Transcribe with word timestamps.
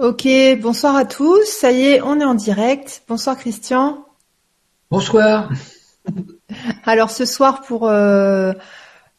Ok, 0.00 0.26
bonsoir 0.62 0.96
à 0.96 1.04
tous. 1.04 1.44
Ça 1.44 1.72
y 1.72 1.82
est, 1.82 2.00
on 2.00 2.18
est 2.20 2.24
en 2.24 2.32
direct. 2.32 3.02
Bonsoir 3.06 3.36
Christian. 3.36 4.06
Bonsoir. 4.90 5.50
Alors 6.84 7.10
ce 7.10 7.26
soir 7.26 7.60
pour 7.60 7.86
euh, 7.86 8.54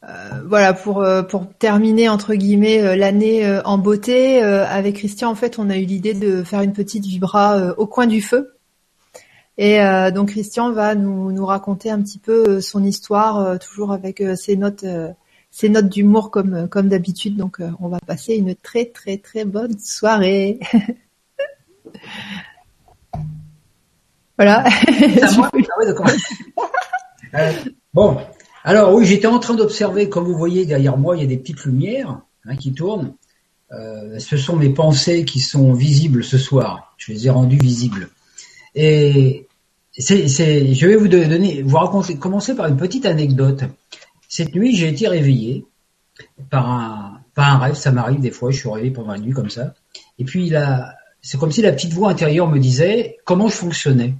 euh, 0.02 0.08
voilà 0.44 0.72
pour 0.72 1.00
euh, 1.00 1.22
pour 1.22 1.46
terminer 1.56 2.08
entre 2.08 2.34
guillemets 2.34 2.96
l'année 2.96 3.60
en 3.64 3.78
beauté 3.78 4.42
avec 4.42 4.96
Christian 4.96 5.30
en 5.30 5.36
fait 5.36 5.60
on 5.60 5.70
a 5.70 5.76
eu 5.76 5.84
l'idée 5.84 6.14
de 6.14 6.42
faire 6.42 6.62
une 6.62 6.72
petite 6.72 7.06
vibra 7.06 7.74
au 7.76 7.86
coin 7.86 8.08
du 8.08 8.20
feu 8.20 8.56
et 9.58 9.78
donc 10.12 10.30
Christian 10.30 10.72
va 10.72 10.96
nous 10.96 11.30
nous 11.30 11.46
raconter 11.46 11.92
un 11.92 12.02
petit 12.02 12.18
peu 12.18 12.60
son 12.60 12.82
histoire 12.82 13.56
toujours 13.60 13.92
avec 13.92 14.20
ses 14.34 14.56
notes 14.56 14.84
ses 15.52 15.68
notes 15.68 15.90
d'humour 15.90 16.32
comme 16.32 16.66
comme 16.68 16.88
d'habitude. 16.88 17.36
Donc 17.36 17.60
euh, 17.60 17.70
on 17.78 17.86
va 17.88 18.00
passer 18.00 18.34
une 18.34 18.56
très 18.56 18.86
très 18.86 19.18
très 19.18 19.44
bonne 19.44 19.78
soirée. 19.78 20.58
voilà. 24.36 24.64
Ah 24.64 24.70
euh, 27.34 27.52
bon, 27.94 28.18
alors 28.64 28.92
oui, 28.94 29.04
j'étais 29.04 29.28
en 29.28 29.38
train 29.38 29.54
d'observer, 29.54 30.08
comme 30.08 30.24
vous 30.24 30.36
voyez 30.36 30.66
derrière 30.66 30.96
moi, 30.96 31.16
il 31.16 31.22
y 31.22 31.24
a 31.24 31.28
des 31.28 31.36
petites 31.36 31.64
lumières 31.64 32.20
hein, 32.46 32.56
qui 32.56 32.72
tournent. 32.72 33.14
Euh, 33.72 34.18
ce 34.18 34.36
sont 34.36 34.56
mes 34.56 34.70
pensées 34.70 35.24
qui 35.24 35.38
sont 35.40 35.72
visibles 35.72 36.24
ce 36.24 36.38
soir. 36.38 36.94
Je 36.96 37.12
les 37.12 37.26
ai 37.26 37.30
rendues 37.30 37.58
visibles. 37.58 38.08
Et 38.74 39.46
c'est, 39.96 40.28
je 40.28 40.86
vais 40.86 40.96
vous 40.96 41.08
donner, 41.08 41.62
vous 41.62 41.76
raconter, 41.76 42.16
commencer 42.16 42.54
par 42.54 42.66
une 42.66 42.76
petite 42.76 43.06
anecdote. 43.06 43.64
Cette 44.34 44.54
nuit, 44.54 44.74
j'ai 44.74 44.88
été 44.88 45.08
réveillé 45.08 45.66
par 46.48 46.70
un, 46.70 47.20
par 47.34 47.54
un 47.54 47.58
rêve. 47.58 47.74
Ça 47.74 47.92
m'arrive 47.92 48.18
des 48.18 48.30
fois, 48.30 48.50
je 48.50 48.60
suis 48.60 48.68
réveillé 48.70 48.90
pendant 48.90 49.12
la 49.12 49.18
nuit 49.18 49.34
comme 49.34 49.50
ça. 49.50 49.74
Et 50.18 50.24
puis 50.24 50.48
là, 50.48 50.94
c'est 51.20 51.38
comme 51.38 51.52
si 51.52 51.60
la 51.60 51.70
petite 51.70 51.92
voix 51.92 52.08
intérieure 52.08 52.48
me 52.48 52.58
disait 52.58 53.18
comment 53.26 53.48
je 53.48 53.56
fonctionnais? 53.56 54.14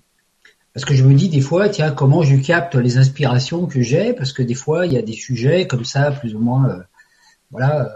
Parce 0.74 0.84
que 0.84 0.92
je 0.92 1.02
me 1.02 1.14
dis 1.14 1.30
des 1.30 1.40
fois, 1.40 1.70
tiens, 1.70 1.92
comment 1.92 2.22
je 2.22 2.36
capte 2.36 2.74
les 2.74 2.98
inspirations 2.98 3.64
que 3.64 3.80
j'ai, 3.80 4.12
parce 4.12 4.34
que 4.34 4.42
des 4.42 4.52
fois, 4.52 4.84
il 4.84 4.92
y 4.92 4.98
a 4.98 5.02
des 5.02 5.14
sujets 5.14 5.66
comme 5.66 5.86
ça, 5.86 6.10
plus 6.10 6.34
ou 6.34 6.40
moins, 6.40 6.68
euh, 6.68 6.82
voilà. 7.50 7.86
Euh, 7.86 7.88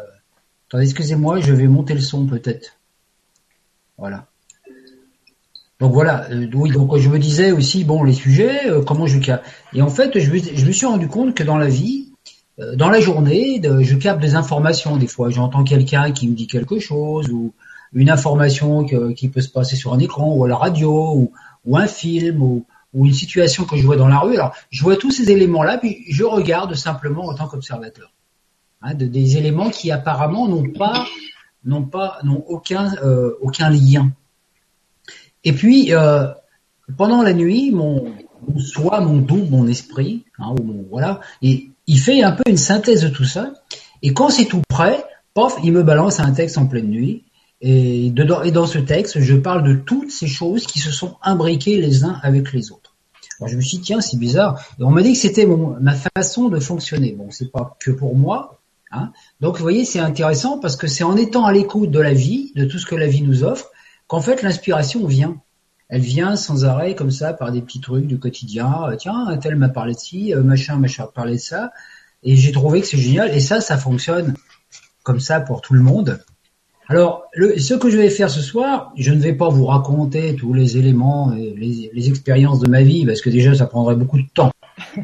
attendez, 0.68 0.84
excusez-moi, 0.84 1.40
je 1.40 1.52
vais 1.52 1.66
monter 1.66 1.92
le 1.92 2.00
son 2.00 2.24
peut-être. 2.24 2.78
Voilà. 3.98 4.26
Donc 5.80 5.92
voilà, 5.92 6.30
euh, 6.30 6.48
oui, 6.54 6.70
donc 6.70 6.96
je 6.96 7.10
me 7.10 7.18
disais 7.18 7.52
aussi, 7.52 7.84
bon, 7.84 8.04
les 8.04 8.14
sujets, 8.14 8.70
comment 8.86 9.06
je 9.06 9.18
capte. 9.18 9.44
Et 9.74 9.82
en 9.82 9.90
fait, 9.90 10.18
je 10.18 10.64
me 10.66 10.72
suis 10.72 10.86
rendu 10.86 11.08
compte 11.08 11.34
que 11.34 11.42
dans 11.42 11.58
la 11.58 11.68
vie, 11.68 12.05
euh, 12.05 12.05
dans 12.58 12.88
la 12.88 13.00
journée, 13.00 13.60
je 13.62 13.96
capte 13.96 14.20
des 14.20 14.34
informations. 14.34 14.96
Des 14.96 15.06
fois, 15.06 15.30
j'entends 15.30 15.64
quelqu'un 15.64 16.12
qui 16.12 16.28
me 16.28 16.34
dit 16.34 16.46
quelque 16.46 16.78
chose 16.78 17.28
ou 17.30 17.52
une 17.92 18.10
information 18.10 18.84
qui 19.14 19.28
peut 19.28 19.40
se 19.40 19.48
passer 19.48 19.76
sur 19.76 19.92
un 19.92 19.98
écran 19.98 20.34
ou 20.34 20.44
à 20.44 20.48
la 20.48 20.56
radio 20.56 21.30
ou, 21.64 21.76
un 21.76 21.86
film 21.86 22.42
ou, 22.42 22.64
une 22.94 23.12
situation 23.12 23.64
que 23.64 23.76
je 23.76 23.84
vois 23.84 23.96
dans 23.96 24.08
la 24.08 24.20
rue. 24.20 24.36
Alors, 24.36 24.54
je 24.70 24.82
vois 24.82 24.96
tous 24.96 25.10
ces 25.10 25.30
éléments-là, 25.30 25.76
puis 25.76 26.04
je 26.08 26.24
regarde 26.24 26.74
simplement 26.74 27.26
en 27.26 27.34
tant 27.34 27.46
qu'observateur. 27.46 28.10
Hein, 28.80 28.94
des 28.94 29.36
éléments 29.36 29.68
qui 29.68 29.90
apparemment 29.90 30.48
n'ont 30.48 30.70
pas, 30.70 31.04
n'ont 31.64 31.84
pas, 31.84 32.18
n'ont 32.22 32.42
aucun, 32.46 32.94
euh, 33.04 33.32
aucun 33.42 33.68
lien. 33.68 34.12
Et 35.44 35.52
puis, 35.52 35.92
euh, 35.92 36.28
pendant 36.96 37.22
la 37.22 37.32
nuit, 37.32 37.70
mon, 37.70 38.12
mon 38.48 38.58
soi, 38.58 39.00
mon 39.00 39.18
doux, 39.18 39.44
mon 39.50 39.66
esprit, 39.66 40.24
hein, 40.38 40.54
ou 40.58 40.62
mon, 40.62 40.86
voilà, 40.90 41.20
et 41.42 41.70
il 41.86 42.00
fait 42.00 42.22
un 42.22 42.32
peu 42.32 42.42
une 42.48 42.56
synthèse 42.56 43.02
de 43.02 43.08
tout 43.08 43.24
ça. 43.24 43.52
Et 44.02 44.12
quand 44.12 44.30
c'est 44.30 44.46
tout 44.46 44.62
prêt, 44.68 45.04
pof, 45.34 45.56
il 45.62 45.72
me 45.72 45.82
balance 45.82 46.20
un 46.20 46.32
texte 46.32 46.58
en 46.58 46.66
pleine 46.66 46.88
nuit. 46.88 47.24
Et, 47.60 48.10
dedans, 48.10 48.44
dans 48.50 48.66
ce 48.66 48.78
texte, 48.78 49.20
je 49.20 49.34
parle 49.34 49.62
de 49.62 49.74
toutes 49.74 50.10
ces 50.10 50.26
choses 50.26 50.66
qui 50.66 50.78
se 50.78 50.90
sont 50.90 51.16
imbriquées 51.22 51.80
les 51.80 52.04
uns 52.04 52.18
avec 52.22 52.52
les 52.52 52.70
autres. 52.70 52.94
Alors 53.38 53.48
je 53.48 53.56
me 53.56 53.60
suis 53.60 53.78
dit, 53.78 53.84
tiens, 53.84 54.00
c'est 54.00 54.18
bizarre. 54.18 54.62
Et 54.78 54.82
on 54.82 54.90
m'a 54.90 55.02
dit 55.02 55.12
que 55.12 55.18
c'était 55.18 55.46
ma 55.46 55.94
façon 56.16 56.48
de 56.48 56.58
fonctionner. 56.58 57.12
Bon, 57.12 57.30
c'est 57.30 57.50
pas 57.50 57.76
que 57.80 57.90
pour 57.90 58.16
moi. 58.16 58.60
Hein. 58.92 59.12
Donc 59.40 59.56
vous 59.56 59.62
voyez, 59.62 59.84
c'est 59.84 59.98
intéressant 59.98 60.58
parce 60.58 60.76
que 60.76 60.86
c'est 60.86 61.04
en 61.04 61.16
étant 61.16 61.44
à 61.44 61.52
l'écoute 61.52 61.90
de 61.90 62.00
la 62.00 62.14
vie, 62.14 62.52
de 62.54 62.64
tout 62.64 62.78
ce 62.78 62.86
que 62.86 62.94
la 62.94 63.06
vie 63.06 63.22
nous 63.22 63.44
offre, 63.44 63.70
qu'en 64.06 64.20
fait 64.20 64.42
l'inspiration 64.42 65.06
vient 65.06 65.36
elle 65.88 66.00
vient 66.00 66.36
sans 66.36 66.64
arrêt 66.64 66.94
comme 66.94 67.10
ça 67.10 67.32
par 67.32 67.52
des 67.52 67.62
petits 67.62 67.80
trucs 67.80 68.06
du 68.06 68.18
quotidien. 68.18 68.84
Euh, 68.88 68.96
tiens, 68.96 69.26
un 69.28 69.36
tel 69.36 69.56
m'a 69.56 69.68
parlé 69.68 69.94
de 69.94 69.98
ci, 69.98 70.34
euh, 70.34 70.42
machin, 70.42 70.76
machin 70.76 71.04
a 71.04 71.06
parlé 71.06 71.34
de 71.34 71.40
ça. 71.40 71.70
Et 72.22 72.36
j'ai 72.36 72.52
trouvé 72.52 72.80
que 72.80 72.86
c'est 72.86 72.98
génial. 72.98 73.34
Et 73.34 73.40
ça, 73.40 73.60
ça 73.60 73.76
fonctionne 73.76 74.34
comme 75.04 75.20
ça 75.20 75.40
pour 75.40 75.60
tout 75.60 75.74
le 75.74 75.80
monde. 75.80 76.20
Alors, 76.88 77.24
le, 77.34 77.58
ce 77.58 77.74
que 77.74 77.90
je 77.90 77.96
vais 77.96 78.10
faire 78.10 78.30
ce 78.30 78.40
soir, 78.40 78.92
je 78.96 79.12
ne 79.12 79.20
vais 79.20 79.32
pas 79.32 79.48
vous 79.48 79.66
raconter 79.66 80.34
tous 80.36 80.52
les 80.52 80.76
éléments 80.76 81.32
et 81.34 81.54
les, 81.56 81.90
les 81.92 82.08
expériences 82.08 82.60
de 82.60 82.68
ma 82.68 82.82
vie, 82.82 83.04
parce 83.04 83.20
que 83.20 83.30
déjà, 83.30 83.54
ça 83.54 83.66
prendrait 83.66 83.96
beaucoup 83.96 84.18
de 84.18 84.26
temps. 84.32 84.52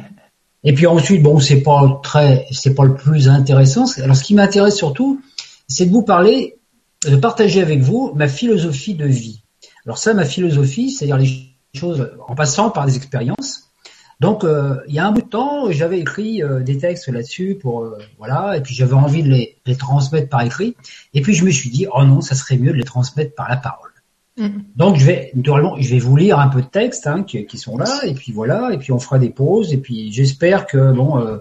Et 0.65 0.75
puis 0.75 0.87
ensuite, 0.87 1.25
bon, 1.25 1.41
c'est 1.41 1.61
pas 1.61 2.01
très, 2.05 2.47
c'est 2.53 2.75
pas 2.75 2.85
le 2.85 2.95
plus 2.95 3.29
intéressant. 3.29 3.85
Alors, 3.99 4.15
ce 4.15 4.23
qui 4.23 4.35
m'intéresse 4.35 4.77
surtout, 4.77 5.21
c'est 5.67 5.87
de 5.87 5.91
vous 5.91 6.05
parler, 6.05 6.57
de 7.05 7.17
partager 7.17 7.61
avec 7.61 7.81
vous 7.81 8.13
ma 8.15 8.29
philosophie 8.29 8.95
de 8.95 9.07
vie. 9.07 9.42
Alors 9.87 9.99
ça, 9.99 10.15
ma 10.15 10.25
philosophie, 10.25 10.91
c'est-à-dire 10.91 11.17
les 11.17 11.53
choses 11.75 12.11
en 12.27 12.35
passant 12.35 12.71
par 12.71 12.87
des 12.87 12.97
expériences. 12.97 13.73
Donc, 14.21 14.45
euh, 14.45 14.77
il 14.87 14.95
y 14.95 15.01
a 15.01 15.07
un 15.07 15.11
bout 15.11 15.23
de 15.23 15.27
temps, 15.27 15.73
j'avais 15.73 15.99
écrit 15.99 16.45
euh, 16.45 16.61
des 16.61 16.79
textes 16.79 17.09
là-dessus 17.09 17.59
pour 17.61 17.83
euh, 17.83 17.99
voilà, 18.19 18.57
et 18.57 18.61
puis 18.61 18.73
j'avais 18.73 18.93
envie 18.93 19.25
de 19.25 19.29
les, 19.29 19.57
les, 19.67 19.75
transmettre 19.75 20.29
par 20.29 20.43
écrit. 20.43 20.77
Et 21.13 21.23
puis 21.23 21.35
je 21.35 21.45
me 21.45 21.51
suis 21.51 21.71
dit, 21.71 21.89
oh 21.93 22.05
non, 22.05 22.21
ça 22.21 22.37
serait 22.37 22.57
mieux 22.57 22.71
de 22.71 22.77
les 22.77 22.85
transmettre 22.85 23.35
par 23.35 23.49
la 23.49 23.57
parole. 23.57 23.91
Mm. 24.37 24.61
Donc 24.77 24.97
je 24.97 25.05
vais 25.05 25.33
naturellement, 25.35 25.77
je 25.81 25.91
vais 25.91 25.99
vous 25.99 26.15
lire 26.17 26.39
un 26.39 26.47
peu 26.47 26.63
de 26.63 26.69
textes 26.69 27.09
hein, 27.09 27.25
qui, 27.25 27.45
qui, 27.47 27.59
sont 27.59 27.77
là, 27.77 28.03
et 28.05 28.15
puis 28.15 28.31
voilà, 28.31 28.73
et 28.73 28.79
puis 28.79 28.93
on 28.93 29.01
fera 29.01 29.19
des 29.19 29.31
pauses, 29.31 29.73
et 29.73 29.79
puis 29.79 30.13
j'espère 30.13 30.67
que 30.67 30.93
bon, 30.93 31.41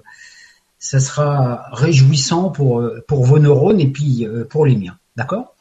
ça 0.80 1.00
sera 1.00 1.66
réjouissant 1.72 2.50
pour 2.50 2.84
pour 3.08 3.24
vos 3.26 3.38
neurones 3.38 3.80
et 3.80 3.88
puis 3.88 4.26
pour 4.50 4.66
les 4.66 4.76
miens, 4.76 4.98
d'accord? 5.16 5.56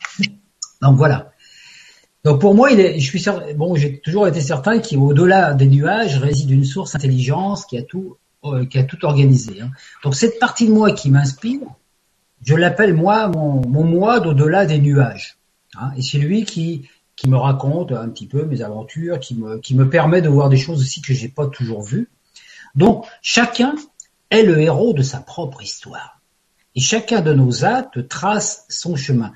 Donc 0.81 0.97
voilà. 0.97 1.30
Donc 2.25 2.41
pour 2.41 2.55
moi, 2.55 2.71
il 2.71 3.01
je 3.01 3.07
suis 3.07 3.25
bon, 3.57 3.75
j'ai 3.77 3.99
toujours 4.01 4.29
été 4.29 4.41
certain 4.41 4.79
qu'au-delà 4.79 5.55
des 5.55 5.67
nuages 5.67 6.19
réside 6.19 6.51
une 6.51 6.65
source 6.65 6.95
intelligence 6.95 7.65
qui 7.65 7.79
a 7.79 7.83
tout, 7.83 8.17
euh, 8.45 8.67
qui 8.67 8.79
a 8.79 8.85
tout 8.85 9.05
organisé. 9.05 9.61
Hein. 9.61 9.71
Donc 10.05 10.15
cette 10.15 10.39
partie 10.39 10.67
de 10.67 10.73
moi 10.73 10.93
qui 10.93 11.11
m'inspire, 11.11 11.67
je 12.45 12.55
l'appelle 12.55 12.95
moi 12.95 13.29
mon, 13.29 13.67
mon 13.67 13.85
moi 13.85 14.21
d'au-delà 14.21 14.67
des 14.67 14.79
nuages. 14.79 15.39
Hein. 15.77 15.93
Et 15.97 16.03
c'est 16.03 16.19
lui 16.19 16.45
qui 16.45 16.89
qui 17.17 17.29
me 17.29 17.37
raconte 17.37 17.93
un 17.93 18.09
petit 18.09 18.27
peu 18.27 18.45
mes 18.45 18.63
aventures, 18.63 19.19
qui 19.19 19.35
me 19.35 19.59
qui 19.59 19.75
me 19.75 19.89
permet 19.89 20.21
de 20.21 20.29
voir 20.29 20.51
des 20.51 20.59
choses 20.59 20.81
aussi 20.81 21.01
que 21.01 21.15
j'ai 21.15 21.29
pas 21.29 21.47
toujours 21.47 21.83
vues. 21.83 22.11
Donc 22.75 23.07
chacun 23.23 23.75
est 24.31 24.43
le 24.43 24.61
héros 24.61 24.93
de 24.93 25.03
sa 25.03 25.21
propre 25.21 25.63
histoire. 25.63 26.21
Et 26.77 26.81
chacun 26.81 27.21
de 27.21 27.33
nos 27.33 27.65
actes 27.65 28.09
trace 28.09 28.65
son 28.69 28.95
chemin. 28.95 29.33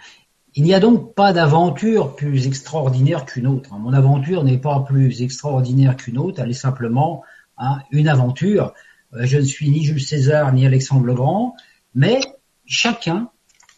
Il 0.57 0.63
n'y 0.63 0.75
a 0.75 0.81
donc 0.81 1.15
pas 1.15 1.33
d'aventure 1.33 2.15
plus 2.15 2.47
extraordinaire 2.47 3.25
qu'une 3.25 3.49
autre. 3.49 3.75
Mon 3.77 3.93
aventure 3.93 4.45
n'est 4.45 4.59
pas 4.59 4.81
plus 4.81 5.23
extraordinaire 5.23 5.97
qu'une 5.97 6.17
autre, 6.17 6.41
elle 6.41 6.51
est 6.51 6.55
simplement 6.55 7.25
hein, 7.59 7.81
une 7.91 8.09
aventure. 8.09 8.73
Euh, 9.15 9.23
je 9.25 9.39
ne 9.39 9.45
suis 9.45 9.69
ni 9.69 9.83
Jules 9.83 10.01
César 10.01 10.53
ni 10.53 10.65
Alexandre 10.65 11.07
le 11.07 11.15
Grand, 11.15 11.57
mais 11.95 12.21
chacun 12.67 13.31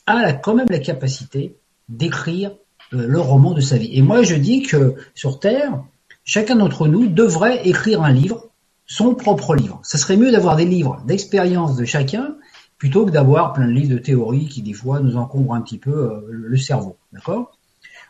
a 0.06 0.32
quand 0.34 0.54
même 0.54 0.68
la 0.68 0.78
capacité 0.78 1.56
d'écrire 1.88 2.50
euh, 2.92 3.06
le 3.06 3.20
roman 3.20 3.54
de 3.54 3.62
sa 3.62 3.78
vie. 3.78 3.96
Et 3.96 4.02
moi, 4.02 4.22
je 4.22 4.34
dis 4.34 4.62
que 4.62 4.96
sur 5.14 5.40
Terre, 5.40 5.82
chacun 6.24 6.56
d'entre 6.56 6.88
nous 6.88 7.06
devrait 7.06 7.66
écrire 7.66 8.02
un 8.02 8.12
livre, 8.12 8.50
son 8.84 9.14
propre 9.14 9.54
livre. 9.54 9.80
Ça 9.82 9.96
serait 9.96 10.18
mieux 10.18 10.30
d'avoir 10.30 10.56
des 10.56 10.66
livres 10.66 11.02
d'expérience 11.06 11.76
de 11.76 11.86
chacun 11.86 12.36
plutôt 12.78 13.06
que 13.06 13.10
d'avoir 13.10 13.52
plein 13.52 13.66
de 13.66 13.72
livres 13.72 13.94
de 13.94 13.98
théories 13.98 14.48
qui 14.48 14.62
des 14.62 14.72
fois 14.72 15.00
nous 15.00 15.16
encombrent 15.16 15.54
un 15.54 15.62
petit 15.62 15.78
peu 15.78 15.90
euh, 15.90 16.26
le 16.30 16.56
cerveau. 16.56 16.96
D'accord? 17.12 17.56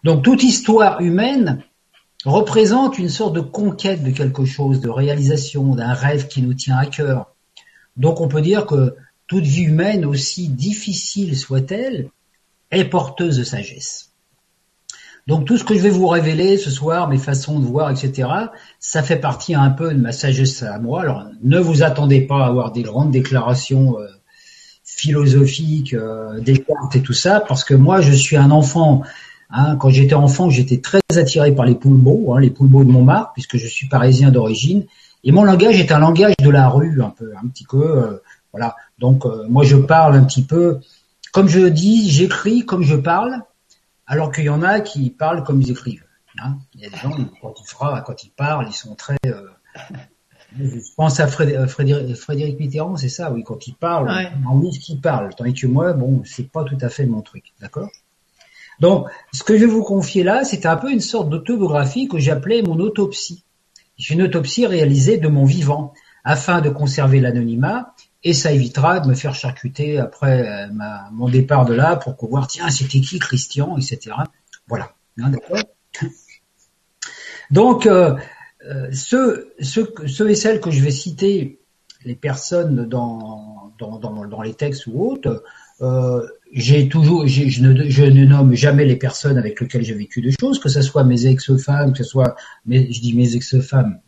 Donc 0.04 0.22
toute 0.22 0.42
histoire 0.42 1.00
humaine 1.00 1.62
représente 2.24 2.98
une 2.98 3.08
sorte 3.08 3.34
de 3.34 3.40
conquête 3.40 4.02
de 4.02 4.10
quelque 4.10 4.44
chose, 4.44 4.80
de 4.80 4.88
réalisation, 4.88 5.74
d'un 5.74 5.92
rêve 5.92 6.28
qui 6.28 6.42
nous 6.42 6.54
tient 6.54 6.76
à 6.76 6.86
cœur. 6.86 7.32
Donc 7.96 8.20
on 8.20 8.28
peut 8.28 8.42
dire 8.42 8.66
que 8.66 8.96
toute 9.26 9.44
vie 9.44 9.62
humaine, 9.62 10.04
aussi 10.04 10.48
difficile 10.48 11.36
soit-elle, 11.36 12.10
est 12.70 12.84
porteuse 12.84 13.38
de 13.38 13.44
sagesse. 13.44 14.10
Donc 15.26 15.44
tout 15.44 15.58
ce 15.58 15.64
que 15.64 15.74
je 15.74 15.80
vais 15.80 15.90
vous 15.90 16.06
révéler 16.06 16.56
ce 16.56 16.70
soir, 16.70 17.08
mes 17.08 17.18
façons 17.18 17.58
de 17.58 17.64
voir, 17.64 17.90
etc., 17.90 18.28
ça 18.78 19.02
fait 19.02 19.16
partie 19.16 19.54
un 19.54 19.70
peu 19.70 19.92
de 19.92 20.00
ma 20.00 20.12
sagesse 20.12 20.62
à 20.62 20.78
moi. 20.78 21.00
Alors 21.00 21.24
ne 21.42 21.58
vous 21.58 21.82
attendez 21.82 22.20
pas 22.20 22.44
à 22.44 22.46
avoir 22.46 22.70
des 22.70 22.82
grandes 22.82 23.10
déclarations 23.10 23.98
euh, 23.98 24.06
philosophique, 24.96 25.92
euh, 25.92 26.40
Descartes 26.40 26.96
et 26.96 27.02
tout 27.02 27.12
ça, 27.12 27.40
parce 27.40 27.64
que 27.64 27.74
moi, 27.74 28.00
je 28.00 28.12
suis 28.12 28.36
un 28.36 28.50
enfant. 28.50 29.02
Hein, 29.50 29.76
quand 29.76 29.90
j'étais 29.90 30.14
enfant, 30.14 30.50
j'étais 30.50 30.80
très 30.80 31.00
attiré 31.14 31.54
par 31.54 31.66
les 31.66 31.74
poulbeaux, 31.74 32.32
hein, 32.32 32.40
les 32.40 32.50
poulbeaux 32.50 32.82
de 32.82 32.90
Montmartre, 32.90 33.32
puisque 33.34 33.58
je 33.58 33.66
suis 33.66 33.88
parisien 33.88 34.30
d'origine. 34.30 34.86
Et 35.22 35.32
mon 35.32 35.44
langage 35.44 35.78
est 35.78 35.92
un 35.92 35.98
langage 35.98 36.34
de 36.42 36.50
la 36.50 36.68
rue, 36.68 37.02
un 37.02 37.10
peu, 37.10 37.32
un 37.36 37.46
petit 37.48 37.66
peu. 37.68 37.98
Euh, 37.98 38.22
voilà. 38.52 38.74
Donc, 38.98 39.26
euh, 39.26 39.44
moi, 39.48 39.64
je 39.64 39.76
parle 39.76 40.16
un 40.16 40.24
petit 40.24 40.42
peu, 40.42 40.80
comme 41.32 41.48
je 41.48 41.66
dis, 41.66 42.10
j'écris 42.10 42.64
comme 42.64 42.82
je 42.82 42.96
parle. 42.96 43.42
alors 44.06 44.32
qu'il 44.32 44.44
y 44.44 44.50
en 44.50 44.62
a 44.62 44.80
qui 44.80 45.10
parlent 45.10 45.44
comme 45.44 45.60
ils 45.60 45.70
écrivent. 45.70 46.04
Hein. 46.38 46.56
Il 46.74 46.80
y 46.80 46.86
a 46.86 46.90
des 46.90 46.96
gens, 46.96 47.10
quand 47.42 47.54
ils, 47.60 48.02
quand 48.04 48.24
ils 48.24 48.30
parlent, 48.30 48.66
ils 48.68 48.74
sont 48.74 48.94
très... 48.94 49.18
Euh, 50.60 50.64
je 50.74 50.94
pense 50.96 51.20
à 51.20 51.26
euh, 51.26 51.66
Frédéric, 51.66 52.60
Mitterrand, 52.60 52.96
c'est 52.96 53.08
ça, 53.08 53.32
oui, 53.32 53.42
quand 53.44 53.66
il 53.66 53.74
parle, 53.74 54.10
on 54.50 54.58
dit 54.58 54.72
ce 54.72 54.80
qu'il 54.80 55.00
parle, 55.00 55.34
tandis 55.34 55.54
que 55.54 55.66
moi, 55.66 55.92
bon, 55.92 56.22
c'est 56.24 56.50
pas 56.50 56.64
tout 56.64 56.78
à 56.80 56.88
fait 56.88 57.06
mon 57.06 57.22
truc, 57.22 57.52
d'accord? 57.60 57.90
Donc, 58.80 59.06
ce 59.32 59.42
que 59.42 59.54
je 59.54 59.60
vais 59.60 59.70
vous 59.70 59.82
confier 59.82 60.22
là, 60.22 60.44
c'est 60.44 60.66
un 60.66 60.76
peu 60.76 60.90
une 60.90 61.00
sorte 61.00 61.30
d'autobiographie 61.30 62.08
que 62.08 62.18
j'appelais 62.18 62.62
mon 62.62 62.78
autopsie. 62.78 63.42
C'est 63.98 64.14
une 64.14 64.22
autopsie 64.22 64.66
réalisée 64.66 65.16
de 65.16 65.28
mon 65.28 65.44
vivant, 65.44 65.94
afin 66.24 66.60
de 66.60 66.68
conserver 66.70 67.20
l'anonymat, 67.20 67.94
et 68.24 68.34
ça 68.34 68.52
évitera 68.52 69.00
de 69.00 69.08
me 69.08 69.14
faire 69.14 69.34
charcuter 69.34 69.98
après 69.98 70.46
euh, 70.46 70.66
mon 71.12 71.28
départ 71.28 71.64
de 71.64 71.72
là 71.72 71.96
pour 71.96 72.16
voir, 72.28 72.48
tiens, 72.48 72.68
c'était 72.70 73.00
qui 73.00 73.18
Christian, 73.18 73.76
etc. 73.78 74.16
Voilà, 74.66 74.92
hein, 75.22 75.30
d'accord? 75.30 75.62
Donc, 77.50 77.86
euh, 77.86 78.16
euh, 78.68 78.88
ceux, 78.92 79.54
et 79.58 80.34
celles 80.34 80.60
que 80.60 80.70
je 80.70 80.82
vais 80.82 80.90
citer, 80.90 81.60
les 82.04 82.14
personnes 82.14 82.86
dans, 82.88 83.72
les 84.44 84.54
textes 84.54 84.86
ou 84.86 85.02
autres, 85.02 85.42
euh, 85.82 86.26
toujours, 86.90 87.26
je 87.26 87.60
ne, 88.04 88.24
nomme 88.24 88.54
jamais 88.54 88.84
les 88.84 88.96
personnes 88.96 89.36
avec 89.36 89.60
lesquelles 89.60 89.84
j'ai 89.84 89.94
vécu 89.94 90.22
des 90.22 90.32
choses, 90.38 90.58
que 90.58 90.68
ce 90.68 90.82
soit 90.82 91.04
mes 91.04 91.26
ex-femmes, 91.26 91.92
que 91.92 91.98
ce 91.98 92.04
soit, 92.04 92.36
mes, 92.64 92.90
je 92.92 93.00
dis 93.00 93.14
mes 93.14 93.34
ex-femmes, 93.34 93.98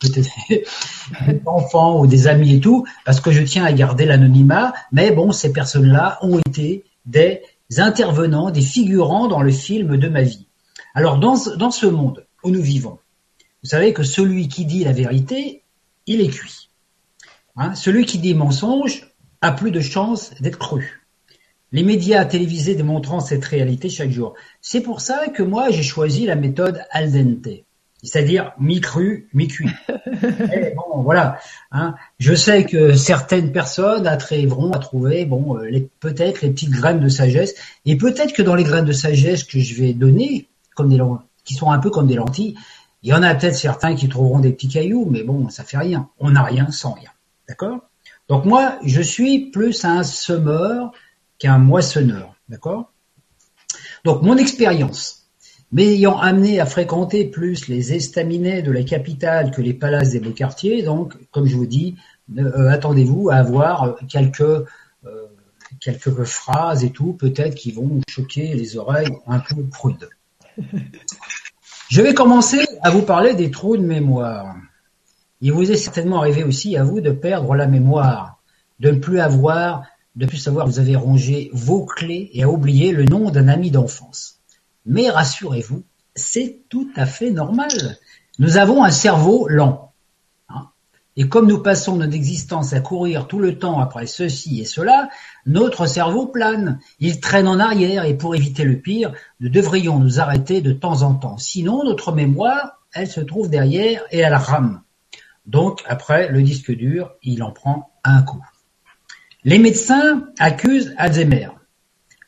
peut-être 0.00 0.30
des 0.48 1.40
enfants 1.46 2.00
ou 2.00 2.06
des 2.06 2.26
amis 2.28 2.54
et 2.54 2.60
tout, 2.60 2.86
parce 3.04 3.20
que 3.20 3.30
je 3.30 3.42
tiens 3.42 3.64
à 3.64 3.72
garder 3.72 4.06
l'anonymat. 4.06 4.72
Mais 4.92 5.10
bon, 5.10 5.32
ces 5.32 5.52
personnes-là 5.52 6.18
ont 6.22 6.38
été 6.38 6.84
des 7.06 7.42
intervenants, 7.76 8.50
des 8.50 8.62
figurants 8.62 9.28
dans 9.28 9.42
le 9.42 9.50
film 9.50 9.96
de 9.96 10.08
ma 10.08 10.22
vie. 10.22 10.46
Alors 10.94 11.18
dans, 11.18 11.36
dans 11.56 11.70
ce 11.70 11.86
monde 11.86 12.24
où 12.42 12.50
nous 12.50 12.62
vivons, 12.62 12.98
vous 13.62 13.68
savez 13.68 13.92
que 13.92 14.02
celui 14.02 14.48
qui 14.48 14.64
dit 14.64 14.84
la 14.84 14.92
vérité, 14.92 15.62
il 16.06 16.20
est 16.20 16.28
cuit. 16.28 16.70
Hein, 17.56 17.74
celui 17.74 18.06
qui 18.06 18.18
dit 18.18 18.34
mensonge 18.34 19.08
a 19.40 19.52
plus 19.52 19.70
de 19.70 19.80
chances 19.80 20.32
d'être 20.40 20.58
cru. 20.58 21.02
Les 21.72 21.82
médias 21.82 22.24
télévisés 22.24 22.74
démontrant 22.74 23.20
cette 23.20 23.44
réalité 23.44 23.90
chaque 23.90 24.10
jour. 24.10 24.34
C'est 24.62 24.80
pour 24.80 25.00
ça 25.00 25.28
que 25.28 25.42
moi 25.42 25.70
j'ai 25.70 25.82
choisi 25.82 26.24
la 26.24 26.36
méthode 26.36 26.82
al 26.90 27.12
dente, 27.12 27.64
c'est-à-dire 28.02 28.52
mi-cru, 28.58 29.28
mi-cuit. 29.34 29.70
Eh, 30.20 30.74
bon, 30.74 31.02
voilà. 31.02 31.38
Hein. 31.70 31.94
Je 32.18 32.34
sais 32.34 32.64
que 32.64 32.94
certaines 32.94 33.52
personnes 33.52 34.06
arriveront 34.06 34.72
à 34.72 34.78
trouver, 34.78 35.26
bon, 35.26 35.56
euh, 35.58 35.86
peut-être 36.00 36.40
les 36.40 36.50
petites 36.50 36.70
graines 36.70 36.98
de 36.98 37.08
sagesse, 37.08 37.54
et 37.84 37.96
peut-être 37.96 38.32
que 38.32 38.42
dans 38.42 38.56
les 38.56 38.64
graines 38.64 38.86
de 38.86 38.92
sagesse 38.92 39.44
que 39.44 39.60
je 39.60 39.80
vais 39.80 39.92
donner, 39.92 40.48
comme 40.74 40.88
des 40.88 40.98
qui 41.44 41.54
sont 41.54 41.70
un 41.70 41.78
peu 41.78 41.90
comme 41.90 42.06
des 42.06 42.14
lentilles, 42.14 42.56
il 43.02 43.10
y 43.10 43.12
en 43.12 43.22
a 43.22 43.34
peut-être 43.34 43.54
certains 43.54 43.94
qui 43.94 44.08
trouveront 44.08 44.40
des 44.40 44.52
petits 44.52 44.68
cailloux, 44.68 45.06
mais 45.08 45.22
bon, 45.22 45.48
ça 45.48 45.64
fait 45.64 45.78
rien. 45.78 46.08
On 46.18 46.30
n'a 46.30 46.42
rien 46.42 46.70
sans 46.70 46.92
rien. 46.92 47.10
D'accord? 47.48 47.80
Donc 48.28 48.44
moi, 48.44 48.78
je 48.84 49.00
suis 49.00 49.50
plus 49.50 49.84
un 49.84 50.02
semeur 50.02 50.92
qu'un 51.38 51.58
moissonneur. 51.58 52.34
D'accord? 52.48 52.92
Donc 54.04 54.22
mon 54.22 54.36
expérience, 54.36 55.28
m'ayant 55.70 56.18
amené 56.18 56.60
à 56.60 56.66
fréquenter 56.66 57.24
plus 57.24 57.68
les 57.68 57.92
estaminets 57.92 58.62
de 58.62 58.72
la 58.72 58.82
capitale 58.82 59.50
que 59.50 59.62
les 59.62 59.74
palaces 59.74 60.10
des 60.10 60.20
beaux 60.20 60.32
quartiers, 60.32 60.82
donc, 60.82 61.14
comme 61.30 61.46
je 61.46 61.56
vous 61.56 61.66
dis, 61.66 61.96
euh, 62.36 62.68
attendez-vous 62.68 63.30
à 63.30 63.36
avoir 63.36 63.96
quelques 64.08 64.40
euh, 64.40 64.64
quelques 65.80 66.24
phrases 66.24 66.84
et 66.84 66.90
tout, 66.90 67.12
peut-être 67.12 67.54
qui 67.54 67.72
vont 67.72 68.00
choquer 68.08 68.54
les 68.54 68.76
oreilles 68.76 69.16
un 69.26 69.38
peu 69.38 69.62
prudes. 69.64 70.08
Je 71.88 72.02
vais 72.02 72.12
commencer 72.12 72.66
à 72.82 72.90
vous 72.90 73.00
parler 73.00 73.34
des 73.34 73.50
trous 73.50 73.78
de 73.78 73.82
mémoire. 73.82 74.56
Il 75.40 75.52
vous 75.52 75.70
est 75.70 75.76
certainement 75.76 76.18
arrivé 76.18 76.44
aussi 76.44 76.76
à 76.76 76.84
vous 76.84 77.00
de 77.00 77.10
perdre 77.12 77.54
la 77.54 77.66
mémoire, 77.66 78.42
de 78.78 78.90
ne 78.90 78.98
plus 78.98 79.20
avoir, 79.20 79.84
de 80.14 80.26
ne 80.26 80.28
plus 80.28 80.36
savoir 80.36 80.66
que 80.66 80.70
vous 80.70 80.80
avez 80.80 80.96
rongé 80.96 81.48
vos 81.54 81.86
clés 81.86 82.28
et 82.34 82.42
à 82.42 82.50
oublier 82.50 82.92
le 82.92 83.04
nom 83.04 83.30
d'un 83.30 83.48
ami 83.48 83.70
d'enfance. 83.70 84.40
Mais 84.84 85.08
rassurez-vous, 85.08 85.82
c'est 86.14 86.60
tout 86.68 86.90
à 86.94 87.06
fait 87.06 87.30
normal. 87.30 87.70
Nous 88.38 88.58
avons 88.58 88.84
un 88.84 88.90
cerveau 88.90 89.48
lent. 89.48 89.87
Et 91.20 91.28
comme 91.28 91.48
nous 91.48 91.58
passons 91.58 91.96
notre 91.96 92.14
existence 92.14 92.72
à 92.74 92.80
courir 92.80 93.26
tout 93.26 93.40
le 93.40 93.58
temps 93.58 93.80
après 93.80 94.06
ceci 94.06 94.60
et 94.60 94.64
cela, 94.64 95.08
notre 95.46 95.86
cerveau 95.86 96.26
plane, 96.26 96.78
il 97.00 97.18
traîne 97.18 97.48
en 97.48 97.58
arrière 97.58 98.04
et 98.04 98.16
pour 98.16 98.36
éviter 98.36 98.62
le 98.62 98.78
pire, 98.78 99.12
nous 99.40 99.48
devrions 99.48 99.98
nous 99.98 100.20
arrêter 100.20 100.60
de 100.60 100.72
temps 100.72 101.02
en 101.02 101.14
temps. 101.14 101.36
Sinon, 101.36 101.82
notre 101.82 102.12
mémoire, 102.12 102.84
elle 102.94 103.08
se 103.08 103.20
trouve 103.20 103.50
derrière 103.50 104.00
et 104.12 104.18
elle 104.18 104.32
rame. 104.32 104.82
Donc, 105.44 105.82
après, 105.88 106.28
le 106.28 106.40
disque 106.40 106.70
dur, 106.70 107.10
il 107.24 107.42
en 107.42 107.50
prend 107.50 107.90
un 108.04 108.22
coup. 108.22 108.44
Les 109.42 109.58
médecins 109.58 110.28
accusent 110.38 110.94
Alzheimer. 110.98 111.48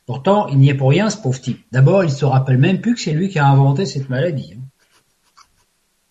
Pourtant, 0.05 0.47
il 0.47 0.57
n'y 0.57 0.67
est 0.67 0.73
pour 0.73 0.89
rien, 0.89 1.09
ce 1.09 1.15
pauvre 1.15 1.39
type. 1.39 1.63
D'abord, 1.71 2.03
il 2.03 2.11
se 2.11 2.25
rappelle 2.25 2.57
même 2.57 2.81
plus 2.81 2.95
que 2.95 2.99
c'est 2.99 3.13
lui 3.13 3.29
qui 3.29 3.39
a 3.39 3.47
inventé 3.47 3.85
cette 3.85 4.09
maladie. 4.09 4.57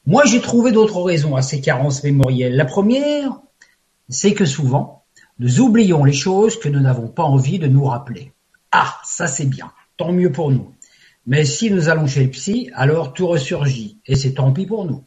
Moi, 0.06 0.24
j'ai 0.24 0.40
trouvé 0.40 0.72
d'autres 0.72 1.02
raisons 1.02 1.36
à 1.36 1.42
ces 1.42 1.60
carences 1.60 2.02
mémorielles. 2.02 2.56
La 2.56 2.64
première, 2.64 3.40
c'est 4.08 4.34
que 4.34 4.44
souvent, 4.44 5.04
nous 5.38 5.60
oublions 5.60 6.04
les 6.04 6.12
choses 6.12 6.58
que 6.58 6.68
nous 6.68 6.80
n'avons 6.80 7.08
pas 7.08 7.22
envie 7.22 7.58
de 7.58 7.66
nous 7.66 7.84
rappeler. 7.84 8.32
Ah, 8.72 8.96
ça 9.04 9.26
c'est 9.26 9.46
bien, 9.46 9.72
tant 9.96 10.12
mieux 10.12 10.32
pour 10.32 10.50
nous. 10.50 10.72
Mais 11.26 11.44
si 11.44 11.70
nous 11.70 11.88
allons 11.88 12.06
chez 12.06 12.24
le 12.24 12.30
psy, 12.30 12.70
alors 12.74 13.12
tout 13.12 13.26
ressurgit, 13.26 13.98
et 14.06 14.16
c'est 14.16 14.34
tant 14.34 14.52
pis 14.52 14.66
pour 14.66 14.84
nous. 14.84 15.04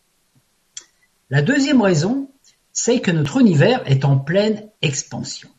La 1.30 1.42
deuxième 1.42 1.81
raison, 1.81 2.30
c'est 2.72 3.00
que 3.00 3.12
notre 3.12 3.38
univers 3.38 3.81
est 3.86 4.06
en 4.06 4.18
pleine 4.18 4.69
expansion. 4.81 5.50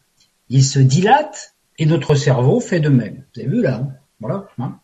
Il 0.49 0.65
se 0.65 0.79
dilate 0.79 1.55
et 1.79 1.87
notre 1.87 2.15
cerveau 2.15 2.61
fait 2.61 2.81
de 2.81 2.89
même. 2.89 3.25
Vous 3.35 3.41
avez 3.41 3.51
vu 3.51 3.63
là 3.63 3.77
hein? 3.77 3.93
Voilà. 4.21 4.47
Hein? 4.59 4.79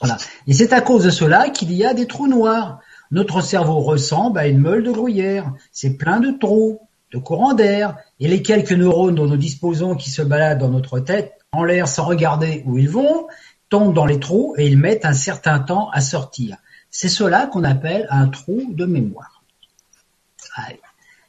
Voilà. 0.00 0.18
Et 0.46 0.52
c'est 0.52 0.72
à 0.72 0.80
cause 0.80 1.04
de 1.04 1.10
cela 1.10 1.48
qu'il 1.50 1.72
y 1.72 1.84
a 1.84 1.94
des 1.94 2.06
trous 2.06 2.28
noirs. 2.28 2.80
Notre 3.10 3.40
cerveau 3.40 3.80
ressemble 3.80 4.38
à 4.38 4.48
une 4.48 4.58
meule 4.58 4.82
de 4.82 4.90
gruyère. 4.90 5.52
C'est 5.72 5.96
plein 5.96 6.20
de 6.20 6.30
trous, 6.30 6.80
de 7.12 7.18
courants 7.18 7.54
d'air, 7.54 7.96
et 8.20 8.28
les 8.28 8.42
quelques 8.42 8.72
neurones 8.72 9.14
dont 9.14 9.26
nous 9.26 9.36
disposons 9.36 9.94
qui 9.94 10.10
se 10.10 10.22
baladent 10.22 10.58
dans 10.58 10.68
notre 10.68 11.00
tête 11.00 11.34
en 11.52 11.64
l'air 11.64 11.88
sans 11.88 12.04
regarder 12.04 12.62
où 12.66 12.78
ils 12.78 12.90
vont, 12.90 13.26
tombent 13.70 13.94
dans 13.94 14.06
les 14.06 14.20
trous 14.20 14.54
et 14.58 14.66
ils 14.66 14.78
mettent 14.78 15.04
un 15.04 15.14
certain 15.14 15.58
temps 15.58 15.90
à 15.90 16.00
sortir. 16.00 16.56
C'est 16.90 17.08
cela 17.08 17.46
qu'on 17.46 17.64
appelle 17.64 18.06
un 18.10 18.28
trou 18.28 18.62
de 18.70 18.84
mémoire. 18.84 19.42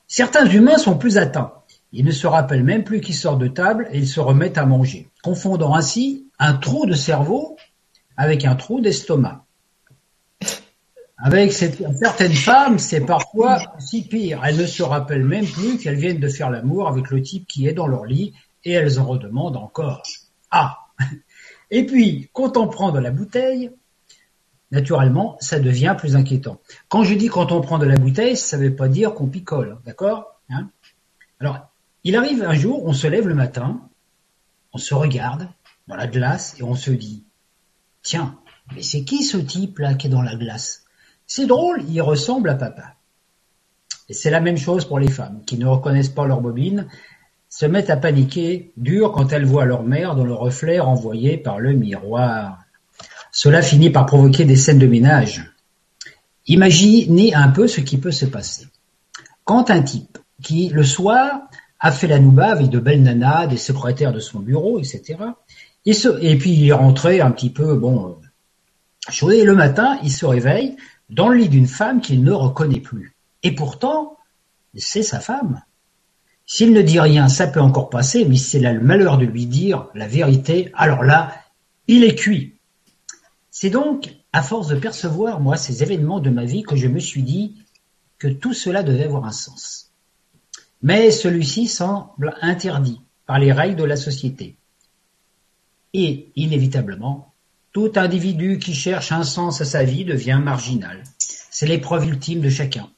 Certains 0.07 0.45
humains 0.47 0.77
sont 0.77 0.97
plus 0.97 1.17
atteints. 1.17 1.53
Ils 1.91 2.05
ne 2.05 2.11
se 2.11 2.27
rappellent 2.27 2.63
même 2.63 2.83
plus 2.83 3.01
qu'ils 3.01 3.15
sortent 3.15 3.39
de 3.39 3.47
table 3.47 3.87
et 3.91 3.99
ils 3.99 4.07
se 4.07 4.19
remettent 4.19 4.57
à 4.57 4.65
manger, 4.65 5.09
confondant 5.23 5.75
ainsi 5.75 6.27
un 6.39 6.53
trou 6.53 6.85
de 6.85 6.93
cerveau 6.93 7.57
avec 8.17 8.45
un 8.45 8.55
trou 8.55 8.81
d'estomac. 8.81 9.45
Avec 11.21 11.51
certaines 11.51 12.33
femmes, 12.33 12.79
c'est 12.79 13.01
parfois 13.01 13.59
si 13.77 14.07
pire. 14.07 14.41
Elles 14.45 14.57
ne 14.57 14.65
se 14.65 14.83
rappellent 14.83 15.25
même 15.25 15.45
plus 15.45 15.77
qu'elles 15.77 15.97
viennent 15.97 16.19
de 16.19 16.29
faire 16.29 16.49
l'amour 16.49 16.87
avec 16.87 17.09
le 17.09 17.21
type 17.21 17.45
qui 17.47 17.67
est 17.67 17.73
dans 17.73 17.87
leur 17.87 18.05
lit 18.05 18.33
et 18.63 18.71
elles 18.71 18.99
en 18.99 19.05
redemandent 19.05 19.57
encore. 19.57 20.03
Ah 20.51 20.77
Et 21.71 21.85
puis, 21.85 22.29
quand 22.33 22.57
on 22.57 22.67
prend 22.67 22.91
de 22.91 22.99
la 22.99 23.11
bouteille, 23.11 23.71
naturellement, 24.71 25.37
ça 25.39 25.59
devient 25.59 25.95
plus 25.97 26.15
inquiétant. 26.15 26.59
Quand 26.87 27.03
je 27.03 27.13
dis 27.13 27.27
quand 27.27 27.51
on 27.51 27.61
prend 27.61 27.77
de 27.77 27.85
la 27.85 27.95
bouteille, 27.95 28.37
ça 28.37 28.57
ne 28.57 28.63
veut 28.63 28.75
pas 28.75 28.87
dire 28.87 29.13
qu'on 29.13 29.27
picole, 29.27 29.77
d'accord 29.85 30.39
hein? 30.49 30.69
Alors, 31.39 31.69
il 32.03 32.15
arrive 32.15 32.43
un 32.43 32.53
jour, 32.53 32.85
on 32.85 32.93
se 32.93 33.07
lève 33.07 33.27
le 33.27 33.35
matin, 33.35 33.81
on 34.73 34.77
se 34.77 34.93
regarde 34.93 35.49
dans 35.87 35.95
la 35.95 36.07
glace 36.07 36.55
et 36.59 36.63
on 36.63 36.75
se 36.75 36.91
dit, 36.91 37.23
tiens, 38.01 38.39
mais 38.73 38.83
c'est 38.83 39.03
qui 39.03 39.23
ce 39.23 39.37
type 39.37 39.79
là 39.79 39.93
qui 39.93 40.07
est 40.07 40.09
dans 40.09 40.21
la 40.21 40.35
glace? 40.35 40.85
C'est 41.29 41.45
drôle, 41.45 41.83
il 41.87 42.01
ressemble 42.01 42.49
à 42.49 42.55
papa. 42.55 42.95
Et 44.09 44.13
c'est 44.13 44.31
la 44.31 44.39
même 44.39 44.57
chose 44.57 44.83
pour 44.83 44.97
les 44.97 45.11
femmes 45.11 45.43
qui 45.45 45.59
ne 45.59 45.67
reconnaissent 45.67 46.09
pas 46.09 46.25
leur 46.25 46.41
bobine, 46.41 46.87
se 47.49 47.67
mettent 47.67 47.91
à 47.91 47.97
paniquer 47.97 48.71
dur 48.77 49.11
quand 49.11 49.31
elles 49.31 49.45
voient 49.45 49.65
leur 49.65 49.83
mère 49.83 50.15
dans 50.15 50.25
le 50.25 50.33
reflet 50.33 50.79
renvoyé 50.79 51.37
par 51.37 51.59
le 51.59 51.73
miroir. 51.73 52.57
Cela 53.31 53.61
finit 53.61 53.91
par 53.91 54.07
provoquer 54.07 54.43
des 54.43 54.55
scènes 54.55 54.79
de 54.79 54.87
ménage. 54.87 55.53
Imaginez 56.47 57.35
un 57.35 57.49
peu 57.49 57.67
ce 57.67 57.81
qui 57.81 57.99
peut 57.99 58.11
se 58.11 58.25
passer. 58.25 58.65
Quand 59.45 59.69
un 59.69 59.83
type 59.83 60.17
qui, 60.41 60.69
le 60.69 60.83
soir, 60.83 61.41
a 61.79 61.91
fait 61.91 62.07
la 62.07 62.17
nouba 62.17 62.47
avec 62.47 62.69
de 62.69 62.79
belles 62.79 63.03
nanas, 63.03 63.45
des 63.45 63.57
secrétaires 63.57 64.13
de 64.13 64.19
son 64.19 64.39
bureau, 64.39 64.79
etc., 64.79 65.17
et, 65.85 66.37
puis 66.37 66.51
il 66.53 66.67
est 66.67 66.73
rentré 66.73 67.21
un 67.21 67.31
petit 67.31 67.51
peu, 67.51 67.75
bon, 67.75 68.17
chaud, 69.09 69.31
et 69.31 69.43
le 69.43 69.55
matin, 69.55 69.99
il 70.03 70.11
se 70.11 70.25
réveille, 70.25 70.75
dans 71.09 71.29
le 71.29 71.37
lit 71.37 71.49
d'une 71.49 71.67
femme 71.67 72.01
qu'il 72.01 72.23
ne 72.23 72.31
reconnaît 72.31 72.79
plus. 72.79 73.15
Et 73.43 73.55
pourtant, 73.55 74.17
c'est 74.75 75.03
sa 75.03 75.19
femme. 75.19 75.61
S'il 76.45 76.73
ne 76.73 76.81
dit 76.81 76.99
rien, 76.99 77.29
ça 77.29 77.47
peut 77.47 77.61
encore 77.61 77.89
passer, 77.89 78.25
mais 78.25 78.35
s'il 78.35 78.65
a 78.65 78.73
le 78.73 78.81
malheur 78.81 79.17
de 79.17 79.25
lui 79.25 79.45
dire 79.45 79.87
la 79.93 80.07
vérité, 80.07 80.71
alors 80.73 81.03
là, 81.03 81.33
il 81.87 82.03
est 82.03 82.15
cuit. 82.15 82.55
C'est 83.51 83.69
donc 83.69 84.09
à 84.33 84.41
force 84.41 84.67
de 84.67 84.75
percevoir, 84.75 85.39
moi, 85.39 85.57
ces 85.57 85.83
événements 85.83 86.19
de 86.19 86.29
ma 86.29 86.45
vie 86.45 86.63
que 86.63 86.75
je 86.75 86.87
me 86.87 86.99
suis 86.99 87.23
dit 87.23 87.55
que 88.17 88.27
tout 88.27 88.53
cela 88.53 88.83
devait 88.83 89.05
avoir 89.05 89.25
un 89.25 89.31
sens. 89.31 89.91
Mais 90.81 91.11
celui-ci 91.11 91.67
semble 91.67 92.35
interdit 92.41 93.01
par 93.25 93.39
les 93.39 93.51
règles 93.51 93.75
de 93.75 93.83
la 93.83 93.95
société. 93.95 94.55
Et, 95.93 96.31
inévitablement, 96.35 97.28
tout 97.71 97.91
individu 97.95 98.57
qui 98.57 98.73
cherche 98.73 99.11
un 99.11 99.23
sens 99.23 99.61
à 99.61 99.65
sa 99.65 99.83
vie 99.83 100.05
devient 100.05 100.39
marginal. 100.43 101.03
C'est 101.17 101.67
l'épreuve 101.67 102.07
ultime 102.07 102.41
de 102.41 102.49
chacun, 102.49 102.89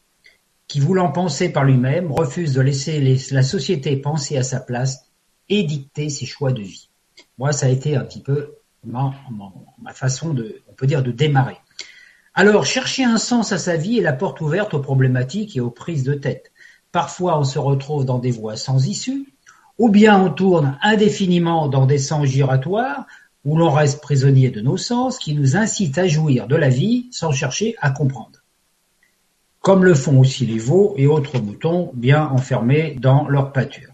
qui 0.68 0.80
voulant 0.80 1.12
penser 1.12 1.50
par 1.50 1.64
lui-même 1.64 2.12
refuse 2.12 2.54
de 2.54 2.62
laisser 2.62 3.18
la 3.32 3.44
société 3.44 3.98
penser 3.98 4.38
à 4.38 4.44
sa 4.44 4.60
place 4.60 5.06
et 5.50 5.64
dicter 5.64 6.10
ses 6.10 6.26
choix 6.26 6.52
de 6.52 6.62
vie. 6.62 6.90
Moi, 7.38 7.52
ça 7.52 7.66
a 7.66 7.70
été 7.70 7.96
un 7.96 8.06
petit 8.06 8.22
peu 8.22 8.54
ma, 8.86 9.14
ma 9.82 9.94
façon 9.94 10.34
de, 10.34 10.62
on 10.70 10.74
peut 10.74 10.88
dire, 10.88 11.04
de 11.04 11.12
démarrer. 11.12 11.58
Alors, 12.34 12.66
chercher 12.66 13.04
un 13.04 13.18
sens 13.18 13.52
à 13.52 13.58
sa 13.58 13.76
vie 13.76 14.00
est 14.00 14.04
la 14.04 14.14
porte 14.14 14.40
ouverte 14.40 14.74
aux 14.74 14.80
problématiques 14.80 15.58
et 15.58 15.60
aux 15.60 15.70
prises 15.70 16.04
de 16.04 16.14
tête. 16.14 16.52
Parfois, 16.94 17.38
on 17.38 17.44
se 17.44 17.60
retrouve 17.60 18.06
dans 18.06 18.20
des 18.20 18.32
voies 18.32 18.56
sans 18.56 18.88
issue, 18.88 19.28
ou 19.78 19.90
bien 19.90 20.22
on 20.22 20.30
tourne 20.32 20.78
indéfiniment 20.82 21.68
dans 21.68 21.86
des 21.86 21.98
sens 21.98 22.26
giratoires, 22.26 23.06
où 23.44 23.58
l'on 23.58 23.72
reste 23.72 24.02
prisonnier 24.02 24.50
de 24.50 24.62
nos 24.62 24.78
sens, 24.78 25.18
qui 25.18 25.34
nous 25.34 25.56
incitent 25.56 25.98
à 25.98 26.08
jouir 26.08 26.48
de 26.48 26.56
la 26.56 26.70
vie 26.70 27.08
sans 27.12 27.32
chercher 27.32 27.76
à 27.80 27.90
comprendre. 27.90 28.44
Comme 29.60 29.84
le 29.84 29.94
font 29.94 30.20
aussi 30.20 30.46
les 30.46 30.60
veaux 30.60 30.94
et 30.98 31.08
autres 31.08 31.40
moutons 31.40 31.92
bien 31.94 32.26
enfermés 32.28 32.96
dans 33.00 33.28
leur 33.28 33.52
pâture. 33.52 33.94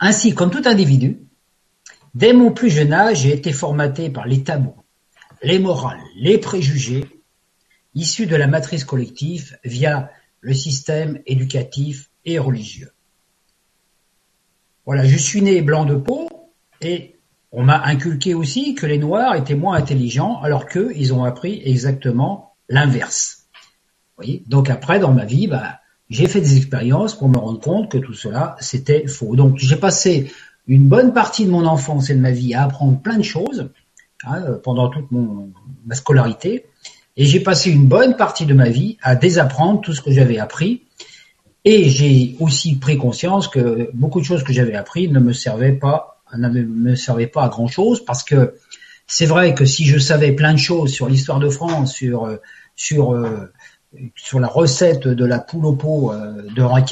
Ainsi, 0.00 0.34
comme 0.34 0.50
tout 0.50 0.62
individu, 0.66 1.20
dès 2.14 2.32
mon 2.32 2.52
plus 2.52 2.70
jeune 2.70 2.92
âge, 2.92 3.22
j'ai 3.22 3.32
été 3.32 3.52
formaté 3.52 4.10
par 4.10 4.26
les 4.26 4.42
tabous, 4.42 4.76
les 5.42 5.58
morales, 5.58 6.02
les 6.16 6.38
préjugés, 6.38 7.04
issus 7.94 8.26
de 8.26 8.36
la 8.36 8.46
matrice 8.46 8.84
collective 8.84 9.58
via 9.64 10.10
le 10.40 10.52
système 10.52 11.20
éducatif 11.26 12.10
et 12.24 12.38
religieux. 12.38 12.92
Voilà, 14.84 15.04
je 15.04 15.16
suis 15.16 15.42
né 15.42 15.62
blanc 15.62 15.84
de 15.84 15.96
peau 15.96 16.28
et 16.80 17.15
on 17.52 17.62
m'a 17.62 17.82
inculqué 17.84 18.34
aussi 18.34 18.74
que 18.74 18.86
les 18.86 18.98
Noirs 18.98 19.34
étaient 19.34 19.54
moins 19.54 19.76
intelligents 19.76 20.40
alors 20.42 20.66
qu'eux, 20.66 20.92
ils 20.96 21.14
ont 21.14 21.24
appris 21.24 21.62
exactement 21.64 22.54
l'inverse. 22.68 23.46
voyez? 24.16 24.42
Donc 24.46 24.70
après, 24.70 24.98
dans 24.98 25.12
ma 25.12 25.24
vie, 25.24 25.46
bah, 25.46 25.80
j'ai 26.10 26.28
fait 26.28 26.40
des 26.40 26.56
expériences 26.56 27.14
pour 27.16 27.28
me 27.28 27.38
rendre 27.38 27.60
compte 27.60 27.90
que 27.90 27.98
tout 27.98 28.14
cela, 28.14 28.56
c'était 28.60 29.06
faux. 29.06 29.36
Donc 29.36 29.56
j'ai 29.58 29.76
passé 29.76 30.30
une 30.66 30.88
bonne 30.88 31.12
partie 31.12 31.44
de 31.44 31.50
mon 31.50 31.64
enfance 31.64 32.10
et 32.10 32.14
de 32.14 32.20
ma 32.20 32.32
vie 32.32 32.54
à 32.54 32.64
apprendre 32.64 32.98
plein 33.00 33.18
de 33.18 33.22
choses 33.22 33.70
hein, 34.24 34.42
pendant 34.62 34.88
toute 34.88 35.10
mon, 35.10 35.52
ma 35.86 35.94
scolarité. 35.94 36.66
Et 37.16 37.24
j'ai 37.24 37.40
passé 37.40 37.70
une 37.70 37.86
bonne 37.86 38.16
partie 38.16 38.44
de 38.44 38.54
ma 38.54 38.68
vie 38.68 38.98
à 39.02 39.14
désapprendre 39.14 39.80
tout 39.80 39.94
ce 39.94 40.02
que 40.02 40.10
j'avais 40.10 40.38
appris. 40.38 40.82
Et 41.64 41.88
j'ai 41.88 42.36
aussi 42.38 42.76
pris 42.76 42.98
conscience 42.98 43.48
que 43.48 43.90
beaucoup 43.94 44.20
de 44.20 44.24
choses 44.24 44.44
que 44.44 44.52
j'avais 44.52 44.76
appris 44.76 45.08
ne 45.08 45.18
me 45.18 45.32
servaient 45.32 45.72
pas, 45.72 46.15
ne 46.34 46.48
me 46.62 46.94
servaient 46.94 47.26
pas 47.26 47.44
à 47.44 47.48
grand 47.48 47.68
chose 47.68 48.04
parce 48.04 48.22
que 48.22 48.54
c'est 49.06 49.26
vrai 49.26 49.54
que 49.54 49.64
si 49.64 49.84
je 49.84 49.98
savais 49.98 50.32
plein 50.32 50.52
de 50.52 50.58
choses 50.58 50.92
sur 50.92 51.08
l'histoire 51.08 51.38
de 51.38 51.48
France, 51.48 51.92
sur 51.92 52.38
sur 52.74 53.12
euh, 53.12 53.52
sur 54.14 54.40
la 54.40 54.48
recette 54.48 55.08
de 55.08 55.24
la 55.24 55.38
poule 55.38 55.66
au 55.66 55.72
pot 55.72 56.12
euh, 56.12 56.42
de 56.54 56.62
Henri 56.62 56.84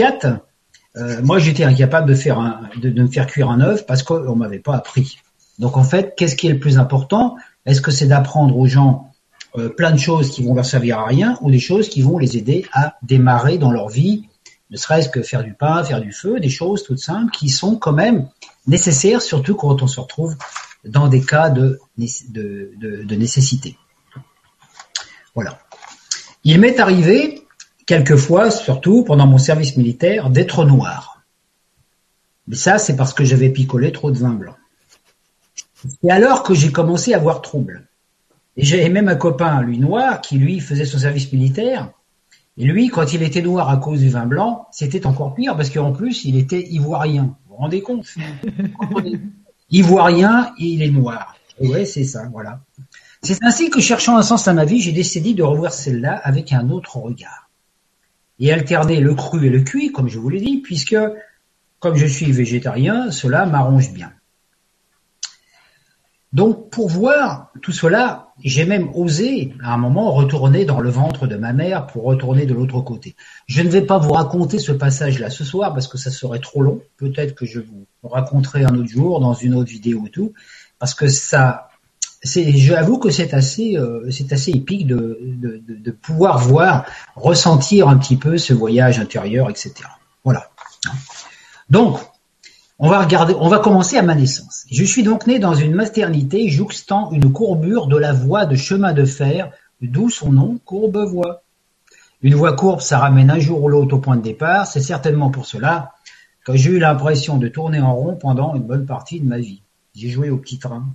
euh, 0.97 1.21
moi 1.23 1.39
j'étais 1.39 1.65
incapable 1.65 2.09
de 2.09 2.15
faire 2.15 2.39
un, 2.39 2.69
de, 2.81 2.89
de, 2.89 3.03
me 3.03 3.09
faire 3.09 3.27
cuire 3.27 3.51
un 3.51 3.61
œuf 3.61 3.85
parce 3.85 4.05
qu'on 4.05 4.37
m'avait 4.37 4.61
pas 4.61 4.77
appris. 4.77 5.19
Donc 5.59 5.77
en 5.77 5.83
fait, 5.83 6.15
qu'est-ce 6.17 6.37
qui 6.37 6.47
est 6.47 6.53
le 6.53 6.61
plus 6.61 6.79
important? 6.79 7.37
Est-ce 7.67 7.81
que 7.81 7.91
c'est 7.91 8.07
d'apprendre 8.07 8.57
aux 8.57 8.67
gens 8.67 9.11
euh, 9.57 9.69
plein 9.69 9.91
de 9.91 9.99
choses 9.99 10.31
qui 10.31 10.45
vont 10.45 10.55
leur 10.55 10.65
servir 10.65 11.01
à 11.01 11.07
rien 11.07 11.37
ou 11.41 11.51
des 11.51 11.59
choses 11.59 11.89
qui 11.89 12.03
vont 12.03 12.19
les 12.19 12.37
aider 12.37 12.65
à 12.73 12.97
démarrer 13.03 13.59
dans 13.59 13.73
leur 13.73 13.89
vie, 13.89 14.29
ne 14.75 14.79
serait-ce 14.79 15.09
que 15.09 15.23
faire 15.23 15.45
du 15.45 15.55
pain, 15.55 15.85
faire 15.85 16.01
du 16.01 16.11
feu, 16.11 16.41
des 16.41 16.51
choses 16.51 16.83
toutes 16.83 16.99
simples 16.99 17.31
qui 17.31 17.49
sont 17.49 17.77
quand 17.77 17.93
même 17.93 18.29
nécessaires, 18.67 19.23
surtout 19.23 19.55
quand 19.55 19.83
on 19.83 19.87
se 19.87 20.01
retrouve 20.01 20.35
dans 20.85 21.07
des 21.07 21.21
cas 21.21 21.49
de, 21.49 21.79
nécessité. 21.97 23.79
Voilà. 25.37 25.61
Il 26.43 26.59
m'est 26.59 26.81
arrivé, 26.81 27.47
quelquefois, 27.87 28.51
surtout 28.51 29.05
pendant 29.05 29.29
mon 29.29 29.39
service 29.39 29.77
militaire, 29.77 30.29
d'être 30.29 30.65
noir. 30.65 31.23
Mais 32.49 32.57
ça, 32.57 32.79
c'est 32.79 32.97
parce 32.97 33.15
que 33.15 33.25
j'avais 33.25 33.51
picolé 33.51 33.93
trop 33.93 34.11
de 34.11 34.19
vin 34.19 34.33
blanc. 34.33 34.57
Et 36.03 36.11
alors 36.11 36.43
que 36.43 36.53
j'ai 36.53 36.73
commencé 36.73 37.15
à 37.15 37.19
avoir 37.19 37.43
trouble. 37.43 37.87
Et 38.57 38.65
j'avais 38.65 38.89
même 38.89 39.09
un 39.09 39.15
copain, 39.15 39.63
lui 39.63 39.79
noir, 39.79 40.21
qui 40.21 40.37
lui 40.37 40.59
faisait 40.59 40.85
son 40.85 40.99
service 40.99 41.33
militaire. 41.33 41.93
Et 42.57 42.65
lui, 42.65 42.89
quand 42.89 43.13
il 43.13 43.23
était 43.23 43.43
noir 43.43 43.69
à 43.69 43.77
cause 43.79 44.01
du 44.01 44.09
vin 44.09 44.27
blanc, 44.27 44.69
c'était 44.71 45.07
encore 45.07 45.35
pire 45.35 45.57
parce 45.57 45.71
qu'en 45.71 45.93
plus, 45.93 46.25
il 46.25 46.37
était 46.37 46.63
ivoirien. 46.63 47.37
Vous 47.47 47.55
vous 47.55 47.57
rendez 47.57 47.83
compte 47.83 48.07
Ivoirien 49.71 50.53
et 50.59 50.67
il 50.67 50.83
est 50.83 50.91
noir. 50.91 51.37
ouais, 51.61 51.85
c'est 51.85 52.05
ça, 52.05 52.29
voilà. 52.31 52.61
C'est 53.23 53.43
ainsi 53.43 53.71
que 53.71 53.81
cherchant 53.81 54.17
un 54.17 54.23
sens 54.23 54.47
à 54.47 54.53
ma 54.53 54.65
vie, 54.65 54.81
j'ai 54.81 54.93
décidé 54.93 55.35
de 55.35 55.43
revoir 55.43 55.73
celle-là 55.73 56.15
avec 56.23 56.53
un 56.53 56.71
autre 56.71 56.99
regard. 56.99 57.51
Et 58.39 58.53
alterner 58.53 59.01
le 59.01 59.15
cru 59.15 59.47
et 59.47 59.51
le 59.51 59.63
cuit, 59.63 59.91
comme 59.91 60.09
je 60.09 60.19
vous 60.19 60.29
l'ai 60.29 60.41
dit, 60.41 60.59
puisque, 60.59 60.97
comme 61.81 61.97
je 61.97 62.07
suis 62.07 62.31
végétarien, 62.31 63.11
cela 63.11 63.47
m'arrange 63.47 63.93
bien. 63.93 64.13
Donc, 66.35 66.69
pour 66.71 66.89
voir 66.89 67.53
tout 67.63 67.71
cela, 67.71 68.33
j'ai 68.43 68.65
même 68.65 68.91
osé, 68.95 69.55
à 69.63 69.73
un 69.73 69.77
moment, 69.77 70.13
retourner 70.13 70.65
dans 70.65 70.81
le 70.81 70.91
ventre 70.91 71.29
de 71.29 71.37
ma 71.37 71.53
mère 71.53 71.87
pour 71.87 72.03
retourner 72.03 72.45
de 72.45 72.53
l'autre 72.53 72.81
côté. 72.81 73.15
Je 73.47 73.63
ne 73.63 73.69
vais 73.69 73.83
pas 73.83 73.99
vous 73.99 74.13
raconter 74.13 74.59
ce 74.59 74.73
passage-là 74.73 75.31
ce 75.31 75.45
soir 75.45 75.73
parce 75.73 75.87
que 75.87 75.97
ça 75.97 76.11
serait 76.11 76.41
trop 76.41 76.61
long. 76.61 76.83
Peut-être 76.97 77.37
que 77.37 77.47
je 77.47 77.61
vous 77.61 77.87
raconterai 78.03 78.65
un 78.65 78.75
autre 78.75 78.89
jour 78.89 79.21
dans 79.21 79.35
une 79.35 79.55
autre 79.55 79.71
vidéo 79.71 80.01
ou 80.01 80.09
tout, 80.09 80.33
parce 80.81 80.93
que 80.95 81.07
ça, 81.07 81.69
c'est, 82.21 82.51
j'avoue 82.57 82.99
que 82.99 83.11
c'est 83.11 83.33
assez, 83.33 83.77
euh, 83.79 84.11
c'est 84.11 84.33
assez 84.33 84.51
épique 84.51 84.89
de, 84.89 85.21
de, 85.23 85.91
pouvoir 85.93 86.41
voir, 86.41 86.85
ressentir 87.15 87.89
un 87.89 87.97
petit 87.97 88.17
peu 88.17 88.39
ce 88.39 88.53
voyage 88.53 88.99
intérieur, 88.99 89.51
etc. 89.51 89.73
Voilà. 90.25 90.51
Donc, 91.71 92.01
on 92.79 92.89
va 92.89 93.03
regarder, 93.03 93.35
on 93.39 93.49
va 93.49 93.61
commencer 93.61 93.97
à 93.97 94.03
ma 94.03 94.15
naissance. 94.15 94.65
Je 94.71 94.85
suis 94.85 95.03
donc 95.03 95.27
né 95.27 95.39
dans 95.39 95.55
une 95.55 95.75
maternité 95.75 96.49
jouxtant 96.49 97.11
une 97.13 97.33
courbure 97.33 97.87
de 97.87 97.97
la 97.97 98.13
voie 98.13 98.47
de 98.47 98.57
chemin 98.57 98.93
de 98.93 99.05
fer, 99.05 99.51
d'où 99.81 100.11
son 100.11 100.33
nom, 100.33 100.59
Courbevoie. 100.65 101.43
Une 102.23 102.35
voie 102.35 102.55
courbe, 102.55 102.81
ça 102.81 102.99
ramène 102.99 103.31
un 103.31 103.39
jour 103.39 103.63
ou 103.63 103.69
l'autre 103.69 103.97
au 103.97 103.99
point 104.01 104.17
de 104.17 104.23
départ. 104.23 104.67
C'est 104.67 104.81
certainement 104.81 105.31
pour 105.31 105.47
cela 105.47 105.93
que 106.45 106.57
j'ai 106.57 106.71
eu 106.71 106.79
l'impression 106.79 107.37
de 107.39 107.49
tourner 107.49 107.81
en 107.81 107.95
rond 107.95 108.17
pendant 108.17 108.55
une 108.55 108.63
bonne 108.63 108.87
partie 108.87 109.21
de 109.21 109.27
ma 109.27 109.39
vie. 109.39 109.63
J'ai 109.95 110.09
joué 110.09 110.31
au 110.31 110.39
petit 110.39 110.59
train. 110.59 110.87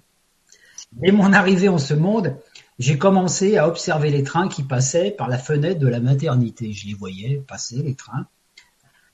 Dès 0.93 1.11
mon 1.11 1.31
arrivée 1.31 1.69
en 1.69 1.77
ce 1.77 1.93
monde, 1.93 2.35
j'ai 2.77 2.97
commencé 2.97 3.57
à 3.57 3.67
observer 3.67 4.09
les 4.09 4.23
trains 4.23 4.49
qui 4.49 4.63
passaient 4.63 5.11
par 5.11 5.29
la 5.29 5.37
fenêtre 5.37 5.79
de 5.79 5.87
la 5.87 5.99
maternité. 5.99 6.73
Je 6.73 6.87
les 6.87 6.93
voyais 6.93 7.43
passer, 7.47 7.83
les 7.83 7.95
trains, 7.95 8.25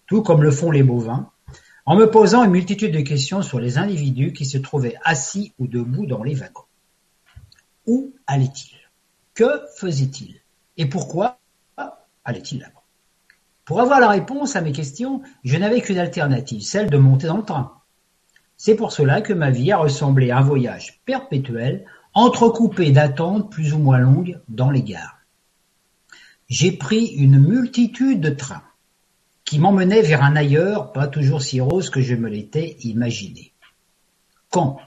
tout 0.08 0.24
comme 0.24 0.42
le 0.42 0.52
font 0.52 0.72
les 0.72 0.84
bovins 0.84 1.30
en 1.86 1.96
me 1.96 2.10
posant 2.10 2.44
une 2.44 2.52
multitude 2.52 2.94
de 2.94 3.02
questions 3.02 3.44
sur 3.44 3.60
les 3.60 3.78
individus 3.78 4.34
qui 4.34 4.46
se 4.46 4.58
trouvaient 4.58 4.96
assis 5.04 5.54
ou 5.60 5.68
debout 5.68 6.08
dans 6.08 6.24
les 6.24 6.34
wagons. 6.34 6.64
Où 7.86 8.14
allait-il 8.26 8.78
Que 9.36 9.62
faisait-il 9.78 10.42
Et 10.78 10.88
pourquoi 10.88 11.40
allait-il 12.24 12.60
là-bas? 12.60 12.82
Pour 13.66 13.82
avoir 13.82 14.00
la 14.00 14.10
réponse 14.10 14.56
à 14.56 14.62
mes 14.62 14.72
questions, 14.72 15.22
je 15.44 15.58
n'avais 15.58 15.82
qu'une 15.82 16.00
alternative, 16.00 16.62
celle 16.62 16.90
de 16.90 16.98
monter 16.98 17.28
dans 17.28 17.38
le 17.38 17.44
train. 17.44 17.74
C'est 18.58 18.76
pour 18.76 18.92
cela 18.92 19.22
que 19.22 19.34
ma 19.34 19.52
vie 19.52 19.72
a 19.72 19.78
ressemblé 19.78 20.32
à 20.32 20.40
un 20.40 20.42
voyage 20.42 21.02
perpétuel, 21.06 21.86
entrecoupé 22.14 22.92
d'attentes 22.92 23.52
plus 23.52 23.74
ou 23.74 23.80
moins 23.80 23.98
longues 24.00 24.40
dans 24.48 24.72
les 24.72 24.84
gares. 24.84 25.20
J'ai 26.48 26.72
pris 26.72 27.08
une 27.08 27.40
multitude 27.40 28.22
de 28.22 28.30
trains 28.30 28.64
qui 29.46 29.60
m'emmenait 29.60 30.02
vers 30.02 30.24
un 30.24 30.36
ailleurs 30.36 30.92
pas 30.92 31.08
toujours 31.08 31.42
si 31.42 31.62
rose 31.62 31.90
que 31.90 32.02
je 32.02 32.16
me 32.16 32.28
l'étais 32.28 32.78
imaginé. 32.82 33.54
Quand, 34.50 34.80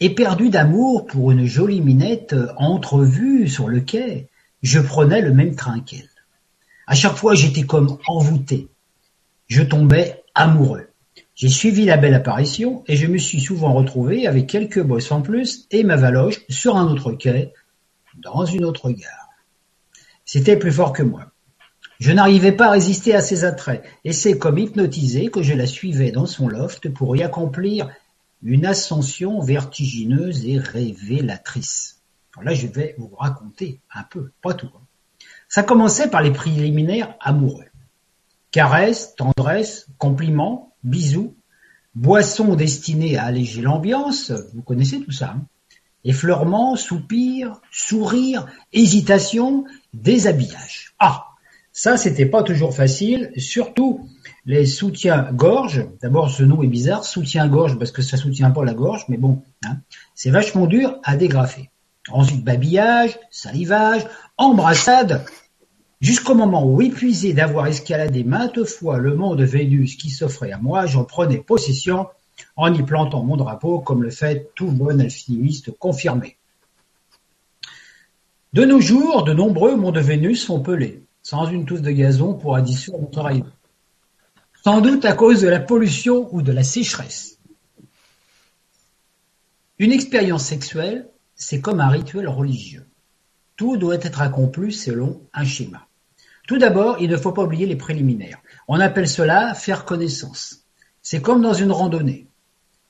éperdu 0.00 0.48
d'amour 0.48 1.06
pour 1.06 1.32
une 1.32 1.44
jolie 1.44 1.80
minette 1.80 2.34
entrevue 2.56 3.48
sur 3.48 3.68
le 3.68 3.80
quai, 3.80 4.28
je 4.62 4.78
prenais 4.80 5.20
le 5.20 5.32
même 5.32 5.56
train 5.56 5.80
qu'elle. 5.80 6.08
À 6.86 6.94
chaque 6.94 7.16
fois, 7.16 7.34
j'étais 7.34 7.64
comme 7.64 7.98
envoûté. 8.06 8.68
Je 9.48 9.62
tombais 9.62 10.22
amoureux. 10.34 10.88
J'ai 11.34 11.48
suivi 11.48 11.84
la 11.84 11.96
belle 11.96 12.14
apparition 12.14 12.82
et 12.86 12.96
je 12.96 13.06
me 13.06 13.18
suis 13.18 13.40
souvent 13.40 13.72
retrouvé 13.72 14.26
avec 14.26 14.46
quelques 14.46 14.82
bosses 14.82 15.12
en 15.12 15.20
plus 15.20 15.66
et 15.70 15.84
ma 15.84 15.96
valoche 15.96 16.40
sur 16.48 16.76
un 16.76 16.86
autre 16.86 17.12
quai, 17.12 17.52
dans 18.16 18.44
une 18.44 18.64
autre 18.64 18.90
gare. 18.90 19.28
C'était 20.24 20.56
plus 20.56 20.72
fort 20.72 20.92
que 20.92 21.02
moi. 21.02 21.30
Je 21.98 22.12
n'arrivais 22.12 22.52
pas 22.52 22.68
à 22.68 22.70
résister 22.70 23.14
à 23.14 23.20
ses 23.20 23.44
attraits, 23.44 23.82
et 24.04 24.12
c'est 24.12 24.38
comme 24.38 24.58
hypnotisé 24.58 25.30
que 25.30 25.42
je 25.42 25.52
la 25.52 25.66
suivais 25.66 26.12
dans 26.12 26.26
son 26.26 26.46
loft 26.46 26.88
pour 26.90 27.16
y 27.16 27.24
accomplir 27.24 27.90
une 28.42 28.66
ascension 28.66 29.40
vertigineuse 29.40 30.46
et 30.46 30.58
révélatrice. 30.58 32.00
là, 32.40 32.54
je 32.54 32.68
vais 32.68 32.94
vous 32.98 33.10
raconter 33.16 33.80
un 33.92 34.04
peu, 34.04 34.30
pas 34.42 34.54
tout. 34.54 34.70
Hein. 34.76 34.82
Ça 35.48 35.64
commençait 35.64 36.08
par 36.08 36.22
les 36.22 36.30
préliminaires 36.30 37.16
amoureux. 37.20 37.64
Caresses, 38.52 39.16
tendresse, 39.16 39.88
compliments, 39.98 40.72
bisous, 40.84 41.34
boissons 41.96 42.54
destinées 42.54 43.16
à 43.16 43.24
alléger 43.24 43.60
l'ambiance, 43.60 44.30
vous 44.54 44.62
connaissez 44.62 45.00
tout 45.00 45.10
ça. 45.10 45.34
Hein. 45.36 45.46
Effleurement, 46.04 46.76
soupir, 46.76 47.60
sourire, 47.72 48.46
hésitation, 48.72 49.64
déshabillage. 49.92 50.94
Ah, 51.00 51.27
ça 51.78 51.96
c'était 51.96 52.26
pas 52.26 52.42
toujours 52.42 52.74
facile, 52.74 53.30
surtout 53.36 54.08
les 54.46 54.66
soutiens-gorge. 54.66 55.86
D'abord 56.02 56.28
ce 56.28 56.42
nom 56.42 56.60
est 56.64 56.66
bizarre, 56.66 57.04
soutien-gorge 57.04 57.78
parce 57.78 57.92
que 57.92 58.02
ça 58.02 58.16
soutient 58.16 58.50
pas 58.50 58.64
la 58.64 58.74
gorge, 58.74 59.04
mais 59.08 59.16
bon, 59.16 59.42
hein, 59.64 59.76
c'est 60.12 60.30
vachement 60.30 60.66
dur 60.66 60.98
à 61.04 61.16
dégrafer. 61.16 61.70
Ensuite 62.10 62.44
babillage, 62.44 63.16
salivage, 63.30 64.04
embrassade, 64.38 65.24
jusqu'au 66.00 66.34
moment 66.34 66.66
où, 66.66 66.82
épuisé 66.82 67.32
d'avoir 67.32 67.68
escaladé 67.68 68.24
maintes 68.24 68.64
fois 68.64 68.98
le 68.98 69.14
mont 69.14 69.36
de 69.36 69.44
Vénus 69.44 69.94
qui 69.94 70.10
s'offrait 70.10 70.50
à 70.50 70.58
moi, 70.58 70.86
j'en 70.86 71.04
prenais 71.04 71.38
possession 71.38 72.08
en 72.56 72.74
y 72.74 72.82
plantant 72.82 73.22
mon 73.22 73.36
drapeau 73.36 73.78
comme 73.78 74.02
le 74.02 74.10
fait 74.10 74.50
tout 74.56 74.72
bon 74.72 75.00
alchimiste 75.00 75.70
confirmé. 75.78 76.38
De 78.52 78.64
nos 78.64 78.80
jours, 78.80 79.22
de 79.22 79.32
nombreux 79.32 79.76
monts 79.76 79.92
de 79.92 80.00
Vénus 80.00 80.44
sont 80.44 80.60
pelés, 80.60 81.04
sans 81.28 81.44
une 81.44 81.66
touche 81.66 81.82
de 81.82 81.90
gazon 81.90 82.32
pour 82.32 82.56
addition 82.56 82.98
notre 82.98 83.20
rayon. 83.20 83.44
Sans 84.64 84.80
doute 84.80 85.04
à 85.04 85.12
cause 85.12 85.42
de 85.42 85.48
la 85.48 85.60
pollution 85.60 86.26
ou 86.34 86.40
de 86.40 86.52
la 86.52 86.62
sécheresse. 86.64 87.38
Une 89.78 89.92
expérience 89.92 90.46
sexuelle, 90.46 91.10
c'est 91.34 91.60
comme 91.60 91.80
un 91.80 91.90
rituel 91.90 92.28
religieux. 92.28 92.86
Tout 93.56 93.76
doit 93.76 93.96
être 93.96 94.22
accompli 94.22 94.72
selon 94.72 95.20
un 95.34 95.44
schéma. 95.44 95.86
Tout 96.46 96.56
d'abord, 96.56 96.96
il 96.98 97.10
ne 97.10 97.18
faut 97.18 97.32
pas 97.32 97.42
oublier 97.42 97.66
les 97.66 97.76
préliminaires. 97.76 98.40
On 98.66 98.80
appelle 98.80 99.06
cela 99.06 99.52
faire 99.52 99.84
connaissance. 99.84 100.64
C'est 101.02 101.20
comme 101.20 101.42
dans 101.42 101.52
une 101.52 101.72
randonnée. 101.72 102.26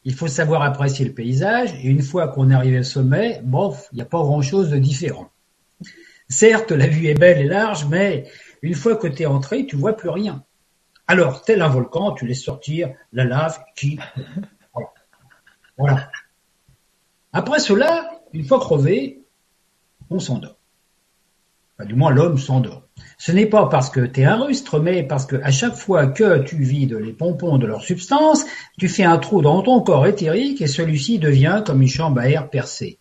Il 0.05 0.15
faut 0.15 0.29
savoir 0.29 0.63
apprécier 0.63 1.05
le 1.05 1.13
paysage, 1.13 1.75
et 1.75 1.89
une 1.89 2.03
fois 2.03 2.29
qu'on 2.29 2.53
est 2.53 2.55
arrivé 2.55 2.79
au 2.79 2.85
sommet, 2.85 3.41
bof, 3.43 3.89
il 3.91 3.97
n'y 3.97 4.03
a 4.03 4.05
pas 4.05 4.23
grand-chose 4.23 4.71
de 4.71 4.79
différent. 4.79 5.29
Certes, 6.29 6.73
la 6.73 6.87
vue 6.87 7.07
est 7.07 7.15
belle 7.15 7.41
et 7.41 7.49
large, 7.49 7.87
mais 7.87 8.31
une 8.63 8.75
fois 8.75 8.97
que 8.97 9.07
tu 9.07 9.23
es 9.23 9.27
entré, 9.27 9.67
tu 9.67 9.77
vois 9.77 9.97
plus 9.97 10.11
rien. 10.11 10.45
Alors, 11.07 11.43
tel 11.43 11.63
un 11.63 11.69
volcan, 11.69 12.13
tu 12.13 12.27
laisses 12.27 12.45
sortir 12.45 12.91
la 13.13 13.25
lave 13.25 13.59
qui... 13.75 13.99
Voilà. 15.79 16.11
Après 17.33 17.61
cela, 17.61 18.11
une 18.33 18.45
fois 18.45 18.59
crevé, 18.59 19.23
on 20.11 20.19
s'endort. 20.19 20.59
du 21.81 21.95
moins, 21.95 22.11
l'homme 22.11 22.37
s'endort. 22.37 22.83
Ce 23.17 23.33
n'est 23.33 23.47
pas 23.47 23.67
parce 23.67 23.89
que 23.89 24.01
tu 24.01 24.21
es 24.21 24.25
un 24.25 24.43
rustre, 24.43 24.81
mais 24.81 25.03
parce 25.03 25.25
que 25.25 25.37
à 25.37 25.51
chaque 25.51 25.77
fois 25.77 26.09
que 26.09 26.43
tu 26.43 26.63
vides 26.63 26.95
les 26.95 27.13
pompons 27.13 27.59
de 27.59 27.67
leur 27.67 27.83
substance, 27.83 28.45
tu 28.79 28.89
fais 28.89 29.05
un 29.05 29.19
trou 29.19 29.41
dans 29.41 29.63
ton 29.63 29.81
corps 29.81 30.07
éthérique 30.07 30.61
et 30.61 30.67
celui-ci 30.67 31.19
devient 31.19 31.63
comme 31.65 31.81
une 31.81 31.89
chambre 31.89 32.21
à 32.21 32.29
air 32.29 32.51
percée. 32.51 32.99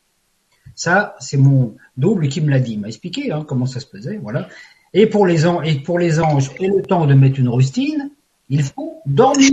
Ça, 0.76 1.16
c'est 1.20 1.38
mon 1.38 1.76
double 1.98 2.30
qui 2.30 2.42
me 2.42 2.50
l'a 2.50 2.60
dit, 2.60 2.78
m'a 2.78 2.88
expliqué 2.88 3.32
hein, 3.32 3.44
comment 3.48 3.66
ça 3.66 3.80
se 3.80 3.88
faisait, 3.88 4.18
voilà. 4.18 4.48
Et 4.94 5.08
pour 5.08 5.28
les 5.28 5.46
anges, 5.46 5.68
et 5.68 5.76
pour 5.76 6.00
les 6.00 6.20
anges, 6.20 6.52
et 6.60 6.68
le 6.68 6.82
temps 6.82 7.06
de 7.06 7.14
mettre 7.14 7.40
une 7.40 7.50
rustine, 7.50 8.12
il 8.50 8.64
faut 8.64 9.02
dormir. 9.06 9.52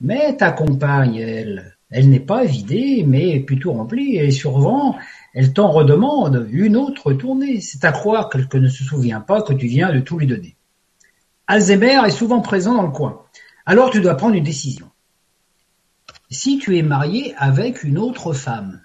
Mais 0.00 0.36
ta 0.36 0.52
compagne, 0.52 1.16
elle, 1.16 1.76
elle 1.90 2.08
n'est 2.08 2.20
pas 2.20 2.44
vidée, 2.44 3.04
mais 3.06 3.40
plutôt 3.40 3.72
remplie, 3.72 4.16
et 4.16 4.30
souvent, 4.30 4.96
elle 5.34 5.52
t'en 5.52 5.70
redemande 5.70 6.46
une 6.50 6.76
autre 6.76 7.12
tournée. 7.12 7.60
C'est 7.60 7.84
à 7.84 7.92
croire 7.92 8.28
qu'elle 8.28 8.62
ne 8.62 8.68
se 8.68 8.84
souvient 8.84 9.20
pas 9.20 9.42
que 9.42 9.52
tu 9.52 9.66
viens 9.66 9.92
de 9.92 10.00
tout 10.00 10.18
lui 10.18 10.26
donner. 10.26 10.56
Alzheimer 11.46 12.00
est 12.06 12.10
souvent 12.10 12.40
présent 12.40 12.74
dans 12.74 12.82
le 12.82 12.90
coin. 12.90 13.22
Alors 13.66 13.90
tu 13.90 14.00
dois 14.00 14.16
prendre 14.16 14.34
une 14.34 14.44
décision. 14.44 14.90
Si 16.30 16.58
tu 16.58 16.76
es 16.76 16.82
marié 16.82 17.34
avec 17.36 17.84
une 17.84 17.98
autre 17.98 18.32
femme 18.32 18.80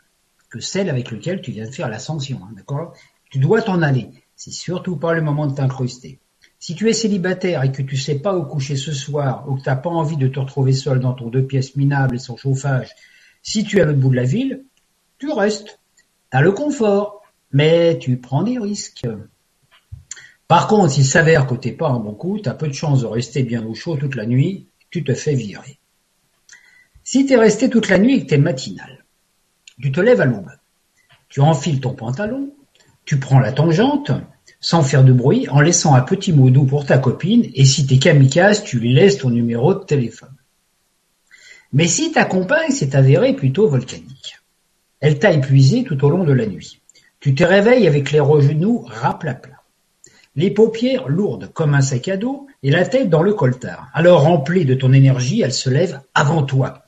que 0.51 0.59
celle 0.59 0.89
avec 0.89 1.09
laquelle 1.09 1.41
tu 1.41 1.51
viens 1.51 1.65
de 1.65 1.71
faire 1.71 1.89
l'ascension, 1.89 2.41
hein, 2.43 2.51
d'accord? 2.55 2.93
Tu 3.31 3.39
dois 3.39 3.61
t'en 3.61 3.81
aller. 3.81 4.09
C'est 4.35 4.51
surtout 4.51 4.97
pas 4.97 5.13
le 5.13 5.21
moment 5.21 5.47
de 5.47 5.55
t'incruster. 5.55 6.19
Si 6.59 6.75
tu 6.75 6.89
es 6.89 6.93
célibataire 6.93 7.63
et 7.63 7.71
que 7.71 7.81
tu 7.81 7.97
sais 7.97 8.19
pas 8.19 8.37
où 8.37 8.43
coucher 8.43 8.75
ce 8.75 8.91
soir, 8.91 9.45
ou 9.47 9.55
que 9.55 9.63
tu 9.63 9.69
n'as 9.69 9.77
pas 9.77 9.89
envie 9.89 10.17
de 10.17 10.27
te 10.27 10.39
retrouver 10.39 10.73
seul 10.73 10.99
dans 10.99 11.13
ton 11.13 11.29
deux 11.29 11.45
pièces 11.45 11.75
minables 11.75 12.15
et 12.15 12.19
sans 12.19 12.37
chauffage, 12.37 12.89
si 13.41 13.63
tu 13.63 13.77
es 13.77 13.81
à 13.81 13.85
l'autre 13.85 13.99
bout 13.99 14.11
de 14.11 14.17
la 14.17 14.25
ville, 14.25 14.65
tu 15.17 15.31
restes. 15.31 15.79
T'as 16.29 16.41
le 16.41 16.51
confort, 16.51 17.23
mais 17.51 17.97
tu 17.97 18.17
prends 18.17 18.43
des 18.43 18.59
risques. 18.59 19.07
Par 20.47 20.67
contre, 20.67 20.91
s'il 20.91 21.05
s'avère 21.05 21.47
que 21.47 21.55
t'es 21.55 21.71
pas 21.71 21.89
un 21.89 21.99
bon 21.99 22.13
coup, 22.13 22.39
t'as 22.39 22.53
peu 22.53 22.67
de 22.67 22.73
chances 22.73 23.01
de 23.01 23.07
rester 23.07 23.43
bien 23.43 23.65
au 23.65 23.73
chaud 23.73 23.95
toute 23.95 24.15
la 24.15 24.25
nuit, 24.25 24.67
tu 24.89 25.03
te 25.03 25.13
fais 25.13 25.33
virer. 25.33 25.79
Si 27.03 27.25
t'es 27.25 27.37
resté 27.37 27.69
toute 27.69 27.87
la 27.87 27.97
nuit 27.97 28.15
et 28.15 28.23
que 28.23 28.29
t'es 28.29 28.37
matinal, 28.37 29.00
tu 29.81 29.91
te 29.91 29.99
lèves 29.99 30.21
à 30.21 30.25
l'aube, 30.25 30.51
tu 31.29 31.41
enfiles 31.41 31.81
ton 31.81 31.93
pantalon, 31.93 32.51
tu 33.05 33.19
prends 33.19 33.39
la 33.39 33.51
tangente, 33.51 34.11
sans 34.59 34.83
faire 34.83 35.03
de 35.03 35.11
bruit, 35.11 35.49
en 35.49 35.59
laissant 35.59 35.95
un 35.95 36.01
petit 36.01 36.33
mot 36.33 36.49
doux 36.49 36.65
pour 36.65 36.85
ta 36.85 36.97
copine, 36.97 37.49
et 37.55 37.65
si 37.65 37.87
t'es 37.87 37.97
kamikaze, 37.97 38.63
tu 38.63 38.79
lui 38.79 38.93
laisses 38.93 39.17
ton 39.17 39.31
numéro 39.31 39.73
de 39.73 39.83
téléphone. 39.83 40.35
Mais 41.73 41.87
si 41.87 42.11
ta 42.11 42.25
compagne 42.25 42.71
s'est 42.71 42.95
avérée 42.95 43.33
plutôt 43.33 43.67
volcanique, 43.67 44.37
elle 44.99 45.17
t'a 45.17 45.31
épuisé 45.31 45.83
tout 45.83 46.03
au 46.05 46.09
long 46.09 46.23
de 46.23 46.33
la 46.33 46.45
nuit. 46.45 46.81
Tu 47.19 47.33
te 47.33 47.43
réveilles 47.43 47.87
avec 47.87 48.11
les 48.11 48.19
genoux 48.19 48.85
raplapla. 48.87 49.55
Les 50.35 50.51
paupières 50.51 51.07
lourdes 51.07 51.51
comme 51.53 51.73
un 51.73 51.81
sac 51.81 52.07
à 52.07 52.17
dos 52.17 52.47
et 52.63 52.71
la 52.71 52.85
tête 52.85 53.09
dans 53.09 53.23
le 53.23 53.33
coltard. 53.33 53.89
Alors 53.93 54.21
remplie 54.21 54.65
de 54.65 54.75
ton 54.75 54.93
énergie, 54.93 55.41
elle 55.41 55.53
se 55.53 55.69
lève 55.69 56.01
avant 56.13 56.43
toi. 56.43 56.80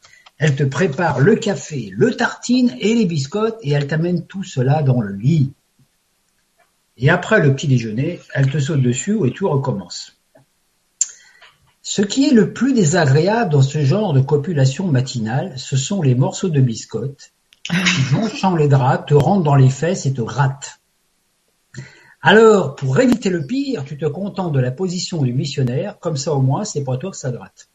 Elle 0.46 0.58
te 0.58 0.64
prépare 0.66 1.22
le 1.22 1.38
café, 1.38 1.90
le 1.96 2.18
tartine 2.18 2.76
et 2.82 2.94
les 2.96 3.06
biscottes 3.06 3.58
et 3.62 3.72
elle 3.72 3.88
t'amène 3.88 4.26
tout 4.26 4.44
cela 4.44 4.84
dans 4.84 5.00
le 5.00 5.14
lit. 5.14 5.54
Et 6.98 7.10
après 7.10 7.40
le 7.40 7.56
petit 7.56 7.70
déjeuner, 7.70 8.20
elle 8.34 8.52
te 8.52 8.60
saute 8.60 8.82
dessus 8.82 9.18
et 9.26 9.32
tout 9.32 9.50
recommence. 9.50 10.18
Ce 11.82 12.02
qui 12.02 12.28
est 12.28 12.34
le 12.34 12.52
plus 12.52 12.74
désagréable 12.74 13.54
dans 13.54 13.62
ce 13.62 13.86
genre 13.86 14.12
de 14.12 14.20
copulation 14.20 14.86
matinale, 14.88 15.54
ce 15.56 15.78
sont 15.78 16.02
les 16.02 16.14
morceaux 16.14 16.50
de 16.50 16.60
biscottes 16.60 17.32
jonchant 17.72 18.58
les 18.58 18.68
draps, 18.68 19.06
te 19.06 19.14
rentre 19.14 19.44
dans 19.44 19.56
les 19.56 19.70
fesses 19.70 20.06
et 20.06 20.14
te 20.14 20.22
gratte. 20.22 20.82
Alors, 22.22 22.76
pour 22.76 23.00
éviter 23.00 23.30
le 23.30 23.48
pire, 23.48 23.86
tu 23.86 23.98
te 23.98 24.08
contentes 24.08 24.52
de 24.52 24.60
la 24.60 24.72
position 24.72 25.22
du 25.22 25.32
missionnaire, 25.32 26.00
comme 26.02 26.18
ça 26.18 26.34
au 26.34 26.42
moins 26.42 26.66
c'est 26.66 26.84
pas 26.84 26.98
toi 26.98 27.12
que 27.12 27.18
ça 27.18 27.32
gratte. 27.32 27.70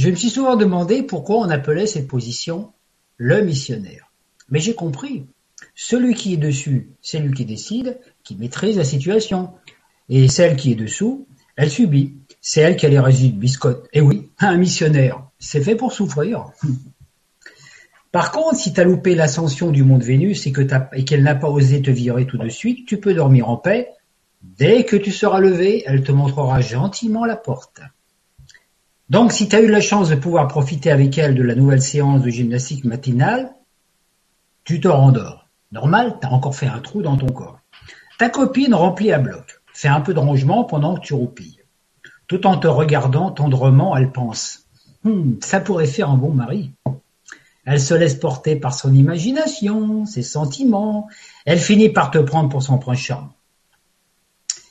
Je 0.00 0.08
me 0.08 0.16
suis 0.16 0.30
souvent 0.30 0.56
demandé 0.56 1.02
pourquoi 1.02 1.36
on 1.36 1.50
appelait 1.50 1.86
cette 1.86 2.08
position 2.08 2.72
le 3.18 3.42
missionnaire. 3.42 4.10
Mais 4.48 4.58
j'ai 4.58 4.74
compris. 4.74 5.26
Celui 5.74 6.14
qui 6.14 6.32
est 6.32 6.38
dessus, 6.38 6.88
c'est 7.02 7.18
lui 7.18 7.34
qui 7.34 7.44
décide, 7.44 8.00
qui 8.24 8.34
maîtrise 8.34 8.78
la 8.78 8.84
situation. 8.84 9.50
Et 10.08 10.28
celle 10.28 10.56
qui 10.56 10.72
est 10.72 10.74
dessous, 10.74 11.26
elle 11.54 11.70
subit. 11.70 12.14
C'est 12.40 12.62
elle 12.62 12.76
qui 12.76 12.86
a 12.86 12.88
les 12.88 12.98
résidus 12.98 13.34
de 13.34 13.40
biscotte. 13.40 13.88
Et 13.92 14.00
oui, 14.00 14.30
un 14.38 14.56
missionnaire, 14.56 15.22
c'est 15.38 15.60
fait 15.60 15.76
pour 15.76 15.92
souffrir. 15.92 16.46
Par 18.10 18.32
contre, 18.32 18.56
si 18.56 18.72
tu 18.72 18.80
as 18.80 18.84
loupé 18.84 19.14
l'ascension 19.14 19.70
du 19.70 19.82
mont 19.84 19.98
de 19.98 20.04
Vénus 20.04 20.46
et 20.46 20.52
qu'elle 21.04 21.22
n'a 21.22 21.34
pas 21.34 21.50
osé 21.50 21.82
te 21.82 21.90
virer 21.90 22.26
tout 22.26 22.38
de 22.38 22.48
suite, 22.48 22.86
tu 22.86 22.98
peux 23.00 23.12
dormir 23.12 23.50
en 23.50 23.58
paix. 23.58 23.90
Dès 24.40 24.84
que 24.84 24.96
tu 24.96 25.12
seras 25.12 25.40
levé, 25.40 25.82
elle 25.84 26.02
te 26.02 26.10
montrera 26.10 26.62
gentiment 26.62 27.26
la 27.26 27.36
porte. 27.36 27.82
Donc, 29.10 29.32
si 29.32 29.48
tu 29.48 29.56
as 29.56 29.60
eu 29.60 29.68
la 29.68 29.80
chance 29.80 30.08
de 30.08 30.14
pouvoir 30.14 30.46
profiter 30.46 30.90
avec 30.90 31.18
elle 31.18 31.34
de 31.34 31.42
la 31.42 31.56
nouvelle 31.56 31.82
séance 31.82 32.22
de 32.22 32.30
gymnastique 32.30 32.84
matinale, 32.84 33.52
tu 34.62 34.80
te 34.80 34.86
rendors. 34.86 35.48
Normal, 35.72 36.18
tu 36.20 36.28
as 36.28 36.30
encore 36.30 36.54
fait 36.54 36.68
un 36.68 36.78
trou 36.78 37.02
dans 37.02 37.16
ton 37.16 37.26
corps. 37.26 37.58
Ta 38.18 38.30
copine 38.30 38.72
remplit 38.72 39.12
à 39.12 39.18
bloc, 39.18 39.60
fait 39.74 39.88
un 39.88 40.00
peu 40.00 40.14
de 40.14 40.20
rangement 40.20 40.62
pendant 40.62 40.94
que 40.94 41.00
tu 41.00 41.14
roupilles. 41.14 41.58
Tout 42.28 42.46
en 42.46 42.56
te 42.56 42.68
regardant 42.68 43.32
tendrement, 43.32 43.96
elle 43.96 44.12
pense 44.12 44.66
hmm, 45.02 45.40
ça 45.40 45.58
pourrait 45.58 45.86
faire 45.86 46.08
un 46.08 46.16
bon 46.16 46.32
mari. 46.32 46.70
Elle 47.64 47.80
se 47.80 47.94
laisse 47.94 48.14
porter 48.14 48.54
par 48.54 48.74
son 48.74 48.94
imagination, 48.94 50.06
ses 50.06 50.22
sentiments. 50.22 51.08
Elle 51.44 51.58
finit 51.58 51.88
par 51.88 52.12
te 52.12 52.18
prendre 52.18 52.48
pour 52.48 52.62
son 52.62 52.78
prince 52.78 53.00
charmant. 53.00 53.34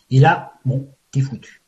Et 0.09 0.19
là, 0.19 0.53
bon, 0.63 0.87
t'es 1.11 1.19
foutu. 1.21 1.58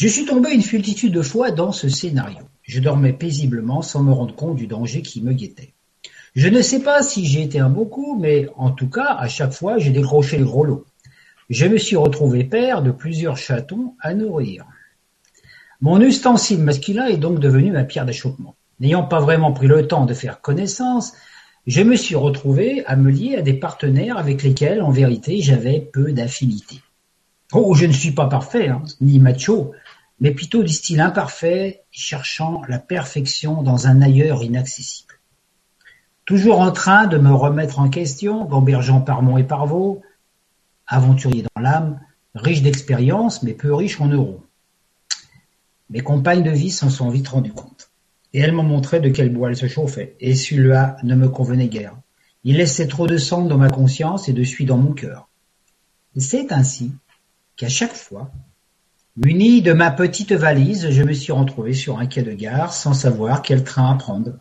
Je 0.00 0.08
suis 0.08 0.24
tombé 0.24 0.54
une 0.54 0.64
multitude 0.72 1.12
de 1.12 1.20
fois 1.20 1.50
dans 1.50 1.72
ce 1.72 1.90
scénario. 1.90 2.38
Je 2.62 2.80
dormais 2.80 3.12
paisiblement 3.12 3.82
sans 3.82 4.02
me 4.02 4.14
rendre 4.14 4.34
compte 4.34 4.56
du 4.56 4.66
danger 4.66 5.02
qui 5.02 5.20
me 5.20 5.34
guettait. 5.34 5.74
Je 6.34 6.48
ne 6.48 6.62
sais 6.62 6.80
pas 6.80 7.02
si 7.02 7.26
j'ai 7.26 7.42
été 7.42 7.58
un 7.58 7.68
beau 7.68 7.84
coup, 7.84 8.16
mais 8.18 8.48
en 8.56 8.70
tout 8.70 8.88
cas, 8.88 9.14
à 9.18 9.28
chaque 9.28 9.52
fois, 9.52 9.76
j'ai 9.76 9.90
décroché 9.90 10.38
le 10.38 10.46
gros 10.46 10.64
lot. 10.64 10.86
Je 11.50 11.66
me 11.66 11.76
suis 11.76 11.96
retrouvé 11.96 12.44
père 12.44 12.80
de 12.80 12.92
plusieurs 12.92 13.36
chatons 13.36 13.94
à 14.00 14.14
nourrir. 14.14 14.64
Mon 15.82 16.00
ustensile 16.00 16.62
masculin 16.62 17.04
est 17.04 17.18
donc 17.18 17.38
devenu 17.38 17.70
ma 17.70 17.84
pierre 17.84 18.06
d'achoppement. 18.06 18.54
N'ayant 18.80 19.04
pas 19.04 19.20
vraiment 19.20 19.52
pris 19.52 19.66
le 19.66 19.86
temps 19.86 20.06
de 20.06 20.14
faire 20.14 20.40
connaissance, 20.40 21.12
je 21.66 21.82
me 21.82 21.94
suis 21.94 22.16
retrouvé 22.16 22.86
à 22.86 22.96
me 22.96 23.10
lier 23.10 23.36
à 23.36 23.42
des 23.42 23.52
partenaires 23.52 24.16
avec 24.16 24.44
lesquels, 24.44 24.80
en 24.80 24.92
vérité, 24.92 25.42
j'avais 25.42 25.78
peu 25.78 26.12
d'affinité. 26.12 26.80
Oh, 27.52 27.74
je 27.74 27.84
ne 27.84 27.92
suis 27.92 28.12
pas 28.12 28.28
parfait, 28.28 28.68
hein, 28.68 28.82
ni 29.00 29.18
macho, 29.18 29.72
mais 30.20 30.32
plutôt 30.32 30.62
du 30.62 30.72
style 30.72 31.00
imparfait, 31.00 31.82
cherchant 31.90 32.62
la 32.68 32.78
perfection 32.78 33.62
dans 33.62 33.86
un 33.86 34.02
ailleurs 34.02 34.42
inaccessible. 34.42 35.14
Toujours 36.26 36.60
en 36.60 36.70
train 36.70 37.06
de 37.06 37.18
me 37.18 37.32
remettre 37.32 37.78
en 37.78 37.88
question, 37.88 38.44
gambergeant 38.44 39.00
par 39.00 39.22
mon 39.22 39.38
et 39.38 39.44
par 39.44 39.66
vos, 39.66 40.02
aventurier 40.86 41.44
dans 41.54 41.62
l'âme, 41.62 42.00
riche 42.34 42.62
d'expérience, 42.62 43.42
mais 43.42 43.54
peu 43.54 43.74
riche 43.74 44.00
en 44.00 44.08
euros. 44.08 44.44
Mes 45.88 46.02
compagnes 46.02 46.44
de 46.44 46.50
vie 46.50 46.70
s'en 46.70 46.90
sont 46.90 47.10
vite 47.10 47.28
rendues 47.28 47.52
compte. 47.52 47.90
Et 48.32 48.40
elles 48.40 48.52
m'ont 48.52 48.62
montré 48.62 49.00
de 49.00 49.08
quel 49.08 49.32
bois 49.32 49.48
elles 49.48 49.56
se 49.56 49.66
chauffaient, 49.66 50.14
et 50.20 50.36
celui-là 50.36 50.98
ne 51.02 51.16
me 51.16 51.28
convenait 51.28 51.68
guère. 51.68 51.96
Il 52.44 52.58
laissait 52.58 52.86
trop 52.86 53.06
de 53.06 53.18
sang 53.18 53.44
dans 53.44 53.58
ma 53.58 53.70
conscience 53.70 54.28
et 54.28 54.32
de 54.32 54.44
suie 54.44 54.66
dans 54.66 54.78
mon 54.78 54.92
cœur. 54.92 55.28
C'est 56.16 56.52
ainsi 56.52 56.92
qu'à 57.56 57.68
chaque 57.68 57.94
fois, 57.94 58.30
muni 59.16 59.62
de 59.62 59.72
ma 59.72 59.90
petite 59.90 60.32
valise, 60.32 60.90
je 60.90 61.02
me 61.02 61.12
suis 61.12 61.32
retrouvé 61.32 61.74
sur 61.74 61.98
un 61.98 62.06
quai 62.06 62.22
de 62.22 62.32
gare 62.32 62.72
sans 62.72 62.94
savoir 62.94 63.42
quel 63.42 63.64
train 63.64 63.94
prendre. 63.96 64.32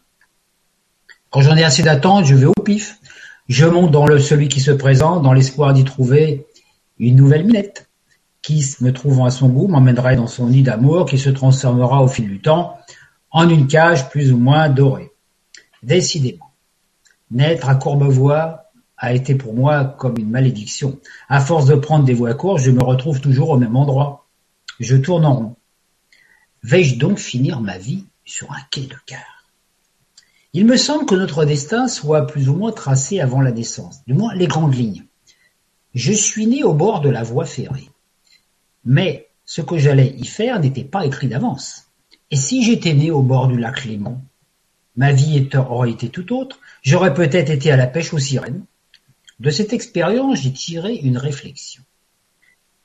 Quand 1.30 1.42
j'en 1.42 1.56
ai 1.56 1.64
assez 1.64 1.84
d'attente, 1.84 2.26
je 2.26 2.36
vais 2.36 2.46
au 2.46 2.54
pif. 2.64 3.00
Je 3.48 3.66
monte 3.66 3.92
dans 3.92 4.06
le 4.06 4.20
celui 4.20 4.48
qui 4.48 4.60
se 4.60 4.72
présente 4.72 5.24
dans 5.24 5.34
l'espoir 5.34 5.74
d'y 5.74 5.84
trouver 5.84 6.46
une 7.00 7.16
nouvelle 7.16 7.46
minette 7.46 7.90
qui, 8.42 8.64
me 8.82 8.92
trouvant 8.92 9.26
à 9.26 9.32
son 9.32 9.50
goût, 9.50 9.68
m'emmènerait 9.68 10.16
dans 10.16 10.28
son 10.28 10.48
nid 10.48 10.64
d'amour 10.64 11.06
qui 11.06 11.18
se 11.18 11.30
transformera 11.30 12.02
au 12.04 12.08
fil 12.08 12.28
du 12.28 12.42
temps 12.42 12.78
en 13.32 13.50
une 13.50 13.68
cage 13.68 14.10
plus 14.10 14.32
ou 14.32 14.38
moins 14.38 14.70
dorée. 14.70 15.12
Décidément, 15.84 16.52
naître 17.32 17.70
à 17.70 17.76
Courbevoie 17.76 18.66
a 18.98 19.14
été 19.14 19.36
pour 19.36 19.54
moi 19.54 19.86
comme 19.86 20.18
une 20.18 20.30
malédiction. 20.30 21.00
À 21.30 21.40
force 21.40 21.66
de 21.66 21.76
prendre 21.76 22.06
des 22.06 22.14
voies 22.14 22.34
courtes, 22.34 22.62
je 22.62 22.72
me 22.72 22.84
retrouve 22.84 23.22
toujours 23.22 23.50
au 23.50 23.58
même 23.58 23.76
endroit. 23.76 24.19
Je 24.80 24.96
tourne 24.96 25.26
en 25.26 25.36
rond. 25.36 25.56
Vais-je 26.64 26.96
donc 26.96 27.20
finir 27.20 27.62
ma 27.62 27.78
vie 27.78 28.06
sur 28.26 28.52
un 28.52 28.62
quai 28.72 28.82
de 28.82 28.96
gare? 29.08 29.46
Il 30.54 30.66
me 30.66 30.78
semble 30.78 31.06
que 31.06 31.16
notre 31.16 31.46
destin 31.46 31.88
soit 31.88 32.26
plus 32.26 32.50
ou 32.50 32.56
moins 32.56 32.72
tracé 32.72 33.20
avant 33.20 33.42
la 33.42 33.52
naissance, 33.52 34.04
du 34.08 34.14
moins 34.14 34.34
les 34.34 34.48
grandes 34.48 34.74
lignes. 34.74 35.06
Je 35.94 36.14
suis 36.14 36.48
né 36.48 36.64
au 36.64 36.74
bord 36.74 37.02
de 37.02 37.10
la 37.10 37.24
voie 37.24 37.46
ferrée. 37.46 37.90
Mais 38.86 39.30
ce 39.46 39.62
que 39.62 39.78
j'allais 39.78 40.16
y 40.18 40.26
faire 40.26 40.60
n'était 40.60 40.84
pas 40.84 41.06
écrit 41.06 41.28
d'avance. 41.28 41.88
Et 42.32 42.36
si 42.36 42.64
j'étais 42.64 42.94
né 42.94 43.12
au 43.12 43.22
bord 43.22 43.48
du 43.48 43.58
lac 43.58 43.86
Léman, 43.86 44.24
ma 44.96 45.12
vie 45.12 45.48
aurait 45.56 45.92
été 45.92 46.10
tout 46.10 46.34
autre, 46.36 46.60
j'aurais 46.84 47.14
peut-être 47.14 47.50
été 47.50 47.72
à 47.72 47.78
la 47.78 47.88
pêche 47.88 48.14
aux 48.14 48.20
sirènes. 48.20 48.64
De 49.40 49.50
cette 49.50 49.74
expérience, 49.74 50.40
j'ai 50.42 50.54
tiré 50.54 50.96
une 50.96 51.18
réflexion. 51.18 51.84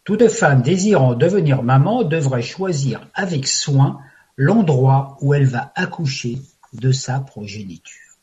Toute 0.05 0.29
femme 0.29 0.61
désirant 0.61 1.15
devenir 1.15 1.63
maman 1.63 2.05
devrait 2.05 2.43
choisir 2.43 3.09
avec 3.15 3.49
soin 3.49 4.01
l'endroit 4.37 5.17
où 5.23 5.33
elle 5.33 5.47
va 5.47 5.73
accoucher 5.75 6.41
de 6.75 6.93
sa 6.93 7.21
progéniture. 7.21 8.19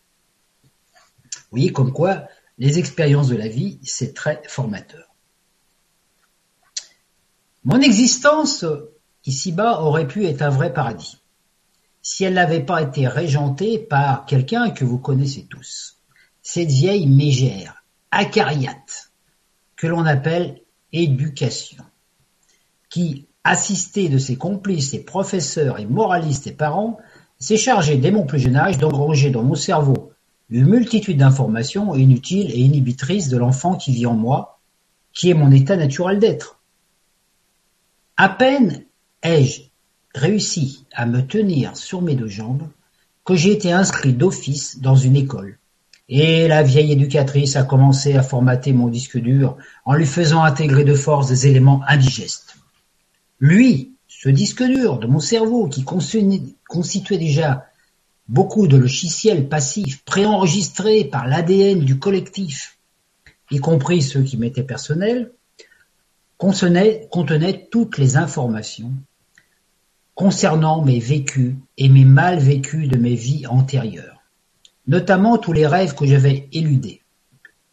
Vous 1.33 1.57
voyez 1.57 1.71
comme 1.71 1.91
quoi 1.91 2.27
les 2.59 2.77
expériences 2.77 3.29
de 3.29 3.35
la 3.35 3.47
vie, 3.47 3.79
c'est 3.83 4.13
très 4.13 4.41
formateur. 4.47 5.07
Mon 7.63 7.81
existence 7.81 8.65
ici-bas 9.25 9.81
aurait 9.81 10.07
pu 10.07 10.25
être 10.25 10.41
un 10.43 10.49
vrai 10.49 10.73
paradis, 10.73 11.17
si 12.01 12.23
elle 12.23 12.33
n'avait 12.35 12.63
pas 12.63 12.81
été 12.81 13.07
régentée 13.07 13.79
par 13.79 14.25
quelqu'un 14.25 14.71
que 14.71 14.85
vous 14.85 14.97
connaissez 14.97 15.45
tous, 15.49 15.97
cette 16.41 16.69
vieille 16.69 17.07
mégère, 17.07 17.83
acariate, 18.11 19.11
que 19.75 19.87
l'on 19.87 20.05
appelle 20.05 20.60
éducation, 20.93 21.83
qui, 22.89 23.27
assistée 23.43 24.09
de 24.09 24.17
ses 24.17 24.35
complices, 24.35 24.91
ses 24.91 25.03
professeurs 25.03 25.79
et 25.79 25.85
moralistes 25.85 26.47
et 26.47 26.53
parents, 26.53 26.97
s'est 27.39 27.57
chargée 27.57 27.97
dès 27.97 28.11
mon 28.11 28.25
plus 28.25 28.39
jeune 28.39 28.55
âge 28.55 28.77
d'engranger 28.77 29.31
dans 29.31 29.43
mon 29.43 29.55
cerveau 29.55 30.11
une 30.51 30.65
multitude 30.67 31.17
d'informations 31.17 31.95
inutiles 31.95 32.51
et 32.51 32.59
inhibitrices 32.59 33.29
de 33.29 33.37
l'enfant 33.37 33.75
qui 33.75 33.93
vit 33.93 34.05
en 34.05 34.15
moi, 34.15 34.59
qui 35.13 35.29
est 35.29 35.33
mon 35.33 35.49
état 35.49 35.77
naturel 35.77 36.19
d'être. 36.19 36.59
À 38.17 38.27
peine 38.27 38.83
ai-je 39.23 39.61
réussi 40.13 40.85
à 40.93 41.05
me 41.05 41.21
tenir 41.21 41.77
sur 41.77 42.01
mes 42.01 42.15
deux 42.15 42.27
jambes 42.27 42.67
que 43.23 43.35
j'ai 43.35 43.53
été 43.53 43.71
inscrit 43.71 44.13
d'office 44.13 44.79
dans 44.81 44.95
une 44.95 45.15
école. 45.15 45.57
Et 46.13 46.49
la 46.49 46.61
vieille 46.61 46.91
éducatrice 46.91 47.55
a 47.55 47.63
commencé 47.63 48.15
à 48.15 48.21
formater 48.21 48.73
mon 48.73 48.89
disque 48.89 49.17
dur 49.17 49.55
en 49.85 49.93
lui 49.93 50.05
faisant 50.05 50.43
intégrer 50.43 50.83
de 50.83 50.93
force 50.93 51.29
des 51.29 51.47
éléments 51.47 51.81
indigestes. 51.87 52.57
Lui, 53.39 53.93
ce 54.09 54.27
disque 54.27 54.61
dur 54.61 54.99
de 54.99 55.07
mon 55.07 55.21
cerveau 55.21 55.69
qui 55.69 55.83
constituait 55.83 57.17
déjà 57.17 57.65
beaucoup 58.27 58.67
de 58.67 58.75
logiciels 58.75 59.47
passifs 59.47 60.03
préenregistrés 60.03 61.05
par 61.05 61.27
l'ADN 61.27 61.79
du 61.79 61.97
collectif, 61.97 62.77
y 63.49 63.59
compris 63.59 64.01
ceux 64.01 64.21
qui 64.21 64.35
m'étaient 64.35 64.63
personnels, 64.63 65.31
contenait, 66.37 67.69
toutes 67.71 67.97
les 67.97 68.17
informations 68.17 68.91
concernant 70.13 70.83
mes 70.83 70.99
vécus 70.99 71.55
et 71.77 71.87
mes 71.87 72.05
mal 72.05 72.37
vécus 72.37 72.89
de 72.89 72.97
mes 72.97 73.15
vies 73.15 73.47
antérieures, 73.47 74.20
notamment 74.91 75.37
tous 75.37 75.53
les 75.53 75.65
rêves 75.65 75.95
que 75.95 76.05
j'avais 76.05 76.49
éludés, 76.51 77.01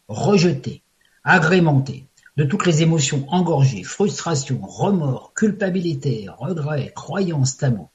rejetés, 0.07 0.83
agrémentés, 1.25 2.07
de 2.37 2.45
toutes 2.45 2.65
les 2.65 2.81
émotions 2.81 3.25
engorgées, 3.27 3.83
frustration, 3.83 4.61
remords, 4.61 5.33
culpabilité, 5.33 6.27
regrets, 6.29 6.93
croyances, 6.95 7.57
tabous. 7.57 7.89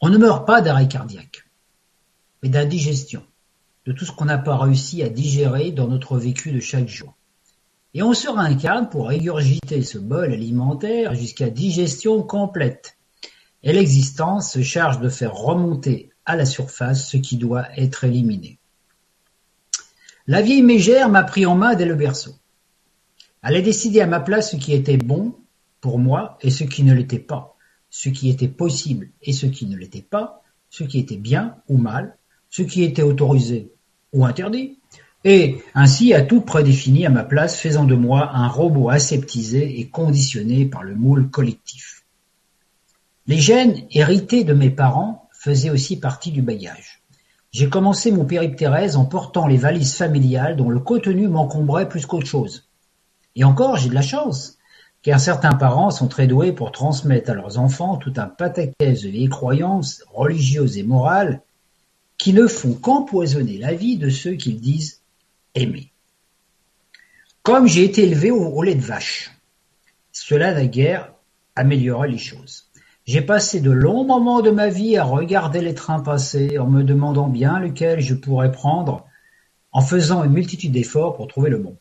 On 0.00 0.08
ne 0.08 0.18
meurt 0.18 0.44
pas 0.44 0.62
d'arrêt 0.62 0.88
cardiaque, 0.88 1.48
mais 2.42 2.48
d'indigestion, 2.48 3.22
de 3.84 3.92
tout 3.92 4.04
ce 4.04 4.10
qu'on 4.10 4.24
n'a 4.24 4.36
pas 4.36 4.58
réussi 4.58 5.04
à 5.04 5.08
digérer 5.08 5.70
dans 5.70 5.86
notre 5.86 6.18
vécu 6.18 6.50
de 6.50 6.58
chaque 6.58 6.88
jour. 6.88 7.14
Et 7.94 8.02
on 8.02 8.14
se 8.14 8.28
réincarne 8.28 8.88
pour 8.88 9.06
régurgiter 9.06 9.84
ce 9.84 9.98
bol 9.98 10.32
alimentaire 10.32 11.14
jusqu'à 11.14 11.50
digestion 11.50 12.24
complète. 12.24 12.96
Et 13.62 13.72
l'existence 13.72 14.50
se 14.50 14.62
charge 14.62 14.98
de 14.98 15.08
faire 15.08 15.34
remonter 15.34 16.10
à 16.26 16.36
la 16.36 16.44
surface 16.44 17.08
ce 17.08 17.16
qui 17.16 17.36
doit 17.36 17.66
être 17.76 18.04
éliminé. 18.04 18.58
La 20.26 20.42
vieille 20.42 20.62
mégère 20.62 21.08
m'a 21.08 21.22
pris 21.22 21.46
en 21.46 21.54
main 21.54 21.74
dès 21.74 21.86
le 21.86 21.94
berceau. 21.94 22.34
Elle 23.42 23.56
a 23.56 23.62
décidé 23.62 24.00
à 24.00 24.06
ma 24.06 24.20
place 24.20 24.50
ce 24.50 24.56
qui 24.56 24.72
était 24.72 24.96
bon 24.96 25.36
pour 25.80 25.98
moi 26.00 26.36
et 26.42 26.50
ce 26.50 26.64
qui 26.64 26.82
ne 26.82 26.92
l'était 26.92 27.20
pas, 27.20 27.56
ce 27.90 28.08
qui 28.08 28.28
était 28.28 28.48
possible 28.48 29.10
et 29.22 29.32
ce 29.32 29.46
qui 29.46 29.66
ne 29.66 29.76
l'était 29.76 30.02
pas, 30.02 30.42
ce 30.68 30.82
qui 30.82 30.98
était 30.98 31.16
bien 31.16 31.56
ou 31.68 31.78
mal, 31.78 32.18
ce 32.50 32.62
qui 32.62 32.82
était 32.82 33.02
autorisé 33.02 33.72
ou 34.12 34.24
interdit, 34.24 34.78
et 35.24 35.58
ainsi 35.74 36.14
a 36.14 36.22
tout 36.22 36.40
prédéfini 36.40 37.06
à 37.06 37.10
ma 37.10 37.24
place, 37.24 37.58
faisant 37.58 37.84
de 37.84 37.94
moi 37.94 38.30
un 38.32 38.48
robot 38.48 38.90
aseptisé 38.90 39.80
et 39.80 39.88
conditionné 39.88 40.66
par 40.66 40.82
le 40.82 40.94
moule 40.94 41.30
collectif. 41.30 42.04
Les 43.26 43.38
gènes 43.38 43.86
hérités 43.90 44.44
de 44.44 44.54
mes 44.54 44.70
parents 44.70 45.25
faisaient 45.46 45.70
aussi 45.70 46.00
partie 46.00 46.32
du 46.32 46.42
bagage. 46.42 47.04
J'ai 47.52 47.68
commencé 47.68 48.10
mon 48.10 48.24
périple 48.24 48.56
Thérèse 48.56 48.96
en 48.96 49.04
portant 49.04 49.46
les 49.46 49.56
valises 49.56 49.94
familiales 49.94 50.56
dont 50.56 50.70
le 50.70 50.80
contenu 50.80 51.28
m'encombrait 51.28 51.88
plus 51.88 52.04
qu'autre 52.04 52.26
chose. 52.26 52.68
Et 53.36 53.44
encore, 53.44 53.76
j'ai 53.76 53.88
de 53.88 53.94
la 53.94 54.02
chance, 54.02 54.58
car 55.02 55.20
certains 55.20 55.54
parents 55.54 55.92
sont 55.92 56.08
très 56.08 56.26
doués 56.26 56.50
pour 56.50 56.72
transmettre 56.72 57.30
à 57.30 57.34
leurs 57.34 57.58
enfants 57.58 57.96
tout 57.96 58.12
un 58.16 58.26
pataquès 58.26 59.02
de 59.02 59.08
vieilles 59.08 59.28
croyances 59.28 60.02
religieuses 60.12 60.78
et 60.78 60.82
morales 60.82 61.42
qui 62.18 62.32
ne 62.32 62.48
font 62.48 62.74
qu'empoisonner 62.74 63.58
la 63.58 63.72
vie 63.72 63.98
de 63.98 64.10
ceux 64.10 64.32
qu'ils 64.32 64.60
disent 64.60 65.00
aimer. 65.54 65.92
Comme 67.44 67.68
j'ai 67.68 67.84
été 67.84 68.02
élevé 68.02 68.32
au, 68.32 68.62
lait 68.64 68.74
de 68.74 68.80
vache, 68.80 69.30
cela 70.10 70.52
n'a 70.52 70.66
guère 70.66 71.12
amélioré 71.54 72.08
les 72.08 72.18
choses. 72.18 72.65
J'ai 73.06 73.22
passé 73.22 73.60
de 73.60 73.70
longs 73.70 74.04
moments 74.04 74.42
de 74.42 74.50
ma 74.50 74.68
vie 74.68 74.96
à 74.96 75.04
regarder 75.04 75.60
les 75.60 75.74
trains 75.74 76.00
passer 76.00 76.58
en 76.58 76.66
me 76.66 76.82
demandant 76.82 77.28
bien 77.28 77.60
lequel 77.60 78.00
je 78.00 78.14
pourrais 78.14 78.50
prendre 78.50 79.06
en 79.70 79.80
faisant 79.80 80.24
une 80.24 80.32
multitude 80.32 80.72
d'efforts 80.72 81.14
pour 81.14 81.28
trouver 81.28 81.50
le 81.50 81.58
bon. 81.58 81.78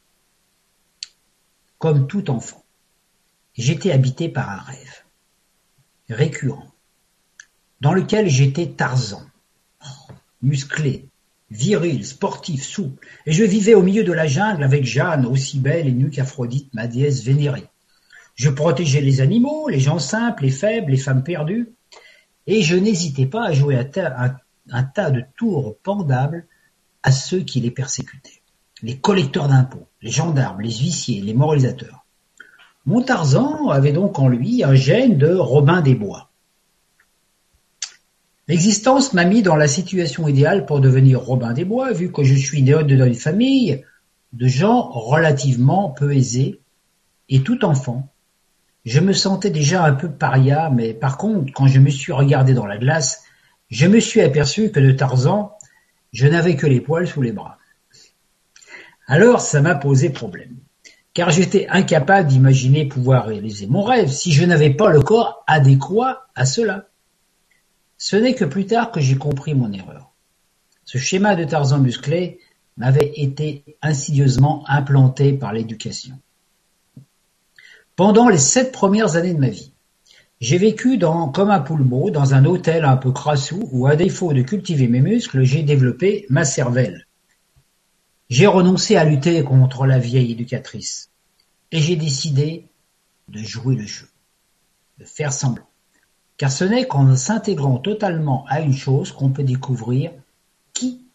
Comme 1.79 2.05
tout 2.05 2.29
enfant, 2.29 2.63
j'étais 3.55 3.91
habité 3.91 4.29
par 4.29 4.49
un 4.49 4.59
rêve 4.59 5.03
récurrent 6.09 6.67
dans 7.81 7.93
lequel 7.93 8.29
j'étais 8.29 8.67
Tarzan, 8.67 9.23
musclé, 10.43 11.09
viril, 11.49 12.05
sportif, 12.05 12.63
souple, 12.63 13.05
et 13.25 13.31
je 13.31 13.43
vivais 13.43 13.73
au 13.73 13.81
milieu 13.81 14.03
de 14.03 14.13
la 14.13 14.27
jungle 14.27 14.63
avec 14.63 14.85
Jeanne, 14.85 15.25
aussi 15.25 15.59
belle 15.59 15.87
et 15.87 15.91
nue 15.91 16.09
qu'Aphrodite, 16.11 16.73
ma 16.73 16.87
déesse 16.87 17.23
vénérée. 17.23 17.67
Je 18.35 18.49
protégeais 18.49 19.01
les 19.01 19.21
animaux, 19.21 19.69
les 19.69 19.79
gens 19.79 19.99
simples, 19.99 20.43
les 20.43 20.51
faibles, 20.51 20.91
les 20.91 20.97
femmes 20.97 21.23
perdues, 21.23 21.73
et 22.47 22.61
je 22.61 22.75
n'hésitais 22.75 23.25
pas 23.25 23.45
à 23.45 23.53
jouer 23.53 23.77
un 23.77 24.83
tas, 24.83 25.11
de 25.11 25.23
tours 25.37 25.77
pendables 25.83 26.45
à 27.01 27.11
ceux 27.11 27.39
qui 27.39 27.61
les 27.61 27.71
persécutaient, 27.71 28.41
les 28.81 28.97
collecteurs 28.97 29.47
d'impôts, 29.47 29.87
les 30.01 30.11
gendarmes, 30.11 30.61
les 30.61 30.73
huissiers, 30.73 31.21
les 31.21 31.33
moralisateurs. 31.33 32.05
Mon 32.85 33.01
Tarzan 33.01 33.69
avait 33.69 33.93
donc 33.93 34.19
en 34.19 34.27
lui 34.27 34.63
un 34.63 34.75
gène 34.75 35.17
de 35.17 35.33
Robin 35.33 35.81
des 35.81 35.95
Bois. 35.95 36.29
L'existence 38.47 39.13
m'a 39.13 39.25
mis 39.25 39.41
dans 39.41 39.55
la 39.55 39.67
situation 39.67 40.27
idéale 40.27 40.67
pour 40.67 40.81
devenir 40.81 41.21
Robin 41.21 41.53
des 41.53 41.65
Bois, 41.65 41.93
vu 41.93 42.11
que 42.11 42.23
je 42.23 42.35
suis 42.35 42.61
né 42.61 42.83
d'une 42.83 43.15
famille 43.15 43.83
de 44.33 44.47
gens 44.47 44.81
relativement 44.91 45.89
peu 45.89 46.13
aisés, 46.13 46.59
et 47.29 47.41
tout 47.41 47.65
enfant, 47.65 48.11
je 48.85 48.99
me 48.99 49.13
sentais 49.13 49.49
déjà 49.49 49.83
un 49.83 49.93
peu 49.93 50.09
paria, 50.09 50.69
mais 50.69 50.93
par 50.93 51.17
contre, 51.17 51.51
quand 51.53 51.67
je 51.67 51.79
me 51.79 51.89
suis 51.89 52.11
regardé 52.11 52.53
dans 52.53 52.67
la 52.67 52.77
glace, 52.77 53.23
je 53.69 53.87
me 53.87 53.99
suis 53.99 54.21
aperçu 54.21 54.71
que 54.71 54.79
de 54.79 54.91
Tarzan, 54.91 55.57
je 56.13 56.27
n'avais 56.27 56.55
que 56.55 56.67
les 56.67 56.81
poils 56.81 57.07
sous 57.07 57.23
les 57.23 57.31
bras. 57.31 57.57
Alors 59.07 59.41
ça 59.41 59.61
m'a 59.61 59.75
posé 59.75 60.11
problème, 60.11 60.57
car 61.13 61.31
j'étais 61.31 61.67
incapable 61.67 62.27
d'imaginer 62.27 62.87
pouvoir 62.87 63.25
réaliser 63.25 63.65
mon 63.65 63.83
rêve 63.83 64.09
si 64.09 64.31
je 64.31 64.45
n'avais 64.45 64.71
pas 64.71 64.91
le 64.91 65.01
corps 65.01 65.43
adéquat 65.47 66.27
à 66.35 66.45
cela. 66.45 66.87
Ce 67.97 68.15
n'est 68.15 68.35
que 68.35 68.45
plus 68.45 68.67
tard 68.67 68.91
que 68.91 69.01
j'ai 69.01 69.17
compris 69.17 69.55
mon 69.55 69.71
erreur. 69.71 70.11
Ce 70.83 70.99
schéma 70.99 71.35
de 71.35 71.43
Tarzan 71.43 71.79
musclé 71.79 72.39
m'avait 72.77 73.13
été 73.15 73.63
insidieusement 73.81 74.63
implanté 74.67 75.33
par 75.33 75.53
l'éducation. 75.53 76.19
Pendant 77.95 78.27
les 78.27 78.37
sept 78.37 78.73
premières 78.73 79.15
années 79.15 79.33
de 79.33 79.39
ma 79.39 79.47
vie, 79.47 79.71
j'ai 80.41 80.57
vécu 80.57 80.97
dans, 80.97 81.29
comme 81.29 81.49
un 81.49 81.61
poulbeau 81.61 82.09
dans 82.09 82.33
un 82.33 82.43
hôtel 82.43 82.83
un 82.83 82.97
peu 82.97 83.13
crassou 83.13 83.69
où, 83.71 83.87
à 83.87 83.95
défaut 83.95 84.33
de 84.33 84.41
cultiver 84.41 84.89
mes 84.89 84.99
muscles, 84.99 85.43
j'ai 85.43 85.63
développé 85.63 86.25
ma 86.29 86.43
cervelle. 86.43 87.07
J'ai 88.29 88.47
renoncé 88.47 88.97
à 88.97 89.05
lutter 89.05 89.41
contre 89.43 89.85
la 89.85 89.97
vieille 89.97 90.33
éducatrice 90.33 91.09
et 91.71 91.79
j'ai 91.79 91.95
décidé 91.95 92.67
de 93.29 93.39
jouer 93.39 93.75
le 93.75 93.85
jeu, 93.85 94.09
de 94.99 95.05
faire 95.05 95.31
semblant. 95.31 95.69
Car 96.35 96.51
ce 96.51 96.65
n'est 96.65 96.87
qu'en 96.87 97.15
s'intégrant 97.15 97.77
totalement 97.77 98.45
à 98.49 98.59
une 98.59 98.73
chose 98.73 99.13
qu'on 99.13 99.29
peut 99.29 99.43
découvrir 99.43 100.11
qui 100.73 101.05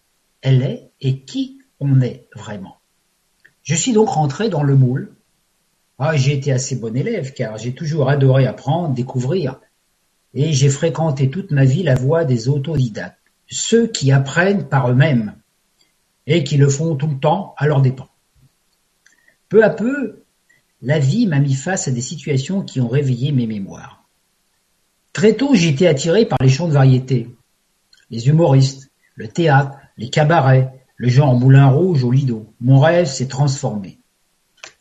elle 0.40 0.62
est 0.62 0.90
et 1.03 1.21
qui 1.21 1.59
on 1.79 2.01
est 2.01 2.27
vraiment. 2.35 2.79
Je 3.64 3.75
suis 3.75 3.93
donc 3.93 4.09
rentré 4.09 4.49
dans 4.49 4.62
le 4.62 4.77
moule 4.77 5.14
ah, 6.02 6.16
j'ai 6.16 6.32
été 6.32 6.50
assez 6.50 6.76
bon 6.76 6.96
élève 6.96 7.34
car 7.34 7.58
j'ai 7.58 7.74
toujours 7.74 8.08
adoré 8.08 8.46
apprendre, 8.46 8.94
découvrir, 8.94 9.60
et 10.32 10.54
j'ai 10.54 10.70
fréquenté 10.70 11.28
toute 11.28 11.50
ma 11.50 11.64
vie 11.64 11.82
la 11.82 11.94
voie 11.94 12.24
des 12.24 12.48
autodidactes, 12.48 13.18
ceux 13.48 13.86
qui 13.86 14.10
apprennent 14.10 14.66
par 14.66 14.90
eux-mêmes 14.90 15.34
et 16.26 16.42
qui 16.42 16.56
le 16.56 16.70
font 16.70 16.96
tout 16.96 17.06
le 17.06 17.18
temps 17.18 17.54
à 17.58 17.66
leur 17.66 17.82
dépens. 17.82 18.08
Peu 19.50 19.62
à 19.62 19.68
peu, 19.68 20.22
la 20.80 20.98
vie 20.98 21.26
m'a 21.26 21.38
mis 21.38 21.52
face 21.52 21.86
à 21.86 21.90
des 21.90 22.00
situations 22.00 22.62
qui 22.62 22.80
ont 22.80 22.88
réveillé 22.88 23.30
mes 23.32 23.46
mémoires. 23.46 24.04
Très 25.12 25.34
tôt, 25.34 25.54
j'ai 25.54 25.68
été 25.68 25.86
attiré 25.86 26.24
par 26.24 26.38
les 26.40 26.48
chants 26.48 26.68
de 26.68 26.72
variété, 26.72 27.28
les 28.10 28.28
humoristes, 28.28 28.90
le 29.16 29.28
théâtre, 29.28 29.76
les 29.98 30.08
cabarets, 30.08 30.72
le 30.96 31.08
genre 31.10 31.34
Moulin 31.34 31.66
Rouge 31.66 32.04
au 32.04 32.10
Lido. 32.10 32.54
Mon 32.60 32.80
rêve 32.80 33.06
s'est 33.06 33.28
transformé. 33.28 33.99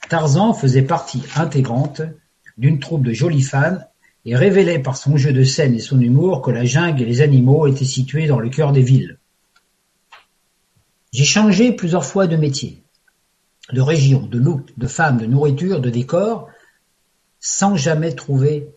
Tarzan 0.09 0.53
faisait 0.53 0.81
partie 0.81 1.21
intégrante 1.35 2.01
d'une 2.57 2.79
troupe 2.79 3.03
de 3.03 3.13
jolis 3.13 3.43
fans 3.43 3.77
et 4.25 4.35
révélait 4.35 4.79
par 4.79 4.97
son 4.97 5.17
jeu 5.17 5.31
de 5.31 5.43
scène 5.43 5.75
et 5.75 5.79
son 5.79 6.01
humour 6.01 6.41
que 6.41 6.51
la 6.51 6.65
jungle 6.65 7.03
et 7.03 7.05
les 7.05 7.21
animaux 7.21 7.67
étaient 7.67 7.85
situés 7.85 8.27
dans 8.27 8.39
le 8.39 8.49
cœur 8.49 8.71
des 8.71 8.81
villes. 8.81 9.19
J'ai 11.13 11.25
changé 11.25 11.71
plusieurs 11.71 12.05
fois 12.05 12.27
de 12.27 12.35
métier, 12.35 12.83
de 13.71 13.81
région, 13.81 14.25
de 14.25 14.39
look, 14.39 14.77
de 14.77 14.87
femme, 14.87 15.19
de 15.19 15.25
nourriture, 15.25 15.79
de 15.79 15.89
décor, 15.89 16.49
sans 17.39 17.75
jamais 17.75 18.13
trouver 18.13 18.67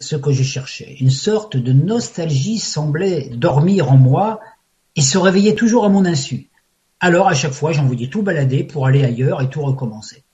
ce 0.00 0.16
que 0.16 0.32
je 0.32 0.42
cherchais. 0.42 0.96
Une 1.00 1.10
sorte 1.10 1.56
de 1.56 1.72
nostalgie 1.72 2.58
semblait 2.58 3.30
dormir 3.30 3.90
en 3.90 3.96
moi 3.96 4.40
et 4.96 5.02
se 5.02 5.18
réveillait 5.18 5.54
toujours 5.54 5.84
à 5.84 5.88
mon 5.88 6.04
insu. 6.04 6.50
Alors 7.00 7.28
à 7.28 7.34
chaque 7.34 7.52
fois 7.52 7.72
j'envoyais 7.72 8.08
tout 8.08 8.22
balader 8.22 8.64
pour 8.64 8.86
aller 8.86 9.04
ailleurs 9.04 9.40
et 9.40 9.48
tout 9.48 9.62
recommencer. 9.62 10.24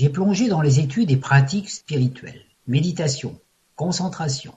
J'ai 0.00 0.08
plongé 0.08 0.48
dans 0.48 0.62
les 0.62 0.80
études 0.80 1.10
et 1.10 1.18
pratiques 1.18 1.68
spirituelles, 1.68 2.40
méditation, 2.66 3.38
concentration, 3.76 4.54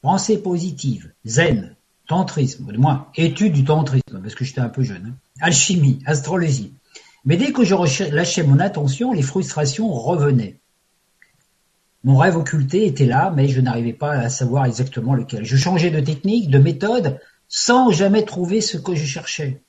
pensée 0.00 0.38
positive, 0.38 1.12
zen, 1.26 1.76
tantrisme, 2.08 2.72
du 2.72 2.78
moins 2.78 3.08
études 3.16 3.52
du 3.52 3.64
tantrisme, 3.64 4.18
parce 4.22 4.34
que 4.34 4.46
j'étais 4.46 4.62
un 4.62 4.70
peu 4.70 4.82
jeune, 4.82 5.12
hein, 5.12 5.16
alchimie, 5.42 5.98
astrologie. 6.06 6.72
Mais 7.26 7.36
dès 7.36 7.52
que 7.52 7.64
je 7.64 7.74
lâchais 8.14 8.44
mon 8.44 8.58
attention, 8.58 9.12
les 9.12 9.20
frustrations 9.20 9.92
revenaient. 9.92 10.58
Mon 12.02 12.16
rêve 12.16 12.38
occulté 12.38 12.86
était 12.86 13.04
là, 13.04 13.30
mais 13.36 13.48
je 13.48 13.60
n'arrivais 13.60 13.92
pas 13.92 14.12
à 14.12 14.30
savoir 14.30 14.64
exactement 14.64 15.12
lequel. 15.12 15.44
Je 15.44 15.58
changeais 15.58 15.90
de 15.90 16.00
technique, 16.00 16.48
de 16.48 16.58
méthode, 16.58 17.20
sans 17.46 17.90
jamais 17.90 18.24
trouver 18.24 18.62
ce 18.62 18.78
que 18.78 18.94
je 18.94 19.04
cherchais. 19.04 19.60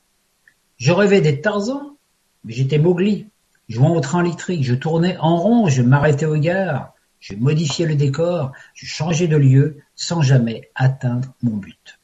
Je 0.78 0.94
rêvais 0.94 1.20
d'être 1.20 1.42
Tarzan, 1.42 1.98
mais 2.46 2.54
j'étais 2.54 2.78
Mowgli. 2.78 3.28
Jouant 3.70 3.96
au 3.96 4.00
train 4.00 4.24
électrique, 4.24 4.64
je 4.64 4.76
tournais 4.76 5.18
en 5.18 5.38
rond, 5.38 5.68
je 5.68 5.82
m'arrêtais 5.82 6.26
au 6.26 6.38
gare, 6.38 6.94
je 7.20 7.36
modifiais 7.36 7.86
le 7.86 7.96
décor, 7.96 8.54
je 8.74 8.86
changeais 8.86 9.28
de 9.28 9.36
lieu 9.36 9.78
sans 9.96 10.22
jamais 10.22 10.70
atteindre 10.76 11.34
mon 11.42 11.58
but. 11.58 12.00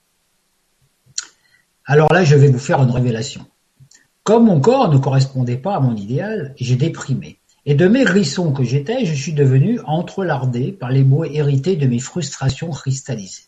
Alors 1.85 2.11
là, 2.13 2.23
je 2.23 2.35
vais 2.35 2.49
vous 2.49 2.59
faire 2.59 2.81
une 2.81 2.91
révélation. 2.91 3.45
Comme 4.23 4.45
mon 4.45 4.59
corps 4.59 4.91
ne 4.91 4.97
correspondait 4.97 5.57
pas 5.57 5.75
à 5.75 5.79
mon 5.79 5.95
idéal, 5.95 6.53
j'ai 6.57 6.75
déprimé. 6.75 7.39
Et 7.65 7.75
de 7.75 7.87
mes 7.87 8.03
grissons 8.03 8.51
que 8.51 8.63
j'étais, 8.63 9.05
je 9.05 9.13
suis 9.13 9.33
devenu 9.33 9.79
entrelardé 9.85 10.73
par 10.73 10.91
les 10.91 11.03
mots 11.03 11.23
hérités 11.23 11.77
de 11.77 11.87
mes 11.87 11.99
frustrations 11.99 12.71
cristallisées. 12.71 13.47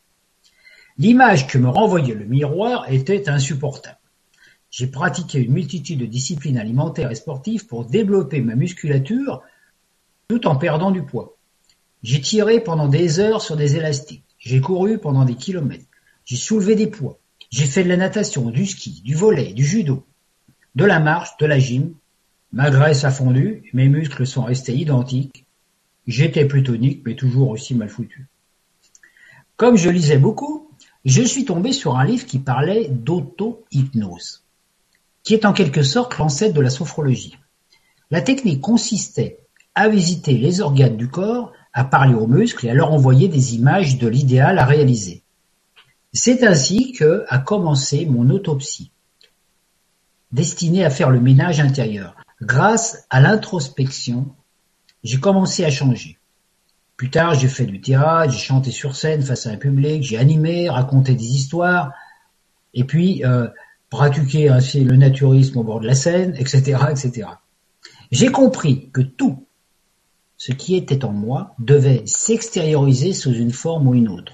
L'image 0.97 1.47
que 1.47 1.57
me 1.57 1.67
renvoyait 1.67 2.13
le 2.13 2.25
miroir 2.25 2.85
était 2.89 3.29
insupportable. 3.29 3.97
J'ai 4.77 4.87
pratiqué 4.87 5.39
une 5.39 5.53
multitude 5.53 5.99
de 5.99 6.05
disciplines 6.05 6.57
alimentaires 6.57 7.09
et 7.09 7.15
sportives 7.15 7.65
pour 7.65 7.85
développer 7.85 8.41
ma 8.41 8.55
musculature 8.55 9.41
tout 10.27 10.45
en 10.47 10.57
perdant 10.57 10.91
du 10.91 11.01
poids. 11.01 11.37
J'ai 12.03 12.19
tiré 12.19 12.59
pendant 12.59 12.89
des 12.89 13.21
heures 13.21 13.41
sur 13.41 13.55
des 13.55 13.77
élastiques. 13.77 14.25
J'ai 14.37 14.59
couru 14.59 14.97
pendant 14.97 15.23
des 15.23 15.35
kilomètres. 15.35 15.85
J'ai 16.25 16.35
soulevé 16.35 16.75
des 16.75 16.87
poids. 16.87 17.17
J'ai 17.51 17.67
fait 17.67 17.85
de 17.85 17.87
la 17.87 17.95
natation, 17.95 18.49
du 18.49 18.65
ski, 18.65 19.01
du 19.01 19.15
volet, 19.15 19.53
du 19.53 19.63
judo, 19.63 20.05
de 20.75 20.83
la 20.83 20.99
marche, 20.99 21.37
de 21.37 21.45
la 21.45 21.57
gym. 21.57 21.93
Ma 22.51 22.69
graisse 22.69 23.05
a 23.05 23.11
fondu, 23.11 23.69
mes 23.71 23.87
muscles 23.87 24.27
sont 24.27 24.43
restés 24.43 24.75
identiques. 24.75 25.45
J'étais 26.05 26.43
plus 26.43 26.63
tonique, 26.63 27.01
mais 27.05 27.15
toujours 27.15 27.51
aussi 27.51 27.75
mal 27.75 27.87
foutu. 27.87 28.27
Comme 29.55 29.77
je 29.77 29.89
lisais 29.89 30.17
beaucoup, 30.17 30.69
je 31.05 31.21
suis 31.21 31.45
tombé 31.45 31.71
sur 31.71 31.95
un 31.95 32.03
livre 32.03 32.25
qui 32.25 32.39
parlait 32.39 32.89
d'auto-hypnose 32.89 34.44
qui 35.25 35.33
est 35.33 35.45
en 35.45 35.51
quelque 35.51 35.83
sorte 35.83 36.17
l'ancêtre 36.17 36.53
de 36.53 36.61
la 36.61 36.69
sophrologie. 36.69 37.37
La 38.11 38.21
technique 38.21 38.61
consistait 38.61 39.39
à 39.73 39.89
visiter 39.89 40.37
les 40.37 40.61
organes 40.61 40.95
du 40.95 41.09
corps, 41.09 41.51
à 41.73 41.83
parler 41.83 42.13
aux 42.13 42.27
muscles 42.27 42.67
et 42.67 42.69
à 42.69 42.73
leur 42.73 42.93
envoyer 42.93 43.27
des 43.27 43.55
images 43.55 43.97
de 43.97 44.07
l'idéal 44.07 44.59
à 44.59 44.65
réaliser. 44.65 45.23
C'est 46.13 46.43
ainsi 46.43 46.93
que 46.93 47.25
a 47.27 47.39
commencé 47.39 48.05
mon 48.05 48.29
autopsie, 48.29 48.91
destinée 50.31 50.85
à 50.85 50.89
faire 50.89 51.09
le 51.09 51.19
ménage 51.19 51.59
intérieur. 51.59 52.15
Grâce 52.41 53.05
à 53.09 53.19
l'introspection, 53.19 54.27
j'ai 55.03 55.19
commencé 55.19 55.65
à 55.65 55.71
changer. 55.71 56.19
Plus 56.97 57.09
tard, 57.09 57.33
j'ai 57.33 57.49
fait 57.49 57.65
du 57.65 57.81
théâtre, 57.81 58.31
j'ai 58.31 58.39
chanté 58.39 58.71
sur 58.71 58.95
scène 58.95 59.23
face 59.23 59.47
à 59.47 59.49
un 59.49 59.57
public, 59.57 60.03
j'ai 60.03 60.17
animé, 60.17 60.69
raconté 60.69 61.15
des 61.15 61.35
histoires, 61.35 61.91
et 62.73 62.83
puis 62.85 63.25
euh, 63.25 63.47
pratiquer 63.95 64.49
ainsi 64.49 64.83
le 64.83 64.97
naturisme 64.97 65.57
au 65.57 65.63
bord 65.63 65.79
de 65.79 65.87
la 65.87 65.95
Seine, 65.95 66.35
etc., 66.37 66.83
etc. 66.89 67.29
J'ai 68.11 68.27
compris 68.27 68.89
que 68.91 68.99
tout 68.99 69.47
ce 70.35 70.51
qui 70.51 70.75
était 70.75 71.05
en 71.05 71.13
moi 71.13 71.55
devait 71.59 72.03
s'extérioriser 72.05 73.13
sous 73.13 73.33
une 73.33 73.53
forme 73.53 73.87
ou 73.87 73.93
une 73.95 74.09
autre, 74.09 74.33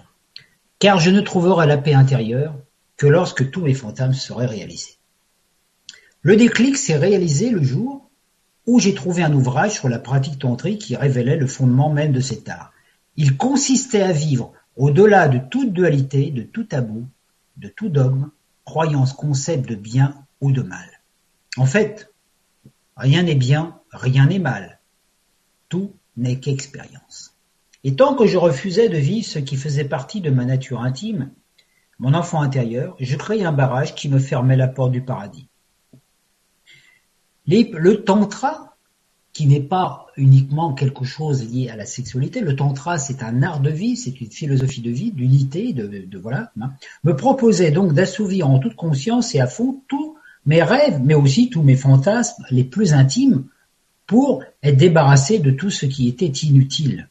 car 0.79 0.99
je 0.99 1.11
ne 1.11 1.21
trouverai 1.21 1.67
la 1.67 1.77
paix 1.77 1.93
intérieure 1.93 2.55
que 2.97 3.05
lorsque 3.05 3.51
tous 3.51 3.61
mes 3.61 3.75
fantasmes 3.75 4.13
seraient 4.13 4.47
réalisés. 4.47 4.97
Le 6.23 6.35
déclic 6.37 6.75
s'est 6.75 6.97
réalisé 6.97 7.51
le 7.51 7.61
jour 7.61 8.09
où 8.65 8.79
j'ai 8.79 8.95
trouvé 8.95 9.21
un 9.21 9.33
ouvrage 9.33 9.73
sur 9.73 9.89
la 9.89 9.99
pratique 9.99 10.39
tantrique 10.39 10.81
qui 10.81 10.95
révélait 10.95 11.37
le 11.37 11.45
fondement 11.45 11.93
même 11.93 12.13
de 12.13 12.19
cet 12.19 12.49
art. 12.49 12.71
Il 13.15 13.37
consistait 13.37 14.01
à 14.01 14.11
vivre 14.11 14.53
au-delà 14.75 15.27
de 15.27 15.37
toute 15.37 15.71
dualité, 15.71 16.31
de 16.31 16.41
tout 16.41 16.63
tabou, 16.63 17.05
de 17.57 17.67
tout 17.67 17.89
dogme, 17.89 18.31
croyance, 18.65 19.13
concept 19.13 19.67
de 19.67 19.75
bien 19.75 20.25
ou 20.39 20.51
de 20.51 20.61
mal. 20.61 21.01
En 21.57 21.65
fait, 21.65 22.11
rien 22.95 23.23
n'est 23.23 23.35
bien, 23.35 23.79
rien 23.91 24.27
n'est 24.27 24.39
mal. 24.39 24.79
Tout 25.69 25.93
n'est 26.17 26.39
qu'expérience. 26.39 27.35
Et 27.83 27.95
tant 27.95 28.15
que 28.15 28.27
je 28.27 28.37
refusais 28.37 28.89
de 28.89 28.97
vivre 28.97 29.25
ce 29.25 29.39
qui 29.39 29.57
faisait 29.57 29.85
partie 29.85 30.21
de 30.21 30.29
ma 30.29 30.45
nature 30.45 30.81
intime, 30.81 31.31
mon 31.99 32.13
enfant 32.13 32.41
intérieur, 32.41 32.95
je 32.99 33.15
créais 33.15 33.43
un 33.43 33.51
barrage 33.51 33.95
qui 33.95 34.09
me 34.09 34.19
fermait 34.19 34.55
la 34.55 34.67
porte 34.67 34.91
du 34.91 35.01
paradis. 35.01 35.47
le 37.47 37.95
tantra, 38.03 38.70
qui 39.33 39.47
n'est 39.47 39.61
pas 39.61 40.07
uniquement 40.17 40.73
quelque 40.73 41.05
chose 41.05 41.49
lié 41.49 41.69
à 41.69 41.75
la 41.75 41.85
sexualité, 41.85 42.41
le 42.41 42.55
tantra 42.55 42.97
c'est 42.97 43.23
un 43.23 43.43
art 43.43 43.61
de 43.61 43.69
vie, 43.69 43.95
c'est 43.95 44.19
une 44.19 44.29
philosophie 44.29 44.81
de 44.81 44.91
vie, 44.91 45.11
d'unité, 45.11 45.71
de, 45.73 46.17
voilà, 46.17 46.51
hein, 46.59 46.71
me 47.03 47.15
proposait 47.15 47.71
donc 47.71 47.93
d'assouvir 47.93 48.49
en 48.49 48.59
toute 48.59 48.75
conscience 48.75 49.33
et 49.33 49.39
à 49.39 49.47
fond 49.47 49.81
tous 49.87 50.17
mes 50.45 50.63
rêves, 50.63 50.99
mais 51.03 51.13
aussi 51.13 51.49
tous 51.49 51.63
mes 51.63 51.77
fantasmes 51.77 52.43
les 52.51 52.63
plus 52.63 52.93
intimes 52.93 53.45
pour 54.05 54.43
être 54.63 54.77
débarrassé 54.77 55.39
de 55.39 55.51
tout 55.51 55.69
ce 55.69 55.85
qui 55.85 56.09
était 56.09 56.25
inutile. 56.25 57.07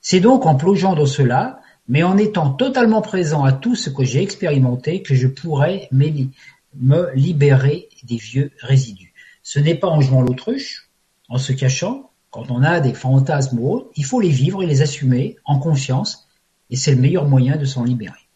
C'est 0.00 0.20
donc 0.20 0.46
en 0.46 0.54
plongeant 0.54 0.94
dans 0.94 1.04
cela, 1.04 1.60
mais 1.88 2.02
en 2.02 2.16
étant 2.16 2.50
totalement 2.50 3.02
présent 3.02 3.44
à 3.44 3.52
tout 3.52 3.74
ce 3.74 3.90
que 3.90 4.04
j'ai 4.04 4.22
expérimenté, 4.22 5.02
que 5.02 5.14
je 5.14 5.26
pourrais 5.26 5.88
me 5.92 7.14
libérer 7.14 7.88
des 8.04 8.16
vieux 8.16 8.52
résidus. 8.60 9.12
Ce 9.42 9.58
n'est 9.58 9.74
pas 9.74 9.88
en 9.88 10.00
jouant 10.00 10.22
l'autruche, 10.22 10.85
en 11.28 11.38
se 11.38 11.52
cachant, 11.52 12.10
quand 12.30 12.50
on 12.50 12.62
a 12.62 12.80
des 12.80 12.94
fantasmes 12.94 13.58
ou 13.58 13.90
il 13.96 14.04
faut 14.04 14.20
les 14.20 14.30
vivre 14.30 14.62
et 14.62 14.66
les 14.66 14.82
assumer 14.82 15.36
en 15.44 15.58
conscience, 15.58 16.28
et 16.70 16.76
c'est 16.76 16.94
le 16.94 17.00
meilleur 17.00 17.26
moyen 17.26 17.56
de 17.56 17.64
s'en 17.64 17.84
libérer. 17.84 18.28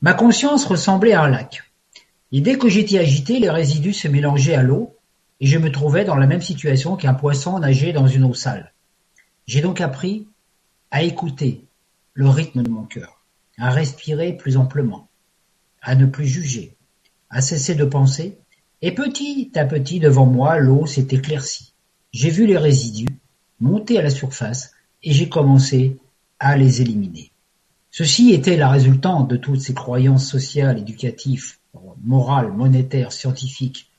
Ma 0.00 0.14
conscience 0.14 0.64
ressemblait 0.64 1.12
à 1.12 1.22
un 1.22 1.28
lac. 1.28 1.62
Et 2.30 2.40
dès 2.40 2.56
que 2.56 2.68
j'étais 2.68 2.98
agité, 2.98 3.38
les 3.38 3.50
résidus 3.50 3.94
se 3.94 4.08
mélangeaient 4.08 4.54
à 4.54 4.62
l'eau, 4.62 4.96
et 5.40 5.46
je 5.46 5.58
me 5.58 5.70
trouvais 5.72 6.04
dans 6.04 6.16
la 6.16 6.26
même 6.26 6.42
situation 6.42 6.96
qu'un 6.96 7.14
poisson 7.14 7.58
nager 7.58 7.92
dans 7.92 8.06
une 8.06 8.24
eau 8.24 8.34
sale. 8.34 8.72
J'ai 9.46 9.60
donc 9.60 9.80
appris 9.80 10.26
à 10.90 11.02
écouter 11.02 11.64
le 12.14 12.28
rythme 12.28 12.62
de 12.62 12.70
mon 12.70 12.84
cœur, 12.84 13.24
à 13.58 13.70
respirer 13.70 14.36
plus 14.36 14.56
amplement, 14.56 15.08
à 15.80 15.94
ne 15.94 16.06
plus 16.06 16.26
juger, 16.26 16.76
à 17.30 17.40
cesser 17.40 17.74
de 17.74 17.84
penser, 17.84 18.38
et 18.82 18.92
petit 18.92 19.50
à 19.54 19.64
petit 19.64 20.00
devant 20.00 20.26
moi 20.26 20.58
l'eau 20.58 20.86
s'est 20.86 21.08
éclaircie. 21.10 21.72
J'ai 22.20 22.30
vu 22.30 22.46
les 22.46 22.58
résidus 22.58 23.20
monter 23.60 23.96
à 23.96 24.02
la 24.02 24.10
surface 24.10 24.72
et 25.04 25.12
j'ai 25.12 25.28
commencé 25.28 25.98
à 26.40 26.56
les 26.56 26.80
éliminer. 26.80 27.30
Ceci 27.92 28.32
était 28.32 28.56
la 28.56 28.68
résultante 28.68 29.30
de 29.30 29.36
toutes 29.36 29.60
ces 29.60 29.72
croyances 29.72 30.28
sociales, 30.28 30.80
éducatives, 30.80 31.58
morales, 32.02 32.50
monétaires, 32.50 33.12
scientifiques 33.12 33.92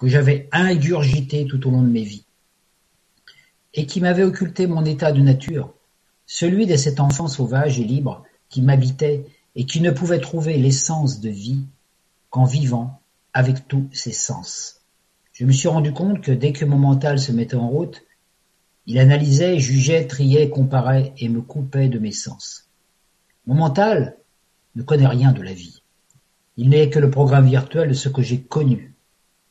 que 0.00 0.08
j'avais 0.08 0.48
ingurgitées 0.50 1.46
tout 1.46 1.64
au 1.68 1.70
long 1.70 1.82
de 1.82 1.90
mes 1.90 2.02
vies 2.02 2.24
et 3.74 3.86
qui 3.86 4.00
m'avaient 4.00 4.24
occulté 4.24 4.66
mon 4.66 4.84
état 4.84 5.12
de 5.12 5.20
nature, 5.20 5.72
celui 6.26 6.66
de 6.66 6.74
cet 6.74 6.98
enfant 6.98 7.28
sauvage 7.28 7.78
et 7.78 7.84
libre 7.84 8.24
qui 8.48 8.62
m'habitait 8.62 9.26
et 9.54 9.64
qui 9.64 9.80
ne 9.80 9.92
pouvait 9.92 10.18
trouver 10.18 10.58
l'essence 10.58 11.20
de 11.20 11.30
vie 11.30 11.66
qu'en 12.30 12.46
vivant 12.46 13.00
avec 13.32 13.68
tous 13.68 13.88
ses 13.92 14.10
sens. 14.10 14.79
Je 15.40 15.46
me 15.46 15.52
suis 15.52 15.68
rendu 15.68 15.94
compte 15.94 16.20
que 16.20 16.32
dès 16.32 16.52
que 16.52 16.66
mon 16.66 16.76
mental 16.76 17.18
se 17.18 17.32
mettait 17.32 17.56
en 17.56 17.66
route, 17.66 18.02
il 18.84 18.98
analysait, 18.98 19.58
jugeait, 19.58 20.06
triait, 20.06 20.50
comparait 20.50 21.14
et 21.16 21.30
me 21.30 21.40
coupait 21.40 21.88
de 21.88 21.98
mes 21.98 22.12
sens. 22.12 22.68
Mon 23.46 23.54
mental 23.54 24.18
ne 24.74 24.82
connaît 24.82 25.06
rien 25.06 25.32
de 25.32 25.40
la 25.40 25.54
vie. 25.54 25.82
Il 26.58 26.68
n'est 26.68 26.90
que 26.90 26.98
le 26.98 27.08
programme 27.08 27.46
virtuel 27.46 27.88
de 27.88 27.94
ce 27.94 28.10
que 28.10 28.20
j'ai 28.20 28.42
connu, 28.42 28.92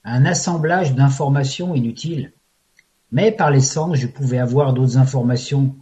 un 0.04 0.26
assemblage 0.26 0.94
d'informations 0.94 1.74
inutiles. 1.74 2.34
Mais 3.12 3.32
par 3.32 3.50
les 3.50 3.60
sens, 3.60 3.98
je 3.98 4.06
pouvais 4.06 4.38
avoir 4.38 4.74
d'autres 4.74 5.00
informations 5.00 5.76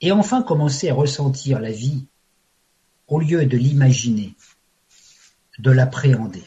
et 0.00 0.10
enfin 0.10 0.42
commencer 0.42 0.90
à 0.90 0.94
ressentir 0.94 1.60
la 1.60 1.70
vie 1.70 2.06
au 3.06 3.20
lieu 3.20 3.46
de 3.46 3.56
l'imaginer, 3.56 4.34
de 5.60 5.70
l'appréhender. 5.70 6.42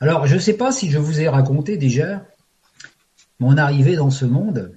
Alors, 0.00 0.26
je 0.26 0.34
ne 0.34 0.40
sais 0.40 0.54
pas 0.54 0.72
si 0.72 0.90
je 0.90 0.98
vous 0.98 1.20
ai 1.20 1.28
raconté 1.28 1.78
déjà 1.78 2.26
mon 3.38 3.56
arrivée 3.56 3.96
dans 3.96 4.10
ce 4.10 4.24
monde, 4.24 4.72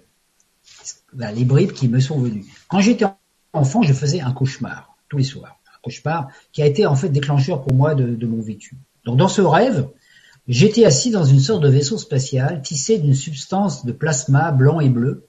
ben, 1.13 1.32
les 1.32 1.45
bribes 1.45 1.71
qui 1.71 1.88
me 1.88 1.99
sont 1.99 2.19
venues. 2.19 2.45
Quand 2.67 2.79
j'étais 2.79 3.05
enfant, 3.53 3.82
je 3.82 3.93
faisais 3.93 4.21
un 4.21 4.32
cauchemar 4.32 4.95
tous 5.10 5.17
les 5.17 5.23
soirs, 5.23 5.60
un 5.67 5.79
cauchemar 5.84 6.29
qui 6.51 6.62
a 6.62 6.65
été 6.65 6.86
en 6.86 6.95
fait 6.95 7.10
déclencheur 7.10 7.62
pour 7.62 7.73
moi 7.73 7.95
de, 7.95 8.25
mon 8.25 8.41
vécu. 8.41 8.77
Donc, 9.05 9.17
dans 9.17 9.27
ce 9.27 9.41
rêve, 9.41 9.89
j'étais 10.47 10.86
assis 10.86 11.12
dans 11.12 11.25
une 11.25 11.39
sorte 11.39 11.63
de 11.63 11.69
vaisseau 11.69 11.97
spatial 11.97 12.62
tissé 12.62 12.97
d'une 12.97 13.15
substance 13.15 13.86
de 13.86 13.91
plasma 13.91 14.51
blanc 14.51 14.79
et 14.79 14.89
bleu 14.89 15.27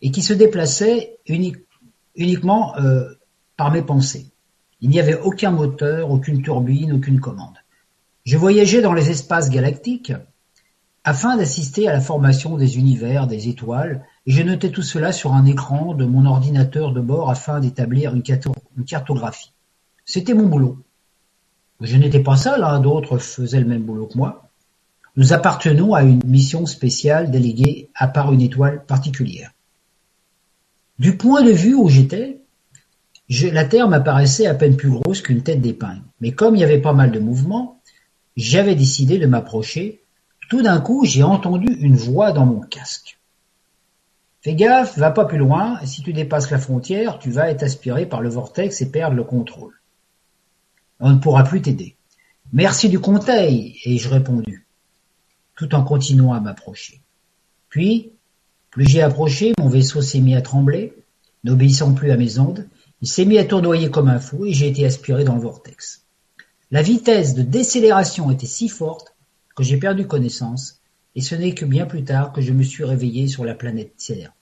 et 0.00 0.10
qui 0.10 0.22
se 0.22 0.32
déplaçait 0.32 1.18
uniquement 1.26 2.76
euh, 2.78 3.08
par 3.56 3.70
mes 3.72 3.82
pensées. 3.82 4.26
Il 4.80 4.88
n'y 4.88 5.00
avait 5.00 5.20
aucun 5.20 5.50
moteur, 5.50 6.10
aucune 6.10 6.42
turbine, 6.42 6.92
aucune 6.92 7.20
commande. 7.20 7.61
Je 8.24 8.36
voyageais 8.36 8.82
dans 8.82 8.92
les 8.92 9.10
espaces 9.10 9.50
galactiques 9.50 10.12
afin 11.04 11.36
d'assister 11.36 11.88
à 11.88 11.92
la 11.92 12.00
formation 12.00 12.56
des 12.56 12.78
univers, 12.78 13.26
des 13.26 13.48
étoiles, 13.48 14.04
et 14.26 14.30
je 14.30 14.42
notais 14.42 14.70
tout 14.70 14.82
cela 14.82 15.10
sur 15.10 15.32
un 15.32 15.44
écran 15.46 15.94
de 15.94 16.04
mon 16.04 16.26
ordinateur 16.26 16.92
de 16.92 17.00
bord 17.00 17.30
afin 17.30 17.58
d'établir 17.58 18.14
une, 18.14 18.22
cartographie. 18.86 19.52
C'était 20.04 20.34
mon 20.34 20.46
boulot. 20.46 20.78
Je 21.80 21.96
n'étais 21.96 22.20
pas 22.20 22.36
seul, 22.36 22.62
hein, 22.62 22.78
d'autres 22.78 23.18
faisaient 23.18 23.58
le 23.58 23.66
même 23.66 23.82
boulot 23.82 24.06
que 24.06 24.16
moi. 24.16 24.48
Nous 25.16 25.32
appartenons 25.32 25.94
à 25.94 26.04
une 26.04 26.22
mission 26.24 26.64
spéciale 26.66 27.32
déléguée 27.32 27.90
à 27.96 28.06
part 28.06 28.32
une 28.32 28.40
étoile 28.40 28.84
particulière. 28.86 29.50
Du 31.00 31.16
point 31.16 31.42
de 31.42 31.50
vue 31.50 31.74
où 31.74 31.88
j'étais, 31.88 32.40
la 33.28 33.64
Terre 33.64 33.88
m'apparaissait 33.88 34.46
à 34.46 34.54
peine 34.54 34.76
plus 34.76 34.90
grosse 34.90 35.20
qu'une 35.20 35.42
tête 35.42 35.60
d'épingle. 35.60 36.02
Mais 36.20 36.30
comme 36.30 36.54
il 36.54 36.60
y 36.60 36.64
avait 36.64 36.80
pas 36.80 36.92
mal 36.92 37.10
de 37.10 37.18
mouvements, 37.18 37.80
j'avais 38.36 38.74
décidé 38.74 39.18
de 39.18 39.26
m'approcher. 39.26 40.02
Tout 40.48 40.62
d'un 40.62 40.80
coup, 40.80 41.04
j'ai 41.04 41.22
entendu 41.22 41.72
une 41.80 41.96
voix 41.96 42.32
dans 42.32 42.46
mon 42.46 42.60
casque. 42.60 43.18
Fais 44.42 44.54
gaffe, 44.54 44.98
va 44.98 45.12
pas 45.12 45.24
plus 45.24 45.38
loin, 45.38 45.78
si 45.84 46.02
tu 46.02 46.12
dépasses 46.12 46.50
la 46.50 46.58
frontière, 46.58 47.18
tu 47.18 47.30
vas 47.30 47.50
être 47.50 47.62
aspiré 47.62 48.06
par 48.06 48.20
le 48.20 48.28
vortex 48.28 48.80
et 48.80 48.90
perdre 48.90 49.16
le 49.16 49.24
contrôle. 49.24 49.80
On 50.98 51.10
ne 51.10 51.18
pourra 51.18 51.44
plus 51.44 51.62
t'aider. 51.62 51.96
Merci 52.52 52.88
du 52.88 52.98
conseil, 52.98 53.78
ai-je 53.84 54.08
répondu, 54.08 54.66
tout 55.56 55.74
en 55.74 55.84
continuant 55.84 56.32
à 56.32 56.40
m'approcher. 56.40 57.00
Puis, 57.68 58.10
plus 58.70 58.86
j'ai 58.86 59.00
approché, 59.00 59.52
mon 59.58 59.68
vaisseau 59.68 60.02
s'est 60.02 60.20
mis 60.20 60.34
à 60.34 60.42
trembler, 60.42 60.92
n'obéissant 61.44 61.94
plus 61.94 62.10
à 62.10 62.16
mes 62.16 62.38
ondes, 62.38 62.66
il 63.00 63.08
s'est 63.08 63.24
mis 63.24 63.38
à 63.38 63.44
tournoyer 63.44 63.90
comme 63.90 64.08
un 64.08 64.18
fou 64.18 64.44
et 64.44 64.52
j'ai 64.52 64.68
été 64.68 64.84
aspiré 64.84 65.24
dans 65.24 65.34
le 65.34 65.40
vortex. 65.40 66.01
La 66.72 66.80
vitesse 66.80 67.34
de 67.34 67.42
décélération 67.42 68.30
était 68.30 68.46
si 68.46 68.70
forte 68.70 69.14
que 69.54 69.62
j'ai 69.62 69.76
perdu 69.76 70.06
connaissance, 70.06 70.80
et 71.14 71.20
ce 71.20 71.34
n'est 71.34 71.54
que 71.54 71.66
bien 71.66 71.84
plus 71.84 72.02
tard 72.02 72.32
que 72.32 72.40
je 72.40 72.54
me 72.54 72.62
suis 72.62 72.82
réveillé 72.82 73.28
sur 73.28 73.44
la 73.44 73.54
planète 73.54 73.94
Terre. 73.98 74.32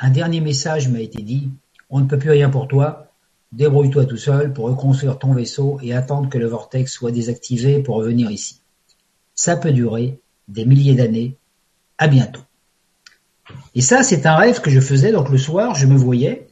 Un 0.00 0.10
dernier 0.10 0.40
message 0.40 0.88
m'a 0.88 1.00
été 1.00 1.22
dit, 1.22 1.48
on 1.90 2.00
ne 2.00 2.06
peut 2.06 2.18
plus 2.18 2.32
rien 2.32 2.50
pour 2.50 2.66
toi, 2.66 3.12
débrouille-toi 3.52 4.06
tout 4.06 4.16
seul 4.16 4.52
pour 4.52 4.66
reconstruire 4.66 5.16
ton 5.16 5.32
vaisseau 5.32 5.78
et 5.80 5.94
attendre 5.94 6.28
que 6.28 6.38
le 6.38 6.48
vortex 6.48 6.92
soit 6.92 7.12
désactivé 7.12 7.80
pour 7.80 7.94
revenir 7.94 8.32
ici. 8.32 8.60
Ça 9.36 9.56
peut 9.56 9.72
durer 9.72 10.18
des 10.48 10.64
milliers 10.64 10.96
d'années. 10.96 11.36
À 11.98 12.08
bientôt. 12.08 12.42
Et 13.74 13.80
ça, 13.80 14.02
c'est 14.02 14.26
un 14.26 14.36
rêve 14.36 14.60
que 14.60 14.70
je 14.70 14.80
faisais. 14.80 15.12
Donc 15.12 15.30
le 15.30 15.38
soir, 15.38 15.74
je 15.74 15.86
me 15.86 15.96
voyais 15.96 16.45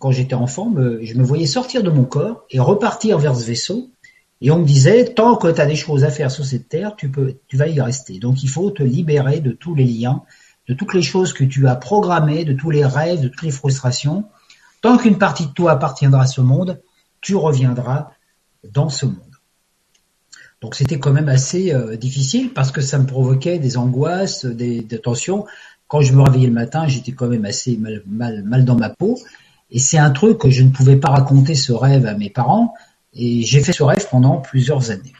quand 0.00 0.10
j'étais 0.10 0.34
enfant, 0.34 0.72
je 0.74 1.14
me 1.14 1.22
voyais 1.22 1.46
sortir 1.46 1.82
de 1.82 1.90
mon 1.90 2.04
corps 2.04 2.44
et 2.50 2.58
repartir 2.58 3.18
vers 3.18 3.36
ce 3.36 3.44
vaisseau. 3.44 3.90
Et 4.40 4.50
on 4.50 4.58
me 4.58 4.64
disait, 4.64 5.04
tant 5.04 5.36
que 5.36 5.48
tu 5.48 5.60
as 5.60 5.66
des 5.66 5.76
choses 5.76 6.02
à 6.02 6.10
faire 6.10 6.30
sur 6.30 6.44
cette 6.44 6.68
terre, 6.68 6.96
tu 6.96 7.10
peux, 7.10 7.36
tu 7.46 7.58
vas 7.58 7.68
y 7.68 7.78
rester. 7.80 8.18
Donc 8.18 8.42
il 8.42 8.48
faut 8.48 8.70
te 8.70 8.82
libérer 8.82 9.40
de 9.40 9.52
tous 9.52 9.74
les 9.74 9.84
liens, 9.84 10.22
de 10.66 10.74
toutes 10.74 10.94
les 10.94 11.02
choses 11.02 11.34
que 11.34 11.44
tu 11.44 11.68
as 11.68 11.76
programmées, 11.76 12.44
de 12.44 12.54
tous 12.54 12.70
les 12.70 12.84
rêves, 12.84 13.20
de 13.20 13.28
toutes 13.28 13.42
les 13.42 13.50
frustrations. 13.50 14.24
Tant 14.80 14.96
qu'une 14.96 15.18
partie 15.18 15.46
de 15.46 15.52
toi 15.52 15.72
appartiendra 15.72 16.22
à 16.22 16.26
ce 16.26 16.40
monde, 16.40 16.80
tu 17.20 17.36
reviendras 17.36 18.10
dans 18.72 18.88
ce 18.88 19.04
monde. 19.04 19.18
Donc 20.62 20.74
c'était 20.74 20.98
quand 20.98 21.12
même 21.12 21.28
assez 21.28 21.72
euh, 21.72 21.96
difficile 21.96 22.52
parce 22.52 22.72
que 22.72 22.80
ça 22.80 22.98
me 22.98 23.06
provoquait 23.06 23.58
des 23.58 23.76
angoisses, 23.76 24.46
des, 24.46 24.82
tensions. 25.02 25.46
Quand 25.88 26.00
je 26.00 26.14
me 26.14 26.22
réveillais 26.22 26.46
le 26.46 26.52
matin, 26.52 26.86
j'étais 26.86 27.12
quand 27.12 27.28
même 27.28 27.44
assez 27.44 27.78
mal, 27.78 28.64
dans 28.64 28.76
ma 28.76 28.90
peau. 28.90 29.18
Et 29.70 29.78
c'est 29.78 29.98
un 29.98 30.10
truc 30.10 30.38
que 30.38 30.50
je 30.50 30.62
ne 30.62 30.70
pouvais 30.70 30.96
pas 30.96 31.10
raconter 31.10 31.54
ce 31.54 31.72
rêve 31.72 32.06
à 32.06 32.14
mes 32.14 32.30
parents. 32.30 32.74
Et 33.14 33.42
j'ai 33.42 33.60
fait 33.60 33.72
ce 33.72 33.82
rêve 33.82 34.06
pendant 34.10 34.38
plusieurs 34.38 34.90
années. 34.90 35.12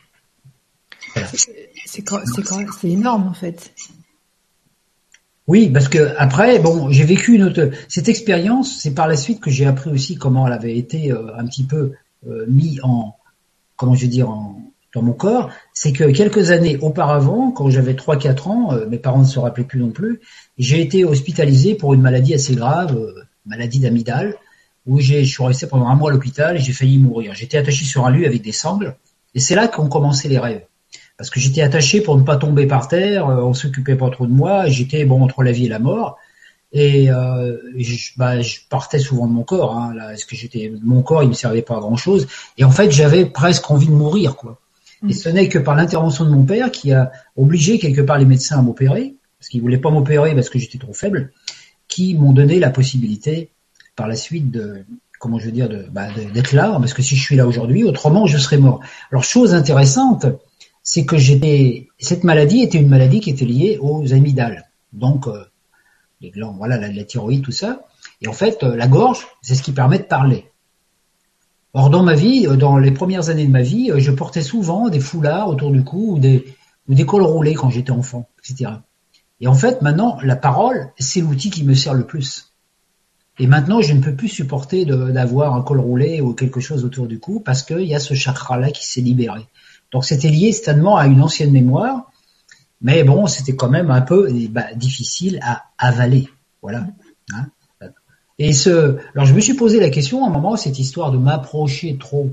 C'est 1.86 2.88
énorme 2.88 3.26
en 3.28 3.34
fait. 3.34 3.72
Oui, 5.46 5.68
parce 5.68 5.88
que 5.88 6.14
après, 6.16 6.60
bon, 6.60 6.90
j'ai 6.90 7.02
vécu 7.02 7.34
une 7.34 7.42
autre. 7.42 7.70
Cette 7.88 8.08
expérience, 8.08 8.78
c'est 8.80 8.94
par 8.94 9.08
la 9.08 9.16
suite 9.16 9.40
que 9.40 9.50
j'ai 9.50 9.66
appris 9.66 9.90
aussi 9.90 10.16
comment 10.16 10.46
elle 10.46 10.52
avait 10.52 10.76
été 10.76 11.10
euh, 11.10 11.36
un 11.36 11.44
petit 11.46 11.64
peu 11.64 11.94
euh, 12.28 12.44
mis 12.46 12.78
en, 12.84 13.16
comment 13.74 13.94
je 13.94 14.02
veux 14.02 14.10
dire, 14.10 14.30
en, 14.30 14.60
dans 14.94 15.02
mon 15.02 15.12
corps. 15.12 15.50
C'est 15.74 15.92
que 15.92 16.04
quelques 16.04 16.52
années 16.52 16.78
auparavant, 16.80 17.50
quand 17.50 17.68
j'avais 17.68 17.94
3-4 17.94 18.48
ans, 18.48 18.72
euh, 18.72 18.86
mes 18.88 18.98
parents 18.98 19.20
ne 19.20 19.24
se 19.24 19.40
rappelaient 19.40 19.64
plus 19.64 19.80
non 19.80 19.90
plus, 19.90 20.20
j'ai 20.56 20.80
été 20.80 21.04
hospitalisé 21.04 21.74
pour 21.74 21.94
une 21.94 22.00
maladie 22.00 22.34
assez 22.34 22.54
grave 22.54 23.12
maladie 23.50 23.80
d'amidale, 23.80 24.36
où 24.86 25.00
j'ai, 25.00 25.24
je 25.24 25.30
suis 25.30 25.44
resté 25.44 25.66
pendant 25.66 25.88
un 25.88 25.94
mois 25.94 26.10
à 26.10 26.14
l'hôpital 26.14 26.56
et 26.56 26.60
j'ai 26.60 26.72
failli 26.72 26.98
mourir. 26.98 27.34
J'étais 27.34 27.58
attaché 27.58 27.84
sur 27.84 28.06
un 28.06 28.10
lit 28.10 28.24
avec 28.24 28.40
des 28.42 28.52
sangles, 28.52 28.96
et 29.34 29.40
c'est 29.40 29.54
là 29.54 29.68
qu'ont 29.68 29.88
commencé 29.88 30.28
les 30.28 30.38
rêves. 30.38 30.64
Parce 31.18 31.28
que 31.28 31.38
j'étais 31.38 31.60
attaché 31.60 32.00
pour 32.00 32.16
ne 32.16 32.22
pas 32.22 32.36
tomber 32.36 32.66
par 32.66 32.88
terre, 32.88 33.28
euh, 33.28 33.42
on 33.42 33.52
s'occupait 33.52 33.96
pas 33.96 34.08
trop 34.08 34.26
de 34.26 34.32
moi, 34.32 34.68
j'étais 34.68 35.04
bon 35.04 35.22
entre 35.22 35.42
la 35.42 35.52
vie 35.52 35.66
et 35.66 35.68
la 35.68 35.78
mort, 35.78 36.16
et 36.72 37.10
euh, 37.10 37.58
je, 37.76 38.12
bah, 38.16 38.40
je 38.40 38.60
partais 38.70 39.00
souvent 39.00 39.26
de 39.26 39.32
mon 39.32 39.42
corps. 39.42 39.76
Hein, 39.76 39.92
là, 39.94 40.16
ce 40.16 40.24
que 40.24 40.36
j'étais, 40.36 40.72
mon 40.82 41.02
corps, 41.02 41.22
il 41.22 41.28
me 41.28 41.34
servait 41.34 41.62
pas 41.62 41.76
à 41.76 41.80
grand 41.80 41.96
chose, 41.96 42.26
et 42.56 42.64
en 42.64 42.70
fait, 42.70 42.90
j'avais 42.90 43.26
presque 43.26 43.70
envie 43.70 43.88
de 43.88 43.92
mourir, 43.92 44.36
quoi. 44.36 44.58
Et 45.08 45.14
ce 45.14 45.30
n'est 45.30 45.48
que 45.48 45.58
par 45.58 45.74
l'intervention 45.76 46.26
de 46.26 46.30
mon 46.30 46.44
père 46.44 46.70
qui 46.70 46.92
a 46.92 47.10
obligé 47.34 47.78
quelque 47.78 48.02
part 48.02 48.18
les 48.18 48.26
médecins 48.26 48.58
à 48.58 48.62
m'opérer, 48.62 49.14
parce 49.38 49.48
qu'ils 49.48 49.62
voulaient 49.62 49.78
pas 49.78 49.90
m'opérer 49.90 50.34
parce 50.34 50.50
que 50.50 50.58
j'étais 50.58 50.76
trop 50.76 50.92
faible, 50.92 51.32
qui 51.90 52.14
m'ont 52.14 52.32
donné 52.32 52.58
la 52.58 52.70
possibilité 52.70 53.50
par 53.96 54.08
la 54.08 54.16
suite 54.16 54.50
de, 54.50 54.86
comment 55.18 55.38
je 55.38 55.46
veux 55.46 55.52
dire, 55.52 55.68
de, 55.68 55.86
bah, 55.92 56.08
d'être 56.32 56.52
là, 56.52 56.78
parce 56.78 56.94
que 56.94 57.02
si 57.02 57.14
je 57.16 57.22
suis 57.22 57.36
là 57.36 57.46
aujourd'hui, 57.46 57.84
autrement 57.84 58.24
je 58.24 58.38
serais 58.38 58.56
mort. 58.56 58.80
Alors 59.10 59.24
chose 59.24 59.52
intéressante, 59.52 60.24
c'est 60.82 61.04
que 61.04 61.18
j'étais, 61.18 61.88
cette 61.98 62.24
maladie 62.24 62.62
était 62.62 62.78
une 62.78 62.88
maladie 62.88 63.20
qui 63.20 63.28
était 63.28 63.44
liée 63.44 63.78
aux 63.82 64.12
amygdales, 64.14 64.70
donc 64.94 65.26
euh, 65.26 65.44
les 66.22 66.30
glandes, 66.30 66.56
voilà, 66.56 66.78
la, 66.78 67.04
thyroïde, 67.04 67.42
tout 67.42 67.52
ça. 67.52 67.82
Et 68.22 68.28
en 68.28 68.32
fait, 68.32 68.62
euh, 68.62 68.76
la 68.76 68.86
gorge, 68.86 69.26
c'est 69.42 69.54
ce 69.54 69.62
qui 69.62 69.72
permet 69.72 69.98
de 69.98 70.04
parler. 70.04 70.46
Or, 71.74 71.90
dans 71.90 72.02
ma 72.02 72.14
vie, 72.14 72.46
euh, 72.46 72.56
dans 72.56 72.78
les 72.78 72.90
premières 72.90 73.28
années 73.28 73.46
de 73.46 73.52
ma 73.52 73.62
vie, 73.62 73.90
je 73.96 74.10
portais 74.10 74.42
souvent 74.42 74.88
des 74.88 75.00
foulards 75.00 75.48
autour 75.48 75.70
du 75.70 75.84
cou 75.84 76.14
ou 76.14 76.18
des, 76.18 76.56
ou 76.88 76.94
des 76.94 77.04
cols 77.04 77.22
roulés 77.22 77.54
quand 77.54 77.70
j'étais 77.70 77.92
enfant, 77.92 78.28
etc. 78.38 78.72
Et 79.40 79.46
en 79.46 79.54
fait, 79.54 79.82
maintenant, 79.82 80.18
la 80.22 80.36
parole, 80.36 80.90
c'est 80.98 81.20
l'outil 81.20 81.50
qui 81.50 81.64
me 81.64 81.74
sert 81.74 81.94
le 81.94 82.04
plus. 82.04 82.52
Et 83.38 83.46
maintenant, 83.46 83.80
je 83.80 83.94
ne 83.94 84.02
peux 84.02 84.14
plus 84.14 84.28
supporter 84.28 84.84
d'avoir 84.84 85.54
un 85.54 85.62
col 85.62 85.80
roulé 85.80 86.20
ou 86.20 86.34
quelque 86.34 86.60
chose 86.60 86.84
autour 86.84 87.06
du 87.06 87.18
cou 87.18 87.40
parce 87.40 87.62
qu'il 87.62 87.86
y 87.86 87.94
a 87.94 88.00
ce 88.00 88.12
chakra-là 88.12 88.70
qui 88.70 88.86
s'est 88.86 89.00
libéré. 89.00 89.46
Donc, 89.92 90.04
c'était 90.04 90.28
lié 90.28 90.52
certainement 90.52 90.96
à 90.96 91.06
une 91.06 91.22
ancienne 91.22 91.50
mémoire, 91.50 92.10
mais 92.82 93.02
bon, 93.02 93.26
c'était 93.26 93.56
quand 93.56 93.70
même 93.70 93.90
un 93.90 94.02
peu 94.02 94.28
eh 94.30 94.48
ben, 94.48 94.66
difficile 94.76 95.40
à 95.42 95.64
avaler. 95.78 96.28
Voilà. 96.60 96.86
Hein 97.32 97.46
et 98.38 98.54
ce, 98.54 98.96
alors 99.14 99.26
je 99.26 99.34
me 99.34 99.40
suis 99.40 99.52
posé 99.52 99.80
la 99.80 99.90
question 99.90 100.24
à 100.24 100.28
un 100.28 100.30
moment, 100.30 100.56
cette 100.56 100.78
histoire 100.78 101.12
de 101.12 101.18
m'approcher 101.18 101.98
trop 101.98 102.30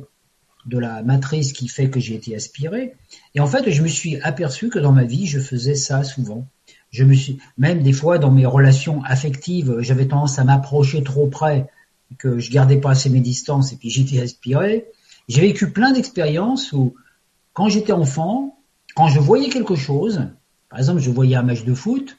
de 0.66 0.78
la 0.78 1.04
matrice 1.04 1.52
qui 1.52 1.68
fait 1.68 1.90
que 1.90 2.00
j'ai 2.00 2.16
été 2.16 2.34
aspiré. 2.34 2.96
Et 3.36 3.42
en 3.42 3.48
fait, 3.48 3.70
je 3.70 3.82
me 3.82 3.88
suis 3.88 4.18
aperçu 4.22 4.70
que 4.70 4.80
dans 4.80 4.94
ma 4.94 5.04
vie, 5.04 5.26
je 5.26 5.40
faisais 5.40 5.76
ça 5.76 6.04
souvent. 6.04 6.46
Je 6.92 7.04
me 7.04 7.14
suis, 7.14 7.40
même 7.58 7.84
des 7.84 7.94
fois 7.94 8.18
dans 8.18 8.32
mes 8.32 8.46
relations 8.46 9.04
affectives, 9.04 9.78
j'avais 9.80 10.08
tendance 10.08 10.40
à 10.40 10.44
m'approcher 10.44 11.04
trop 11.04 11.28
près, 11.28 11.68
que 12.18 12.40
je 12.40 12.52
gardais 12.52 12.78
pas 12.78 12.92
assez 12.92 13.10
mes 13.10 13.20
distances 13.20 13.74
et 13.74 13.76
puis 13.76 13.90
j'étais 13.90 14.22
aspiré. 14.22 14.86
J'ai 15.28 15.42
vécu 15.42 15.72
plein 15.72 15.92
d'expériences 15.92 16.72
où, 16.72 16.96
quand 17.54 17.70
j'étais 17.70 17.92
enfant, 17.92 18.58
quand 18.96 19.10
je 19.10 19.20
voyais 19.20 19.50
quelque 19.50 19.76
chose, 19.76 20.28
par 20.70 20.80
exemple, 20.80 21.00
je 21.00 21.10
voyais 21.10 21.36
un 21.36 21.44
match 21.44 21.64
de 21.64 21.74
foot, 21.74 22.18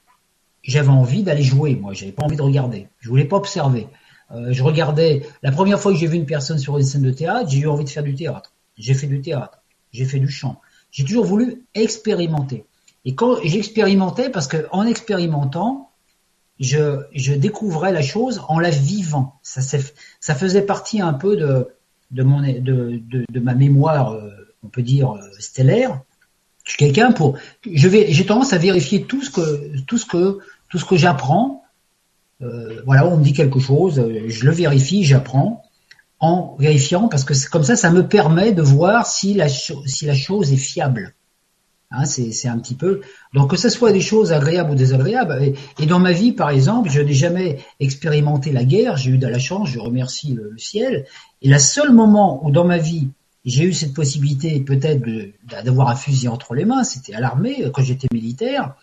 j'avais 0.62 0.88
envie 0.88 1.22
d'aller 1.22 1.42
jouer. 1.42 1.74
Moi, 1.74 1.94
j'avais 1.94 2.12
pas 2.12 2.24
envie 2.24 2.36
de 2.36 2.42
regarder. 2.42 2.88
Je 3.00 3.08
voulais 3.08 3.24
pas 3.24 3.36
observer. 3.36 3.88
Euh, 4.30 4.52
je 4.52 4.62
regardais. 4.62 5.26
La 5.42 5.52
première 5.52 5.80
fois 5.80 5.92
que 5.92 5.98
j'ai 5.98 6.06
vu 6.06 6.16
une 6.16 6.26
personne 6.26 6.58
sur 6.58 6.76
une 6.76 6.84
scène 6.84 7.02
de 7.02 7.10
théâtre, 7.10 7.48
j'ai 7.48 7.60
eu 7.60 7.68
envie 7.68 7.84
de 7.84 7.88
faire 7.88 8.02
du 8.02 8.14
théâtre. 8.14 8.52
J'ai 8.76 8.94
fait 8.94 9.06
du 9.06 9.20
théâtre. 9.20 9.58
J'ai 9.92 10.04
fait 10.04 10.18
du 10.18 10.28
chant. 10.28 10.60
J'ai 10.90 11.04
toujours 11.04 11.24
voulu 11.24 11.64
expérimenter. 11.74 12.64
Et 13.08 13.14
quand 13.14 13.36
j'expérimentais, 13.42 14.28
parce 14.28 14.48
que 14.48 14.66
en 14.70 14.84
expérimentant, 14.84 15.92
je, 16.60 17.32
découvrais 17.36 17.90
la 17.90 18.02
chose 18.02 18.42
en 18.48 18.58
la 18.58 18.68
vivant. 18.68 19.40
Ça, 19.42 20.34
faisait 20.34 20.60
partie 20.60 21.00
un 21.00 21.14
peu 21.14 21.34
de, 21.34 21.70
ma 23.40 23.54
mémoire, 23.54 24.12
euh, 24.12 24.28
on 24.62 24.68
peut 24.68 24.82
dire, 24.82 25.12
euh, 25.12 25.22
stellaire. 25.38 26.02
Je 26.64 26.72
suis 26.72 26.78
quelqu'un 26.78 27.12
pour, 27.12 27.38
j'ai 27.64 28.26
tendance 28.26 28.52
à 28.52 28.58
vérifier 28.58 29.04
tout 29.04 29.22
ce 29.22 29.30
que, 29.30 30.96
j'apprends. 30.98 31.62
Euh, 32.42 32.82
voilà, 32.84 33.06
on 33.06 33.16
me 33.16 33.24
dit 33.24 33.32
quelque 33.32 33.58
chose, 33.58 34.04
je 34.26 34.44
le 34.44 34.52
vérifie, 34.52 35.02
j'apprends 35.02 35.62
en 36.20 36.56
vérifiant 36.58 37.08
parce 37.08 37.24
que 37.24 37.32
comme 37.48 37.64
ça, 37.64 37.74
ça 37.74 37.90
me 37.90 38.06
permet 38.06 38.52
de 38.52 38.60
voir 38.60 39.06
si 39.06 39.32
la 39.32 39.48
chose 39.48 40.52
est 40.52 40.58
fiable. 40.58 41.14
Hein, 41.90 42.04
c'est 42.04 42.48
un 42.48 42.58
petit 42.58 42.74
peu. 42.74 43.00
Donc 43.32 43.50
que 43.50 43.56
ce 43.56 43.70
soit 43.70 43.92
des 43.92 44.02
choses 44.02 44.32
agréables 44.32 44.72
ou 44.72 44.74
désagréables. 44.74 45.54
Et, 45.78 45.86
dans 45.86 45.98
ma 45.98 46.12
vie, 46.12 46.32
par 46.32 46.50
exemple, 46.50 46.90
je 46.90 47.00
n'ai 47.00 47.14
jamais 47.14 47.58
expérimenté 47.80 48.52
la 48.52 48.64
guerre. 48.64 48.98
J'ai 48.98 49.12
eu 49.12 49.18
de 49.18 49.26
la 49.26 49.38
chance. 49.38 49.70
Je 49.70 49.78
remercie 49.78 50.34
le, 50.34 50.54
ciel. 50.58 51.06
Et 51.40 51.48
le 51.48 51.58
seul 51.58 51.92
moment 51.92 52.44
où 52.44 52.50
dans 52.50 52.64
ma 52.64 52.78
vie 52.78 53.08
j'ai 53.44 53.64
eu 53.64 53.72
cette 53.72 53.94
possibilité 53.94 54.60
peut-être 54.60 55.00
d'avoir 55.64 55.88
un 55.88 55.94
fusil 55.94 56.28
entre 56.28 56.54
les 56.54 56.66
mains, 56.66 56.84
c'était 56.84 57.14
à 57.14 57.20
l'armée 57.20 57.70
quand 57.72 57.82
j'étais 57.82 58.08
militaire. 58.12 58.74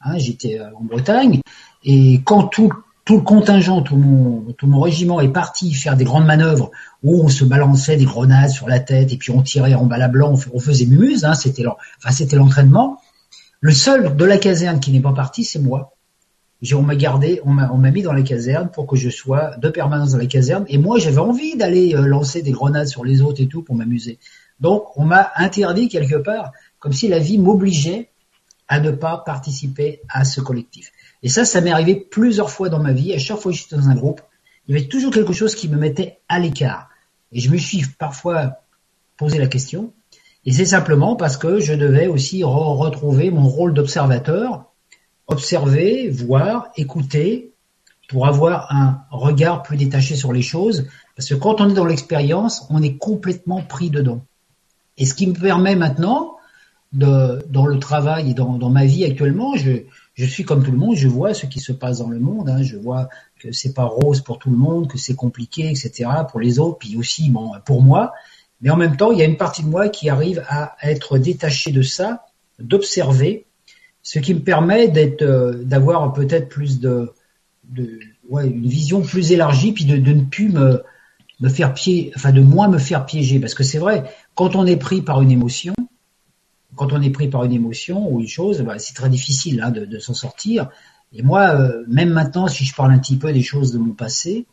Hein, 0.00 0.16
j'étais 0.16 0.60
euh, 0.60 0.74
en 0.76 0.84
Bretagne. 0.84 1.40
Et 1.82 2.22
quand 2.24 2.44
tout 2.44 2.72
tout 3.04 3.16
le 3.16 3.22
contingent, 3.22 3.82
tout 3.82 3.96
mon, 3.96 4.80
régiment 4.80 5.20
est 5.20 5.28
parti 5.28 5.72
faire 5.74 5.96
des 5.96 6.04
grandes 6.04 6.24
manœuvres 6.24 6.70
où 7.02 7.22
on 7.22 7.28
se 7.28 7.44
balançait 7.44 7.96
des 7.96 8.06
grenades 8.06 8.50
sur 8.50 8.66
la 8.66 8.80
tête 8.80 9.12
et 9.12 9.18
puis 9.18 9.30
on 9.30 9.42
tirait 9.42 9.74
en 9.74 9.84
bala 9.84 10.08
blanc, 10.08 10.34
on 10.52 10.58
faisait 10.58 10.86
mumuse, 10.86 11.24
hein, 11.24 11.34
c'était 11.34 11.64
l'entraînement. 12.36 12.98
Le 13.60 13.72
seul 13.72 14.16
de 14.16 14.24
la 14.24 14.38
caserne 14.38 14.80
qui 14.80 14.90
n'est 14.90 15.00
pas 15.00 15.12
parti, 15.12 15.44
c'est 15.44 15.58
moi. 15.58 15.94
On 16.72 16.82
m'a 16.82 16.96
gardé, 16.96 17.42
on 17.44 17.52
m'a 17.52 17.90
mis 17.90 18.02
dans 18.02 18.12
la 18.12 18.22
caserne 18.22 18.70
pour 18.70 18.86
que 18.86 18.96
je 18.96 19.10
sois 19.10 19.56
de 19.58 19.68
permanence 19.68 20.12
dans 20.12 20.18
la 20.18 20.26
caserne. 20.26 20.64
Et 20.68 20.78
moi, 20.78 20.98
j'avais 20.98 21.18
envie 21.18 21.56
d'aller 21.56 21.94
euh, 21.94 22.06
lancer 22.06 22.40
des 22.40 22.52
grenades 22.52 22.86
sur 22.86 23.04
les 23.04 23.20
autres 23.20 23.42
et 23.42 23.48
tout 23.48 23.62
pour 23.62 23.74
m'amuser. 23.74 24.18
Donc, 24.60 24.96
on 24.96 25.04
m'a 25.04 25.30
interdit 25.36 25.88
quelque 25.88 26.16
part, 26.16 26.52
comme 26.78 26.94
si 26.94 27.08
la 27.08 27.18
vie 27.18 27.36
m'obligeait 27.36 28.08
à 28.66 28.80
ne 28.80 28.92
pas 28.92 29.18
participer 29.18 30.00
à 30.08 30.24
ce 30.24 30.40
collectif. 30.40 30.90
Et 31.24 31.30
ça, 31.30 31.46
ça 31.46 31.62
m'est 31.62 31.72
arrivé 31.72 31.96
plusieurs 31.96 32.50
fois 32.50 32.68
dans 32.68 32.78
ma 32.78 32.92
vie. 32.92 33.14
À 33.14 33.18
chaque 33.18 33.38
fois 33.38 33.50
que 33.50 33.56
j'étais 33.56 33.76
dans 33.76 33.88
un 33.88 33.94
groupe, 33.94 34.20
il 34.68 34.74
y 34.74 34.78
avait 34.78 34.88
toujours 34.88 35.10
quelque 35.10 35.32
chose 35.32 35.54
qui 35.54 35.68
me 35.68 35.78
mettait 35.78 36.18
à 36.28 36.38
l'écart. 36.38 36.90
Et 37.32 37.40
je 37.40 37.50
me 37.50 37.56
suis 37.56 37.82
parfois 37.98 38.58
posé 39.16 39.38
la 39.38 39.46
question. 39.46 39.94
Et 40.44 40.52
c'est 40.52 40.66
simplement 40.66 41.16
parce 41.16 41.38
que 41.38 41.60
je 41.60 41.72
devais 41.72 42.08
aussi 42.08 42.44
retrouver 42.44 43.30
mon 43.30 43.48
rôle 43.48 43.72
d'observateur, 43.72 44.66
observer, 45.26 46.10
voir, 46.10 46.68
écouter, 46.76 47.52
pour 48.10 48.26
avoir 48.26 48.70
un 48.70 49.00
regard 49.10 49.62
plus 49.62 49.78
détaché 49.78 50.16
sur 50.16 50.30
les 50.30 50.42
choses. 50.42 50.86
Parce 51.16 51.30
que 51.30 51.34
quand 51.34 51.62
on 51.62 51.70
est 51.70 51.74
dans 51.74 51.86
l'expérience, 51.86 52.66
on 52.68 52.82
est 52.82 52.98
complètement 52.98 53.62
pris 53.62 53.88
dedans. 53.88 54.22
Et 54.98 55.06
ce 55.06 55.14
qui 55.14 55.26
me 55.26 55.32
permet 55.32 55.74
maintenant, 55.74 56.36
dans 56.92 57.66
le 57.66 57.78
travail 57.78 58.30
et 58.30 58.34
dans, 58.34 58.58
dans 58.58 58.70
ma 58.70 58.84
vie 58.84 59.06
actuellement, 59.06 59.56
je, 59.56 59.84
je 60.14 60.24
suis 60.24 60.44
comme 60.44 60.62
tout 60.62 60.70
le 60.70 60.78
monde, 60.78 60.96
je 60.96 61.08
vois 61.08 61.34
ce 61.34 61.46
qui 61.46 61.60
se 61.60 61.72
passe 61.72 61.98
dans 61.98 62.08
le 62.08 62.20
monde, 62.20 62.48
hein, 62.48 62.62
je 62.62 62.76
vois 62.76 63.08
que 63.40 63.52
c'est 63.52 63.74
pas 63.74 63.84
rose 63.84 64.20
pour 64.20 64.38
tout 64.38 64.50
le 64.50 64.56
monde, 64.56 64.88
que 64.88 64.98
c'est 64.98 65.16
compliqué, 65.16 65.68
etc. 65.70 66.08
pour 66.30 66.40
les 66.40 66.58
autres, 66.58 66.78
puis 66.78 66.96
aussi 66.96 67.30
bon 67.30 67.52
pour 67.64 67.82
moi. 67.82 68.12
Mais 68.60 68.70
en 68.70 68.76
même 68.76 68.96
temps, 68.96 69.12
il 69.12 69.18
y 69.18 69.22
a 69.22 69.26
une 69.26 69.36
partie 69.36 69.62
de 69.62 69.68
moi 69.68 69.88
qui 69.88 70.08
arrive 70.08 70.44
à 70.48 70.76
être 70.82 71.18
détachée 71.18 71.72
de 71.72 71.82
ça, 71.82 72.26
d'observer, 72.60 73.46
ce 74.02 74.18
qui 74.20 74.34
me 74.34 74.40
permet 74.40 74.88
d'être, 74.88 75.22
euh, 75.22 75.64
d'avoir 75.64 76.12
peut-être 76.12 76.48
plus 76.48 76.78
de, 76.78 77.12
de 77.64 77.98
ouais, 78.28 78.46
une 78.46 78.66
vision 78.66 79.02
plus 79.02 79.32
élargie, 79.32 79.72
puis 79.72 79.84
de, 79.84 79.96
ne 79.96 80.22
plus 80.22 80.50
me, 80.50 80.82
me 81.40 81.48
faire 81.48 81.74
piéger, 81.74 82.12
enfin 82.14 82.30
de 82.30 82.40
moins 82.40 82.68
me 82.68 82.78
faire 82.78 83.06
piéger, 83.06 83.40
parce 83.40 83.54
que 83.54 83.64
c'est 83.64 83.78
vrai, 83.78 84.04
quand 84.34 84.54
on 84.54 84.66
est 84.66 84.76
pris 84.76 85.02
par 85.02 85.22
une 85.22 85.30
émotion, 85.30 85.74
quand 86.76 86.92
on 86.92 87.02
est 87.02 87.10
pris 87.10 87.28
par 87.28 87.44
une 87.44 87.52
émotion 87.52 88.08
ou 88.10 88.20
une 88.20 88.28
chose, 88.28 88.60
bah, 88.62 88.78
c'est 88.78 88.94
très 88.94 89.08
difficile 89.08 89.60
hein, 89.62 89.70
de, 89.70 89.98
s'en 89.98 90.14
sortir. 90.14 90.70
Et 91.12 91.22
moi, 91.22 91.50
euh, 91.50 91.84
même 91.88 92.10
maintenant, 92.10 92.48
si 92.48 92.64
je 92.64 92.74
parle 92.74 92.92
un 92.92 92.98
petit 92.98 93.16
peu 93.16 93.32
des 93.32 93.42
choses 93.42 93.72
de 93.72 93.78
mon 93.78 93.92
passé, 93.92 94.46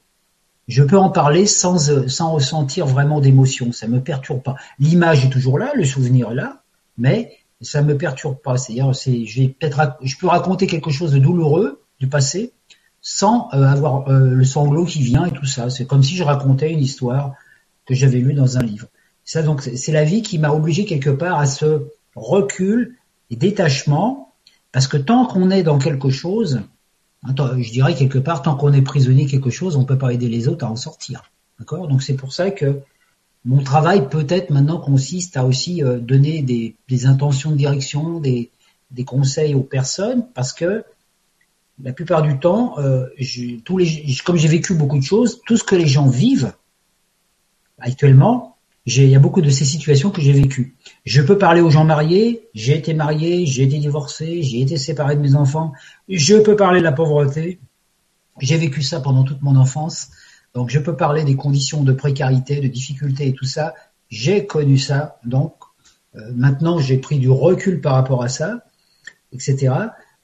je 0.67 0.83
peux 0.83 0.97
en 0.97 1.09
parler 1.09 1.45
sans, 1.45 1.89
euh, 1.89 2.07
sans 2.07 2.31
ressentir 2.33 2.85
vraiment 2.85 3.19
d'émotion. 3.19 3.71
Ça 3.71 3.87
me 3.87 4.01
perturbe 4.01 4.41
pas. 4.41 4.55
L'image 4.79 5.25
est 5.25 5.29
toujours 5.29 5.57
là, 5.57 5.71
le 5.75 5.85
souvenir 5.85 6.31
est 6.31 6.35
là, 6.35 6.61
mais 6.97 7.37
ça 7.61 7.81
me 7.81 7.97
perturbe 7.97 8.37
pas. 8.41 8.57
C'est-à-dire, 8.57 8.95
c'est, 8.95 9.25
je 9.25 9.47
peut-être, 9.47 9.97
je 10.01 10.15
peux 10.17 10.27
raconter 10.27 10.67
quelque 10.67 10.91
chose 10.91 11.11
de 11.11 11.19
douloureux 11.19 11.81
du 11.99 12.07
passé 12.07 12.53
sans 13.01 13.49
euh, 13.53 13.63
avoir 13.63 14.07
le 14.09 14.43
sanglot 14.43 14.85
qui 14.85 15.01
vient 15.01 15.25
et 15.25 15.31
tout 15.31 15.45
ça. 15.45 15.69
C'est 15.69 15.85
comme 15.85 16.03
si 16.03 16.15
je 16.15 16.23
racontais 16.23 16.71
une 16.71 16.81
histoire 16.81 17.33
que 17.85 17.95
j'avais 17.95 18.19
lue 18.19 18.33
dans 18.33 18.57
un 18.57 18.61
livre. 18.61 18.87
Ça, 19.25 19.41
donc, 19.41 19.61
c'est 19.61 19.91
la 19.91 20.03
vie 20.03 20.21
qui 20.21 20.39
m'a 20.39 20.51
obligé 20.51 20.85
quelque 20.85 21.09
part 21.09 21.39
à 21.39 21.45
se 21.45 21.87
recul 22.15 22.97
et 23.29 23.35
détachement, 23.35 24.33
parce 24.71 24.87
que 24.87 24.97
tant 24.97 25.25
qu'on 25.25 25.49
est 25.49 25.63
dans 25.63 25.79
quelque 25.79 26.09
chose, 26.09 26.61
je 27.25 27.71
dirais 27.71 27.95
quelque 27.95 28.19
part, 28.19 28.41
tant 28.41 28.55
qu'on 28.55 28.73
est 28.73 28.81
prisonnier 28.81 29.25
quelque 29.25 29.49
chose, 29.49 29.75
on 29.75 29.85
peut 29.85 29.97
pas 29.97 30.13
aider 30.13 30.27
les 30.27 30.47
autres 30.47 30.65
à 30.65 30.69
en 30.69 30.75
sortir. 30.75 31.23
D'accord? 31.59 31.87
Donc 31.87 32.01
c'est 32.01 32.15
pour 32.15 32.33
ça 32.33 32.51
que 32.51 32.81
mon 33.45 33.63
travail 33.63 34.07
peut-être 34.09 34.49
maintenant 34.49 34.79
consiste 34.79 35.37
à 35.37 35.45
aussi 35.45 35.83
euh, 35.83 35.99
donner 35.99 36.41
des, 36.41 37.05
intentions 37.05 37.51
de 37.51 37.57
direction, 37.57 38.19
des, 38.19 38.51
des 38.91 39.03
conseils 39.03 39.55
aux 39.55 39.63
personnes, 39.63 40.27
parce 40.33 40.53
que 40.53 40.83
la 41.83 41.93
plupart 41.93 42.21
du 42.21 42.37
temps, 42.37 42.77
euh, 42.77 43.07
tous 43.65 43.77
les, 43.77 44.15
comme 44.23 44.37
j'ai 44.37 44.47
vécu 44.47 44.75
beaucoup 44.75 44.99
de 44.99 45.03
choses, 45.03 45.41
tout 45.45 45.57
ce 45.57 45.63
que 45.63 45.75
les 45.75 45.87
gens 45.87 46.07
vivent 46.07 46.53
actuellement, 47.79 48.50
il 48.85 49.09
y 49.09 49.15
a 49.15 49.19
beaucoup 49.19 49.41
de 49.41 49.49
ces 49.49 49.65
situations 49.65 50.09
que 50.09 50.21
j'ai 50.21 50.31
vécues. 50.31 50.75
Je 51.05 51.21
peux 51.21 51.37
parler 51.37 51.61
aux 51.61 51.69
gens 51.69 51.85
mariés, 51.85 52.49
j'ai 52.53 52.75
été 52.75 52.93
marié, 52.93 53.45
j'ai 53.45 53.63
été 53.63 53.77
divorcé, 53.77 54.41
j'ai 54.41 54.61
été 54.61 54.77
séparé 54.77 55.15
de 55.15 55.21
mes 55.21 55.35
enfants, 55.35 55.73
je 56.09 56.35
peux 56.35 56.55
parler 56.55 56.79
de 56.79 56.85
la 56.85 56.91
pauvreté, 56.91 57.59
j'ai 58.39 58.57
vécu 58.57 58.81
ça 58.81 58.99
pendant 58.99 59.23
toute 59.23 59.41
mon 59.41 59.55
enfance, 59.55 60.09
donc 60.53 60.69
je 60.69 60.79
peux 60.79 60.95
parler 60.95 61.23
des 61.23 61.35
conditions 61.35 61.83
de 61.83 61.93
précarité, 61.93 62.59
de 62.59 62.67
difficulté 62.67 63.27
et 63.27 63.33
tout 63.33 63.45
ça, 63.45 63.75
j'ai 64.09 64.45
connu 64.45 64.77
ça, 64.77 65.19
donc 65.23 65.53
euh, 66.15 66.31
maintenant 66.33 66.79
j'ai 66.79 66.97
pris 66.97 67.19
du 67.19 67.29
recul 67.29 67.81
par 67.81 67.93
rapport 67.93 68.23
à 68.23 68.29
ça, 68.29 68.65
etc. 69.31 69.73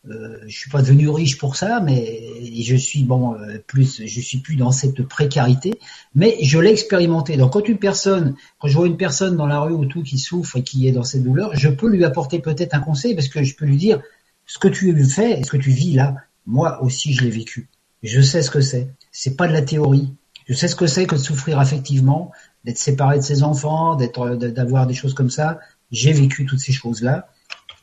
Euh, 0.10 0.38
je 0.48 0.58
suis 0.58 0.70
pas 0.70 0.82
devenu 0.82 1.10
riche 1.10 1.38
pour 1.38 1.56
ça, 1.56 1.82
mais 1.82 2.24
je 2.62 2.76
suis 2.76 3.04
bon 3.04 3.36
euh, 3.36 3.58
plus, 3.66 4.02
je 4.06 4.22
suis 4.22 4.38
plus 4.40 4.56
dans 4.56 4.72
cette 4.72 5.02
précarité, 5.04 5.80
mais 6.16 6.38
je 6.42 6.60
l'ai 6.60 6.72
expérimenté. 6.72 7.36
Donc 7.36 7.54
quand 7.54 7.68
une 7.68 7.78
personne, 7.78 8.36
quand 8.60 8.68
je 8.68 8.78
vois 8.78 8.88
une 8.88 8.98
personne 8.98 9.36
dans 9.36 9.48
la 9.48 9.60
rue 9.60 9.74
ou 9.74 9.86
tout 9.86 10.04
qui 10.04 10.18
souffre 10.18 10.58
et 10.58 10.64
qui 10.64 10.88
est 10.88 10.92
dans 10.92 11.04
cette 11.04 11.24
douleur, 11.24 11.56
je 11.56 11.70
peux 11.70 11.90
lui 11.90 12.06
apporter 12.06 12.40
peut-être 12.40 12.74
un 12.74 12.80
conseil 12.80 13.16
parce 13.16 13.28
que 13.28 13.44
je 13.44 13.56
peux 13.56 13.66
lui 13.66 13.78
dire 13.78 14.02
ce 14.46 14.60
que 14.60 14.68
tu 14.68 14.96
fais, 15.06 15.44
ce 15.44 15.52
que 15.52 15.58
tu 15.58 15.72
vis 15.72 15.94
là, 15.94 16.16
moi 16.46 16.82
aussi 16.82 17.14
je 17.14 17.24
l'ai 17.24 17.32
vécu. 17.32 17.68
Je 18.04 18.22
sais 18.22 18.42
ce 18.42 18.52
que 18.52 18.62
c'est. 18.62 18.88
C'est 19.12 19.36
pas 19.36 19.48
de 19.48 19.54
la 19.54 19.62
théorie. 19.62 20.14
Je 20.48 20.54
sais 20.54 20.70
ce 20.70 20.76
que 20.76 20.88
c'est 20.88 21.06
que 21.06 21.16
de 21.16 21.20
souffrir 21.20 21.60
affectivement, 21.60 22.32
d'être 22.64 22.78
séparé 22.78 23.18
de 23.18 23.24
ses 23.24 23.44
enfants, 23.44 23.96
d'être, 23.96 24.36
d'avoir 24.36 24.88
des 24.88 24.94
choses 24.94 25.14
comme 25.14 25.30
ça. 25.30 25.60
J'ai 25.92 26.14
vécu 26.14 26.46
toutes 26.46 26.60
ces 26.60 26.72
choses 26.72 27.02
là. 27.02 27.28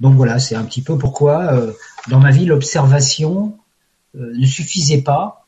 Donc 0.01 0.15
voilà, 0.15 0.39
c'est 0.39 0.55
un 0.55 0.65
petit 0.65 0.83
peu 0.83 0.97
pourquoi 0.97 1.53
euh, 1.53 1.73
dans 2.09 2.21
ma 2.21 2.31
vie 2.31 2.45
l'observation 2.45 3.59
euh, 4.17 4.33
ne 4.37 4.47
suffisait 4.47 5.03
pas. 5.03 5.47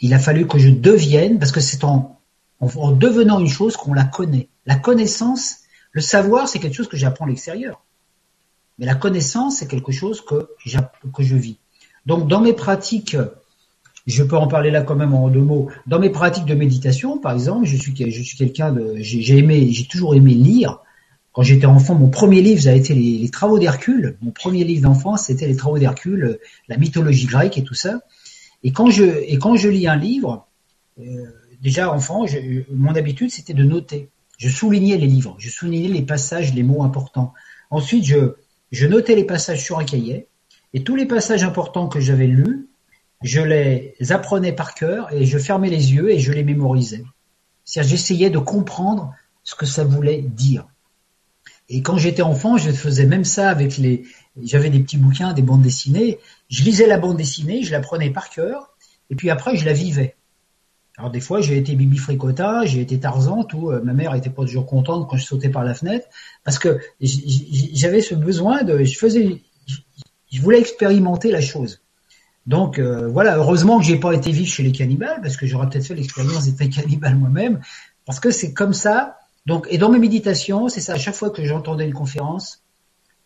Il 0.00 0.14
a 0.14 0.18
fallu 0.18 0.46
que 0.46 0.58
je 0.58 0.68
devienne, 0.68 1.38
parce 1.38 1.52
que 1.52 1.60
c'est 1.60 1.84
en, 1.84 2.20
en, 2.60 2.92
devenant 2.92 3.40
une 3.40 3.48
chose 3.48 3.76
qu'on 3.76 3.94
la 3.94 4.04
connaît. 4.04 4.48
La 4.66 4.76
connaissance, 4.76 5.58
le 5.92 6.00
savoir, 6.00 6.48
c'est 6.48 6.58
quelque 6.58 6.74
chose 6.74 6.88
que 6.88 6.96
j'apprends 6.96 7.24
à 7.24 7.28
l'extérieur. 7.28 7.82
Mais 8.78 8.86
la 8.86 8.94
connaissance, 8.94 9.56
c'est 9.56 9.66
quelque 9.66 9.92
chose 9.92 10.20
que, 10.24 10.48
que 11.12 11.22
je 11.22 11.36
vis. 11.36 11.58
Donc 12.06 12.28
dans 12.28 12.40
mes 12.40 12.52
pratiques, 12.52 13.16
je 14.06 14.22
peux 14.22 14.36
en 14.36 14.46
parler 14.46 14.70
là 14.70 14.82
quand 14.82 14.94
même 14.94 15.14
en 15.14 15.28
deux 15.28 15.40
mots. 15.40 15.68
Dans 15.86 15.98
mes 15.98 16.10
pratiques 16.10 16.46
de 16.46 16.54
méditation, 16.54 17.18
par 17.18 17.32
exemple, 17.32 17.66
je 17.66 17.76
suis, 17.76 17.94
je 17.94 18.22
suis 18.22 18.38
quelqu'un 18.38 18.72
de, 18.72 18.94
j'ai 18.98 19.36
aimé, 19.36 19.68
j'ai 19.72 19.86
toujours 19.86 20.14
aimé 20.14 20.32
lire. 20.32 20.80
Quand 21.38 21.44
j'étais 21.44 21.66
enfant, 21.66 21.94
mon 21.94 22.10
premier 22.10 22.42
livre, 22.42 22.62
ça 22.62 22.70
a 22.70 22.72
été 22.72 22.94
les, 22.94 23.28
Travaux 23.28 23.60
d'Hercule. 23.60 24.16
Mon 24.22 24.32
premier 24.32 24.64
livre 24.64 24.82
d'enfance, 24.82 25.26
c'était 25.26 25.46
les 25.46 25.54
Travaux 25.54 25.78
d'Hercule, 25.78 26.40
la 26.66 26.76
mythologie 26.76 27.26
grecque 27.26 27.56
et 27.56 27.62
tout 27.62 27.74
ça. 27.74 28.00
Et 28.64 28.72
quand 28.72 28.90
je, 28.90 29.04
et 29.04 29.38
quand 29.38 29.54
je 29.54 29.68
lis 29.68 29.86
un 29.86 29.94
livre, 29.94 30.48
euh, 30.98 31.26
déjà 31.62 31.94
enfant, 31.94 32.26
mon 32.74 32.92
habitude, 32.96 33.30
c'était 33.30 33.54
de 33.54 33.62
noter. 33.62 34.08
Je 34.36 34.48
soulignais 34.48 34.96
les 34.96 35.06
livres, 35.06 35.36
je 35.38 35.48
soulignais 35.48 35.86
les 35.86 36.02
passages, 36.02 36.52
les 36.54 36.64
mots 36.64 36.82
importants. 36.82 37.32
Ensuite, 37.70 38.04
je, 38.04 38.34
je 38.72 38.88
notais 38.88 39.14
les 39.14 39.22
passages 39.22 39.62
sur 39.62 39.78
un 39.78 39.84
cahier. 39.84 40.26
Et 40.74 40.82
tous 40.82 40.96
les 40.96 41.06
passages 41.06 41.44
importants 41.44 41.86
que 41.86 42.00
j'avais 42.00 42.26
lus, 42.26 42.66
je 43.22 43.42
les 43.42 43.94
apprenais 44.10 44.52
par 44.52 44.74
cœur 44.74 45.12
et 45.12 45.24
je 45.24 45.38
fermais 45.38 45.70
les 45.70 45.94
yeux 45.94 46.10
et 46.10 46.18
je 46.18 46.32
les 46.32 46.42
mémorisais. 46.42 47.04
C'est-à-dire, 47.64 47.90
j'essayais 47.90 48.30
de 48.30 48.40
comprendre 48.40 49.14
ce 49.44 49.54
que 49.54 49.66
ça 49.66 49.84
voulait 49.84 50.20
dire. 50.20 50.66
Et 51.68 51.82
quand 51.82 51.98
j'étais 51.98 52.22
enfant, 52.22 52.56
je 52.56 52.70
faisais 52.70 53.06
même 53.06 53.24
ça 53.24 53.50
avec 53.50 53.76
les. 53.76 54.04
J'avais 54.42 54.70
des 54.70 54.80
petits 54.80 54.96
bouquins, 54.96 55.32
des 55.32 55.42
bandes 55.42 55.62
dessinées. 55.62 56.18
Je 56.48 56.62
lisais 56.64 56.86
la 56.86 56.98
bande 56.98 57.16
dessinée, 57.16 57.62
je 57.62 57.72
la 57.72 57.80
prenais 57.80 58.10
par 58.10 58.30
cœur, 58.30 58.74
et 59.10 59.16
puis 59.16 59.30
après, 59.30 59.56
je 59.56 59.66
la 59.66 59.72
vivais. 59.72 60.16
Alors 60.96 61.10
des 61.10 61.20
fois, 61.20 61.40
j'ai 61.40 61.56
été 61.56 61.76
Bibi 61.76 61.98
Fricota, 61.98 62.64
j'ai 62.64 62.80
été 62.80 62.98
Tarzan, 62.98 63.44
tout. 63.44 63.70
Euh, 63.70 63.80
ma 63.82 63.92
mère 63.92 64.14
était 64.14 64.30
pas 64.30 64.42
toujours 64.42 64.66
contente 64.66 65.08
quand 65.08 65.16
je 65.16 65.24
sautais 65.24 65.48
par 65.48 65.64
la 65.64 65.74
fenêtre, 65.74 66.08
parce 66.42 66.58
que 66.58 66.80
j'avais 67.00 68.00
ce 68.00 68.14
besoin 68.14 68.62
de. 68.62 68.82
Je 68.82 68.98
faisais. 68.98 69.42
Je 70.30 70.42
voulais 70.42 70.58
expérimenter 70.58 71.30
la 71.30 71.40
chose. 71.40 71.80
Donc 72.46 72.78
euh, 72.78 73.08
voilà, 73.08 73.36
heureusement 73.36 73.78
que 73.78 73.84
j'ai 73.84 73.98
pas 73.98 74.14
été 74.14 74.32
vif 74.32 74.52
chez 74.52 74.62
les 74.62 74.72
cannibales, 74.72 75.20
parce 75.22 75.36
que 75.36 75.46
j'aurais 75.46 75.68
peut-être 75.68 75.86
fait 75.86 75.94
l'expérience 75.94 76.48
d'être 76.48 76.74
cannibale 76.74 77.14
moi-même, 77.14 77.60
parce 78.06 78.20
que 78.20 78.30
c'est 78.30 78.54
comme 78.54 78.72
ça 78.72 79.18
donc, 79.46 79.66
et 79.70 79.78
dans 79.78 79.90
mes 79.90 79.98
méditations, 79.98 80.68
c'est 80.68 80.80
ça, 80.80 80.94
à 80.94 80.98
chaque 80.98 81.14
fois 81.14 81.30
que 81.30 81.44
j'entendais 81.44 81.86
une 81.86 81.94
conférence, 81.94 82.62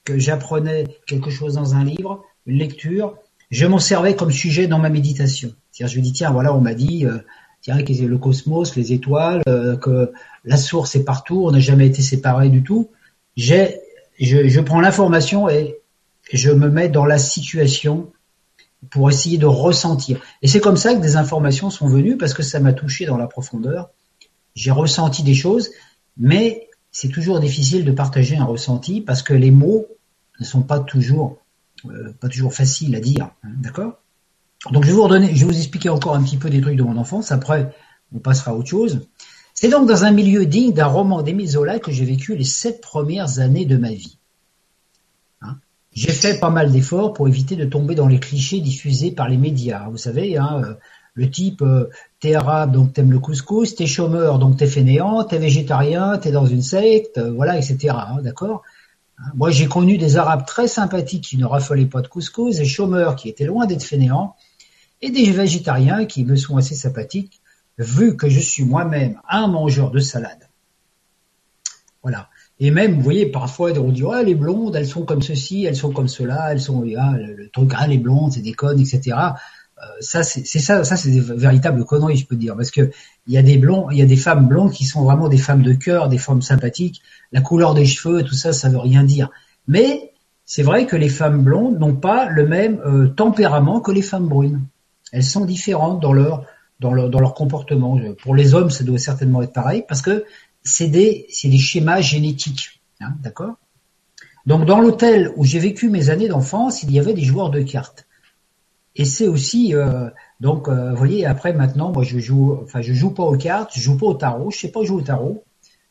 que 0.04 0.18
j'apprenais 0.18 0.84
quelque 1.06 1.30
chose 1.30 1.54
dans 1.54 1.74
un 1.74 1.84
livre, 1.84 2.24
une 2.46 2.58
lecture, 2.58 3.16
je 3.50 3.66
m'en 3.66 3.78
servais 3.78 4.16
comme 4.16 4.30
sujet 4.30 4.66
dans 4.66 4.78
ma 4.78 4.88
méditation. 4.88 5.52
C'est-à-dire, 5.70 5.94
je 5.94 5.98
me 5.98 6.04
dis, 6.04 6.12
tiens, 6.12 6.30
voilà, 6.30 6.54
on 6.54 6.60
m'a 6.60 6.74
dit, 6.74 7.06
euh, 7.06 7.18
tiens, 7.60 7.76
le 7.76 8.18
cosmos, 8.18 8.76
les 8.76 8.92
étoiles, 8.92 9.42
euh, 9.48 9.76
que 9.76 10.12
la 10.44 10.56
source 10.56 10.96
est 10.96 11.04
partout, 11.04 11.44
on 11.46 11.50
n'a 11.50 11.60
jamais 11.60 11.86
été 11.86 12.02
séparés 12.02 12.48
du 12.48 12.62
tout. 12.62 12.90
J'ai, 13.36 13.80
je 14.18 14.60
prends 14.60 14.80
l'information 14.80 15.48
et 15.48 15.78
je 16.32 16.50
me 16.50 16.68
mets 16.68 16.88
dans 16.88 17.04
la 17.04 17.18
situation 17.18 18.10
pour 18.90 19.08
essayer 19.10 19.38
de 19.38 19.46
ressentir. 19.46 20.20
Et 20.42 20.48
c'est 20.48 20.60
comme 20.60 20.76
ça 20.76 20.94
que 20.94 21.00
des 21.00 21.16
informations 21.16 21.70
sont 21.70 21.86
venues 21.86 22.16
parce 22.16 22.34
que 22.34 22.42
ça 22.42 22.58
m'a 22.58 22.72
touché 22.72 23.06
dans 23.06 23.16
la 23.16 23.26
profondeur. 23.26 23.90
J'ai 24.54 24.70
ressenti 24.70 25.22
des 25.22 25.34
choses 25.34 25.70
mais 26.16 26.68
c'est 26.90 27.08
toujours 27.08 27.40
difficile 27.40 27.84
de 27.84 27.92
partager 27.92 28.36
un 28.36 28.44
ressenti 28.44 29.00
parce 29.00 29.22
que 29.22 29.34
les 29.34 29.50
mots 29.50 29.86
ne 30.40 30.44
sont 30.44 30.62
pas 30.62 30.80
toujours 30.80 31.38
euh, 31.86 32.12
pas 32.20 32.28
toujours 32.28 32.54
faciles 32.54 32.94
à 32.94 33.00
dire, 33.00 33.30
hein, 33.42 33.50
d'accord? 33.58 33.98
Donc 34.70 34.84
je 34.84 34.90
vais 34.90 34.94
vous 34.94 35.02
redonner, 35.02 35.34
je 35.34 35.40
vais 35.40 35.52
vous 35.52 35.58
expliquer 35.58 35.88
encore 35.88 36.14
un 36.14 36.22
petit 36.22 36.36
peu 36.36 36.48
des 36.48 36.60
trucs 36.60 36.76
de 36.76 36.82
mon 36.82 36.96
enfance. 36.96 37.32
Après, 37.32 37.74
on 38.14 38.20
passera 38.20 38.52
à 38.52 38.54
autre 38.54 38.68
chose. 38.68 39.08
C'est 39.54 39.68
donc 39.68 39.88
dans 39.88 40.04
un 40.04 40.12
milieu 40.12 40.46
digne 40.46 40.72
d'un 40.72 40.86
roman 40.86 41.22
d'Émile 41.22 41.48
Zola 41.48 41.80
que 41.80 41.90
j'ai 41.90 42.04
vécu 42.04 42.36
les 42.36 42.44
sept 42.44 42.80
premières 42.80 43.40
années 43.40 43.64
de 43.64 43.76
ma 43.76 43.90
vie. 43.90 44.18
Hein? 45.40 45.56
J'ai 45.92 46.12
fait 46.12 46.38
pas 46.38 46.50
mal 46.50 46.70
d'efforts 46.70 47.12
pour 47.12 47.26
éviter 47.26 47.56
de 47.56 47.64
tomber 47.64 47.96
dans 47.96 48.06
les 48.06 48.20
clichés 48.20 48.60
diffusés 48.60 49.10
par 49.10 49.28
les 49.28 49.36
médias. 49.36 49.88
Vous 49.88 49.98
savez, 49.98 50.36
hein, 50.36 50.62
euh, 50.64 50.74
le 51.14 51.30
type, 51.30 51.62
euh, 51.62 51.88
t'es 52.22 52.36
arabe 52.36 52.70
donc 52.70 52.92
t'aimes 52.92 53.10
le 53.10 53.18
couscous, 53.18 53.74
t'es 53.74 53.86
chômeur 53.86 54.38
donc 54.38 54.56
t'es 54.56 54.68
fainéant, 54.68 55.24
t'es 55.24 55.38
végétarien, 55.38 56.18
t'es 56.18 56.30
dans 56.30 56.46
une 56.46 56.62
secte, 56.62 57.18
euh, 57.18 57.32
voilà, 57.32 57.58
etc. 57.58 57.88
Hein, 57.90 58.22
d'accord 58.22 58.62
hein, 59.18 59.32
Moi 59.34 59.50
j'ai 59.50 59.66
connu 59.66 59.98
des 59.98 60.16
arabes 60.16 60.46
très 60.46 60.68
sympathiques 60.68 61.24
qui 61.24 61.36
ne 61.36 61.44
raffolaient 61.44 61.84
pas 61.84 62.00
de 62.00 62.06
couscous, 62.06 62.56
des 62.56 62.64
chômeurs 62.64 63.16
qui 63.16 63.28
étaient 63.28 63.44
loin 63.44 63.66
d'être 63.66 63.82
fainéants, 63.82 64.36
et 65.00 65.10
des 65.10 65.32
végétariens 65.32 66.06
qui 66.06 66.24
me 66.24 66.36
sont 66.36 66.56
assez 66.56 66.76
sympathiques, 66.76 67.40
vu 67.76 68.16
que 68.16 68.28
je 68.28 68.38
suis 68.38 68.64
moi-même 68.64 69.20
un 69.28 69.48
mangeur 69.48 69.90
de 69.90 69.98
salade. 69.98 70.48
Voilà. 72.02 72.28
Et 72.60 72.70
même, 72.70 72.94
vous 72.94 73.02
voyez, 73.02 73.26
parfois, 73.26 73.72
on 73.72 73.90
dit, 73.90 74.04
ouais, 74.04 74.22
les 74.22 74.36
blondes, 74.36 74.76
elles 74.76 74.86
sont 74.86 75.04
comme 75.04 75.22
ceci, 75.22 75.64
elles 75.64 75.74
sont 75.74 75.92
comme 75.92 76.06
cela, 76.06 76.52
elles 76.52 76.60
sont, 76.60 76.84
ah, 76.96 77.16
le 77.16 77.48
truc, 77.50 77.72
ah, 77.76 77.88
les 77.88 77.98
blondes, 77.98 78.32
c'est 78.32 78.42
des 78.42 78.52
connes, 78.52 78.78
etc. 78.78 79.16
Ça 80.00 80.22
c'est 80.22 80.44
ça, 80.44 80.84
ça 80.84 80.96
c'est 80.96 81.10
des 81.10 81.20
véritables 81.20 81.84
conneries, 81.84 82.16
je 82.16 82.26
peux 82.26 82.36
dire, 82.36 82.56
parce 82.56 82.70
que 82.70 82.90
il 83.26 83.32
y 83.32 83.38
a 83.38 83.42
des 83.42 83.58
blonds, 83.58 83.90
il 83.90 83.98
y 83.98 84.02
a 84.02 84.06
des 84.06 84.16
femmes 84.16 84.46
blondes 84.46 84.72
qui 84.72 84.84
sont 84.84 85.02
vraiment 85.04 85.28
des 85.28 85.38
femmes 85.38 85.62
de 85.62 85.72
cœur, 85.72 86.08
des 86.08 86.18
femmes 86.18 86.42
sympathiques. 86.42 87.02
La 87.32 87.40
couleur 87.40 87.74
des 87.74 87.84
cheveux, 87.84 88.22
tout 88.22 88.34
ça, 88.34 88.52
ça 88.52 88.68
veut 88.68 88.78
rien 88.78 89.02
dire. 89.04 89.30
Mais 89.66 90.12
c'est 90.44 90.62
vrai 90.62 90.86
que 90.86 90.96
les 90.96 91.08
femmes 91.08 91.42
blondes 91.42 91.78
n'ont 91.78 91.96
pas 91.96 92.28
le 92.28 92.46
même 92.46 92.80
euh, 92.84 93.08
tempérament 93.08 93.80
que 93.80 93.90
les 93.90 94.02
femmes 94.02 94.28
brunes. 94.28 94.62
Elles 95.12 95.24
sont 95.24 95.44
différentes 95.44 96.00
dans 96.00 96.12
leur 96.12 97.34
comportement. 97.34 97.98
Pour 98.22 98.34
les 98.34 98.54
hommes, 98.54 98.70
ça 98.70 98.84
doit 98.84 98.98
certainement 98.98 99.42
être 99.42 99.52
pareil 99.52 99.84
parce 99.88 100.02
que 100.02 100.24
c'est 100.62 100.88
des 100.88 101.26
c'est 101.30 101.48
des 101.48 101.58
schémas 101.58 102.00
génétiques, 102.00 102.80
hein, 103.00 103.14
d'accord? 103.22 103.54
Donc 104.46 104.64
dans 104.64 104.80
l'hôtel 104.80 105.32
où 105.36 105.44
j'ai 105.44 105.58
vécu 105.58 105.90
mes 105.90 106.10
années 106.10 106.28
d'enfance, 106.28 106.82
il 106.82 106.92
y 106.92 106.98
avait 106.98 107.14
des 107.14 107.22
joueurs 107.22 107.50
de 107.50 107.62
cartes. 107.62 108.06
Et 108.94 109.04
c'est 109.04 109.28
aussi 109.28 109.74
euh, 109.74 110.10
donc 110.40 110.68
euh, 110.68 110.90
vous 110.90 110.96
voyez 110.96 111.24
après 111.24 111.54
maintenant 111.54 111.92
moi 111.92 112.02
je 112.02 112.18
joue 112.18 112.58
enfin 112.62 112.82
je 112.82 112.92
joue 112.92 113.10
pas 113.10 113.22
aux 113.22 113.36
cartes, 113.36 113.70
je 113.74 113.80
joue 113.80 113.96
pas 113.96 114.06
au 114.06 114.14
tarot, 114.14 114.50
je 114.50 114.58
sais 114.58 114.70
pas 114.70 114.84
jouer 114.84 114.98
au 114.98 115.04
tarot. 115.04 115.44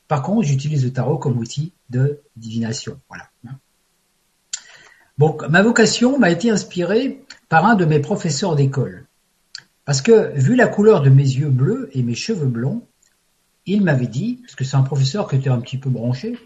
Par 0.07 0.23
contre, 0.23 0.45
j'utilise 0.45 0.83
le 0.83 0.91
tarot 0.91 1.17
comme 1.17 1.37
outil 1.37 1.71
de 1.89 2.21
divination. 2.35 2.99
Voilà. 3.07 3.29
Bon, 5.17 5.37
ma 5.49 5.61
vocation 5.61 6.19
m'a 6.19 6.31
été 6.31 6.49
inspirée 6.49 7.23
par 7.47 7.65
un 7.65 7.75
de 7.75 7.85
mes 7.85 7.99
professeurs 7.99 8.55
d'école. 8.57 9.05
Parce 9.85 10.01
que 10.01 10.37
vu 10.37 10.55
la 10.55 10.67
couleur 10.67 11.01
de 11.01 11.09
mes 11.09 11.23
yeux 11.23 11.49
bleus 11.49 11.89
et 11.93 12.03
mes 12.03 12.15
cheveux 12.15 12.47
blonds, 12.47 12.85
il 13.65 13.83
m'avait 13.83 14.07
dit, 14.07 14.39
parce 14.41 14.55
que 14.55 14.63
c'est 14.63 14.75
un 14.75 14.81
professeur 14.81 15.29
qui 15.29 15.35
était 15.35 15.49
un 15.49 15.61
petit 15.61 15.77
peu 15.77 15.89
branché, 15.89 16.37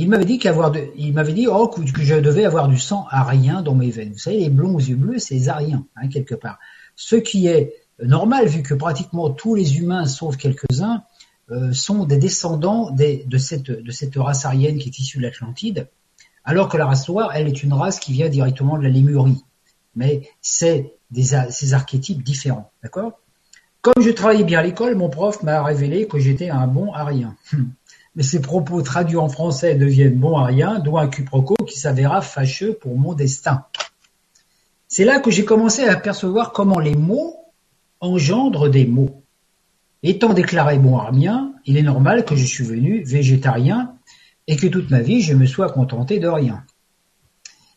il 0.00 0.08
m'avait 0.08 0.24
dit 0.24 1.48
oh, 1.48 1.68
que 1.68 2.02
je 2.04 2.14
devais 2.14 2.44
avoir 2.44 2.68
du 2.68 2.78
sang 2.78 3.06
arien 3.10 3.62
dans 3.62 3.74
mes 3.74 3.90
veines. 3.90 4.12
Vous 4.12 4.18
savez, 4.18 4.38
les 4.38 4.48
blonds 4.48 4.76
aux 4.76 4.80
yeux 4.80 4.94
bleus, 4.94 5.18
c'est 5.18 5.34
les 5.34 5.48
ariens, 5.48 5.84
hein, 5.96 6.08
quelque 6.08 6.36
part. 6.36 6.60
Ce 6.94 7.16
qui 7.16 7.48
est 7.48 7.74
normal, 8.00 8.46
vu 8.46 8.62
que 8.62 8.74
pratiquement 8.74 9.30
tous 9.30 9.56
les 9.56 9.78
humains, 9.78 10.06
sauf 10.06 10.36
quelques-uns, 10.36 11.02
euh, 11.50 11.72
sont 11.72 12.04
des 12.04 12.16
descendants 12.16 12.92
de, 12.92 13.38
cette, 13.38 14.16
race 14.16 14.44
arienne 14.44 14.78
qui 14.78 14.88
est 14.88 14.98
issue 15.00 15.18
de 15.18 15.24
l'Atlantide, 15.24 15.88
alors 16.44 16.68
que 16.68 16.76
la 16.76 16.86
race 16.86 17.08
noire, 17.08 17.32
elle 17.34 17.48
est 17.48 17.64
une 17.64 17.72
race 17.72 17.98
qui 17.98 18.12
vient 18.12 18.28
directement 18.28 18.78
de 18.78 18.84
la 18.84 18.90
Lémurie. 18.90 19.42
Mais 19.96 20.28
c'est 20.40 20.94
ces 21.12 21.74
archétypes 21.74 22.22
différents, 22.22 22.70
d'accord? 22.84 23.18
Comme 23.80 24.00
je 24.00 24.10
travaillais 24.10 24.44
bien 24.44 24.60
à 24.60 24.62
l'école, 24.62 24.94
mon 24.94 25.08
prof 25.08 25.42
m'a 25.42 25.60
révélé 25.62 26.06
que 26.06 26.20
j'étais 26.20 26.50
un 26.50 26.68
bon 26.68 26.92
à 26.92 27.04
rien. 27.04 27.34
Mais 28.16 28.22
ces 28.22 28.40
propos 28.40 28.82
traduits 28.82 29.16
en 29.16 29.28
français 29.28 29.74
deviennent 29.74 30.18
bons 30.18 30.36
à 30.36 30.46
rien, 30.46 30.78
d'où 30.78 30.98
un 30.98 31.08
quiproquo 31.08 31.54
qui 31.66 31.78
s'avéra 31.78 32.20
fâcheux 32.20 32.74
pour 32.74 32.96
mon 32.98 33.14
destin. 33.14 33.64
C'est 34.88 35.04
là 35.04 35.20
que 35.20 35.30
j'ai 35.30 35.44
commencé 35.44 35.84
à 35.84 35.92
apercevoir 35.92 36.52
comment 36.52 36.78
les 36.78 36.94
mots 36.94 37.36
engendrent 38.00 38.70
des 38.70 38.86
mots. 38.86 39.22
Étant 40.02 40.32
déclaré 40.32 40.78
bon 40.78 40.96
armien, 40.96 41.52
il 41.66 41.76
est 41.76 41.82
normal 41.82 42.24
que 42.24 42.36
je 42.36 42.46
suis 42.46 42.64
venu 42.64 43.02
végétarien 43.02 43.94
et 44.46 44.56
que 44.56 44.66
toute 44.66 44.90
ma 44.90 45.00
vie 45.00 45.20
je 45.20 45.34
me 45.34 45.46
sois 45.46 45.70
contenté 45.70 46.18
de 46.18 46.28
rien. 46.28 46.64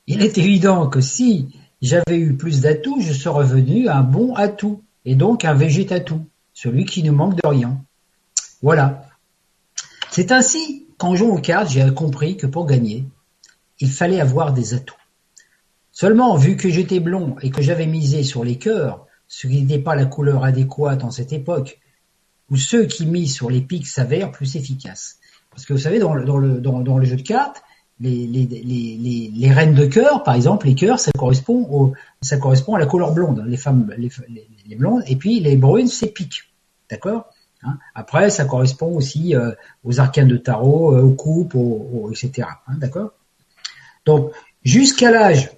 Il 0.08 0.22
est 0.22 0.38
évident 0.38 0.88
que 0.88 1.02
si 1.02 1.50
j'avais 1.82 2.18
eu 2.18 2.36
plus 2.36 2.62
d'atouts, 2.62 3.02
je 3.02 3.14
serais 3.14 3.46
venu 3.46 3.90
un 3.90 4.02
bon 4.02 4.34
atout, 4.36 4.82
et 5.06 5.16
donc 5.16 5.46
un 5.46 5.54
végétatou, 5.54 6.26
celui 6.54 6.86
qui 6.86 7.04
ne 7.04 7.12
manque 7.12 7.42
de 7.42 7.48
rien. 7.48 7.82
Voilà. 8.62 9.06
C'est 10.12 10.34
ainsi 10.34 10.88
qu'en 10.98 11.16
jouant 11.16 11.36
aux 11.36 11.42
cartes, 11.42 11.70
j'ai 11.70 11.90
compris 11.94 12.36
que 12.36 12.46
pour 12.46 12.66
gagner, 12.66 13.06
il 13.80 13.90
fallait 13.90 14.20
avoir 14.20 14.52
des 14.52 14.74
atouts. 14.74 14.94
Seulement, 15.94 16.36
vu 16.36 16.58
que 16.58 16.70
j'étais 16.70 17.00
blond 17.00 17.38
et 17.42 17.50
que 17.50 17.62
j'avais 17.62 17.88
misé 17.88 18.24
sur 18.24 18.44
les 18.44 18.58
cœurs, 18.58 19.08
ce 19.30 19.48
qui 19.48 19.62
n'était 19.62 19.82
pas 19.82 19.96
la 19.96 20.06
couleur 20.06 20.44
adéquate 20.44 21.06
en 21.06 21.12
cette 21.12 21.32
époque, 21.32 21.80
où 22.50 22.58
ceux 22.58 22.86
qui 22.86 23.06
misent 23.06 23.34
sur 23.34 23.50
les 23.50 23.62
pics 23.62 23.88
s'avèrent 23.88 24.32
plus 24.32 24.58
efficaces. 24.58 25.18
Parce 25.50 25.66
que 25.66 25.72
vous 25.72 25.80
savez, 25.80 26.00
dans 26.00 26.14
le, 26.14 27.06
jeu 27.06 27.16
de 27.16 27.22
cartes, 27.22 27.64
les, 28.02 28.28
les, 28.28 29.52
reines 29.52 29.76
de 29.76 29.86
cœur, 29.86 30.24
par 30.24 30.36
exemple, 30.36 30.68
les 30.68 30.76
cœurs, 30.76 31.00
ça 31.00 31.12
correspond 31.18 31.96
à 32.76 32.80
la 32.80 32.86
couleur 32.86 33.14
blonde, 33.14 33.46
les 33.48 33.58
femmes, 33.58 33.94
les 33.98 34.76
blondes, 34.76 35.04
et 35.08 35.16
puis 35.16 35.40
les 35.40 35.56
brunes, 35.56 35.88
c'est 35.88 36.08
pique, 36.08 36.52
d'accord? 36.90 37.30
Hein 37.64 37.78
Après, 37.96 38.30
ça 38.30 38.46
correspond 38.46 38.96
aussi 38.96 39.36
euh, 39.36 39.52
aux 39.84 40.00
arcanes 40.00 40.28
de 40.28 40.38
tarot, 40.38 40.96
euh, 40.96 41.02
aux 41.02 41.14
coupes, 41.14 41.56
aux, 41.56 42.10
etc. 42.12 42.48
Hein, 42.68 42.76
d'accord? 42.78 43.12
Donc, 44.06 44.32
jusqu'à 44.64 45.12
l'âge 45.12 45.52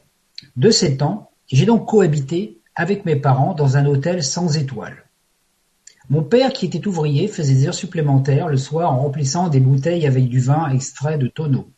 de 0.56 0.70
7 0.70 1.01
ans, 1.01 1.32
j'ai 1.47 1.66
donc 1.66 1.88
cohabité 1.88 2.60
avec 2.76 3.06
mes 3.06 3.16
parents 3.16 3.54
dans 3.54 3.78
un 3.78 3.86
hôtel 3.86 4.24
sans 4.24 4.58
étoiles. 4.58 5.04
Mon 6.10 6.24
père, 6.24 6.51
qui 6.51 6.66
était 6.66 6.86
ouvrier, 6.86 7.28
faisait 7.28 7.54
des 7.54 7.68
heures 7.68 7.74
supplémentaires 7.74 8.49
le 8.49 8.58
soir 8.58 8.91
en 8.91 9.01
remplissant 9.01 9.47
des 9.47 9.62
bouteilles 9.62 10.06
avec 10.06 10.28
du 10.28 10.39
vin 10.39 10.70
extrait 10.70 11.18
de 11.18 11.28
tonneaux. 11.28 11.70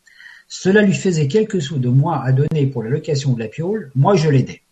Cela 0.48 0.82
lui 0.82 0.94
faisait 0.94 1.28
quelques 1.28 1.62
sous 1.62 1.78
de 1.78 1.88
moins 1.88 2.20
à 2.20 2.32
donner 2.32 2.66
pour 2.66 2.82
la 2.82 2.90
location 2.90 3.32
de 3.32 3.40
la 3.40 3.48
piole, 3.48 3.90
moi 3.94 4.16
je 4.16 4.28
l'aidais. 4.28 4.62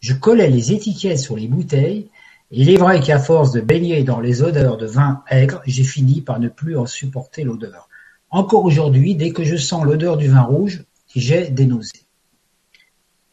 Je 0.00 0.14
collais 0.14 0.48
les 0.48 0.72
étiquettes 0.72 1.18
sur 1.18 1.36
les 1.36 1.46
bouteilles, 1.46 2.08
il 2.52 2.68
est 2.68 2.76
vrai 2.76 3.00
qu'à 3.00 3.20
force 3.20 3.52
de 3.52 3.60
baigner 3.60 4.02
dans 4.02 4.18
les 4.18 4.42
odeurs 4.42 4.76
de 4.76 4.86
vin 4.86 5.22
aigre, 5.28 5.62
j'ai 5.66 5.84
fini 5.84 6.20
par 6.20 6.40
ne 6.40 6.48
plus 6.48 6.76
en 6.76 6.86
supporter 6.86 7.44
l'odeur. 7.44 7.88
Encore 8.30 8.64
aujourd'hui, 8.64 9.14
dès 9.14 9.30
que 9.30 9.44
je 9.44 9.56
sens 9.56 9.84
l'odeur 9.84 10.16
du 10.16 10.28
vin 10.28 10.42
rouge, 10.42 10.84
j'ai 11.14 11.48
des 11.48 11.66
nausées. 11.66 12.06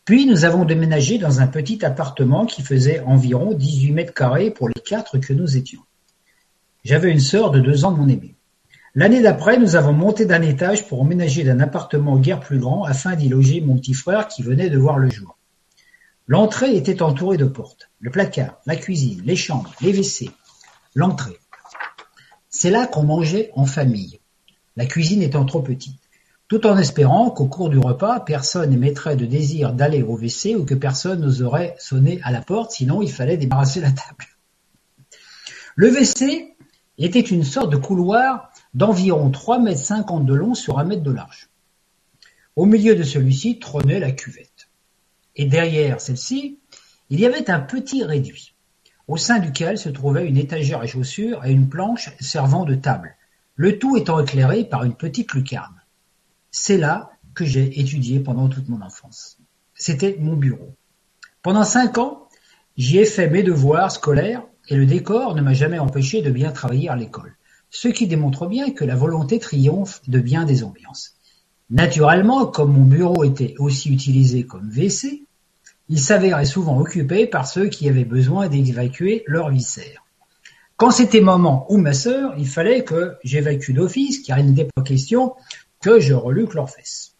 Puis 0.05 0.25
nous 0.25 0.45
avons 0.45 0.65
déménagé 0.65 1.17
dans 1.17 1.41
un 1.41 1.47
petit 1.47 1.83
appartement 1.83 2.45
qui 2.45 2.61
faisait 2.61 3.01
environ 3.01 3.53
dix-huit 3.53 3.91
mètres 3.91 4.13
carrés 4.13 4.51
pour 4.51 4.69
les 4.69 4.81
quatre 4.81 5.17
que 5.17 5.33
nous 5.33 5.57
étions. 5.57 5.81
J'avais 6.83 7.11
une 7.11 7.19
sœur 7.19 7.51
de 7.51 7.59
deux 7.59 7.85
ans 7.85 7.91
mon 7.91 8.07
aimé. 8.07 8.35
L'année 8.95 9.21
d'après, 9.21 9.57
nous 9.57 9.75
avons 9.75 9.93
monté 9.93 10.25
d'un 10.25 10.41
étage 10.41 10.87
pour 10.87 11.01
emménager 11.01 11.43
d'un 11.43 11.59
appartement 11.59 12.17
guère 12.17 12.39
plus 12.39 12.57
grand 12.57 12.83
afin 12.83 13.15
d'y 13.15 13.29
loger 13.29 13.61
mon 13.61 13.77
petit 13.77 13.93
frère 13.93 14.27
qui 14.27 14.43
venait 14.43 14.69
de 14.69 14.77
voir 14.77 14.97
le 14.97 15.09
jour. 15.09 15.37
L'entrée 16.27 16.75
était 16.75 17.01
entourée 17.01 17.37
de 17.37 17.45
portes. 17.45 17.86
Le 17.99 18.11
placard, 18.11 18.59
la 18.65 18.75
cuisine, 18.75 19.21
les 19.25 19.35
chambres, 19.35 19.73
les 19.81 19.91
WC, 19.91 20.29
l'entrée. 20.95 21.37
C'est 22.49 22.69
là 22.69 22.87
qu'on 22.87 23.03
mangeait 23.03 23.51
en 23.55 23.65
famille, 23.65 24.19
la 24.75 24.85
cuisine 24.85 25.21
étant 25.21 25.45
trop 25.45 25.61
petite 25.61 25.99
tout 26.47 26.65
en 26.65 26.77
espérant 26.77 27.29
qu'au 27.29 27.47
cours 27.47 27.69
du 27.69 27.77
repas, 27.77 28.21
personne 28.21 28.69
n'émettrait 28.69 29.17
de 29.17 29.25
désir 29.25 29.73
d'aller 29.73 30.01
au 30.01 30.17
WC 30.17 30.55
ou 30.55 30.63
que 30.63 30.75
personne 30.75 31.19
n'oserait 31.21 31.75
sonner 31.77 32.21
à 32.23 32.31
la 32.31 32.41
porte, 32.41 32.71
sinon 32.71 33.01
il 33.01 33.11
fallait 33.11 33.37
débarrasser 33.37 33.81
la 33.81 33.91
table. 33.91 34.25
Le 35.75 35.89
WC 35.89 36.55
était 36.97 37.19
une 37.19 37.43
sorte 37.43 37.69
de 37.69 37.77
couloir 37.77 38.51
d'environ 38.73 39.29
trois 39.29 39.59
mètres 39.59 39.81
cinquante 39.81 40.25
de 40.25 40.33
long 40.33 40.55
sur 40.55 40.79
un 40.79 40.85
mètre 40.85 41.03
de 41.03 41.11
large. 41.11 41.49
Au 42.55 42.65
milieu 42.65 42.95
de 42.95 43.03
celui-ci 43.03 43.59
trônait 43.59 43.99
la 43.99 44.11
cuvette. 44.11 44.69
Et 45.35 45.45
derrière 45.45 45.99
celle-ci, 45.99 46.59
il 47.09 47.19
y 47.19 47.25
avait 47.25 47.49
un 47.49 47.59
petit 47.59 48.03
réduit, 48.03 48.55
au 49.07 49.17
sein 49.17 49.39
duquel 49.39 49.77
se 49.77 49.89
trouvait 49.89 50.27
une 50.27 50.37
étagère 50.37 50.81
à 50.81 50.87
chaussures 50.87 51.45
et 51.45 51.51
une 51.51 51.69
planche 51.69 52.11
servant 52.19 52.65
de 52.65 52.75
table, 52.75 53.15
le 53.55 53.79
tout 53.79 53.97
étant 53.97 54.19
éclairé 54.19 54.65
par 54.65 54.83
une 54.83 54.95
petite 54.95 55.33
lucarne. 55.33 55.81
C'est 56.51 56.77
là 56.77 57.11
que 57.33 57.45
j'ai 57.45 57.79
étudié 57.79 58.19
pendant 58.19 58.49
toute 58.49 58.67
mon 58.67 58.81
enfance. 58.81 59.37
C'était 59.73 60.17
mon 60.19 60.35
bureau. 60.35 60.75
Pendant 61.41 61.63
cinq 61.63 61.97
ans, 61.97 62.27
j'y 62.75 62.97
ai 62.97 63.05
fait 63.05 63.29
mes 63.29 63.43
devoirs 63.43 63.91
scolaires 63.91 64.43
et 64.67 64.75
le 64.75 64.85
décor 64.85 65.35
ne 65.35 65.41
m'a 65.41 65.53
jamais 65.53 65.79
empêché 65.79 66.21
de 66.21 66.31
bien 66.31 66.51
travailler 66.51 66.89
à 66.89 66.95
l'école, 66.95 67.37
ce 67.69 67.87
qui 67.87 68.07
démontre 68.07 68.47
bien 68.47 68.71
que 68.71 68.83
la 68.83 68.95
volonté 68.95 69.39
triomphe 69.39 70.01
de 70.07 70.19
bien 70.19 70.45
des 70.45 70.63
ambiances. 70.63 71.13
Naturellement, 71.69 72.45
comme 72.47 72.73
mon 72.73 72.85
bureau 72.85 73.23
était 73.23 73.55
aussi 73.59 73.93
utilisé 73.93 74.45
comme 74.45 74.69
WC, 74.69 75.26
il 75.89 75.99
s'avérait 75.99 76.45
souvent 76.45 76.79
occupé 76.79 77.27
par 77.27 77.47
ceux 77.47 77.67
qui 77.67 77.87
avaient 77.87 78.05
besoin 78.05 78.47
d'évacuer 78.47 79.23
leurs 79.25 79.49
viscères. 79.49 80.03
Quand 80.75 80.91
c'était 80.91 81.21
maman 81.21 81.65
ou 81.69 81.77
ma 81.77 81.93
sœur, 81.93 82.33
il 82.37 82.47
fallait 82.47 82.83
que 82.83 83.15
j'évacue 83.23 83.71
d'office, 83.71 84.19
car 84.19 84.37
il 84.37 84.47
n'était 84.47 84.69
pas 84.75 84.83
question 84.83 85.33
que 85.81 85.99
je 85.99 86.13
reluque 86.13 86.53
leurs 86.53 86.69
fesses. 86.69 87.15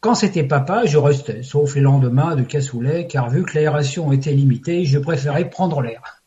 Quand 0.00 0.14
c'était 0.14 0.44
papa, 0.44 0.86
je 0.86 0.96
restais, 0.96 1.42
sauf 1.42 1.74
les 1.74 1.82
lendemains 1.82 2.36
de 2.36 2.42
cassoulet, 2.42 3.06
car 3.06 3.28
vu 3.28 3.42
que 3.42 3.54
l'aération 3.54 4.12
était 4.12 4.32
limitée, 4.32 4.86
je 4.86 4.98
préférais 4.98 5.50
prendre 5.50 5.82
l'air. 5.82 6.22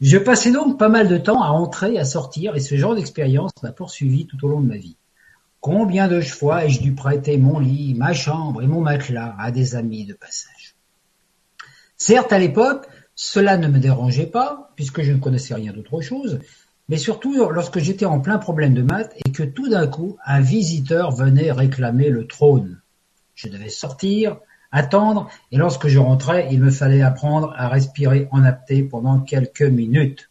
Je 0.00 0.18
passais 0.18 0.52
donc 0.52 0.78
pas 0.78 0.88
mal 0.88 1.08
de 1.08 1.18
temps 1.18 1.42
à 1.42 1.48
entrer, 1.48 1.98
à 1.98 2.04
sortir, 2.04 2.54
et 2.54 2.60
ce 2.60 2.76
genre 2.76 2.94
d'expérience 2.94 3.50
m'a 3.62 3.72
poursuivi 3.72 4.26
tout 4.26 4.44
au 4.44 4.48
long 4.48 4.60
de 4.60 4.68
ma 4.68 4.76
vie. 4.76 4.96
Combien 5.60 6.08
de 6.08 6.20
fois 6.20 6.64
ai-je 6.64 6.80
dû 6.80 6.94
prêter 6.94 7.38
mon 7.38 7.58
lit, 7.58 7.94
ma 7.94 8.12
chambre 8.12 8.62
et 8.62 8.66
mon 8.66 8.80
matelas 8.80 9.34
à 9.38 9.50
des 9.50 9.74
amis 9.74 10.04
de 10.04 10.14
passage? 10.14 10.76
Certes, 11.96 12.32
à 12.32 12.38
l'époque, 12.38 12.86
cela 13.14 13.56
ne 13.56 13.68
me 13.68 13.78
dérangeait 13.78 14.26
pas, 14.26 14.70
puisque 14.76 15.02
je 15.02 15.12
ne 15.12 15.18
connaissais 15.18 15.54
rien 15.54 15.72
d'autre 15.72 16.00
chose, 16.02 16.40
mais 16.88 16.98
surtout 16.98 17.34
lorsque 17.50 17.78
j'étais 17.78 18.04
en 18.04 18.20
plein 18.20 18.38
problème 18.38 18.74
de 18.74 18.82
maths 18.82 19.14
et 19.24 19.32
que 19.32 19.42
tout 19.42 19.68
d'un 19.68 19.86
coup 19.86 20.18
un 20.24 20.40
visiteur 20.40 21.10
venait 21.10 21.50
réclamer 21.50 22.10
le 22.10 22.26
trône. 22.26 22.80
Je 23.34 23.48
devais 23.48 23.70
sortir, 23.70 24.38
attendre, 24.70 25.28
et 25.50 25.56
lorsque 25.56 25.88
je 25.88 25.98
rentrais, 25.98 26.48
il 26.52 26.60
me 26.60 26.70
fallait 26.70 27.02
apprendre 27.02 27.52
à 27.56 27.68
respirer 27.68 28.28
en 28.30 28.44
apté 28.44 28.82
pendant 28.82 29.20
quelques 29.20 29.62
minutes. 29.62 30.30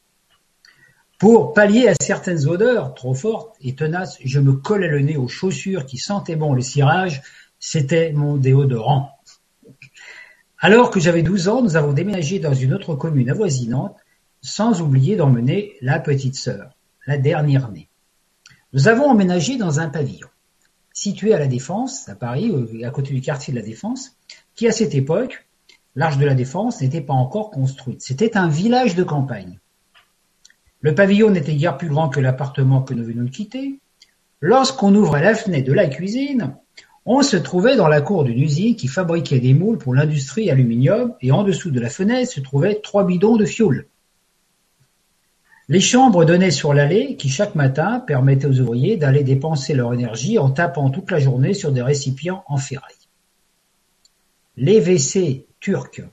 Pour 1.18 1.54
pallier 1.54 1.88
à 1.88 1.94
certaines 2.02 2.46
odeurs 2.46 2.94
trop 2.94 3.14
fortes 3.14 3.56
et 3.62 3.74
tenaces, 3.74 4.18
je 4.24 4.40
me 4.40 4.54
collais 4.54 4.90
le 4.90 5.00
nez 5.00 5.16
aux 5.16 5.30
chaussures 5.30 5.86
qui 5.86 5.98
sentaient 5.98 6.36
bon 6.36 6.54
le 6.54 6.62
cirage, 6.62 7.22
c'était 7.58 8.12
mon 8.12 8.36
déodorant. 8.36 9.12
Alors 10.60 10.92
que 10.92 11.00
j'avais 11.00 11.24
12 11.24 11.48
ans, 11.48 11.62
nous 11.62 11.78
avons 11.78 11.94
déménagé 11.94 12.40
dans 12.40 12.54
une 12.54 12.74
autre 12.74 12.96
commune 12.96 13.30
avoisinante 13.30 13.96
sans 14.42 14.82
oublier 14.82 15.16
d'emmener 15.16 15.76
la 15.82 16.00
petite 16.00 16.36
sœur, 16.36 16.76
la 17.08 17.18
dernière 17.18 17.72
née. 17.72 17.88
Nous 18.74 18.90
avons 18.90 19.06
emménagé 19.06 19.56
dans 19.56 19.80
un 19.80 19.88
pavillon, 19.88 20.28
situé 20.92 21.34
à 21.34 21.40
la 21.40 21.48
Défense, 21.48 22.10
à 22.10 22.16
Paris, 22.16 22.54
à 22.84 22.90
côté 22.90 23.14
du 23.14 23.22
quartier 23.22 23.54
de 23.54 23.60
la 23.60 23.66
Défense, 23.66 24.18
qui 24.54 24.68
à 24.68 24.72
cette 24.74 24.96
époque, 24.96 25.48
l'Arche 25.96 26.18
de 26.18 26.26
la 26.26 26.36
Défense 26.36 26.82
n'était 26.82 27.02
pas 27.02 27.14
encore 27.14 27.52
construite. 27.52 28.02
C'était 28.02 28.36
un 28.36 28.50
village 28.50 28.96
de 28.96 29.04
campagne. 29.04 29.60
Le 30.86 30.94
pavillon 30.94 31.32
n'était 31.32 31.56
guère 31.56 31.80
plus 31.80 31.90
grand 31.90 32.10
que 32.10 32.20
l'appartement 32.20 32.84
que 32.84 32.94
nous 32.94 33.04
venons 33.04 33.24
de 33.24 33.32
quitter. 33.32 33.80
Lorsqu'on 34.40 34.94
ouvrait 34.94 35.24
la 35.24 35.34
fenêtre 35.34 35.66
de 35.66 35.74
la 35.74 35.88
cuisine, 35.88 36.58
on 37.08 37.24
se 37.24 37.38
trouvait 37.38 37.76
dans 37.76 37.88
la 37.88 38.02
cour 38.02 38.24
d'une 38.24 38.40
usine 38.40 38.76
qui 38.76 38.88
fabriquait 38.88 39.40
des 39.40 39.56
moules 39.56 39.80
pour 39.80 39.96
l'industrie 39.96 40.52
aluminium 40.52 41.16
et 41.22 41.32
en 41.32 41.42
dessous 41.42 41.72
de 41.72 41.80
la 41.80 41.90
fenêtre 41.90 42.32
se 42.32 42.40
trouvaient 42.40 42.82
trois 42.84 43.04
bidons 43.04 43.36
de 43.36 43.46
fioul. 43.46 43.88
Les 45.70 45.80
chambres 45.80 46.24
donnaient 46.24 46.52
sur 46.52 46.72
l'allée 46.72 47.16
qui 47.16 47.30
chaque 47.30 47.56
matin 47.56 48.00
permettait 48.00 48.46
aux 48.46 48.60
ouvriers 48.60 48.96
d'aller 48.96 49.24
dépenser 49.24 49.74
leur 49.74 49.92
énergie 49.92 50.38
en 50.38 50.52
tapant 50.52 50.92
toute 50.92 51.10
la 51.10 51.18
journée 51.18 51.56
sur 51.56 51.72
des 51.72 51.82
récipients 51.82 52.44
en 52.46 52.58
ferraille. 52.58 52.94
Les 54.56 54.80
WC 54.80 55.48
turcs 55.60 56.04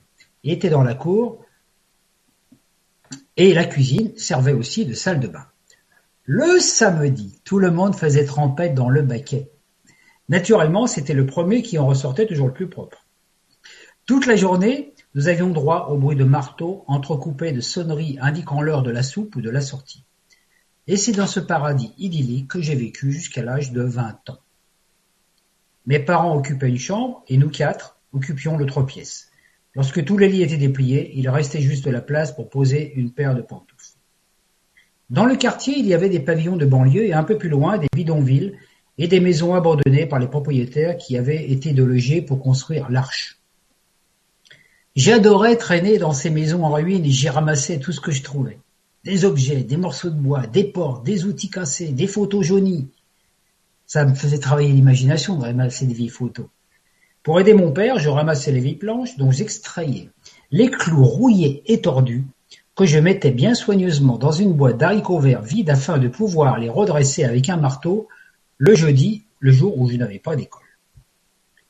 étaient 0.43 0.71
dans 0.71 0.81
la 0.81 0.95
cour 0.95 1.42
et 3.37 3.53
la 3.53 3.65
cuisine 3.65 4.15
servait 4.17 4.53
aussi 4.53 4.85
de 4.85 4.93
salle 4.93 5.19
de 5.19 5.27
bain. 5.27 5.45
Le 6.25 6.59
samedi, 6.59 7.39
tout 7.43 7.59
le 7.59 7.71
monde 7.71 7.95
faisait 7.95 8.25
trempette 8.25 8.75
dans 8.75 8.89
le 8.89 9.01
baquet. 9.01 9.51
Naturellement, 10.29 10.87
c'était 10.87 11.13
le 11.13 11.25
premier 11.25 11.61
qui 11.61 11.77
en 11.77 11.87
ressortait 11.87 12.27
toujours 12.27 12.47
le 12.47 12.53
plus 12.53 12.69
propre. 12.69 13.05
Toute 14.05 14.25
la 14.25 14.35
journée, 14.35 14.93
nous 15.15 15.27
avions 15.27 15.49
droit 15.49 15.87
au 15.89 15.97
bruit 15.97 16.15
de 16.15 16.23
marteau 16.23 16.83
entrecoupé 16.87 17.51
de 17.51 17.61
sonneries 17.61 18.17
indiquant 18.21 18.61
l'heure 18.61 18.83
de 18.83 18.91
la 18.91 19.03
soupe 19.03 19.35
ou 19.35 19.41
de 19.41 19.49
la 19.49 19.61
sortie. 19.61 20.05
Et 20.87 20.97
c'est 20.97 21.11
dans 21.11 21.27
ce 21.27 21.39
paradis 21.39 21.93
idyllique 21.97 22.49
que 22.49 22.61
j'ai 22.61 22.75
vécu 22.75 23.11
jusqu'à 23.11 23.43
l'âge 23.43 23.71
de 23.71 23.83
vingt 23.83 24.29
ans. 24.29 24.39
Mes 25.85 25.99
parents 25.99 26.35
occupaient 26.35 26.69
une 26.69 26.77
chambre 26.77 27.23
et 27.27 27.37
nous 27.37 27.49
quatre 27.49 27.97
occupions 28.13 28.57
le 28.57 28.65
trois 28.65 28.85
pièces. 28.85 29.29
Lorsque 29.75 30.03
tous 30.03 30.17
les 30.17 30.27
lits 30.27 30.43
étaient 30.43 30.57
dépliés, 30.57 31.11
il 31.15 31.27
restait 31.29 31.61
juste 31.61 31.85
de 31.85 31.91
la 31.91 32.01
place 32.01 32.33
pour 32.33 32.49
poser 32.49 32.93
une 32.95 33.11
paire 33.11 33.35
de 33.35 33.41
pantoufles. 33.41 33.97
Dans 35.09 35.25
le 35.25 35.35
quartier, 35.35 35.77
il 35.77 35.85
y 35.87 35.93
avait 35.93 36.09
des 36.09 36.19
pavillons 36.19 36.57
de 36.57 36.65
banlieue 36.65 37.05
et 37.05 37.13
un 37.13 37.23
peu 37.23 37.37
plus 37.37 37.49
loin 37.49 37.77
des 37.77 37.87
bidonvilles 37.93 38.53
et 38.97 39.07
des 39.07 39.19
maisons 39.19 39.55
abandonnées 39.55 40.05
par 40.05 40.19
les 40.19 40.27
propriétaires 40.27 40.97
qui 40.97 41.17
avaient 41.17 41.51
été 41.51 41.71
délogés 41.71 42.21
pour 42.21 42.39
construire 42.39 42.89
l'Arche. 42.89 43.39
J'adorais 44.95 45.55
traîner 45.55 45.97
dans 45.97 46.13
ces 46.13 46.29
maisons 46.29 46.63
en 46.63 46.71
ruine 46.71 47.03
et 47.03 47.09
j'y 47.09 47.27
ramassais 47.27 47.79
tout 47.79 47.91
ce 47.91 47.99
que 47.99 48.11
je 48.11 48.21
trouvais. 48.21 48.59
Des 49.03 49.25
objets, 49.25 49.63
des 49.63 49.77
morceaux 49.77 50.11
de 50.11 50.19
bois, 50.19 50.45
des 50.45 50.63
portes, 50.63 51.03
des 51.03 51.25
outils 51.25 51.49
cassés, 51.49 51.89
des 51.89 52.07
photos 52.07 52.45
jaunies. 52.45 52.89
Ça 53.87 54.05
me 54.05 54.13
faisait 54.13 54.37
travailler 54.37 54.71
l'imagination 54.71 55.35
de 55.35 55.43
ramasser 55.43 55.87
des 55.87 55.95
vieilles 55.95 56.09
photos. 56.09 56.45
Pour 57.23 57.39
aider 57.39 57.53
mon 57.53 57.71
père, 57.71 57.99
je 57.99 58.09
ramassais 58.09 58.51
les 58.51 58.59
vieilles 58.59 58.75
planches 58.75 59.17
dont 59.17 59.31
j'extrayais 59.31 60.09
les 60.51 60.69
clous 60.69 61.03
rouillés 61.03 61.63
et 61.65 61.81
tordus 61.81 62.25
que 62.75 62.85
je 62.85 62.99
mettais 62.99 63.31
bien 63.31 63.55
soigneusement 63.55 64.17
dans 64.17 64.31
une 64.31 64.53
boîte 64.53 64.77
d'haricots 64.77 65.19
verts 65.19 65.41
vide 65.41 65.69
afin 65.69 65.97
de 65.97 66.07
pouvoir 66.07 66.59
les 66.59 66.69
redresser 66.69 67.23
avec 67.23 67.49
un 67.49 67.57
marteau 67.57 68.07
le 68.57 68.75
jeudi, 68.75 69.23
le 69.39 69.51
jour 69.51 69.79
où 69.79 69.89
je 69.89 69.97
n'avais 69.97 70.19
pas 70.19 70.35
d'école. 70.35 70.61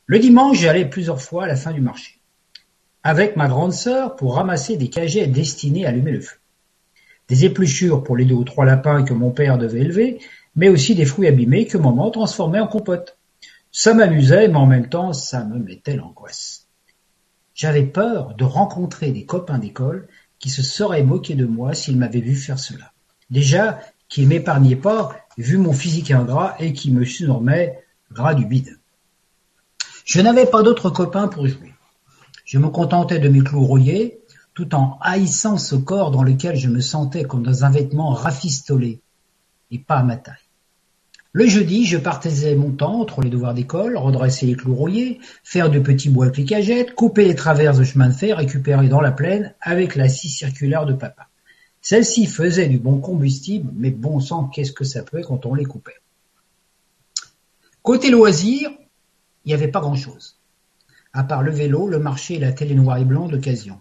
Le 0.06 0.20
dimanche, 0.20 0.60
j'allais 0.60 0.90
plusieurs 0.90 1.22
fois 1.22 1.46
à 1.46 1.48
la 1.48 1.56
fin 1.56 1.72
du 1.72 1.80
marché, 1.80 2.20
avec 3.04 3.38
ma 3.38 3.48
grande 3.48 3.74
sœur 3.74 4.18
pour 4.18 4.36
ramasser 4.36 4.76
des 4.76 4.90
cagettes 4.90 5.32
destinées 5.32 5.86
à 5.86 5.90
allumer 5.90 6.12
le 6.12 6.22
feu. 6.22 6.38
Des 7.30 7.46
épluchures 7.46 8.04
pour 8.04 8.18
les 8.18 8.26
deux 8.26 8.36
ou 8.36 8.44
trois 8.44 8.66
lapins 8.66 9.04
que 9.04 9.14
mon 9.14 9.32
père 9.32 9.58
devait 9.58 9.82
élever, 9.82 10.20
mais 10.58 10.68
aussi 10.68 10.94
des 10.94 11.06
fruits 11.06 11.28
abîmés 11.28 11.68
que 11.68 11.78
maman 11.78 12.12
transformait 12.12 12.60
en 12.60 12.68
compote. 12.68 13.18
Ça 13.76 13.96
m'amusait, 13.96 14.50
mais 14.50 14.58
en 14.58 14.68
même 14.68 14.88
temps, 14.88 15.14
ça 15.14 15.44
me 15.44 15.58
mettait 15.58 15.96
l'angoisse. 15.96 16.68
J'avais 17.56 17.88
peur 17.88 18.36
de 18.36 18.44
rencontrer 18.44 19.12
des 19.12 19.26
copains 19.26 19.58
d'école 19.58 20.08
qui 20.38 20.52
se 20.52 20.62
seraient 20.62 21.02
moqués 21.02 21.34
de 21.34 21.48
moi 21.48 21.74
s'ils 21.74 21.98
m'avaient 21.98 22.22
vu 22.22 22.36
faire 22.36 22.60
cela. 22.60 22.94
Déjà, 23.32 23.80
qu'ils 24.10 24.28
m'épargnaient 24.28 24.76
pas, 24.76 25.16
vu 25.40 25.58
mon 25.58 25.74
physique 25.74 26.12
ingrat 26.12 26.56
et 26.60 26.74
qui 26.74 26.92
me 26.92 27.04
surnommaient 27.04 27.84
gras 28.12 28.36
du 28.36 28.46
bide. 28.46 28.78
Je 30.06 30.22
n'avais 30.22 30.46
pas 30.46 30.62
d'autres 30.62 30.92
copains 30.92 31.28
pour 31.28 31.48
jouer. 31.48 31.74
Je 32.46 32.60
me 32.60 32.70
contentais 32.70 33.18
de 33.18 33.28
mes 33.28 33.42
clous 33.42 33.66
rouillés, 33.66 34.22
tout 34.54 34.76
en 34.76 35.00
haïssant 35.02 35.58
ce 35.58 35.76
corps 35.76 36.12
dans 36.12 36.22
lequel 36.22 36.58
je 36.58 36.70
me 36.70 36.80
sentais 36.80 37.24
comme 37.24 37.42
dans 37.42 37.66
un 37.66 37.72
vêtement 37.72 38.12
rafistolé, 38.12 39.02
et 39.72 39.80
pas 39.80 39.96
à 39.96 40.04
ma 40.04 40.18
taille. 40.18 40.43
Le 41.36 41.48
jeudi, 41.48 41.88
je 41.88 41.98
partageais 41.98 42.54
mon 42.54 42.70
temps 42.70 43.02
entre 43.02 43.22
les 43.22 43.32
devoirs 43.32 43.56
d'école, 43.56 43.98
redresser 43.98 44.46
les 44.46 44.56
clous 44.56 44.76
rouillés, 44.76 45.20
faire 45.44 45.72
de 45.72 45.80
petits 45.80 46.12
bois 46.12 46.30
plicagettes, 46.30 46.94
couper 46.94 47.26
les 47.26 47.34
traverses 47.34 47.80
de 47.80 47.84
chemin 47.84 48.10
de 48.10 48.14
fer 48.14 48.38
récupérés 48.38 48.88
dans 48.88 49.02
la 49.02 49.12
plaine 49.12 49.56
avec 49.60 49.96
la 49.96 50.10
scie 50.10 50.30
circulaire 50.30 50.86
de 50.86 50.94
papa. 50.94 51.30
Celle-ci 51.82 52.28
faisait 52.28 52.70
du 52.70 52.78
bon 52.78 53.00
combustible, 53.00 53.72
mais 53.76 53.90
bon 53.90 54.20
sang, 54.20 54.46
qu'est-ce 54.46 54.72
que 54.72 54.84
ça 54.84 55.02
peut 55.02 55.22
quand 55.22 55.48
on 55.48 55.56
les 55.56 55.66
coupait? 55.66 55.98
Côté 57.82 58.12
loisirs, 58.12 58.70
il 59.44 59.48
n'y 59.48 59.54
avait 59.56 59.68
pas 59.68 59.82
grand-chose, 59.82 60.40
à 61.14 61.24
part 61.24 61.42
le 61.42 61.52
vélo, 61.52 61.88
le 61.88 61.98
marché 61.98 62.36
et 62.36 62.40
la 62.40 62.52
télé 62.52 62.76
noir 62.76 62.98
et 63.00 63.06
blanc 63.06 63.28
d'occasion. 63.28 63.80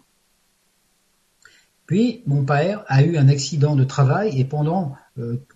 Puis, 1.85 2.23
mon 2.25 2.47
père 2.47 2.83
a 2.87 3.03
eu 3.03 3.19
un 3.19 3.29
accident 3.29 3.77
de 3.77 3.85
travail 3.85 4.41
et 4.41 4.47
pendant 4.47 4.97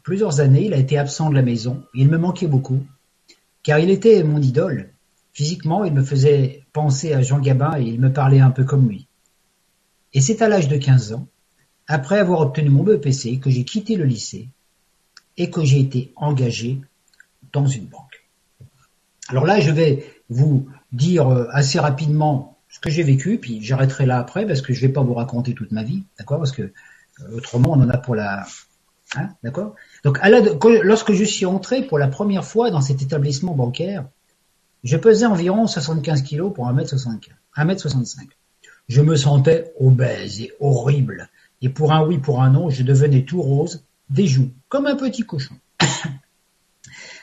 plusieurs 0.02 0.40
années, 0.40 0.66
il 0.66 0.74
a 0.74 0.78
été 0.78 0.98
absent 0.98 1.30
de 1.30 1.34
la 1.34 1.42
maison. 1.42 1.82
Il 1.94 2.09
me 2.09 2.18
manquait 2.18 2.46
beaucoup, 2.46 2.82
car 3.62 3.78
il 3.78 3.90
était 3.90 4.22
mon 4.22 4.40
idole. 4.40 4.90
Physiquement, 5.32 5.84
il 5.84 5.92
me 5.92 6.02
faisait 6.02 6.64
penser 6.72 7.12
à 7.12 7.20
Jean 7.20 7.40
Gabin 7.40 7.78
et 7.78 7.84
il 7.84 8.00
me 8.00 8.12
parlait 8.12 8.40
un 8.40 8.50
peu 8.50 8.64
comme 8.64 8.88
lui. 8.88 9.07
Et 10.14 10.20
c'est 10.20 10.40
à 10.40 10.48
l'âge 10.48 10.68
de 10.68 10.76
15 10.76 11.12
ans, 11.12 11.26
après 11.88 12.18
avoir 12.18 12.40
obtenu 12.40 12.70
mon 12.70 12.82
BEPC, 12.82 13.38
que 13.38 13.50
j'ai 13.50 13.64
quitté 13.64 13.96
le 13.96 14.04
lycée 14.04 14.48
et 15.36 15.50
que 15.50 15.64
j'ai 15.64 15.80
été 15.80 16.12
engagé 16.16 16.80
dans 17.52 17.66
une 17.66 17.86
banque. 17.86 18.26
Alors 19.28 19.44
là, 19.44 19.61
je 19.61 19.70
vais 19.70 20.07
vous 20.28 20.68
dire 20.92 21.28
euh, 21.28 21.46
assez 21.50 21.78
rapidement 21.78 22.59
ce 22.68 22.80
que 22.80 22.90
j'ai 22.90 23.02
vécu, 23.02 23.38
puis 23.38 23.62
j'arrêterai 23.62 24.07
là 24.07 24.18
après 24.18 24.46
parce 24.46 24.62
que 24.62 24.72
je 24.72 24.80
vais 24.80 24.92
pas 24.92 25.02
vous 25.02 25.14
raconter 25.14 25.54
toute 25.54 25.72
ma 25.72 25.82
vie, 25.82 26.04
d'accord? 26.18 26.38
Parce 26.38 26.52
que 26.52 26.62
euh, 26.62 27.36
autrement, 27.36 27.72
on 27.72 27.80
en 27.80 27.88
a 27.88 27.98
pour 27.98 28.14
la, 28.14 28.46
Hein, 29.14 29.28
d'accord 29.42 29.74
Donc, 30.04 30.18
lorsque 30.82 31.12
je 31.12 31.24
suis 31.24 31.46
entré 31.46 31.82
pour 31.82 31.98
la 31.98 32.09
première 32.09 32.44
fois 32.44 32.70
dans 32.70 32.80
cet 32.80 33.02
établissement 33.02 33.54
bancaire, 33.54 34.07
je 34.82 34.96
pesais 34.96 35.26
environ 35.26 35.66
75 35.66 36.22
kilos 36.22 36.52
pour 36.52 36.68
1m65. 36.68 37.30
1m65. 37.57 38.28
Je 38.88 39.00
me 39.00 39.16
sentais 39.16 39.72
obèse 39.80 40.40
et 40.40 40.52
horrible. 40.61 41.28
Et 41.62 41.68
pour 41.68 41.92
un 41.92 42.04
oui, 42.04 42.18
pour 42.18 42.42
un 42.42 42.50
non, 42.50 42.70
je 42.70 42.82
devenais 42.82 43.24
tout 43.24 43.42
rose, 43.42 43.84
des 44.11 44.26
joues, 44.26 44.50
comme 44.68 44.86
un 44.86 44.96
petit 44.96 45.22
cochon. 45.22 45.54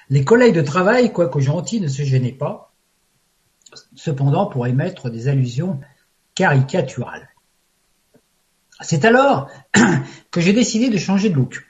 Les 0.10 0.26
collègues 0.26 0.56
de 0.56 0.62
travail, 0.62 1.14
quoique 1.14 1.40
gentils, 1.40 1.80
ne 1.80 1.88
se 1.88 2.04
gênaient 2.04 2.32
pas, 2.32 2.74
cependant 3.96 4.48
pour 4.48 4.68
émettre 4.68 5.10
des 5.10 5.28
allusions 5.28 5.80
caricaturales. 6.36 7.30
C'est 8.82 9.06
alors 9.06 9.50
que 10.32 10.42
j'ai 10.42 10.54
décidé 10.54 10.90
de 10.90 10.98
changer 10.98 11.30
de 11.30 11.36
look. 11.36 11.64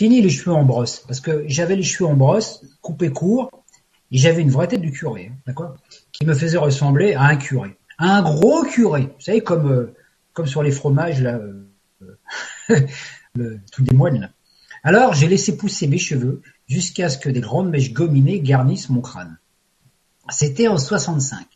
Fini 0.00 0.22
les 0.22 0.30
cheveux 0.30 0.54
en 0.54 0.64
brosse, 0.64 1.04
parce 1.06 1.20
que 1.20 1.44
j'avais 1.46 1.76
les 1.76 1.82
cheveux 1.82 2.08
en 2.08 2.14
brosse, 2.14 2.64
coupés 2.80 3.10
courts, 3.10 3.50
et 4.10 4.16
j'avais 4.16 4.40
une 4.40 4.48
vraie 4.50 4.66
tête 4.66 4.80
de 4.80 4.88
curé, 4.88 5.30
d'accord, 5.46 5.76
qui 6.10 6.24
me 6.24 6.32
faisait 6.32 6.56
ressembler 6.56 7.12
à 7.12 7.24
un 7.24 7.36
curé, 7.36 7.76
à 7.98 8.16
un 8.16 8.22
gros 8.22 8.64
curé, 8.64 9.12
vous 9.14 9.20
savez 9.20 9.42
comme 9.42 9.70
euh, 9.70 9.94
comme 10.32 10.46
sur 10.46 10.62
les 10.62 10.70
fromages 10.70 11.20
là, 11.20 11.38
euh, 11.38 12.16
le 13.34 13.60
des 13.78 13.94
moines 13.94 14.20
là. 14.22 14.30
Alors 14.84 15.12
j'ai 15.12 15.28
laissé 15.28 15.54
pousser 15.58 15.86
mes 15.86 15.98
cheveux 15.98 16.40
jusqu'à 16.66 17.10
ce 17.10 17.18
que 17.18 17.28
des 17.28 17.42
grandes 17.42 17.68
mèches 17.68 17.92
gominées 17.92 18.40
garnissent 18.40 18.88
mon 18.88 19.02
crâne. 19.02 19.36
C'était 20.30 20.68
en 20.68 20.78
65. 20.78 21.46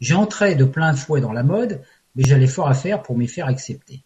J'entrais 0.00 0.56
de 0.56 0.66
plein 0.66 0.92
fouet 0.92 1.22
dans 1.22 1.32
la 1.32 1.42
mode, 1.42 1.80
mais 2.16 2.24
j'allais 2.24 2.48
fort 2.48 2.68
à 2.68 2.74
faire 2.74 3.02
pour 3.02 3.16
m'y 3.16 3.28
faire 3.28 3.46
accepter. 3.46 4.04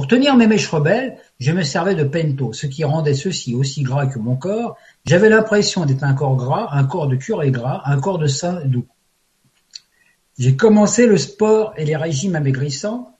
Pour 0.00 0.08
tenir 0.08 0.34
mes 0.34 0.46
mèches 0.46 0.70
rebelles, 0.70 1.18
je 1.40 1.52
me 1.52 1.62
servais 1.62 1.94
de 1.94 2.04
pento, 2.04 2.54
ce 2.54 2.66
qui 2.66 2.84
rendait 2.84 3.12
ceci 3.12 3.54
aussi 3.54 3.82
gras 3.82 4.06
que 4.06 4.18
mon 4.18 4.34
corps. 4.34 4.78
J'avais 5.04 5.28
l'impression 5.28 5.84
d'être 5.84 6.04
un 6.04 6.14
corps 6.14 6.36
gras, 6.36 6.68
un 6.72 6.84
corps 6.84 7.06
de 7.06 7.16
curé 7.16 7.50
gras, 7.50 7.82
un 7.84 8.00
corps 8.00 8.16
de 8.16 8.26
saint 8.26 8.64
doux. 8.64 8.86
J'ai 10.38 10.56
commencé 10.56 11.06
le 11.06 11.18
sport 11.18 11.74
et 11.76 11.84
les 11.84 11.96
régimes 11.96 12.34
amaigrissants, 12.34 13.14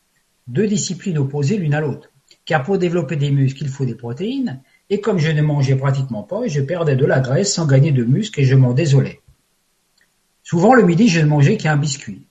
deux 0.47 0.67
disciplines 0.67 1.19
opposées 1.19 1.59
l'une 1.59 1.75
à 1.75 1.83
l'autre. 1.83 2.09
Car 2.47 2.63
pour 2.63 2.79
développer 2.79 3.17
des 3.17 3.31
muscles, 3.31 3.65
il 3.65 3.69
faut 3.69 3.85
des 3.85 3.95
protéines, 3.95 4.63
et 4.89 5.03
comme 5.03 5.19
je 5.19 5.31
ne 5.31 5.43
mangeais 5.43 5.77
pratiquement 5.77 6.23
pas, 6.23 6.47
je 6.47 6.63
perdais 6.63 6.97
de 6.97 7.05
la 7.05 7.21
graisse 7.21 7.53
sans 7.53 7.67
gagner 7.67 7.93
de 7.93 8.05
muscles 8.05 8.41
et 8.41 8.45
je 8.45 8.55
m'en 8.57 8.73
désolais. 8.73 9.21
Souvent 10.43 10.73
le 10.73 10.83
midi, 10.83 11.09
je 11.09 11.21
ne 11.21 11.27
mangeais 11.27 11.59
qu'un 11.59 11.77
biscuit. 11.77 12.27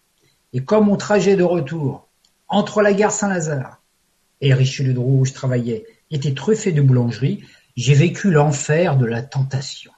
Et 0.54 0.64
comme 0.64 0.88
mon 0.88 0.98
trajet 0.98 1.36
de 1.36 1.44
retour 1.44 2.08
entre 2.48 2.82
la 2.82 2.94
gare 2.94 3.12
Saint-Lazare 3.12 3.79
et 4.42 4.54
Richelieu-de-Roux 4.54 5.22
où 5.22 5.26
je 5.26 5.34
travaillais 5.34 5.86
était 6.12 6.34
truffé 6.34 6.72
de 6.72 6.82
boulangeries, 6.82 7.44
j'ai 7.76 7.94
vécu 7.94 8.32
l'enfer 8.32 8.98
de 8.98 9.06
la 9.06 9.22
tentation. 9.22 9.92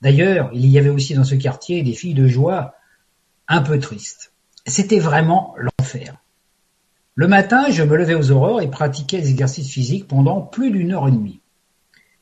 D'ailleurs, 0.00 0.50
il 0.52 0.66
y 0.66 0.78
avait 0.78 0.90
aussi 0.90 1.14
dans 1.14 1.24
ce 1.24 1.34
quartier 1.34 1.82
des 1.82 1.92
filles 1.92 2.14
de 2.14 2.28
joie 2.28 2.74
un 3.48 3.62
peu 3.62 3.78
tristes. 3.78 4.32
C'était 4.66 4.98
vraiment 4.98 5.54
l'enfer. 5.58 6.16
Le 7.14 7.28
matin, 7.28 7.66
je 7.70 7.82
me 7.82 7.96
levais 7.96 8.14
aux 8.14 8.30
aurores 8.30 8.62
et 8.62 8.70
pratiquais 8.70 9.20
des 9.20 9.30
exercices 9.30 9.70
physiques 9.70 10.08
pendant 10.08 10.40
plus 10.40 10.70
d'une 10.70 10.92
heure 10.92 11.06
et 11.06 11.12
demie. 11.12 11.40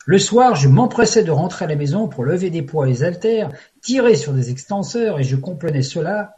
Le 0.05 0.19
soir, 0.19 0.57
je 0.57 0.69
m'empressais 0.69 1.23
de 1.23 1.31
rentrer 1.31 1.65
à 1.65 1.69
la 1.69 1.77
maison 1.77 2.09
pour 2.09 2.25
lever 2.25 2.51
des 2.51 2.63
poids 2.63 2.89
et 2.89 2.93
des 2.93 3.05
haltères, 3.05 3.53
tirer 3.81 4.17
sur 4.17 4.33
des 4.33 4.51
extenseurs 4.51 5.21
et 5.21 5.25
je 5.25 5.37
comprenais 5.37 5.83
cela 5.83 6.37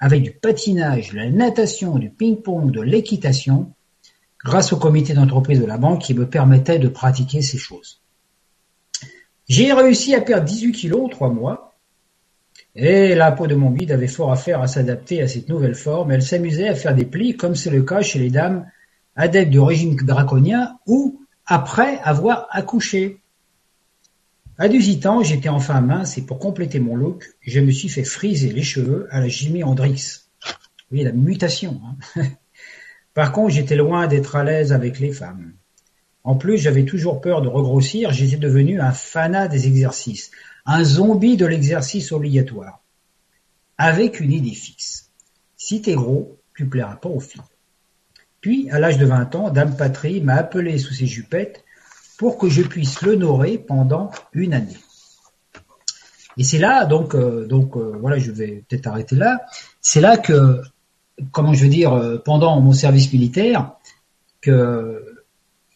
avec 0.00 0.22
du 0.22 0.32
patinage, 0.32 1.10
de 1.10 1.16
la 1.18 1.30
natation, 1.30 1.98
du 1.98 2.08
ping-pong, 2.08 2.70
de 2.70 2.80
l'équitation, 2.80 3.73
grâce 4.44 4.72
au 4.72 4.76
comité 4.76 5.14
d'entreprise 5.14 5.60
de 5.60 5.66
la 5.66 5.78
banque 5.78 6.02
qui 6.02 6.14
me 6.14 6.26
permettait 6.26 6.78
de 6.78 6.88
pratiquer 6.88 7.40
ces 7.40 7.58
choses. 7.58 8.02
J'ai 9.48 9.72
réussi 9.72 10.14
à 10.14 10.20
perdre 10.20 10.44
18 10.44 10.72
kilos 10.72 11.04
en 11.04 11.08
trois 11.08 11.30
mois, 11.30 11.74
et 12.76 13.14
la 13.14 13.32
peau 13.32 13.46
de 13.46 13.54
mon 13.54 13.70
guide 13.70 13.92
avait 13.92 14.08
fort 14.08 14.32
à 14.32 14.36
faire 14.36 14.60
à 14.60 14.66
s'adapter 14.66 15.22
à 15.22 15.28
cette 15.28 15.48
nouvelle 15.48 15.74
forme. 15.74 16.12
Elle 16.12 16.22
s'amusait 16.22 16.68
à 16.68 16.74
faire 16.74 16.94
des 16.94 17.04
plis, 17.04 17.36
comme 17.36 17.54
c'est 17.54 17.70
le 17.70 17.82
cas 17.82 18.02
chez 18.02 18.18
les 18.18 18.30
dames 18.30 18.66
adeptes 19.16 19.50
du 19.50 19.60
régime 19.60 19.96
draconien 19.96 20.76
ou 20.86 21.20
après 21.46 21.98
avoir 22.02 22.48
accouché. 22.50 23.20
À 24.58 24.68
18 24.68 25.06
ans, 25.06 25.22
j'étais 25.22 25.48
enfin 25.48 25.80
mince 25.80 26.18
et 26.18 26.22
pour 26.22 26.38
compléter 26.38 26.80
mon 26.80 26.96
look, 26.96 27.24
je 27.40 27.60
me 27.60 27.70
suis 27.70 27.88
fait 27.88 28.04
friser 28.04 28.50
les 28.50 28.62
cheveux 28.62 29.08
à 29.10 29.20
la 29.20 29.28
Jimi 29.28 29.62
Hendrix. 29.62 30.22
Oui, 30.90 31.02
la 31.02 31.12
mutation. 31.12 31.80
Hein 32.16 32.22
Par 33.14 33.32
contre, 33.32 33.54
j'étais 33.54 33.76
loin 33.76 34.06
d'être 34.08 34.36
à 34.36 34.44
l'aise 34.44 34.72
avec 34.72 34.98
les 34.98 35.12
femmes. 35.12 35.54
En 36.24 36.36
plus, 36.36 36.58
j'avais 36.58 36.84
toujours 36.84 37.20
peur 37.20 37.42
de 37.42 37.48
regrossir, 37.48 38.12
j'étais 38.12 38.36
devenu 38.36 38.80
un 38.80 38.92
fanat 38.92 39.46
des 39.48 39.66
exercices, 39.66 40.30
un 40.66 40.82
zombie 40.82 41.36
de 41.36 41.46
l'exercice 41.46 42.12
obligatoire, 42.12 42.82
avec 43.78 44.20
une 44.20 44.32
idée 44.32 44.54
fixe. 44.54 45.10
Si 45.56 45.82
t'es 45.82 45.94
gros, 45.94 46.38
tu 46.56 46.66
plairas 46.66 46.96
pas 46.96 47.08
aux 47.08 47.20
filles. 47.20 47.42
Puis, 48.40 48.68
à 48.70 48.78
l'âge 48.78 48.98
de 48.98 49.06
20 49.06 49.34
ans, 49.36 49.50
Dame 49.50 49.76
Patrie 49.76 50.20
m'a 50.20 50.34
appelé 50.34 50.78
sous 50.78 50.92
ses 50.94 51.06
jupettes 51.06 51.64
pour 52.18 52.38
que 52.38 52.48
je 52.48 52.62
puisse 52.62 53.02
l'honorer 53.02 53.58
pendant 53.58 54.10
une 54.32 54.54
année. 54.54 54.76
Et 56.36 56.44
c'est 56.44 56.58
là, 56.58 56.84
donc, 56.84 57.14
euh, 57.14 57.46
donc 57.46 57.76
euh, 57.76 57.96
voilà, 58.00 58.18
je 58.18 58.30
vais 58.30 58.64
peut-être 58.68 58.86
arrêter 58.86 59.16
là. 59.16 59.40
C'est 59.80 60.00
là 60.00 60.16
que, 60.16 60.60
comment 61.32 61.54
je 61.54 61.64
veux 61.64 61.70
dire, 61.70 61.92
euh, 61.92 62.18
pendant 62.18 62.60
mon 62.60 62.72
service 62.72 63.12
militaire, 63.12 63.72
que 64.40 65.00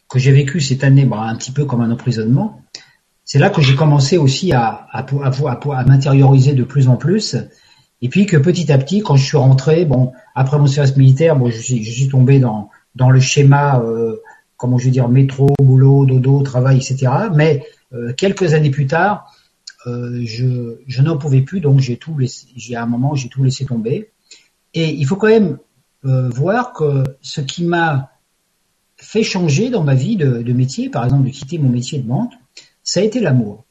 que 0.08 0.18
j'ai 0.18 0.32
vécu 0.32 0.60
cette 0.60 0.84
année 0.84 1.04
bah, 1.04 1.20
un 1.20 1.36
petit 1.36 1.52
peu 1.52 1.66
comme 1.66 1.82
un 1.82 1.90
emprisonnement, 1.90 2.62
c'est 3.24 3.38
là 3.38 3.50
que 3.50 3.60
j'ai 3.60 3.74
commencé 3.74 4.16
aussi 4.16 4.52
à, 4.52 4.86
à, 4.90 5.04
à, 5.04 5.84
m'intérioriser 5.84 6.54
de 6.54 6.64
plus 6.64 6.88
en 6.88 6.96
plus. 6.96 7.36
Et 8.00 8.08
puis 8.08 8.24
que 8.24 8.38
petit 8.38 8.72
à 8.72 8.78
petit, 8.78 9.00
quand 9.02 9.16
je 9.16 9.24
suis 9.24 9.36
rentré, 9.36 9.84
bon, 9.84 10.12
après 10.34 10.58
mon 10.58 10.66
service 10.66 10.96
militaire, 10.96 11.36
je, 11.50 11.60
suis, 11.60 11.84
je 11.84 11.90
suis 11.90 12.08
tombé 12.08 12.38
dans, 12.38 12.70
dans 12.94 13.10
le 13.10 13.20
schéma, 13.20 13.80
euh, 13.80 14.16
comment 14.56 14.78
je 14.78 14.86
veux 14.86 14.90
dire, 14.90 15.10
métro, 15.10 15.50
boulot, 15.60 16.06
dodo, 16.06 16.40
travail, 16.42 16.78
etc. 16.78 17.12
Mais 17.34 17.66
euh, 17.92 18.14
quelques 18.14 18.54
années 18.54 18.70
plus 18.70 18.86
tard, 18.86 19.34
je, 19.86 20.76
je 20.86 21.02
n'en 21.02 21.16
pouvais 21.16 21.40
plus, 21.40 21.60
donc 21.60 21.80
j'ai 21.80 21.96
tout 21.96 22.16
laissé. 22.18 22.46
J'ai 22.56 22.76
à 22.76 22.82
un 22.82 22.86
moment, 22.86 23.14
j'ai 23.14 23.30
tout 23.30 23.42
laissé 23.42 23.64
tomber. 23.64 24.10
Et 24.74 24.90
il 24.90 25.06
faut 25.06 25.16
quand 25.16 25.28
même 25.28 25.58
euh, 26.04 26.28
voir 26.28 26.72
que 26.72 27.04
ce 27.22 27.40
qui 27.40 27.64
m'a 27.64 28.10
fait 28.96 29.22
changer 29.22 29.70
dans 29.70 29.84
ma 29.84 29.94
vie 29.94 30.16
de, 30.16 30.52
métier, 30.52 30.90
par 30.90 31.04
exemple 31.04 31.26
de 31.26 31.30
quitter 31.30 31.58
mon 31.58 31.68
métier 31.68 31.98
de 31.98 32.08
vente, 32.08 32.32
ça 32.82 33.00
a 33.00 33.02
été 33.02 33.20
l'amour. 33.20 33.64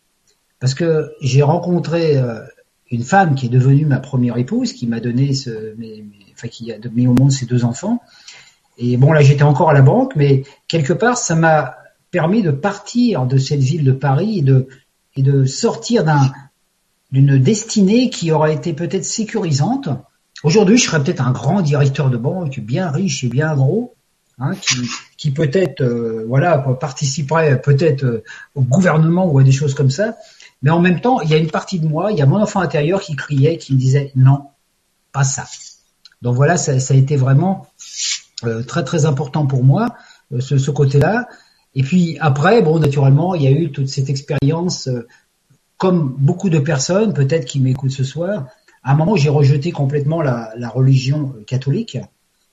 Parce 0.60 0.74
que 0.74 1.12
j'ai 1.22 1.44
rencontré 1.44 2.18
euh, 2.18 2.42
une 2.90 3.04
femme 3.04 3.36
qui 3.36 3.48
est 3.48 3.50
devenue 3.50 3.86
ma 3.86 4.00
première 4.00 4.38
épouse, 4.38 4.74
qui 4.74 4.88
m'a 4.88 5.00
donné 5.00 5.34
ce, 5.34 5.76
enfin 6.34 6.48
qui 6.48 6.72
a 6.72 6.78
mis 6.94 7.08
au 7.08 7.14
monde 7.14 7.32
ses 7.32 7.46
deux 7.46 7.66
enfants. 7.66 8.02
Et 8.78 8.96
bon 8.98 9.12
là 9.12 9.22
j'étais 9.22 9.44
encore 9.44 9.70
à 9.70 9.74
la 9.74 9.82
banque, 9.82 10.16
mais 10.16 10.44
quelque 10.68 10.94
part 10.94 11.18
ça 11.18 11.36
m'a 11.36 11.76
permis 12.12 12.42
de 12.42 12.52
partir 12.52 13.26
de 13.26 13.38
cette 13.38 13.60
ville 13.60 13.84
de 13.84 13.92
Paris 13.92 14.40
et 14.40 14.42
de, 14.42 14.68
et 15.16 15.24
de 15.24 15.46
sortir 15.46 16.04
d'un, 16.04 16.32
d'une 17.12 17.38
destinée 17.38 18.10
qui 18.10 18.32
aurait 18.32 18.54
été 18.54 18.74
peut-être 18.74 19.06
sécurisante. 19.06 19.90
Aujourd'hui, 20.44 20.78
je 20.78 20.86
serais 20.86 21.04
peut-être 21.04 21.22
un 21.22 21.32
grand 21.32 21.62
directeur 21.62 22.10
de 22.10 22.18
banque, 22.18 22.60
bien 22.60 22.92
riche 22.92 23.24
et 23.24 23.28
bien 23.28 23.56
gros, 23.56 23.96
hein, 24.40 24.54
qui, 24.56 24.82
qui 25.18 25.32
peut-être 25.32 25.82
euh, 25.82 26.26
voilà 26.28 26.58
participerait 26.80 27.60
peut-être 27.62 28.04
euh, 28.04 28.24
au 28.56 28.62
gouvernement 28.62 29.26
ou 29.26 29.40
à 29.40 29.44
des 29.44 29.52
choses 29.52 29.74
comme 29.74 29.90
ça. 29.90 30.16
Mais 30.62 30.70
en 30.70 30.80
même 30.80 31.02
temps, 31.02 31.22
il 31.22 31.30
y 31.30 31.34
a 31.34 31.38
une 31.38 31.50
partie 31.50 31.80
de 31.80 31.88
moi, 31.88 32.12
il 32.12 32.18
y 32.18 32.22
a 32.22 32.26
mon 32.26 32.42
enfant 32.42 32.62
intérieur 32.62 33.02
qui 33.02 33.16
criait, 33.16 33.58
qui 33.58 33.74
me 33.74 33.80
disait 33.80 34.12
non, 34.16 34.44
pas 35.12 35.24
ça. 35.24 35.46
Donc 36.22 36.36
voilà, 36.36 36.58
ça, 36.58 36.80
ça 36.80 36.94
a 36.94 36.98
été 36.98 37.16
vraiment 37.16 37.68
euh, 38.44 38.64
très 38.64 38.84
très 38.84 39.06
important 39.06 39.46
pour 39.46 39.64
moi 39.64 39.96
ce, 40.40 40.58
ce 40.58 40.72
côté-là. 40.72 41.28
Et 41.74 41.84
puis 41.84 42.18
après, 42.20 42.62
bon, 42.62 42.80
naturellement, 42.80 43.36
il 43.36 43.44
y 43.44 43.48
a 43.48 43.52
eu 43.52 43.72
toute 43.72 43.88
cette 43.88 44.10
expérience, 44.10 44.90
comme 45.78 46.16
beaucoup 46.18 46.50
de 46.50 46.58
personnes, 46.58 47.14
peut-être 47.14 47.46
qui 47.46 47.60
m'écoutent 47.60 47.92
ce 47.92 48.04
soir. 48.04 48.48
À 48.88 48.94
un 48.94 48.96
moment, 48.96 49.18
j'ai 49.18 49.28
rejeté 49.28 49.74
complètement 49.74 50.22
la, 50.22 50.70
religion 50.70 51.36
catholique 51.46 51.98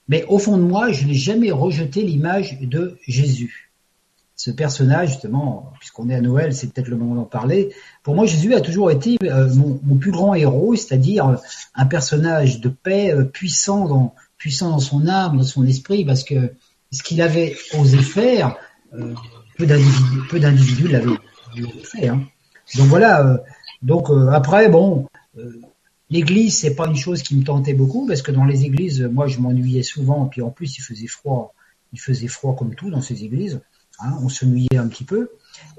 mais 0.09 0.25
au 0.25 0.39
fond 0.39 0.59
de 0.59 0.63
moi, 0.63 0.91
je 0.91 1.07
n'ai 1.07 1.15
jamais 1.15 1.53
rejeté 1.53 2.03
l'image 2.03 2.59
de 2.61 2.99
Jésus. 3.07 3.71
Ce 4.35 4.51
personnage, 4.51 5.11
justement, 5.11 5.73
puisqu'on 5.79 6.11
est 6.11 6.15
à 6.15 6.21
Noël, 6.21 6.53
c'est 6.53 6.73
peut-être 6.73 6.89
le 6.89 6.97
moment 6.97 7.15
d'en 7.15 7.25
parler. 7.25 7.71
Pour 8.03 8.17
moi, 8.17 8.27
Jésus 8.27 8.53
a 8.55 8.61
toujours 8.61 8.91
été 8.91 9.17
euh, 9.23 9.49
mon, 9.55 9.97
plus 9.97 10.11
grand 10.11 10.35
héros, 10.35 10.75
c'est-à-dire 10.75 11.29
euh, 11.29 11.37
un 11.77 11.87
personnage 11.87 12.61
de 12.61 12.69
paix 12.69 13.15
euh, 13.15 13.23
puissant 13.25 13.87
dans, 13.87 14.81
son 14.81 15.07
âme, 15.07 15.39
dans 15.39 15.45
son 15.45 15.65
esprit, 15.65 16.05
parce 16.05 16.25
que 16.25 16.53
ce 16.91 17.03
qu'il 17.05 17.23
avait 17.23 17.57
osé 17.79 17.99
faire, 17.99 18.57
peu 19.57 19.67
d'individus, 19.67 20.21
peu 20.29 20.41
d'individus 20.41 20.89
l'avaient 20.89 21.17
fait. 21.85 22.09
Hein. 22.09 22.25
Donc 22.75 22.89
voilà. 22.89 23.41
donc 23.83 24.09
après, 24.33 24.69
bon, 24.69 25.07
L'église, 26.15 26.57
c'est 26.57 26.77
pas 26.77 26.87
une 26.87 26.95
chose 26.95 27.25
qui 27.25 27.37
me 27.37 27.43
tentait 27.43 27.75
beaucoup 27.75 28.07
parce 28.07 28.23
que 28.23 28.31
dans 28.31 28.45
les 28.45 28.63
églises, 28.63 29.03
moi, 29.03 29.27
je 29.27 29.41
m'ennuyais 29.41 29.83
souvent. 29.83 30.27
Puis 30.27 30.43
en 30.43 30.51
plus, 30.51 30.79
il 30.79 30.81
faisait 30.81 31.09
froid. 31.09 31.57
Il 31.93 31.99
faisait 31.99 32.29
froid 32.29 32.55
comme 32.55 32.77
tout 32.77 32.89
dans 32.89 33.03
ces 33.03 33.25
églises. 33.25 33.61
Hein, 33.99 34.17
on 34.23 34.29
s'ennuyait 34.29 34.77
un 34.77 34.87
petit 34.87 35.03
peu. 35.03 35.31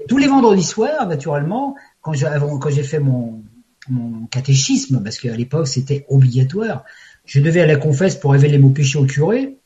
Tous 0.08 0.18
les 0.18 0.26
vendredis 0.26 0.62
soirs, 0.62 1.08
naturellement, 1.08 1.74
quand 2.02 2.12
j'ai, 2.12 2.82
fait 2.82 2.98
mon, 2.98 3.44
mon 3.88 4.26
catéchisme, 4.26 5.02
parce 5.02 5.18
qu'à 5.18 5.34
l'époque 5.34 5.68
c'était 5.68 6.04
obligatoire, 6.10 6.84
je 7.24 7.40
devais 7.40 7.62
aller 7.62 7.72
à 7.72 7.76
la 7.76 7.80
confesse 7.80 8.16
pour 8.16 8.32
révéler 8.32 8.58
mon 8.58 8.72
péché 8.72 8.98
au 8.98 9.06
curé, 9.06 9.56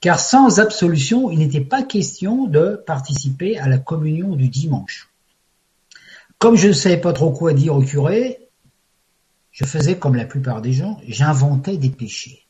car 0.00 0.18
sans 0.18 0.58
absolution, 0.58 1.30
il 1.30 1.38
n'était 1.38 1.60
pas 1.60 1.82
question 1.82 2.46
de 2.46 2.82
participer 2.86 3.58
à 3.58 3.68
la 3.68 3.76
communion 3.76 4.36
du 4.36 4.48
dimanche. 4.48 5.10
Comme 6.38 6.56
je 6.56 6.68
ne 6.68 6.72
savais 6.72 6.96
pas 6.96 7.12
trop 7.12 7.30
quoi 7.30 7.52
dire 7.52 7.76
au 7.76 7.82
curé, 7.82 8.43
je 9.54 9.64
faisais 9.64 9.96
comme 9.96 10.16
la 10.16 10.24
plupart 10.24 10.60
des 10.60 10.72
gens, 10.72 10.98
j'inventais 11.06 11.76
des 11.76 11.88
péchés. 11.88 12.44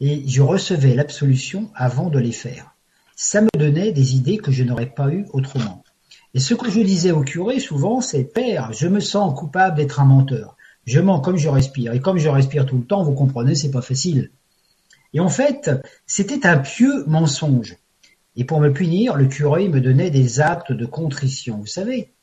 Et 0.00 0.26
je 0.26 0.40
recevais 0.40 0.94
l'absolution 0.94 1.70
avant 1.74 2.08
de 2.08 2.18
les 2.18 2.32
faire. 2.32 2.74
Ça 3.14 3.42
me 3.42 3.50
donnait 3.58 3.92
des 3.92 4.16
idées 4.16 4.38
que 4.38 4.50
je 4.50 4.64
n'aurais 4.64 4.86
pas 4.86 5.10
eues 5.10 5.26
autrement. 5.34 5.84
Et 6.32 6.40
ce 6.40 6.54
que 6.54 6.70
je 6.70 6.80
disais 6.80 7.10
au 7.10 7.20
curé 7.20 7.60
souvent, 7.60 8.00
c'est 8.00 8.24
Père, 8.24 8.72
je 8.72 8.88
me 8.88 9.00
sens 9.00 9.38
coupable 9.38 9.76
d'être 9.76 10.00
un 10.00 10.06
menteur. 10.06 10.56
Je 10.86 10.98
mens 10.98 11.20
comme 11.20 11.36
je 11.36 11.50
respire. 11.50 11.92
Et 11.92 12.00
comme 12.00 12.16
je 12.16 12.30
respire 12.30 12.64
tout 12.64 12.78
le 12.78 12.84
temps, 12.84 13.02
vous 13.02 13.12
comprenez, 13.12 13.54
c'est 13.54 13.70
pas 13.70 13.82
facile. 13.82 14.30
Et 15.12 15.20
en 15.20 15.28
fait, 15.28 15.70
c'était 16.06 16.46
un 16.46 16.56
pieux 16.56 17.04
mensonge. 17.06 17.76
Et 18.34 18.44
pour 18.44 18.60
me 18.60 18.72
punir, 18.72 19.14
le 19.14 19.26
curé 19.26 19.68
me 19.68 19.82
donnait 19.82 20.10
des 20.10 20.40
actes 20.40 20.72
de 20.72 20.86
contrition. 20.86 21.58
Vous 21.58 21.66
savez, 21.66 22.14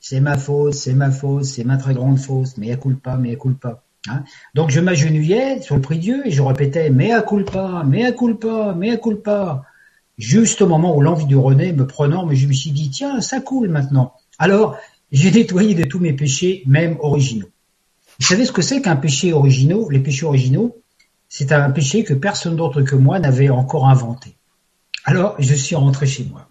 c'est 0.00 0.20
ma 0.20 0.38
faute, 0.38 0.74
c'est 0.74 0.94
ma 0.94 1.10
faute, 1.10 1.44
c'est 1.44 1.64
ma 1.64 1.76
très 1.76 1.94
grande 1.94 2.18
faute, 2.18 2.56
mais 2.56 2.72
à 2.72 2.76
culpa, 2.76 3.16
mais 3.16 3.32
à 3.32 3.36
culpa. 3.36 3.82
Hein 4.08 4.24
Donc 4.54 4.70
je 4.70 4.80
m'agenouillais 4.80 5.60
sur 5.60 5.76
le 5.76 5.82
prix 5.82 5.98
Dieu 5.98 6.26
et 6.26 6.30
je 6.30 6.40
répétais 6.40 6.88
mais 6.88 7.12
à 7.12 7.20
culpa, 7.20 7.84
mais 7.86 8.06
à 8.06 8.12
culpa, 8.12 8.74
mais 8.76 8.90
à 8.90 8.96
culpa. 8.96 9.62
Juste 10.16 10.62
au 10.62 10.66
moment 10.66 10.96
où 10.96 11.02
l'envie 11.02 11.26
de 11.26 11.36
René 11.36 11.72
me 11.72 11.86
prenant, 11.86 12.24
mais 12.24 12.34
je 12.34 12.46
me 12.46 12.52
suis 12.52 12.70
dit 12.70 12.90
tiens 12.90 13.20
ça 13.20 13.40
coule 13.40 13.68
maintenant. 13.68 14.14
Alors 14.38 14.78
j'ai 15.12 15.30
nettoyé 15.30 15.74
de 15.74 15.84
tous 15.84 15.98
mes 15.98 16.14
péchés, 16.14 16.62
même 16.66 16.96
originaux. 17.00 17.50
Vous 18.18 18.26
savez 18.26 18.46
ce 18.46 18.52
que 18.52 18.62
c'est 18.62 18.80
qu'un 18.80 18.96
péché 18.96 19.34
originaux? 19.34 19.90
Les 19.90 19.98
péchés 19.98 20.24
originaux, 20.24 20.78
c'est 21.28 21.52
un 21.52 21.70
péché 21.70 22.04
que 22.04 22.14
personne 22.14 22.56
d'autre 22.56 22.80
que 22.82 22.96
moi 22.96 23.18
n'avait 23.18 23.50
encore 23.50 23.86
inventé. 23.86 24.34
Alors 25.04 25.36
je 25.38 25.54
suis 25.54 25.76
rentré 25.76 26.06
chez 26.06 26.24
moi. 26.24 26.48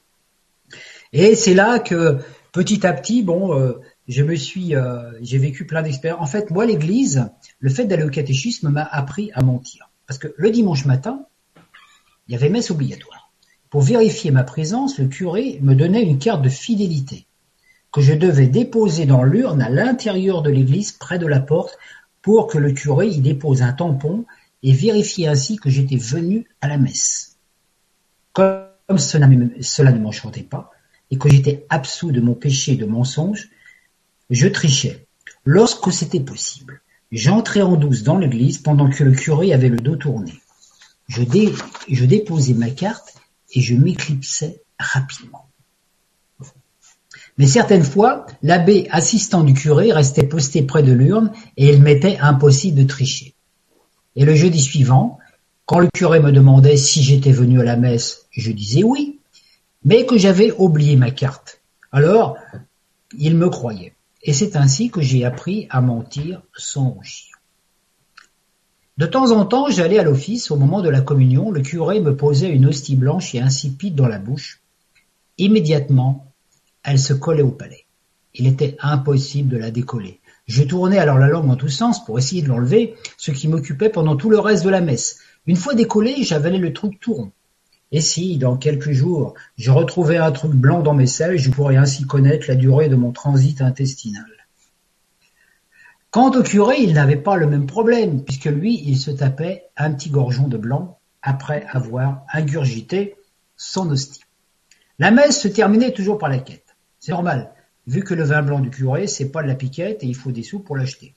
Et 1.13 1.33
c'est 1.33 1.55
là 1.55 1.79
que 1.79 2.19
petit 2.51 2.85
à 2.85 2.93
petit, 2.93 3.23
bon, 3.23 3.53
euh, 3.53 3.81
je 4.07 4.23
me 4.23 4.35
suis, 4.35 4.75
euh, 4.75 5.11
j'ai 5.21 5.37
vécu 5.37 5.65
plein 5.65 5.81
d'expériences. 5.81 6.21
En 6.21 6.25
fait, 6.25 6.51
moi, 6.51 6.65
l'Église, 6.65 7.29
le 7.59 7.69
fait 7.69 7.85
d'aller 7.85 8.03
au 8.03 8.09
catéchisme 8.09 8.69
m'a 8.69 8.83
appris 8.83 9.31
à 9.33 9.41
mentir, 9.41 9.89
parce 10.07 10.17
que 10.17 10.33
le 10.35 10.51
dimanche 10.51 10.85
matin, 10.85 11.25
il 12.27 12.33
y 12.33 12.35
avait 12.35 12.49
messe 12.49 12.71
obligatoire. 12.71 13.31
Pour 13.69 13.81
vérifier 13.81 14.31
ma 14.31 14.43
présence, 14.43 14.97
le 14.97 15.07
curé 15.07 15.59
me 15.61 15.75
donnait 15.75 16.03
une 16.03 16.17
carte 16.17 16.41
de 16.41 16.49
fidélité 16.49 17.27
que 17.91 18.01
je 18.01 18.13
devais 18.13 18.47
déposer 18.47 19.05
dans 19.05 19.23
l'urne 19.23 19.61
à 19.61 19.69
l'intérieur 19.69 20.41
de 20.41 20.49
l'église, 20.49 20.91
près 20.91 21.19
de 21.19 21.27
la 21.27 21.39
porte, 21.39 21.77
pour 22.21 22.47
que 22.47 22.57
le 22.57 22.71
curé 22.71 23.07
y 23.07 23.19
dépose 23.19 23.61
un 23.61 23.73
tampon 23.73 24.25
et 24.61 24.73
vérifie 24.73 25.25
ainsi 25.25 25.57
que 25.57 25.69
j'étais 25.69 25.97
venu 25.97 26.47
à 26.61 26.67
la 26.67 26.77
messe. 26.77 27.37
Comme 28.33 28.97
cela, 28.97 29.27
cela 29.61 29.91
ne 29.91 29.99
m'enchantait 29.99 30.43
pas, 30.43 30.71
et 31.11 31.17
que 31.17 31.29
j'étais 31.29 31.65
absous 31.69 32.11
de 32.11 32.21
mon 32.21 32.33
péché 32.33 32.75
de 32.75 32.85
mensonge, 32.85 33.49
je 34.29 34.47
trichais. 34.47 35.07
Lorsque 35.45 35.91
c'était 35.91 36.19
possible, 36.19 36.81
j'entrais 37.11 37.61
en 37.61 37.75
douce 37.75 38.03
dans 38.03 38.17
l'église 38.17 38.59
pendant 38.59 38.89
que 38.89 39.03
le 39.03 39.13
curé 39.13 39.53
avait 39.53 39.69
le 39.69 39.77
dos 39.79 39.95
tourné. 39.95 40.33
Je, 41.07 41.23
je 41.87 42.05
déposais 42.05 42.53
ma 42.53 42.69
carte 42.69 43.15
et 43.53 43.61
je 43.61 43.75
m'éclipsais 43.75 44.61
rapidement. 44.77 45.49
Mais 47.37 47.47
certaines 47.47 47.83
fois, 47.83 48.25
l'abbé 48.43 48.87
assistant 48.91 49.43
du 49.43 49.53
curé 49.53 49.93
restait 49.93 50.27
posté 50.27 50.61
près 50.61 50.83
de 50.83 50.91
l'urne 50.91 51.31
et 51.55 51.69
il 51.69 51.81
m'était 51.81 52.17
impossible 52.17 52.77
de 52.77 52.83
tricher. 52.83 53.33
Et 54.15 54.25
le 54.25 54.35
jeudi 54.35 54.61
suivant, 54.61 55.17
quand 55.65 55.79
le 55.79 55.87
curé 55.93 56.19
me 56.19 56.31
demandait 56.31 56.77
si 56.77 57.01
j'étais 57.01 57.31
venu 57.31 57.61
à 57.61 57.63
la 57.63 57.77
messe, 57.77 58.27
je 58.31 58.51
disais 58.51 58.83
oui 58.83 59.18
mais 59.83 60.05
que 60.05 60.17
j'avais 60.17 60.51
oublié 60.51 60.95
ma 60.95 61.11
carte. 61.11 61.61
Alors, 61.91 62.37
il 63.17 63.35
me 63.35 63.49
croyait. 63.49 63.93
Et 64.23 64.33
c'est 64.33 64.55
ainsi 64.55 64.89
que 64.89 65.01
j'ai 65.01 65.23
appris 65.23 65.67
à 65.69 65.81
mentir 65.81 66.41
sans 66.55 66.89
rougir. 66.89 67.39
De 68.97 69.05
temps 69.05 69.31
en 69.31 69.45
temps, 69.45 69.69
j'allais 69.69 69.97
à 69.97 70.03
l'office 70.03 70.51
au 70.51 70.57
moment 70.57 70.81
de 70.81 70.89
la 70.89 70.99
communion, 70.99 71.51
le 71.51 71.61
curé 71.61 72.01
me 72.01 72.17
posait 72.17 72.49
une 72.49 72.65
hostie 72.65 72.97
blanche 72.97 73.33
et 73.33 73.39
insipide 73.39 73.95
dans 73.95 74.09
la 74.09 74.19
bouche. 74.19 74.61
Immédiatement, 75.37 76.33
elle 76.83 76.99
se 76.99 77.13
collait 77.13 77.41
au 77.41 77.51
palais. 77.51 77.85
Il 78.33 78.45
était 78.45 78.75
impossible 78.81 79.49
de 79.49 79.57
la 79.57 79.71
décoller. 79.71 80.19
Je 80.47 80.63
tournais 80.63 80.97
alors 80.97 81.17
la 81.17 81.29
langue 81.29 81.49
en 81.49 81.55
tous 81.55 81.69
sens 81.69 82.03
pour 82.03 82.19
essayer 82.19 82.41
de 82.41 82.49
l'enlever, 82.49 82.95
ce 83.17 83.31
qui 83.31 83.47
m'occupait 83.47 83.89
pendant 83.89 84.17
tout 84.17 84.29
le 84.29 84.39
reste 84.39 84.65
de 84.65 84.69
la 84.69 84.81
messe. 84.81 85.19
Une 85.47 85.55
fois 85.55 85.75
décollé, 85.75 86.23
j'avalais 86.23 86.57
le 86.57 86.73
truc 86.73 86.99
tout 86.99 87.13
rond. 87.13 87.31
Et 87.91 88.01
si, 88.01 88.37
dans 88.37 88.55
quelques 88.55 88.91
jours, 88.91 89.33
je 89.57 89.71
retrouvais 89.71 90.17
un 90.17 90.31
truc 90.31 90.51
blanc 90.51 90.81
dans 90.81 90.93
mes 90.93 91.07
selles, 91.07 91.39
je 91.39 91.49
pourrais 91.49 91.77
ainsi 91.77 92.05
connaître 92.05 92.45
la 92.47 92.55
durée 92.55 92.87
de 92.87 92.95
mon 92.95 93.11
transit 93.11 93.61
intestinal. 93.61 94.25
Quant 96.11 96.31
au 96.31 96.43
curé, 96.43 96.77
il 96.79 96.93
n'avait 96.93 97.15
pas 97.15 97.35
le 97.35 97.47
même 97.47 97.67
problème, 97.67 98.23
puisque 98.23 98.45
lui, 98.45 98.81
il 98.85 98.97
se 98.97 99.11
tapait 99.11 99.65
un 99.77 99.91
petit 99.91 100.09
gorgeon 100.09 100.47
de 100.47 100.57
blanc 100.57 100.99
après 101.21 101.65
avoir 101.69 102.23
ingurgité 102.31 103.15
son 103.57 103.89
hostie. 103.89 104.23
La 104.97 105.11
messe 105.11 105.39
se 105.39 105.47
terminait 105.47 105.93
toujours 105.93 106.17
par 106.17 106.29
la 106.29 106.39
quête. 106.39 106.75
C'est 106.99 107.11
normal, 107.11 107.51
vu 107.87 108.03
que 108.03 108.13
le 108.13 108.23
vin 108.23 108.41
blanc 108.41 108.59
du 108.59 108.69
curé, 108.69 109.07
c'est 109.07 109.29
pas 109.29 109.43
de 109.43 109.47
la 109.47 109.55
piquette 109.55 110.03
et 110.03 110.07
il 110.07 110.15
faut 110.15 110.31
des 110.31 110.43
sous 110.43 110.59
pour 110.59 110.77
l'acheter. 110.77 111.13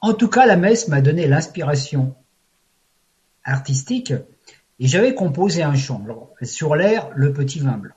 En 0.00 0.14
tout 0.14 0.28
cas, 0.28 0.46
la 0.46 0.56
messe 0.56 0.88
m'a 0.88 1.00
donné 1.00 1.26
l'inspiration 1.26 2.14
artistique 3.44 4.12
et 4.82 4.88
j'avais 4.88 5.14
composé 5.14 5.62
un 5.62 5.76
chant 5.76 6.04
sur 6.42 6.74
l'air 6.74 7.08
Le 7.14 7.32
petit 7.32 7.60
vin 7.60 7.78
blanc. 7.78 7.94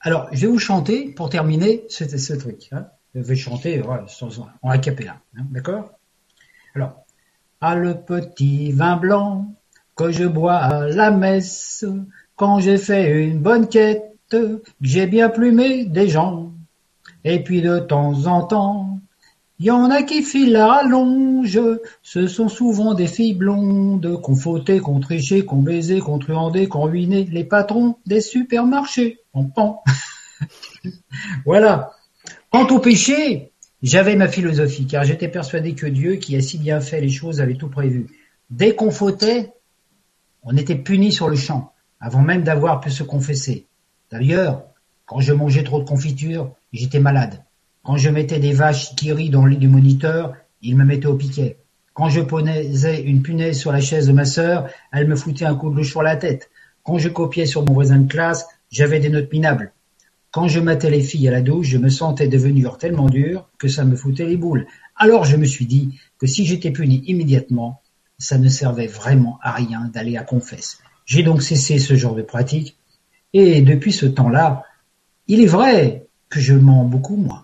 Alors, 0.00 0.26
je 0.32 0.40
vais 0.40 0.46
vous 0.46 0.58
chanter 0.58 1.12
pour 1.12 1.28
terminer 1.28 1.84
ce, 1.90 2.32
truc. 2.32 2.70
Hein. 2.72 2.86
Je 3.14 3.20
vais 3.20 3.36
chanter 3.36 3.82
en 4.62 4.70
acapella, 4.70 5.20
hein, 5.36 5.42
d'accord? 5.50 5.90
Alors, 6.74 7.04
ah 7.60 7.74
le 7.74 7.94
petit 7.94 8.72
vin 8.72 8.96
blanc 8.96 9.54
que 9.96 10.10
je 10.10 10.24
bois 10.24 10.56
à 10.56 10.88
la 10.88 11.10
messe, 11.10 11.84
quand 12.36 12.60
j'ai 12.60 12.78
fait 12.78 13.26
une 13.26 13.38
bonne 13.38 13.68
quête, 13.68 14.16
j'ai 14.80 15.06
bien 15.06 15.28
plumé 15.28 15.84
des 15.84 16.08
gens. 16.08 16.54
Et 17.22 17.44
puis 17.44 17.60
de 17.60 17.80
temps 17.80 18.26
en 18.26 18.44
temps, 18.44 18.93
y 19.60 19.70
en 19.70 19.90
a 19.90 20.02
qui 20.02 20.22
filent 20.22 20.52
la 20.52 20.66
rallonge, 20.66 21.60
ce 22.02 22.26
sont 22.26 22.48
souvent 22.48 22.94
des 22.94 23.06
filles 23.06 23.34
blondes, 23.34 24.20
qu'on 24.20 24.34
fauté, 24.34 24.80
qu'on 24.80 24.98
triché, 25.00 25.44
qu'on 25.44 25.62
baisé, 25.62 26.00
qu'on 26.00 26.18
truandé, 26.18 26.66
qu'on 26.66 26.82
ruiné, 26.82 27.24
les 27.24 27.44
patrons 27.44 27.96
des 28.04 28.20
supermarchés. 28.20 29.20
Pan, 29.54 29.82
voilà. 31.44 31.92
Quant 32.50 32.66
au 32.66 32.80
péché, 32.80 33.52
j'avais 33.82 34.16
ma 34.16 34.28
philosophie, 34.28 34.86
car 34.86 35.04
j'étais 35.04 35.28
persuadé 35.28 35.74
que 35.74 35.86
Dieu, 35.86 36.16
qui 36.16 36.36
a 36.36 36.40
si 36.40 36.58
bien 36.58 36.80
fait 36.80 37.00
les 37.00 37.10
choses, 37.10 37.40
avait 37.40 37.54
tout 37.54 37.68
prévu. 37.68 38.06
Dès 38.50 38.74
qu'on 38.74 38.90
fautait, 38.90 39.52
on 40.42 40.56
était 40.56 40.76
puni 40.76 41.12
sur 41.12 41.28
le 41.28 41.36
champ, 41.36 41.72
avant 42.00 42.22
même 42.22 42.42
d'avoir 42.42 42.80
pu 42.80 42.90
se 42.90 43.02
confesser. 43.02 43.66
D'ailleurs, 44.10 44.64
quand 45.06 45.20
je 45.20 45.32
mangeais 45.32 45.64
trop 45.64 45.80
de 45.80 45.88
confiture, 45.88 46.54
j'étais 46.72 46.98
malade. 46.98 47.43
Quand 47.84 47.98
je 47.98 48.08
mettais 48.08 48.40
des 48.40 48.54
vaches 48.54 48.96
qui 48.96 49.28
dans 49.28 49.44
le 49.44 49.50
lit 49.50 49.58
du 49.58 49.68
moniteur, 49.68 50.34
il 50.62 50.74
me 50.74 50.86
mettait 50.86 51.06
au 51.06 51.16
piquet. 51.16 51.58
Quand 51.92 52.08
je 52.08 52.22
posais 52.22 53.02
une 53.02 53.20
punaise 53.20 53.58
sur 53.58 53.72
la 53.72 53.82
chaise 53.82 54.06
de 54.06 54.12
ma 54.12 54.24
sœur, 54.24 54.70
elle 54.90 55.06
me 55.06 55.14
foutait 55.14 55.44
un 55.44 55.54
coup 55.54 55.68
de 55.68 55.76
louche 55.76 55.90
sur 55.90 56.02
la 56.02 56.16
tête. 56.16 56.48
Quand 56.82 56.96
je 56.96 57.10
copiais 57.10 57.44
sur 57.44 57.62
mon 57.62 57.74
voisin 57.74 57.98
de 57.98 58.10
classe, 58.10 58.46
j'avais 58.70 59.00
des 59.00 59.10
notes 59.10 59.30
minables. 59.30 59.70
Quand 60.30 60.48
je 60.48 60.60
matais 60.60 60.88
les 60.88 61.02
filles 61.02 61.28
à 61.28 61.30
la 61.30 61.42
douche, 61.42 61.66
je 61.66 61.76
me 61.76 61.90
sentais 61.90 62.26
devenir 62.26 62.78
tellement 62.78 63.10
dur 63.10 63.50
que 63.58 63.68
ça 63.68 63.84
me 63.84 63.96
foutait 63.96 64.26
les 64.26 64.38
boules. 64.38 64.66
Alors 64.96 65.26
je 65.26 65.36
me 65.36 65.44
suis 65.44 65.66
dit 65.66 66.00
que 66.18 66.26
si 66.26 66.46
j'étais 66.46 66.70
puni 66.70 67.04
immédiatement, 67.06 67.82
ça 68.16 68.38
ne 68.38 68.48
servait 68.48 68.86
vraiment 68.86 69.38
à 69.42 69.52
rien 69.52 69.90
d'aller 69.92 70.16
à 70.16 70.22
confesse. 70.22 70.78
J'ai 71.04 71.22
donc 71.22 71.42
cessé 71.42 71.78
ce 71.78 71.96
genre 71.96 72.14
de 72.14 72.22
pratique 72.22 72.78
et 73.34 73.60
depuis 73.60 73.92
ce 73.92 74.06
temps-là, 74.06 74.62
il 75.28 75.42
est 75.42 75.46
vrai 75.46 76.06
que 76.30 76.40
je 76.40 76.54
mens 76.54 76.84
beaucoup 76.84 77.16
moins. 77.16 77.43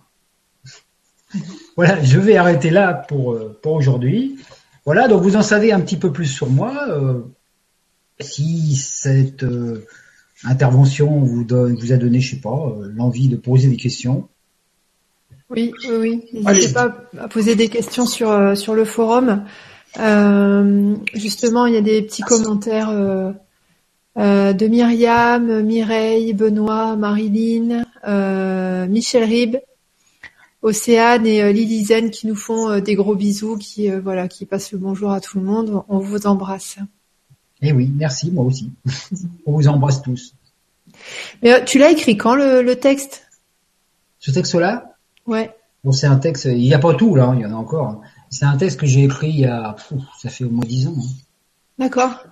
Voilà, 1.81 2.05
je 2.05 2.19
vais 2.19 2.37
arrêter 2.37 2.69
là 2.69 2.93
pour, 2.93 3.33
euh, 3.33 3.59
pour 3.63 3.73
aujourd'hui. 3.73 4.37
Voilà, 4.85 5.09
donc 5.09 5.23
vous 5.23 5.37
en 5.37 5.43
savez 5.43 5.73
un 5.73 5.81
petit 5.81 5.97
peu 5.97 6.13
plus 6.13 6.27
sur 6.27 6.51
moi. 6.51 6.75
Euh, 6.91 7.23
si 8.21 8.77
cette 8.77 9.45
euh, 9.45 9.87
intervention 10.45 11.21
vous, 11.21 11.43
donne, 11.43 11.77
vous 11.77 11.91
a 11.93 11.97
donné, 11.97 12.21
je 12.21 12.33
sais 12.33 12.41
pas, 12.43 12.77
l'envie 12.95 13.29
de 13.29 13.37
poser 13.37 13.69
des 13.69 13.79
questions. 13.79 14.29
Oui, 15.49 15.73
oui, 15.89 15.97
oui. 15.99 16.43
N'hésitez 16.45 16.75
pas 16.75 16.95
à 17.19 17.29
poser 17.29 17.55
des 17.55 17.69
questions 17.69 18.05
sur, 18.05 18.55
sur 18.59 18.75
le 18.75 18.85
forum. 18.85 19.47
justement, 21.15 21.65
il 21.65 21.73
y 21.73 21.79
a 21.79 21.81
des 21.81 22.03
petits 22.03 22.21
commentaires 22.21 22.91
euh, 24.19 24.53
de 24.53 24.67
Myriam, 24.67 25.63
Mireille, 25.63 26.35
Benoît, 26.35 26.97
Marilyn, 26.97 27.85
euh, 28.07 28.87
Michel 28.87 29.25
Rib, 29.25 29.57
Océane 30.63 31.27
et 31.27 31.43
euh, 31.43 31.53
Lilizen 31.53 32.11
qui 32.11 32.27
nous 32.27 32.37
font 32.37 32.79
des 32.81 32.95
gros 32.95 33.15
bisous, 33.15 33.57
qui 33.57 33.89
voilà, 33.91 34.29
qui 34.29 34.47
passent 34.47 34.73
le 34.73 34.79
bonjour 34.79 35.11
à 35.13 35.21
tout 35.21 35.39
le 35.39 35.45
monde. 35.45 35.83
On 35.89 35.99
vous 35.99 36.27
embrasse. 36.27 36.79
Eh 37.63 37.73
oui, 37.73 37.91
merci, 37.95 38.31
moi 38.31 38.45
aussi. 38.45 38.71
On 39.47 39.53
vous 39.53 39.69
embrasse 39.69 40.03
tous. 40.03 40.35
Mais 41.43 41.65
tu 41.65 41.79
l'as 41.79 41.91
écrit 41.91 42.17
quand 42.17 42.35
le, 42.35 42.75
texte? 42.75 43.27
Ce 44.19 44.31
texte-là? 44.31 44.95
Ouais. 45.27 45.55
Bon, 45.85 45.93
c'est 45.93 46.07
un 46.07 46.17
texte. 46.17 46.47
Il 46.47 46.59
n'y 46.59 46.75
a 46.75 46.79
pas 46.79 46.95
tout 46.95 47.15
là, 47.15 47.27
hein, 47.27 47.35
il 47.37 47.43
y 47.43 47.47
en 47.47 47.53
a 47.53 47.57
encore. 47.57 48.01
C'est 48.29 48.45
un 48.45 48.57
texte 48.57 48.81
que 48.81 48.87
j'ai 48.87 49.05
écrit 49.05 49.31
il 49.31 49.41
y 49.41 49.47
a, 49.47 49.77
ça 50.21 50.29
fait 50.29 50.45
au 50.45 50.51
moins 50.51 50.65
dix 50.67 50.87
ans. 50.87 50.95
Hein. 50.97 51.09
D'accord 51.79 52.23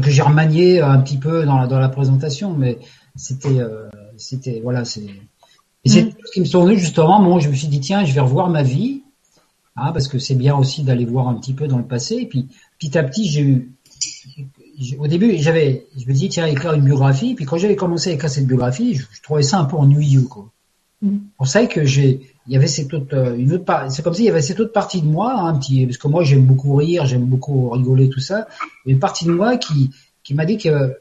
que 0.00 0.10
j'ai 0.10 0.22
remanié 0.22 0.80
un 0.80 1.00
petit 1.00 1.18
peu 1.18 1.44
dans 1.44 1.58
la, 1.58 1.66
dans 1.66 1.78
la 1.78 1.88
présentation, 1.88 2.52
mais 2.52 2.78
c'était, 3.14 3.60
euh, 3.60 3.88
c'était, 4.16 4.60
voilà, 4.62 4.84
c'est, 4.84 5.06
et 5.86 5.88
c'est 5.88 6.02
mm. 6.02 6.12
ce 6.24 6.32
qui 6.32 6.40
me 6.40 6.46
tournait 6.46 6.76
justement. 6.76 7.20
Moi, 7.20 7.38
je 7.38 7.48
me 7.48 7.54
suis 7.54 7.68
dit 7.68 7.78
tiens, 7.78 8.04
je 8.04 8.12
vais 8.12 8.20
revoir 8.20 8.50
ma 8.50 8.64
vie, 8.64 9.02
hein, 9.76 9.92
parce 9.92 10.08
que 10.08 10.18
c'est 10.18 10.34
bien 10.34 10.56
aussi 10.56 10.82
d'aller 10.82 11.04
voir 11.04 11.28
un 11.28 11.34
petit 11.34 11.54
peu 11.54 11.68
dans 11.68 11.78
le 11.78 11.84
passé. 11.84 12.16
Et 12.16 12.26
puis 12.26 12.48
petit 12.80 12.98
à 12.98 13.04
petit, 13.04 13.28
j'ai 13.28 13.42
eu, 13.42 13.72
au 14.98 15.06
début, 15.06 15.36
j'avais, 15.38 15.86
je 15.96 16.04
me 16.06 16.12
dis 16.12 16.28
tiens, 16.28 16.46
écrire 16.46 16.72
une 16.72 16.82
biographie. 16.82 17.34
Puis 17.36 17.44
quand 17.44 17.56
j'avais 17.56 17.76
commencé 17.76 18.10
à 18.10 18.14
écrire 18.14 18.30
cette 18.30 18.48
biographie, 18.48 18.94
je, 18.94 19.22
trouvais 19.22 19.44
ça 19.44 19.60
un 19.60 19.64
peu 19.64 19.76
ennuyeux, 19.76 20.22
quoi. 20.24 20.50
Mm. 21.02 21.18
On 21.38 21.44
sait 21.44 21.68
que 21.68 21.84
j'ai, 21.84 22.32
il 22.48 22.54
y 22.54 22.56
avait 22.56 22.66
cette 22.66 22.92
autre, 22.92 23.14
euh, 23.14 23.36
une 23.36 23.52
autre 23.52 23.64
part, 23.64 23.88
c'est 23.92 24.02
comme 24.02 24.14
s'il 24.14 24.24
y 24.24 24.30
avait 24.30 24.42
cette 24.42 24.58
autre 24.58 24.72
partie 24.72 25.02
de 25.02 25.06
moi, 25.06 25.38
hein, 25.38 25.56
petit, 25.56 25.86
parce 25.86 25.98
que 25.98 26.08
moi 26.08 26.24
j'aime 26.24 26.46
beaucoup 26.46 26.74
rire, 26.74 27.06
j'aime 27.06 27.26
beaucoup 27.26 27.70
rigoler, 27.70 28.08
tout 28.08 28.18
ça. 28.18 28.48
Une 28.86 28.98
partie 28.98 29.24
de 29.24 29.30
moi 29.30 29.56
qui, 29.56 29.90
qui 30.24 30.34
m'a 30.34 30.46
dit 30.46 30.58
que, 30.58 30.96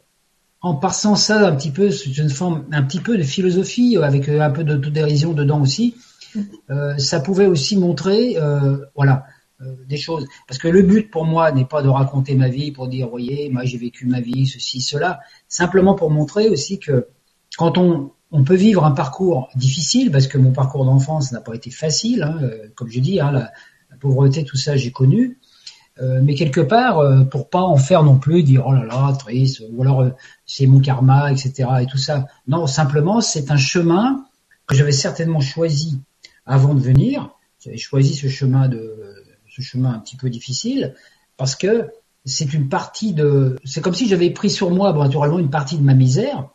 en 0.66 0.74
passant 0.74 1.16
ça 1.16 1.47
un 1.47 1.55
petit 1.55 1.70
peu, 1.70 1.91
c'est 1.91 2.18
une 2.18 2.32
forme, 2.32 2.66
un 2.72 2.82
petit 2.82 2.99
peu 2.99 3.20
de 3.20 3.24
philosophie, 3.24 3.97
avec 3.97 4.28
un 4.28 4.49
peu 4.49 4.63
d'autodérision 4.63 5.34
dedans 5.34 5.61
aussi, 5.61 5.95
euh, 6.72 6.97
ça 6.97 7.20
pouvait 7.20 7.45
aussi 7.45 7.78
montrer, 7.78 8.36
euh, 8.38 8.78
voilà, 8.95 9.26
euh, 9.61 9.76
des 9.88 9.97
choses. 9.97 10.26
Parce 10.47 10.57
que 10.57 10.68
le 10.68 10.82
but 10.82 11.11
pour 11.11 11.26
moi 11.26 11.51
n'est 11.51 11.66
pas 11.66 11.84
de 11.84 11.88
raconter 11.88 12.34
ma 12.34 12.49
vie 12.49 12.72
pour 12.72 12.88
dire, 12.88 13.07
voyez, 13.09 13.47
moi 13.51 13.63
j'ai 13.63 13.78
vécu 13.78 14.07
ma 14.07 14.22
vie, 14.22 14.47
ceci, 14.47 14.82
cela, 14.82 15.20
simplement 15.47 15.93
pour 15.93 16.09
montrer 16.09 16.49
aussi 16.49 16.80
que 16.80 17.09
quand 17.57 17.78
on 17.78 18.11
on 18.32 18.43
peut 18.43 18.55
vivre 18.55 18.84
un 18.84 18.91
parcours 18.91 19.49
difficile 19.55 20.11
parce 20.11 20.28
que 20.28 20.38
mon 20.38 20.51
parcours 20.51 20.84
d'enfance 20.84 21.32
n'a 21.32 21.41
pas 21.41 21.53
été 21.53 21.70
facile, 21.70 22.24
hein, 22.24 22.38
euh, 22.41 22.68
comme 22.76 22.89
je 22.89 22.99
dis, 22.99 23.20
hein, 23.20 23.32
la, 23.32 23.51
pauvreté, 23.99 24.43
tout 24.43 24.57
ça, 24.57 24.76
j'ai 24.76 24.91
connu. 24.91 25.39
Euh, 26.02 26.20
mais 26.22 26.36
quelque 26.36 26.62
part, 26.62 27.00
euh, 27.00 27.24
pour 27.24 27.50
pas 27.50 27.62
en 27.62 27.78
faire 27.78 28.04
non 28.04 28.18
plus, 28.18 28.43
dire 28.43 28.64
oh 28.68 28.74
là 28.74 28.84
là, 28.84 29.14
triste, 29.18 29.64
ou 29.72 29.82
alors 29.82 30.10
c'est 30.46 30.68
mon 30.68 30.80
karma, 30.80 31.32
etc. 31.32 31.70
et 31.82 31.86
tout 31.86 31.98
ça. 31.98 32.28
Non, 32.48 32.68
simplement, 32.68 33.22
c'est 33.22 33.50
un 33.52 33.58
chemin 33.58 34.26
que 34.68 34.76
j'avais 34.76 34.91
certainement 34.91 35.39
choisi 35.39 36.02
avant 36.46 36.74
de 36.74 36.82
venir. 36.82 37.30
J'avais 37.64 37.78
choisi 37.78 38.14
ce 38.14 38.28
chemin 38.28 38.68
de, 38.68 39.24
ce 39.50 39.62
chemin 39.62 39.93
un 39.93 40.00
petit 40.00 40.18
peu 40.18 40.30
difficile 40.30 40.93
parce 41.38 41.56
que 41.56 41.89
c'est 42.26 42.54
une 42.54 42.70
partie 42.70 43.14
de, 43.14 43.56
c'est 43.64 43.82
comme 43.82 43.93
si 43.93 44.08
j'avais 44.08 44.32
pris 44.32 44.50
sur 44.50 44.72
moi, 44.72 44.91
naturellement, 44.93 45.39
une 45.39 45.50
partie 45.50 45.78
de 45.78 45.84
ma 45.84 45.93
misère 45.93 46.50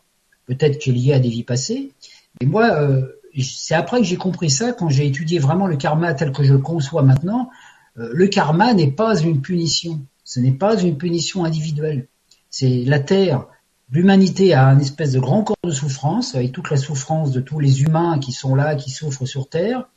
peut-être 0.46 0.78
qui 0.78 0.90
est 0.90 0.92
lié 0.92 1.12
à 1.12 1.20
des 1.20 1.28
vies 1.28 1.44
passées. 1.44 1.92
Mais 2.40 2.46
moi, 2.46 2.70
euh, 2.74 3.06
c'est 3.40 3.74
après 3.74 3.98
que 3.98 4.04
j'ai 4.04 4.16
compris 4.16 4.50
ça, 4.50 4.72
quand 4.72 4.88
j'ai 4.88 5.06
étudié 5.06 5.38
vraiment 5.38 5.66
le 5.66 5.76
karma 5.76 6.12
tel 6.14 6.32
que 6.32 6.42
je 6.42 6.52
le 6.52 6.58
conçois 6.58 7.02
maintenant. 7.02 7.50
Euh, 7.98 8.10
le 8.12 8.26
karma 8.28 8.74
n'est 8.74 8.90
pas 8.90 9.18
une 9.20 9.40
punition. 9.40 10.00
Ce 10.24 10.40
n'est 10.40 10.52
pas 10.52 10.80
une 10.80 10.96
punition 10.96 11.44
individuelle. 11.44 12.08
C'est 12.50 12.84
la 12.84 13.00
Terre. 13.00 13.46
L'humanité 13.90 14.54
a 14.54 14.66
un 14.66 14.78
espèce 14.78 15.12
de 15.12 15.20
grand 15.20 15.42
corps 15.42 15.56
de 15.64 15.72
souffrance, 15.72 16.34
avec 16.34 16.52
toute 16.52 16.70
la 16.70 16.76
souffrance 16.76 17.32
de 17.32 17.40
tous 17.40 17.58
les 17.58 17.82
humains 17.82 18.18
qui 18.18 18.32
sont 18.32 18.54
là, 18.54 18.76
qui 18.76 18.90
souffrent 18.90 19.26
sur 19.26 19.48
Terre. 19.48 19.88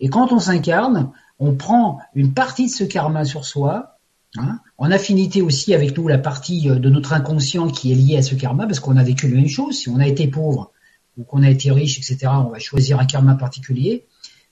Et 0.00 0.08
quand 0.08 0.32
on 0.32 0.38
s'incarne, 0.38 1.10
on 1.38 1.54
prend 1.54 1.98
une 2.14 2.32
partie 2.32 2.66
de 2.66 2.72
ce 2.72 2.84
karma 2.84 3.24
sur 3.24 3.44
soi, 3.44 3.94
Hein 4.36 4.58
en 4.78 4.90
affinité 4.90 5.42
aussi 5.42 5.74
avec 5.74 5.96
nous 5.96 6.08
la 6.08 6.18
partie 6.18 6.68
euh, 6.68 6.76
de 6.76 6.90
notre 6.90 7.12
inconscient 7.12 7.68
qui 7.68 7.92
est 7.92 7.94
liée 7.94 8.16
à 8.16 8.22
ce 8.22 8.34
karma, 8.34 8.66
parce 8.66 8.80
qu'on 8.80 8.96
a 8.96 9.04
vécu 9.04 9.28
la 9.28 9.36
même 9.36 9.48
chose. 9.48 9.78
Si 9.78 9.88
on 9.88 10.00
a 10.00 10.08
été 10.08 10.26
pauvre 10.26 10.72
ou 11.16 11.22
qu'on 11.22 11.42
a 11.44 11.50
été 11.50 11.70
riche, 11.70 11.98
etc., 11.98 12.32
on 12.44 12.50
va 12.50 12.58
choisir 12.58 12.98
un 12.98 13.06
karma 13.06 13.36
particulier. 13.36 14.06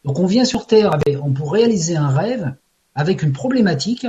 Donc 0.04 0.20
on 0.20 0.26
vient 0.26 0.44
sur 0.44 0.66
Terre, 0.66 0.94
avec, 0.94 1.20
on 1.20 1.32
pour 1.32 1.52
réaliser 1.52 1.96
un 1.96 2.08
rêve 2.08 2.54
avec 2.94 3.22
une 3.22 3.32
problématique 3.32 4.06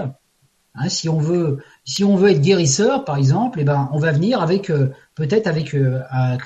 Hein, 0.76 0.90
si 0.90 1.08
on 1.08 1.20
veut, 1.20 1.60
si 1.86 2.04
on 2.04 2.16
veut 2.16 2.32
être 2.32 2.42
guérisseur, 2.42 3.06
par 3.06 3.18
exemple, 3.18 3.60
eh 3.62 3.64
ben, 3.64 3.90
on 3.94 4.00
va 4.00 4.12
venir 4.12 4.42
avec 4.42 4.72
euh, 4.72 4.92
peut-être 5.14 5.46
avec 5.46 5.76
euh, 5.76 6.02
un, 6.12 6.38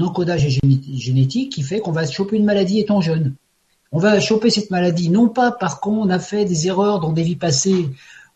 encodage 0.00 0.58
génétique 0.92 1.52
qui 1.52 1.62
fait 1.62 1.78
qu'on 1.78 1.92
va 1.92 2.06
choper 2.06 2.36
une 2.36 2.44
maladie 2.44 2.80
étant 2.80 3.00
jeune. 3.00 3.34
On 3.92 3.98
va 3.98 4.18
choper 4.20 4.50
cette 4.50 4.70
maladie 4.70 5.08
non 5.08 5.28
pas 5.28 5.52
parce 5.52 5.76
qu'on 5.76 6.10
a 6.10 6.18
fait 6.18 6.44
des 6.44 6.66
erreurs 6.66 7.00
dans 7.00 7.12
des 7.12 7.22
vies 7.22 7.36
passées 7.36 7.88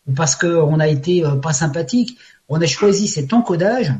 ou 0.07 0.13
parce 0.13 0.37
qu'on 0.37 0.79
a 0.79 0.89
été 0.89 1.25
euh, 1.25 1.35
pas 1.35 1.53
sympathique. 1.53 2.17
On 2.49 2.61
a 2.61 2.67
choisi 2.67 3.09
cet 3.09 3.33
encodage 3.33 3.93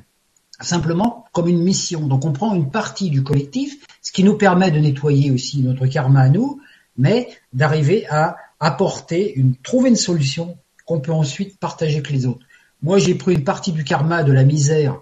simplement 0.61 1.25
comme 1.33 1.49
une 1.49 1.63
mission. 1.65 2.07
Donc 2.07 2.25
on 2.25 2.33
prend 2.33 2.55
une 2.55 2.71
partie 2.71 3.11
du 3.11 3.25
collectif, 3.25 3.85
ce 4.03 4.13
qui 4.13 4.23
nous 4.23 4.35
permet 4.35 4.71
de 4.71 4.79
nettoyer 4.79 5.33
aussi 5.33 5.63
notre 5.63 5.87
karma 5.87 6.21
à 6.21 6.29
nous, 6.29 6.61
mais 6.97 7.29
d'arriver 7.53 8.07
à 8.09 8.37
apporter 8.63 9.35
une, 9.35 9.57
trouver 9.57 9.91
une 9.91 9.97
solution 9.97 10.57
qu'on 10.87 11.01
peut 11.01 11.13
ensuite 11.13 11.59
partager 11.59 11.97
avec 11.97 12.11
les 12.11 12.27
autres. 12.27 12.47
Moi, 12.81 12.99
j'ai 12.99 13.17
pris 13.17 13.35
une 13.35 13.43
partie 13.43 13.73
du 13.73 13.83
karma 13.83 14.23
de 14.23 14.33
la 14.33 14.45
misère 14.45 15.01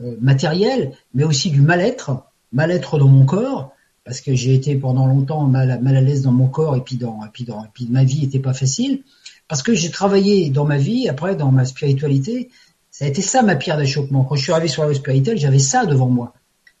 euh, 0.00 0.16
matérielle, 0.22 0.92
mais 1.12 1.24
aussi 1.24 1.50
du 1.50 1.60
mal-être, 1.60 2.24
mal-être 2.52 2.98
dans 2.98 3.08
mon 3.08 3.26
corps, 3.26 3.72
parce 4.04 4.22
que 4.22 4.34
j'ai 4.34 4.54
été 4.54 4.74
pendant 4.76 5.06
longtemps 5.06 5.42
mal, 5.42 5.70
à 5.70 6.00
l'aise 6.00 6.22
dans 6.22 6.32
mon 6.32 6.48
corps 6.48 6.76
et 6.76 6.80
puis 6.80 6.96
dans, 6.96 7.22
et 7.22 7.28
puis 7.30 7.44
dans, 7.44 7.62
et 7.62 7.68
puis 7.74 7.86
ma 7.90 8.04
vie 8.04 8.24
était 8.24 8.38
pas 8.38 8.54
facile, 8.54 9.02
parce 9.48 9.62
que 9.62 9.74
j'ai 9.74 9.90
travaillé 9.90 10.48
dans 10.48 10.64
ma 10.64 10.78
vie, 10.78 11.06
après 11.06 11.36
dans 11.36 11.50
ma 11.50 11.66
spiritualité, 11.66 12.48
ça 12.90 13.04
a 13.04 13.08
été 13.08 13.20
ça 13.20 13.42
ma 13.42 13.56
pierre 13.56 13.76
d'achoppement. 13.76 14.24
Quand 14.24 14.36
je 14.36 14.44
suis 14.44 14.52
arrivé 14.52 14.68
sur 14.68 14.82
la 14.82 14.88
voie 14.88 14.96
spirituelle, 14.96 15.36
j'avais 15.36 15.58
ça 15.58 15.84
devant 15.84 16.08
moi. 16.08 16.32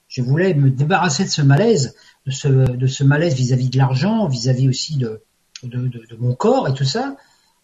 Je 0.08 0.22
voulais 0.22 0.54
me 0.54 0.70
débarrasser 0.70 1.24
de 1.24 1.28
ce 1.28 1.42
malaise, 1.42 1.94
de 2.24 2.30
ce, 2.30 2.48
de 2.48 2.86
ce 2.86 3.04
malaise 3.04 3.34
vis-à-vis 3.34 3.68
de 3.68 3.76
l'argent, 3.76 4.26
vis-à-vis 4.26 4.68
aussi 4.68 4.96
de, 4.96 5.20
de, 5.68 6.16
mon 6.18 6.34
corps 6.34 6.68
et 6.68 6.74
tout 6.74 6.84
ça. 6.84 7.16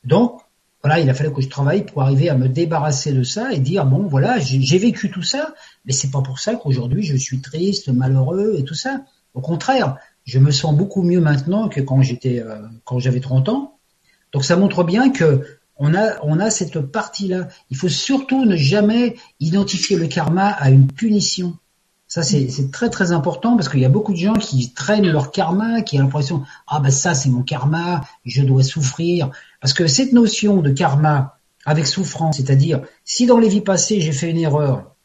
Donc, 0.05 0.41
voilà, 0.83 0.99
il 0.99 1.11
a 1.11 1.15
fallu 1.15 1.33
que 1.33 1.43
je 1.43 1.49
travaille 1.49 1.85
pour 1.85 2.03
arriver 2.03 2.31
à 2.31 2.35
me 2.35 2.49
débarrasser 2.49 3.13
de 3.13 3.23
ça 3.23 3.53
et 3.53 3.59
dire 3.59 3.85
bon 3.85 4.07
voilà, 4.07 4.39
j'ai 4.39 4.79
vécu 4.79 5.11
tout 5.11 5.23
ça, 5.23 5.55
mais 5.85 5.93
c'est 5.93 6.11
pas 6.11 6.23
pour 6.23 6.39
ça 6.39 6.55
qu'aujourd'hui 6.55 7.03
je 7.03 7.17
suis 7.17 7.41
triste, 7.41 7.89
malheureux 7.91 8.55
et 8.57 8.65
tout 8.65 8.75
ça. 8.75 9.03
Au 9.35 9.41
contraire, 9.43 9.99
je 10.25 10.39
me 10.39 10.51
sens 10.51 10.75
beaucoup 10.75 11.03
mieux 11.03 11.21
maintenant 11.21 11.69
que 11.69 11.81
quand 11.81 12.01
j'étais 12.01 12.41
euh, 12.41 12.67
quand 12.85 12.99
j'avais 12.99 13.21
30 13.21 13.51
ans. 13.51 13.79
Donc 14.33 14.45
ça 14.45 14.57
montre 14.57 14.83
bien 14.85 15.11
que 15.11 15.45
on 15.77 15.95
a 15.95 16.19
on 16.23 16.41
a 16.41 16.51
cette 16.51 16.81
partie-là. 16.81 17.49
Il 17.69 17.77
faut 17.77 17.89
surtout 17.89 18.47
ne 18.47 18.57
jamais 18.57 19.17
identifier 19.39 19.97
le 19.97 20.07
karma 20.07 20.49
à 20.49 20.71
une 20.71 20.87
punition. 20.87 21.59
Ça, 22.11 22.25
c'est 22.25 22.73
très 22.73 22.91
très 22.91 23.13
important 23.13 23.55
parce 23.55 23.69
qu'il 23.69 23.79
y 23.79 23.85
a 23.85 23.89
beaucoup 23.89 24.11
de 24.11 24.19
gens 24.19 24.33
qui 24.33 24.73
traînent 24.73 25.09
leur 25.09 25.31
karma, 25.31 25.81
qui 25.83 25.97
ont 25.97 26.03
l'impression 26.03 26.43
ah 26.67 26.81
ben 26.81 26.91
ça 26.91 27.15
c'est 27.15 27.29
mon 27.29 27.43
karma, 27.43 28.01
je 28.25 28.43
dois 28.43 28.65
souffrir. 28.65 29.31
Parce 29.61 29.75
que 29.75 29.87
cette 29.87 30.13
notion 30.13 30.61
de 30.61 30.71
karma 30.71 31.39
avec 31.65 31.87
souffrance, 31.87 32.39
c'est-à-dire 32.39 32.83
si 33.05 33.27
dans 33.27 33.39
les 33.39 33.49
vies 33.49 33.61
passées 33.61 34.01
j'ai 34.01 34.11
fait 34.11 34.29
une 34.29 34.39
erreur, 34.39 34.97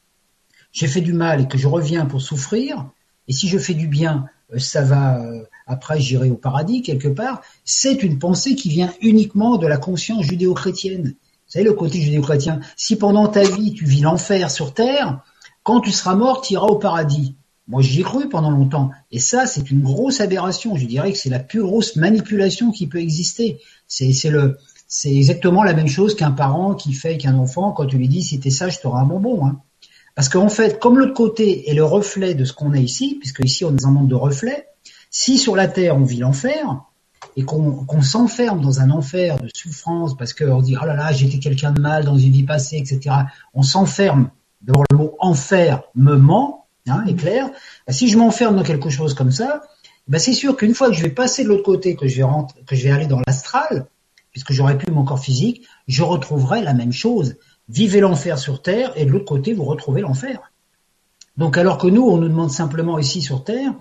j'ai 0.71 0.87
fait 0.87 1.01
du 1.01 1.13
mal 1.13 1.41
et 1.41 1.47
que 1.47 1.59
je 1.59 1.67
reviens 1.67 2.07
pour 2.07 2.23
souffrir, 2.23 2.89
et 3.27 3.33
si 3.33 3.49
je 3.49 3.59
fais 3.59 3.75
du 3.75 3.87
bien, 3.87 4.25
euh, 4.51 4.57
ça 4.57 4.81
va 4.81 5.21
euh, 5.21 5.43
après 5.67 5.99
j'irai 6.01 6.31
au 6.31 6.37
paradis 6.37 6.81
quelque 6.81 7.07
part. 7.07 7.43
C'est 7.65 8.01
une 8.01 8.17
pensée 8.17 8.55
qui 8.55 8.69
vient 8.69 8.91
uniquement 8.99 9.57
de 9.57 9.67
la 9.67 9.77
conscience 9.77 10.25
judéo-chrétienne. 10.25 11.09
Vous 11.09 11.51
savez 11.51 11.65
le 11.65 11.73
côté 11.73 12.01
judéo-chrétien. 12.01 12.61
Si 12.75 12.95
pendant 12.95 13.27
ta 13.27 13.43
vie 13.43 13.73
tu 13.75 13.85
vis 13.85 14.01
l'enfer 14.01 14.49
sur 14.49 14.73
terre 14.73 15.21
quand 15.65 15.81
tu 15.81 15.91
seras 15.91 16.13
mort, 16.13 16.41
tu 16.41 16.53
iras 16.53 16.67
au 16.67 16.75
paradis. 16.75 17.35
Moi, 17.67 17.81
j'y 17.81 18.01
ai 18.01 18.03
cru 18.03 18.29
pendant 18.29 18.51
longtemps. 18.51 18.91
Et 19.11 19.17
ça, 19.19 19.47
c'est 19.47 19.71
une 19.71 19.81
grosse 19.81 20.21
aberration. 20.21 20.75
Je 20.75 20.85
dirais 20.85 21.11
que 21.11 21.17
c'est 21.17 21.31
la 21.31 21.39
plus 21.39 21.63
grosse 21.63 21.95
manipulation 21.95 22.71
qui 22.71 22.85
peut 22.85 22.99
exister. 22.99 23.59
C'est, 23.87 24.29
le, 24.29 24.59
c'est 24.87 25.11
exactement 25.11 25.63
la 25.63 25.73
même 25.73 25.87
chose 25.87 26.15
qu'un 26.15 26.29
parent 26.29 26.75
qui 26.75 26.93
fait 26.93 27.17
qu'un 27.17 27.35
enfant, 27.35 27.71
quand 27.71 27.87
tu 27.87 27.97
lui 27.97 28.07
dis 28.07 28.21
si 28.21 28.39
t'es 28.39 28.51
sage, 28.51 28.79
tu 28.79 28.85
auras 28.85 29.01
un 29.01 29.05
bonbon. 29.05 29.43
Hein. 29.43 29.59
Parce 30.13 30.29
qu'en 30.29 30.49
fait, 30.49 30.79
comme 30.79 30.99
l'autre 30.99 31.15
côté 31.15 31.67
est 31.67 31.73
le 31.73 31.83
reflet 31.83 32.35
de 32.35 32.45
ce 32.45 32.53
qu'on 32.53 32.73
a 32.73 32.77
ici, 32.77 33.17
puisque 33.19 33.43
ici 33.43 33.65
on 33.65 33.71
est 33.71 33.81
dans 33.81 33.87
un 33.87 33.91
monde 33.91 34.07
de 34.07 34.15
reflets, 34.15 34.67
si 35.09 35.39
sur 35.39 35.55
la 35.55 35.67
terre 35.67 35.97
on 35.97 36.03
vit 36.03 36.19
l'enfer, 36.19 36.83
et 37.35 37.43
qu'on 37.43 38.01
s'enferme 38.03 38.61
dans 38.61 38.81
un 38.81 38.91
enfer 38.91 39.39
de 39.39 39.49
souffrance 39.53 40.15
parce 40.15 40.33
qu'on 40.33 40.61
dit 40.61 40.75
oh 40.79 40.85
là 40.85 40.93
là 40.93 41.11
j'étais 41.11 41.39
quelqu'un 41.39 41.71
de 41.71 41.81
mal 41.81 42.05
dans 42.05 42.17
une 42.17 42.31
vie 42.31 42.43
passée 42.43 42.77
etc 42.77 43.15
on 43.53 43.61
s'enferme 43.61 44.29
D'abord, 44.65 44.83
le 44.89 44.97
mot 44.97 45.15
enfer 45.19 45.83
me 45.93 46.15
ment, 46.15 46.65
hein, 46.87 47.05
est 47.07 47.15
clair. 47.15 47.49
Bah, 47.85 47.93
si 47.93 48.07
je 48.07 48.17
m'enferme 48.17 48.55
dans 48.55 48.63
quelque 48.63 48.89
chose 48.89 49.13
comme 49.13 49.31
ça, 49.31 49.61
bah, 50.07 50.17
c'est 50.17 50.33
sûr 50.33 50.57
qu'une 50.57 50.73
fois 50.73 50.89
que 50.89 50.95
je 50.95 51.03
vais 51.03 51.09
passer 51.09 51.43
de 51.43 51.49
l'autre 51.49 51.63
côté, 51.63 51.95
que 51.95 52.07
je 52.07 52.17
vais 52.17 52.23
rentrer, 52.23 52.59
que 52.65 52.75
je 52.75 52.83
vais 52.83 52.91
aller 52.91 53.05
dans 53.05 53.21
l'astral, 53.27 53.87
puisque 54.31 54.53
j'aurai 54.53 54.77
plus 54.77 54.91
mon 54.91 55.03
corps 55.03 55.19
physique, 55.19 55.67
je 55.87 56.01
retrouverai 56.01 56.63
la 56.63 56.73
même 56.73 56.91
chose. 56.91 57.35
Vivez 57.69 57.99
l'enfer 57.99 58.39
sur 58.39 58.61
Terre 58.61 58.91
et 58.95 59.05
de 59.05 59.11
l'autre 59.11 59.25
côté, 59.25 59.53
vous 59.53 59.65
retrouvez 59.65 60.01
l'enfer. 60.01 60.51
Donc, 61.37 61.57
alors 61.57 61.77
que 61.77 61.87
nous, 61.87 62.03
on 62.03 62.17
nous 62.17 62.27
demande 62.27 62.51
simplement 62.51 62.97
ici 62.97 63.21
sur 63.21 63.43
Terre 63.43 63.73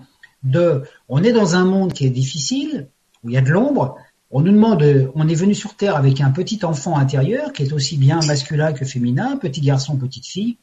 de, 0.43 0.83
on 1.09 1.23
est 1.23 1.33
dans 1.33 1.55
un 1.55 1.65
monde 1.65 1.93
qui 1.93 2.05
est 2.05 2.11
difficile, 2.11 2.89
où 3.23 3.29
il 3.29 3.33
y 3.33 3.37
a 3.37 3.41
de 3.41 3.49
l'ombre, 3.49 3.97
on 4.29 4.41
nous 4.41 4.51
demande, 4.51 4.83
on 5.15 5.27
est 5.27 5.35
venu 5.35 5.55
sur 5.55 5.75
Terre 5.75 5.95
avec 5.95 6.21
un 6.21 6.31
petit 6.31 6.63
enfant 6.63 6.97
intérieur 6.97 7.53
qui 7.53 7.63
est 7.63 7.73
aussi 7.73 7.97
bien 7.97 8.19
masculin 8.27 8.73
que 8.73 8.85
féminin, 8.85 9.37
petit 9.37 9.61
garçon, 9.61 9.97
petite 9.97 10.27
fille, 10.27 10.57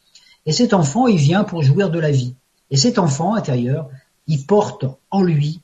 et 0.46 0.52
cet 0.52 0.74
enfant, 0.74 1.06
il 1.06 1.18
vient 1.18 1.44
pour 1.44 1.62
jouir 1.62 1.90
de 1.90 1.98
la 1.98 2.10
vie. 2.10 2.34
Et 2.70 2.76
cet 2.76 2.98
enfant 2.98 3.34
intérieur, 3.34 3.88
il 4.26 4.44
porte 4.44 4.84
en 5.10 5.22
lui 5.22 5.60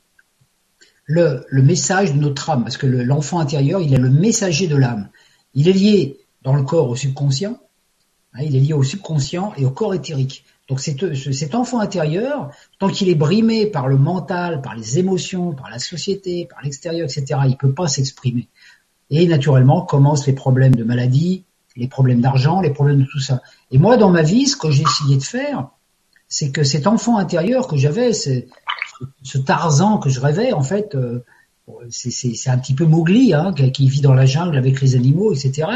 le, 1.05 1.47
message 1.51 2.12
de 2.12 2.18
notre 2.18 2.51
âme, 2.51 2.62
parce 2.62 2.76
que 2.76 2.87
l'enfant 2.87 3.41
intérieur, 3.41 3.81
il 3.81 3.95
est 3.95 3.99
le 3.99 4.11
messager 4.11 4.68
de 4.68 4.76
l'âme. 4.76 5.09
Il 5.55 5.68
est 5.68 5.72
lié 5.72 6.18
dans 6.43 6.55
le 6.55 6.62
corps 6.62 6.89
au 6.89 6.97
subconscient, 6.97 7.59
hein, 8.35 8.43
il 8.43 8.55
est 8.55 8.61
lié 8.61 8.74
au 8.74 8.83
subconscient 8.83 9.53
et 9.57 9.64
au 9.64 9.70
corps 9.70 9.95
éthérique. 9.95 10.45
Donc 10.68 10.81
cet 10.81 11.55
enfant 11.55 11.81
intérieur, 11.81 12.51
tant 12.79 12.89
qu'il 12.89 13.09
est 13.09 13.14
brimé 13.14 13.66
par 13.66 13.89
le 13.89 13.97
mental, 13.97 14.61
par 14.61 14.76
les 14.76 14.99
émotions, 14.99 15.53
par 15.53 15.70
la 15.70 15.79
société, 15.79 16.45
par 16.45 16.62
l'extérieur, 16.62 17.09
etc., 17.09 17.41
il 17.47 17.57
peut 17.57 17.72
pas 17.72 17.89
s'exprimer. 17.89 18.49
Et 19.09 19.26
naturellement 19.26 19.81
commencent 19.81 20.26
les 20.26 20.35
problèmes 20.35 20.74
de 20.74 20.85
maladie, 20.85 21.45
les 21.79 21.89
problèmes 21.89 22.20
d'argent, 22.20 22.61
les 22.61 22.70
problèmes 22.70 23.01
de 23.01 23.07
tout 23.07 23.20
ça. 23.20 23.41
Et 23.70 23.79
moi, 23.79 23.97
dans 23.97 24.11
ma 24.11 24.22
vie, 24.22 24.47
ce 24.47 24.57
que 24.57 24.70
j'ai 24.70 24.83
essayé 24.83 25.16
de 25.16 25.22
faire, 25.22 25.68
c'est 26.29 26.50
que 26.50 26.64
cet 26.64 26.87
enfant 26.87 27.17
intérieur 27.17 27.68
que 27.68 27.76
j'avais, 27.76 28.13
ce 28.13 29.38
Tarzan 29.38 29.99
que 29.99 30.11
je 30.11 30.21
rêvais, 30.21 30.53
en 30.53 30.63
fait, 30.63 30.95
euh, 30.95 31.25
c'est 31.91 32.50
un 32.50 32.59
petit 32.59 32.75
peu 32.75 32.84
Mowgli, 32.84 33.33
hein, 33.33 33.53
qui 33.53 33.88
vit 33.88 34.00
dans 34.00 34.14
la 34.14 34.26
jungle 34.26 34.57
avec 34.57 34.80
les 34.80 34.96
animaux, 34.96 35.33
etc. 35.33 35.68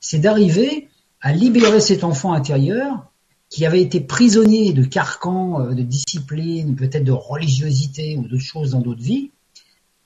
C'est 0.00 0.18
d'arriver 0.18 0.88
à 1.20 1.32
libérer 1.32 1.80
cet 1.80 2.04
enfant 2.04 2.32
intérieur 2.32 3.06
qui 3.48 3.64
avait 3.64 3.80
été 3.82 4.00
prisonnier 4.00 4.72
de 4.72 4.84
carcans, 4.84 5.60
euh, 5.60 5.74
de 5.74 5.82
discipline, 5.82 6.74
peut-être 6.74 7.04
de 7.04 7.12
religiosité 7.12 8.16
ou 8.16 8.26
d'autres 8.26 8.42
choses 8.42 8.70
dans 8.72 8.80
d'autres 8.80 9.02
vies, 9.02 9.30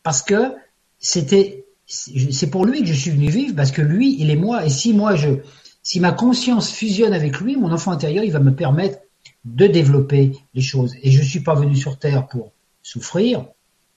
parce 0.03 0.23
que 0.23 0.55
c'était 0.99 1.65
c'est 1.89 2.51
pour 2.51 2.67
lui 2.67 2.83
que 2.83 2.87
je 2.87 2.93
suis 2.93 3.11
venu 3.11 3.31
vivre 3.31 3.57
parce 3.57 3.73
que 3.73 3.81
lui, 3.81 4.21
il 4.21 4.31
est 4.31 4.37
moi. 4.37 4.65
Et 4.67 4.69
si 4.69 4.93
moi, 4.93 5.17
je, 5.17 5.31
si 5.83 6.01
ma 6.01 6.13
conscience 6.13 6.71
fusionne 6.71 7.15
avec 7.15 7.41
lui, 7.41 7.57
mon 7.57 7.73
enfant 7.73 7.93
intérieur, 7.93 8.25
il 8.25 8.33
va 8.33 8.41
me 8.41 8.55
permettre 8.55 8.99
de 9.47 9.67
développer 9.67 10.33
les 10.53 10.61
choses. 10.61 10.95
Et 11.03 11.11
je 11.11 11.23
suis 11.23 11.41
pas 11.41 11.55
venu 11.55 11.75
sur 11.75 11.99
terre 11.99 12.27
pour 12.27 12.53
souffrir, 12.83 13.47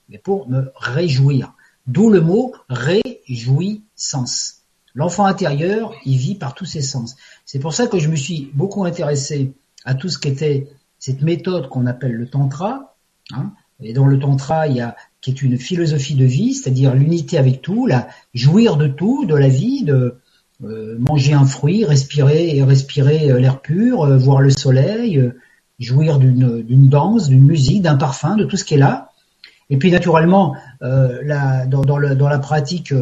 mais 0.07 0.17
pour 0.17 0.49
me 0.49 0.71
réjouir. 0.75 1.53
D'où 1.85 2.09
le 2.09 2.21
mot 2.21 2.53
réjouissance. 2.69 4.61
L'enfant 4.93 5.25
intérieur, 5.25 5.93
il 6.05 6.17
vit 6.17 6.35
par 6.35 6.53
tous 6.53 6.65
ses 6.65 6.81
sens. 6.81 7.17
C'est 7.45 7.59
pour 7.59 7.73
ça 7.73 7.87
que 7.87 7.99
je 7.99 8.07
me 8.07 8.15
suis 8.15 8.51
beaucoup 8.53 8.85
intéressé 8.85 9.53
à 9.83 9.95
tout 9.95 10.09
ce 10.09 10.17
qui 10.17 10.29
était 10.29 10.67
cette 10.99 11.21
méthode 11.21 11.67
qu'on 11.67 11.87
appelle 11.87 12.13
le 12.13 12.29
tantra. 12.29 12.95
Hein, 13.31 13.51
et 13.81 13.93
dans 13.93 14.05
le 14.05 14.19
tantra, 14.19 14.67
il 14.67 14.77
y 14.77 14.81
a 14.81 14.95
qui 15.21 15.29
est 15.29 15.41
une 15.41 15.57
philosophie 15.57 16.15
de 16.15 16.25
vie, 16.25 16.53
c'est-à-dire 16.53 16.95
l'unité 16.95 17.37
avec 17.37 17.61
tout, 17.61 17.85
la 17.85 18.07
jouir 18.33 18.75
de 18.75 18.87
tout, 18.87 19.25
de 19.25 19.35
la 19.35 19.49
vie, 19.49 19.83
de 19.83 20.17
euh, 20.63 20.95
manger 20.99 21.33
un 21.33 21.45
fruit, 21.45 21.85
respirer 21.85 22.55
et 22.55 22.63
respirer 22.63 23.31
euh, 23.31 23.39
l'air 23.39 23.61
pur, 23.61 24.03
euh, 24.03 24.17
voir 24.17 24.41
le 24.41 24.51
soleil, 24.51 25.31
jouir 25.79 26.19
d'une 26.19 26.87
danse, 26.89 27.29
d'une 27.29 27.43
musique, 27.43 27.81
d'un 27.81 27.95
parfum, 27.95 28.35
de 28.35 28.45
tout 28.45 28.57
ce 28.57 28.63
qui 28.63 28.75
est 28.75 28.77
là. 28.77 29.09
Et 29.71 29.77
puis 29.77 29.89
naturellement, 29.89 30.55
dans, 30.81 31.97
la 31.97 32.39
pratique, 32.39 32.93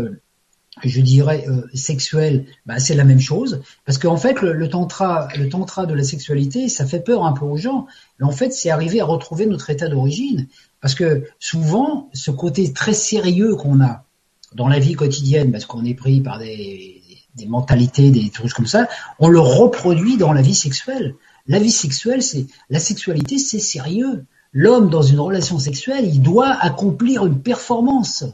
je 0.83 1.01
dirais 1.01 1.45
sexuelle, 1.73 2.45
bah, 2.67 2.79
c'est 2.79 2.93
la 2.93 3.03
même 3.03 3.19
chose, 3.19 3.61
parce 3.85 3.97
qu'en 3.97 4.17
fait, 4.17 4.41
le, 4.41 4.53
le, 4.53 4.69
tantra, 4.69 5.27
le 5.35 5.49
tantra 5.49 5.87
de 5.87 5.95
la 5.95 6.03
sexualité, 6.03 6.69
ça 6.69 6.85
fait 6.85 6.99
peur 6.99 7.25
un 7.25 7.33
peu 7.33 7.43
aux 7.43 7.57
gens. 7.57 7.87
Mais 8.19 8.25
en 8.27 8.31
fait, 8.31 8.53
c'est 8.53 8.69
arriver 8.69 9.01
à 9.01 9.05
retrouver 9.05 9.47
notre 9.47 9.71
état 9.71 9.89
d'origine. 9.89 10.47
Parce 10.81 10.95
que 10.95 11.25
souvent, 11.39 12.09
ce 12.13 12.31
côté 12.31 12.71
très 12.71 12.93
sérieux 12.93 13.55
qu'on 13.55 13.81
a 13.81 14.05
dans 14.53 14.67
la 14.67 14.79
vie 14.79 14.93
quotidienne, 14.93 15.51
parce 15.51 15.65
qu'on 15.65 15.85
est 15.85 15.93
pris 15.93 16.21
par 16.21 16.39
des, 16.39 17.01
mentalités, 17.47 18.11
des 18.11 18.29
trucs 18.29 18.53
comme 18.53 18.67
ça, 18.67 18.87
on 19.19 19.29
le 19.29 19.39
reproduit 19.39 20.17
dans 20.17 20.33
la 20.33 20.41
vie 20.41 20.55
sexuelle. 20.55 21.15
La 21.47 21.59
vie 21.59 21.71
sexuelle, 21.71 22.21
c'est 22.21 22.47
la 22.69 22.79
sexualité, 22.79 23.37
c'est 23.37 23.59
sérieux. 23.59 24.25
L'homme 24.51 24.89
dans 24.89 25.01
une 25.01 25.19
relation 25.19 25.59
sexuelle, 25.59 26.05
il 26.05 26.21
doit 26.21 26.49
accomplir 26.49 27.25
une 27.25 27.41
performance. 27.41 28.25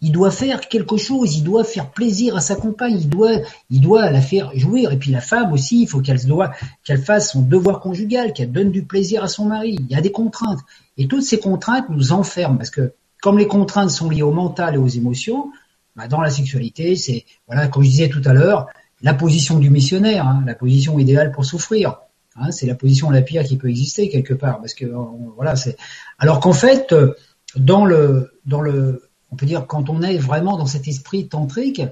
Il 0.00 0.12
doit 0.12 0.30
faire 0.30 0.68
quelque 0.68 0.96
chose, 0.96 1.36
il 1.36 1.42
doit 1.42 1.64
faire 1.64 1.90
plaisir 1.90 2.36
à 2.36 2.40
sa 2.40 2.54
compagne, 2.54 2.98
il 3.00 3.08
doit, 3.08 3.40
il 3.70 3.80
doit 3.80 4.10
la 4.10 4.20
faire 4.20 4.52
jouir. 4.54 4.92
Et 4.92 4.98
puis 4.98 5.10
la 5.10 5.20
femme 5.20 5.52
aussi, 5.52 5.82
il 5.82 5.88
faut 5.88 6.00
qu'elle 6.00 6.24
doit, 6.24 6.52
qu'elle 6.84 7.02
fasse 7.02 7.32
son 7.32 7.42
devoir 7.42 7.80
conjugal, 7.80 8.32
qu'elle 8.32 8.52
donne 8.52 8.70
du 8.70 8.84
plaisir 8.84 9.24
à 9.24 9.28
son 9.28 9.46
mari. 9.46 9.76
Il 9.80 9.86
y 9.90 9.96
a 9.96 10.00
des 10.00 10.12
contraintes. 10.12 10.60
Et 10.96 11.08
toutes 11.08 11.22
ces 11.22 11.40
contraintes 11.40 11.88
nous 11.88 12.12
enferment 12.12 12.56
parce 12.56 12.70
que 12.70 12.92
comme 13.20 13.38
les 13.38 13.48
contraintes 13.48 13.90
sont 13.90 14.08
liées 14.08 14.22
au 14.22 14.30
mental 14.30 14.76
et 14.76 14.78
aux 14.78 14.86
émotions, 14.86 15.50
bah, 15.96 16.06
dans 16.06 16.20
la 16.20 16.30
sexualité, 16.30 16.94
c'est, 16.94 17.24
voilà, 17.48 17.66
comme 17.66 17.82
je 17.82 17.88
disais 17.88 18.08
tout 18.08 18.22
à 18.24 18.32
l'heure, 18.32 18.66
la 19.02 19.14
position 19.14 19.58
du 19.58 19.70
missionnaire, 19.70 20.26
hein, 20.26 20.44
la 20.46 20.54
position 20.54 20.98
idéale 20.98 21.32
pour 21.32 21.44
souffrir. 21.44 21.98
Hein, 22.36 22.52
c'est 22.52 22.66
la 22.66 22.76
position 22.76 23.10
la 23.10 23.22
pire 23.22 23.42
qui 23.42 23.56
peut 23.56 23.68
exister 23.68 24.08
quelque 24.08 24.34
part, 24.34 24.60
parce 24.60 24.74
que 24.74 24.86
voilà, 25.34 25.56
c'est. 25.56 25.76
Alors 26.18 26.38
qu'en 26.38 26.52
fait, 26.52 26.94
dans 27.56 27.84
le, 27.84 28.32
dans 28.46 28.60
le, 28.60 29.07
on 29.30 29.36
peut 29.36 29.46
dire 29.46 29.66
quand 29.66 29.90
on 29.90 30.02
est 30.02 30.18
vraiment 30.18 30.56
dans 30.56 30.66
cet 30.66 30.88
esprit 30.88 31.28
tantrique, 31.28 31.82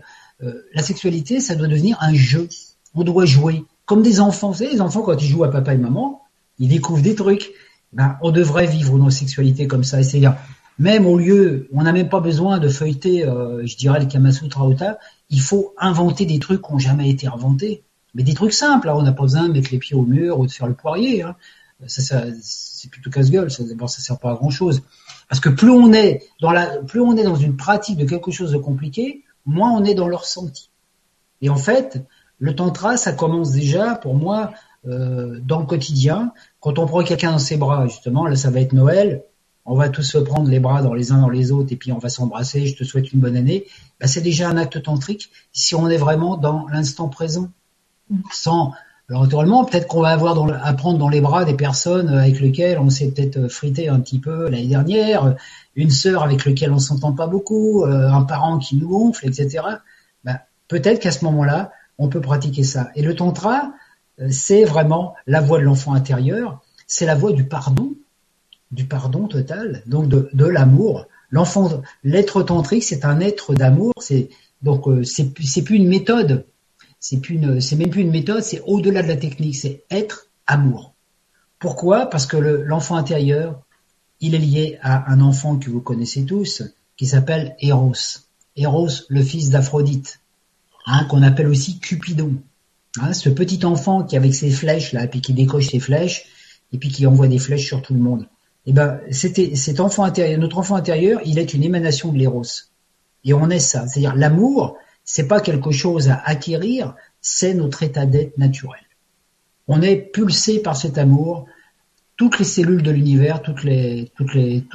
euh, 0.42 0.62
la 0.74 0.82
sexualité, 0.82 1.40
ça 1.40 1.54
doit 1.54 1.68
devenir 1.68 1.96
un 2.00 2.14
jeu. 2.14 2.48
On 2.94 3.04
doit 3.04 3.26
jouer 3.26 3.64
comme 3.84 4.02
des 4.02 4.20
enfants. 4.20 4.50
Vous 4.50 4.58
savez, 4.58 4.72
les 4.72 4.80
enfants 4.80 5.02
quand 5.02 5.20
ils 5.20 5.28
jouent 5.28 5.44
à 5.44 5.50
papa 5.50 5.74
et 5.74 5.78
maman, 5.78 6.22
ils 6.58 6.68
découvrent 6.68 7.02
des 7.02 7.14
trucs. 7.14 7.52
Ben, 7.92 8.18
on 8.22 8.30
devrait 8.30 8.66
vivre 8.66 8.98
nos 8.98 9.10
sexualités 9.10 9.66
comme 9.66 9.84
ça, 9.84 10.02
c'est-à-dire 10.02 10.36
même 10.78 11.06
au 11.06 11.16
lieu, 11.16 11.68
on 11.72 11.82
n'a 11.82 11.92
même 11.92 12.08
pas 12.08 12.20
besoin 12.20 12.58
de 12.58 12.68
feuilleter, 12.68 13.24
euh, 13.24 13.66
je 13.66 13.76
dirais, 13.76 14.00
le 14.00 14.06
Kamasutra 14.06 14.66
Ota, 14.66 14.98
il 15.30 15.40
faut 15.40 15.72
inventer 15.78 16.26
des 16.26 16.38
trucs 16.38 16.62
qui 16.62 16.72
n'ont 16.72 16.78
jamais 16.78 17.08
été 17.08 17.26
inventés. 17.26 17.82
Mais 18.14 18.22
des 18.22 18.34
trucs 18.34 18.52
simples, 18.52 18.88
hein. 18.88 18.94
on 18.96 19.02
n'a 19.02 19.12
pas 19.12 19.22
besoin 19.22 19.48
de 19.48 19.52
mettre 19.52 19.70
les 19.72 19.78
pieds 19.78 19.96
au 19.96 20.02
mur 20.02 20.38
ou 20.38 20.46
de 20.46 20.50
faire 20.50 20.66
le 20.66 20.74
poirier. 20.74 21.22
Hein. 21.22 21.36
Ça, 21.86 22.24
c'est 22.42 22.90
plutôt 22.90 23.10
casse-gueule, 23.10 23.50
ça, 23.50 23.62
ne 23.62 23.86
ça 23.86 24.00
sert 24.00 24.18
pas 24.18 24.32
à 24.32 24.34
grand-chose. 24.34 24.82
Parce 25.28 25.40
que 25.40 25.48
plus 25.48 25.70
on 25.70 25.92
est 25.92 26.22
dans 26.40 26.52
la, 26.52 26.78
plus 26.78 27.00
on 27.00 27.16
est 27.16 27.24
dans 27.24 27.36
une 27.36 27.56
pratique 27.56 27.96
de 27.96 28.04
quelque 28.04 28.30
chose 28.30 28.52
de 28.52 28.58
compliqué, 28.58 29.24
moins 29.44 29.72
on 29.72 29.84
est 29.84 29.94
dans 29.94 30.08
le 30.08 30.16
ressenti. 30.16 30.70
Et 31.42 31.50
en 31.50 31.56
fait, 31.56 32.02
le 32.38 32.54
tantra, 32.54 32.96
ça 32.96 33.12
commence 33.12 33.52
déjà, 33.52 33.94
pour 33.94 34.14
moi, 34.14 34.52
euh, 34.86 35.40
dans 35.42 35.60
le 35.60 35.66
quotidien. 35.66 36.32
Quand 36.60 36.78
on 36.78 36.86
prend 36.86 37.02
quelqu'un 37.02 37.32
dans 37.32 37.38
ses 37.38 37.56
bras, 37.56 37.86
justement, 37.86 38.26
là, 38.26 38.36
ça 38.36 38.50
va 38.50 38.60
être 38.60 38.72
Noël 38.72 39.24
on 39.66 39.74
va 39.74 39.88
tous 39.88 40.04
se 40.04 40.18
prendre 40.18 40.48
les 40.48 40.60
bras 40.60 40.80
dans 40.80 40.94
les 40.94 41.12
uns 41.12 41.20
dans 41.20 41.28
les 41.28 41.50
autres 41.50 41.72
et 41.72 41.76
puis 41.76 41.92
on 41.92 41.98
va 41.98 42.08
s'embrasser, 42.08 42.66
je 42.66 42.76
te 42.76 42.84
souhaite 42.84 43.12
une 43.12 43.20
bonne 43.20 43.36
année, 43.36 43.66
bah, 44.00 44.06
c'est 44.06 44.20
déjà 44.20 44.48
un 44.48 44.56
acte 44.56 44.80
tantrique 44.80 45.30
si 45.52 45.74
on 45.74 45.88
est 45.88 45.96
vraiment 45.96 46.36
dans 46.36 46.68
l'instant 46.68 47.08
présent. 47.08 47.50
Mm. 48.08 48.20
Sans, 48.32 48.72
alors 49.08 49.22
naturellement, 49.22 49.64
peut-être 49.64 49.86
qu'on 49.86 50.02
va 50.02 50.08
avoir 50.08 50.34
dans, 50.34 50.48
à 50.48 50.72
prendre 50.72 50.98
dans 50.98 51.08
les 51.08 51.20
bras 51.20 51.44
des 51.44 51.54
personnes 51.54 52.08
avec 52.08 52.40
lesquelles 52.40 52.78
on 52.78 52.90
s'est 52.90 53.08
peut-être 53.08 53.46
frité 53.46 53.88
un 53.88 54.00
petit 54.00 54.18
peu 54.18 54.48
l'année 54.48 54.66
dernière, 54.66 55.36
une 55.76 55.90
sœur 55.90 56.24
avec 56.24 56.44
laquelle 56.44 56.72
on 56.72 56.80
s'entend 56.80 57.12
pas 57.12 57.28
beaucoup, 57.28 57.84
euh, 57.84 58.08
un 58.08 58.22
parent 58.22 58.58
qui 58.58 58.76
nous 58.76 58.88
gonfle, 58.88 59.26
etc. 59.26 59.62
Bah, 60.24 60.40
peut-être 60.66 61.00
qu'à 61.00 61.12
ce 61.12 61.24
moment-là, 61.24 61.70
on 61.98 62.08
peut 62.08 62.20
pratiquer 62.20 62.64
ça. 62.64 62.90
Et 62.96 63.02
le 63.02 63.14
tantra, 63.14 63.72
euh, 64.20 64.26
c'est 64.30 64.64
vraiment 64.64 65.14
la 65.28 65.40
voie 65.40 65.58
de 65.58 65.64
l'enfant 65.64 65.94
intérieur, 65.94 66.60
c'est 66.88 67.06
la 67.06 67.14
voie 67.14 67.32
du 67.32 67.44
pardon, 67.44 67.92
du 68.72 68.86
pardon 68.86 69.28
total, 69.28 69.82
donc 69.86 70.08
de, 70.08 70.28
de 70.32 70.46
l'amour. 70.46 71.06
L'enfant, 71.30 71.82
l'être 72.02 72.42
tantrique, 72.42 72.82
c'est 72.82 73.04
un 73.04 73.20
être 73.20 73.54
d'amour. 73.54 73.92
C'est 74.00 74.30
donc 74.62 74.88
euh, 74.88 75.04
c'est 75.04 75.32
plus 75.32 75.76
une 75.76 75.88
méthode. 75.88 76.44
C'est 77.60 77.76
même 77.76 77.90
plus 77.90 78.02
une 78.02 78.10
méthode. 78.10 78.42
C'est 78.42 78.62
au-delà 78.66 79.02
de 79.02 79.08
la 79.08 79.16
technique. 79.16 79.56
C'est 79.56 79.84
être 79.90 80.28
amour. 80.46 80.94
Pourquoi? 81.58 82.06
Parce 82.06 82.26
que 82.26 82.36
l'enfant 82.36 82.96
intérieur, 82.96 83.62
il 84.20 84.34
est 84.34 84.38
lié 84.38 84.78
à 84.82 85.10
un 85.12 85.20
enfant 85.20 85.56
que 85.58 85.70
vous 85.70 85.80
connaissez 85.80 86.24
tous, 86.24 86.62
qui 86.96 87.06
s'appelle 87.06 87.56
Eros. 87.60 88.20
Eros, 88.56 88.88
le 89.08 89.22
fils 89.22 89.50
d'Aphrodite, 89.50 90.20
hein, 90.86 91.04
qu'on 91.04 91.22
appelle 91.22 91.48
aussi 91.48 91.78
Cupidon. 91.78 92.34
Hein, 93.00 93.12
ce 93.12 93.28
petit 93.28 93.64
enfant 93.64 94.04
qui 94.04 94.16
avec 94.16 94.34
ses 94.34 94.50
flèches 94.50 94.92
là, 94.92 95.06
puis 95.06 95.20
qui 95.20 95.34
décoche 95.34 95.68
ses 95.68 95.80
flèches, 95.80 96.26
et 96.72 96.78
puis 96.78 96.88
qui 96.88 97.06
envoie 97.06 97.28
des 97.28 97.38
flèches 97.38 97.66
sur 97.66 97.82
tout 97.82 97.94
le 97.94 98.00
monde 98.00 98.26
eh 98.66 98.72
ben, 98.72 99.00
c'était 99.12 99.54
cet 99.54 99.78
enfant 99.78 100.02
intérieur, 100.02 100.40
notre 100.40 100.58
enfant 100.58 100.74
intérieur, 100.74 101.20
il 101.24 101.38
est 101.38 101.54
une 101.54 101.62
émanation 101.62 102.12
de 102.12 102.18
l'éros. 102.18 102.42
Et 103.24 103.32
on 103.32 103.48
est 103.48 103.60
ça. 103.60 103.86
C'est-à-dire, 103.86 104.14
l'amour, 104.16 104.76
c'est 105.06 105.28
pas 105.28 105.40
quelque 105.40 105.70
chose 105.70 106.10
à 106.10 106.20
acquérir, 106.24 106.94
c'est 107.22 107.54
notre 107.54 107.82
état 107.84 108.04
d'être 108.04 108.36
naturel. 108.36 108.82
On 109.68 109.80
est 109.80 109.96
pulsé 109.96 110.58
par 110.58 110.76
cet 110.76 110.98
amour. 110.98 111.46
Toutes 112.16 112.38
les 112.38 112.44
cellules 112.44 112.82
de 112.82 112.90
l'univers, 112.90 113.40
toutes 113.40 113.62
les, 113.62 114.10
tout 114.16 114.26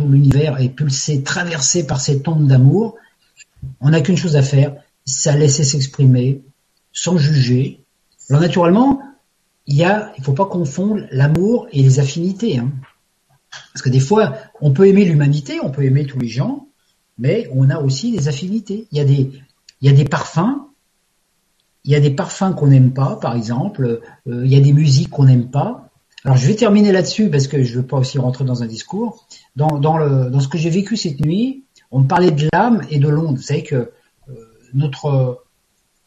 l'univers 0.08 0.60
est 0.60 0.70
pulsé, 0.70 1.22
traversé 1.22 1.86
par 1.86 1.99
cette 1.99 2.28
onde 2.28 2.48
d'amour. 2.48 2.95
On 3.82 3.90
n'a 3.90 4.02
qu'une 4.02 4.18
chose 4.18 4.36
à 4.36 4.41
faire, 4.41 4.76
c'est 5.06 5.30
à 5.30 5.36
laisser 5.36 5.64
s'exprimer, 5.64 6.41
sans 6.94 7.18
juger. 7.18 7.84
Alors 8.30 8.41
naturellement, 8.41 9.02
il 9.68 9.76
y 9.76 9.84
a, 9.84 10.14
il 10.18 10.24
faut 10.24 10.34
pas 10.34 10.45
confondre 10.45 11.02
l'amour 11.12 11.68
et 11.72 11.82
les 11.82 11.99
affinités. 11.99 12.60
Hein. 12.60 12.72
Parce 13.74 13.82
que 13.82 13.90
des 13.90 13.99
fois, 13.99 14.38
on 14.62 14.72
peut 14.72 14.88
aimer 14.88 15.06
l'humanité, 15.06 15.60
on 15.62 15.72
peut 15.72 15.84
aimer 15.84 16.06
tous 16.06 16.20
les 16.20 16.28
gens, 16.28 16.68
mais 17.18 17.49
on 17.53 17.70
a 17.70 17.80
aussi 17.80 18.12
des 18.12 18.28
affinités. 18.28 18.88
Il 18.91 18.98
y 18.98 19.02
a 19.02 19.06
des, 19.06 19.32
il 19.82 19.90
y 19.90 19.94
a 19.94 19.95
des 19.95 20.06
parfums, 20.06 20.68
il 21.84 21.91
y 21.91 21.95
a 21.95 21.99
des 21.99 22.12
parfums 22.12 22.53
qu'on 22.56 22.68
n'aime 22.68 22.94
pas, 22.94 23.16
par 23.16 23.36
exemple, 23.36 24.02
euh, 24.28 24.45
il 24.45 24.52
y 24.52 24.56
a 24.56 24.60
des 24.60 24.74
musiques 24.74 25.10
qu'on 25.10 25.26
n'aime 25.26 25.49
pas. 25.49 25.90
Alors 26.24 26.38
je 26.38 26.48
vais 26.48 26.56
terminer 26.56 26.91
là-dessus 26.91 27.30
parce 27.30 27.48
que 27.48 27.64
je 27.64 27.74
ne 27.74 27.82
veux 27.82 27.88
pas 27.88 27.98
aussi 27.98 28.20
rentrer 28.20 28.44
dans 28.44 28.62
un 28.62 28.68
discours. 28.68 29.26
Dans, 29.56 29.70
ce 30.40 30.48
que 30.48 30.60
j'ai 30.60 30.70
vécu 30.70 30.95
cette 30.95 31.20
nuit, 31.20 31.64
on 31.90 32.03
parlait 32.03 32.32
de 32.32 32.48
l'âme 32.53 32.84
et 32.91 32.99
de 32.99 33.08
l'onde. 33.08 33.38
Vous 33.38 33.41
savez 33.41 33.64
que 33.64 33.76
euh, 33.76 34.34
notre, 34.76 35.44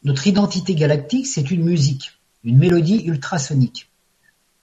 notre 0.05 0.27
identité 0.29 0.77
galactique, 0.77 1.27
c'est 1.27 1.51
une 1.51 1.65
musique, 1.65 2.13
une 2.45 2.59
mélodie 2.59 3.03
ultrasonique. 3.05 3.91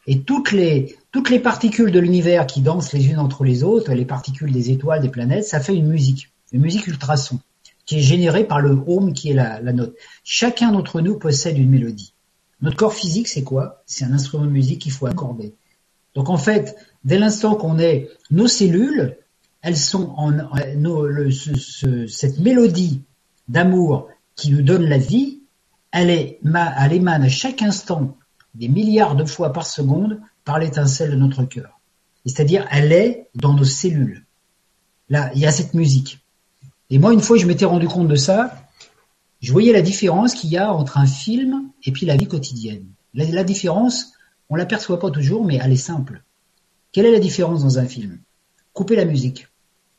Et 0.07 0.21
toutes 0.21 0.51
les, 0.51 0.95
toutes 1.11 1.29
les 1.29 1.39
particules 1.39 1.91
de 1.91 1.99
l'univers 1.99 2.47
qui 2.47 2.61
dansent 2.61 2.93
les 2.93 3.07
unes 3.07 3.19
entre 3.19 3.43
les 3.43 3.63
autres, 3.63 3.93
les 3.93 4.05
particules 4.05 4.51
des 4.51 4.71
étoiles, 4.71 5.01
des 5.01 5.09
planètes, 5.09 5.45
ça 5.45 5.59
fait 5.59 5.75
une 5.75 5.87
musique, 5.87 6.31
une 6.53 6.61
musique 6.61 6.87
ultrason, 6.87 7.39
qui 7.91 7.99
est 7.99 8.03
générée 8.03 8.45
par 8.45 8.61
le 8.61 8.81
home 8.87 9.11
qui 9.11 9.31
est 9.31 9.33
la, 9.33 9.59
note. 9.73 9.97
Chacun 10.23 10.71
d'entre 10.71 11.01
nous 11.01 11.19
possède 11.19 11.57
une 11.57 11.69
mélodie. 11.69 12.13
Notre 12.61 12.77
corps 12.77 12.93
physique, 12.93 13.27
c'est 13.27 13.43
quoi? 13.43 13.83
C'est 13.85 14.05
un 14.05 14.13
instrument 14.13 14.45
de 14.45 14.49
musique 14.49 14.83
qu'il 14.83 14.93
faut 14.93 15.07
accorder. 15.07 15.53
Donc 16.15 16.29
en 16.29 16.37
fait, 16.37 16.77
dès 17.03 17.19
l'instant 17.19 17.53
qu'on 17.53 17.79
est, 17.79 18.09
nos 18.29 18.47
cellules, 18.47 19.17
elles 19.61 19.75
sont 19.75 20.13
en, 20.15 20.31
cette 22.07 22.39
mélodie 22.39 23.01
d'amour 23.49 24.07
qui 24.37 24.51
nous 24.51 24.61
donne 24.61 24.85
la 24.85 24.97
vie, 24.97 25.41
elle, 25.91 26.11
est, 26.11 26.39
elle 26.79 26.93
émane 26.93 27.23
à 27.23 27.29
chaque 27.29 27.61
instant 27.61 28.15
des 28.55 28.69
milliards 28.69 29.17
de 29.17 29.25
fois 29.25 29.51
par 29.51 29.65
seconde 29.65 30.21
par 30.45 30.59
l'étincelle 30.59 31.11
de 31.11 31.17
notre 31.17 31.43
cœur. 31.43 31.81
C'est-à-dire, 32.25 32.65
elle 32.71 32.93
est 32.93 33.27
dans 33.35 33.51
nos 33.51 33.65
cellules. 33.65 34.25
Là, 35.09 35.29
il 35.35 35.41
y 35.41 35.45
a 35.45 35.51
cette 35.51 35.73
musique. 35.73 36.20
Et 36.91 36.99
moi, 36.99 37.13
une 37.13 37.21
fois, 37.21 37.37
je 37.37 37.47
m'étais 37.47 37.65
rendu 37.65 37.87
compte 37.87 38.07
de 38.07 38.15
ça. 38.15 38.67
Je 39.41 39.51
voyais 39.51 39.73
la 39.73 39.81
différence 39.81 40.35
qu'il 40.35 40.51
y 40.51 40.57
a 40.57 40.71
entre 40.71 40.99
un 40.99 41.07
film 41.07 41.69
et 41.83 41.91
puis 41.91 42.05
la 42.05 42.15
vie 42.15 42.27
quotidienne. 42.27 42.85
La, 43.15 43.43
différence, 43.43 44.13
on 44.49 44.55
l'aperçoit 44.55 44.99
pas 44.99 45.09
toujours, 45.09 45.43
mais 45.43 45.59
elle 45.61 45.71
est 45.71 45.77
simple. 45.77 46.21
Quelle 46.91 47.07
est 47.07 47.11
la 47.11 47.19
différence 47.19 47.63
dans 47.63 47.79
un 47.79 47.85
film? 47.85 48.19
Couper 48.73 48.95
la 48.95 49.05
musique. 49.05 49.47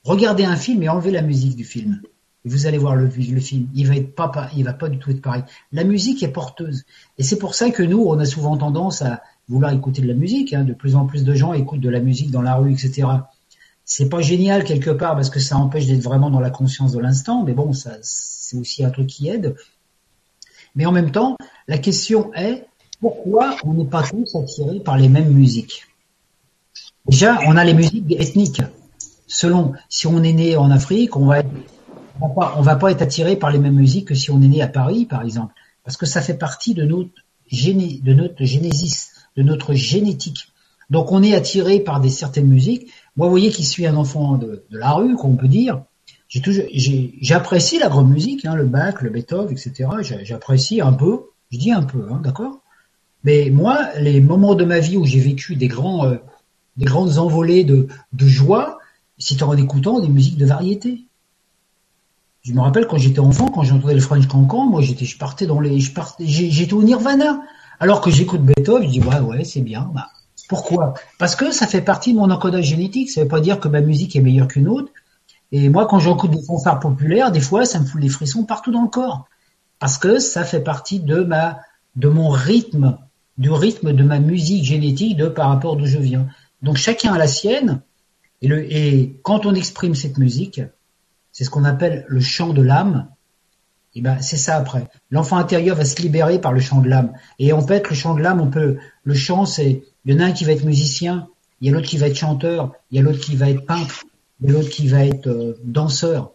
Regardez 0.05 0.45
un 0.45 0.57
film 0.57 0.83
et 0.85 0.89
enlevez 0.89 1.11
la 1.11 1.23
musique 1.23 1.57
du 1.57 1.65
film 1.65 2.01
vous 2.45 2.67
allez 2.67 2.79
voir 2.79 2.97
le, 2.97 3.05
le, 3.05 3.41
film, 3.41 3.69
il 3.75 3.87
va 3.87 3.97
être 3.97 4.15
pas, 4.15 4.51
il 4.57 4.65
va 4.65 4.73
pas 4.73 4.89
du 4.89 4.99
tout 4.99 5.11
être 5.11 5.23
pareil. 5.23 5.45
La 5.71 5.85
musique 5.85 6.23
est 6.23 6.29
porteuse, 6.29 6.85
et 7.19 7.23
c'est 7.23 7.39
pour 7.39 7.55
ça 7.55 7.71
que 7.71 7.83
nous, 7.83 8.03
on 8.03 8.19
a 8.19 8.25
souvent 8.25 8.57
tendance 8.57 9.03
à 9.03 9.23
vouloir 9.49 9.73
écouter 9.73 10.03
de 10.03 10.09
la 10.09 10.15
musique. 10.15 10.53
Hein. 10.53 10.65
De 10.65 10.73
plus 10.73 10.97
en 10.97 11.07
plus 11.07 11.25
de 11.25 11.35
gens 11.35 11.53
écoutent 11.53 11.81
de 11.81 11.89
la 11.89 12.01
musique 12.01 12.31
dans 12.31 12.43
la 12.43 12.57
rue, 12.57 12.73
etc. 12.73 13.07
C'est 13.85 14.09
pas 14.09 14.21
génial 14.21 14.65
quelque 14.65 14.91
part 14.91 15.15
parce 15.15 15.31
que 15.31 15.41
ça 15.41 15.57
empêche 15.57 15.87
d'être 15.87 16.03
vraiment 16.03 16.31
dans 16.31 16.41
la 16.41 16.51
conscience 16.51 16.93
de 16.93 16.99
l'instant, 16.99 17.43
mais 17.45 17.53
bon, 17.53 17.73
ça, 17.73 17.97
c'est 18.03 18.57
aussi 18.57 18.85
un 18.85 18.91
truc 18.91 19.09
qui 19.09 19.29
aide. 19.29 19.57
Mais 20.75 20.87
en 20.87 20.93
même 20.93 21.11
temps, 21.11 21.37
la 21.69 21.79
question 21.79 22.33
est 22.35 22.67
pourquoi 23.01 23.57
on 23.65 23.75
n'est 23.75 23.85
pas 23.85 24.03
tous 24.03 24.37
attirés 24.37 24.81
par 24.81 24.97
les 24.97 25.09
mêmes 25.09 25.33
musiques? 25.33 25.87
Déjà, 27.07 27.41
on 27.47 27.57
a 27.57 27.65
les 27.65 27.75
musiques 27.75 28.11
ethniques. 28.13 28.63
Selon 29.27 29.73
si 29.89 30.07
on 30.07 30.23
est 30.23 30.33
né 30.33 30.57
en 30.57 30.71
Afrique, 30.71 31.17
on 31.17 31.27
va 31.27 31.41
être 31.41 31.51
on 32.21 32.29
va, 32.29 32.61
va 32.61 32.77
pas 32.77 32.91
être 32.93 33.03
attiré 33.03 33.37
par 33.37 33.51
les 33.51 33.59
mêmes 33.59 33.75
musiques 33.75 34.09
que 34.09 34.15
si 34.15 34.31
on 34.31 34.41
est 34.43 34.49
né 34.49 34.63
à 34.63 34.69
Paris, 34.69 35.07
par 35.07 35.23
exemple, 35.23 35.55
parce 35.85 35.97
que 35.97 36.07
ça 36.07 36.21
fait 36.21 36.35
partie 36.35 36.75
de 36.75 36.85
notre 36.85 37.11
géné, 37.49 38.01
de 38.03 38.15
notre 38.15 38.45
génésis, 38.45 39.11
de 39.37 39.43
notre 39.43 39.75
génétique. 39.75 40.49
Donc 40.91 41.11
on 41.11 41.23
est 41.23 41.35
attiré 41.35 41.81
par 41.81 42.01
des 42.01 42.11
certaines 42.11 42.49
musiques. 42.49 42.91
Moi, 43.17 43.27
vous 43.27 43.33
voyez, 43.33 43.51
qui 43.51 43.65
suis 43.65 43.87
un 43.87 43.97
enfant 43.97 44.39
de, 44.39 44.65
la 44.71 44.93
rue, 44.93 45.17
qu'on 45.17 45.37
peut 45.37 45.49
dire, 45.49 45.83
j'apprécie 46.29 47.79
la 47.79 47.89
grande 47.89 48.11
musique, 48.11 48.45
hein, 48.47 48.55
le 48.55 48.65
Bach, 48.65 49.03
le 49.03 49.11
Beethoven, 49.11 49.51
etc. 49.51 49.89
J'apprécie 50.23 50.81
un 50.81 50.93
peu, 50.93 51.25
je 51.51 51.59
dis 51.59 51.73
un 51.73 51.83
peu, 51.83 52.07
hein, 52.11 52.21
d'accord? 52.23 52.61
Mais 53.25 53.51
moi, 53.51 53.89
les 53.99 54.21
moments 54.21 54.55
de 54.55 54.65
ma 54.65 54.81
vie 54.81 54.97
où 54.97 55.05
j'ai 55.05 55.21
vécu 55.21 55.57
des 55.57 55.71
euh, 55.71 56.17
des 56.77 56.85
grandes 56.87 57.19
envolées 57.19 57.65
de, 57.65 57.87
joie, 58.19 58.79
c'est 59.19 59.43
en 59.43 59.57
écoutant 59.57 60.01
des 60.01 60.09
musiques 60.09 60.39
de 60.39 60.47
variété. 60.47 61.05
Je 62.43 62.53
me 62.53 62.61
rappelle 62.61 62.87
quand 62.87 62.99
j'étais 62.99 63.21
enfant, 63.21 63.49
quand 63.49 63.63
j'entendais 63.63 63.95
le 63.95 64.01
French 64.01 64.27
Cancan, 64.27 64.67
moi 64.67 64.81
j'étais, 64.83 65.05
je 65.05 65.17
partais 65.17 65.47
dans 65.47 65.61
les, 65.61 65.79
j'étais 66.19 66.73
au 66.73 66.83
Nirvana. 66.83 67.43
Alors 67.79 68.01
que 68.01 68.11
j'écoute 68.11 68.43
Beethoven, 68.43 68.85
je 68.85 68.91
dis 68.91 69.01
ouais 69.01 69.21
ouais 69.21 69.45
c'est 69.45 69.61
bien. 69.61 69.91
Bah, 69.95 70.09
pourquoi? 70.53 70.93
Parce 71.19 71.35
que 71.35 71.51
ça 71.51 71.67
fait 71.67 71.81
partie 71.81 72.13
de 72.13 72.19
mon 72.19 72.31
encodage 72.31 72.67
génétique. 72.67 73.11
Ça 73.11 73.23
veut 73.23 73.29
pas 73.29 73.41
dire 73.41 73.59
que 73.59 73.69
ma 73.69 73.81
musique 73.81 74.15
est 74.17 74.21
meilleure 74.21 74.49
qu'une 74.49 74.69
autre. 74.69 74.93
Et 75.51 75.71
moi 75.71 75.87
quand 75.87 75.99
j'écoute 75.99 76.31
des 76.31 76.43
fanfares 76.43 76.79
populaires, 76.79 77.33
des 77.33 77.41
fois 77.41 77.65
ça 77.65 77.81
me 77.81 77.87
fout 77.87 78.03
des 78.03 78.11
frissons 78.11 78.45
partout 78.45 78.71
dans 78.71 78.83
le 78.83 78.89
corps 78.89 79.25
parce 79.79 79.97
que 79.97 80.19
ça 80.19 80.45
fait 80.45 80.61
partie 80.61 81.01
de 81.01 82.07
mon 82.07 82.29
rythme, 82.29 82.99
du 83.39 83.51
rythme 83.51 83.95
de 83.95 84.05
ma 84.05 84.19
musique 84.19 84.65
génétique 84.65 85.17
de 85.17 85.27
par 85.27 85.49
rapport 85.49 85.79
d'où 85.79 85.87
je 85.87 85.97
viens. 85.97 86.27
Donc 86.61 86.77
chacun 86.77 87.15
a 87.15 87.19
la 87.19 87.27
sienne. 87.27 87.81
Et, 88.43 89.17
quand 89.23 89.47
on 89.47 89.55
exprime 89.55 89.95
cette 89.95 90.19
musique, 90.19 90.61
c'est 91.33 91.45
ce 91.45 91.51
qu'on 91.51 91.65
appelle 91.65 92.05
le 92.09 92.21
chant 92.21 92.53
de 92.53 92.61
l'âme. 92.61 93.09
Et 93.95 94.03
ben 94.03 94.21
c'est 94.21 94.37
ça 94.37 94.57
après. 94.57 94.87
L'enfant 95.11 95.39
intérieur 95.39 95.77
va 95.77 95.87
se 95.87 96.03
libérer 96.03 96.39
par 96.39 96.53
le 96.53 96.61
chant 96.61 96.83
de 96.83 96.91
l'âme. 96.91 97.15
Et 97.39 97.55
en 97.55 97.67
fait, 97.67 97.89
le 97.89 97.97
chant 97.97 98.15
de 98.15 98.21
l'âme, 98.21 98.43
on 98.43 98.51
peut, 98.51 98.77
le 99.05 99.15
chant, 99.15 99.47
c'est, 99.47 99.83
il 100.05 100.15
y 100.15 100.17
en 100.17 100.21
a 100.21 100.27
un 100.27 100.33
qui 100.33 100.45
va 100.45 100.53
être 100.53 100.65
musicien, 100.65 101.29
il 101.61 101.69
y 101.69 101.71
a 101.71 101.73
l'autre 101.73 101.89
qui 101.89 101.97
va 101.97 102.09
être 102.09 102.17
chanteur, 102.17 102.73
il 102.91 102.97
y 102.97 102.99
a 102.99 103.03
l'autre 103.03 103.21
qui 103.21 103.37
va 103.37 103.49
être 103.49 103.65
peintre, 103.65 104.05
il 104.41 104.49
y 104.49 104.51
a 104.51 104.59
l'autre 104.59 104.71
qui 104.71 104.89
va 104.89 105.05
être 105.05 105.29
euh, 105.29 105.59
danseur. 105.65 106.33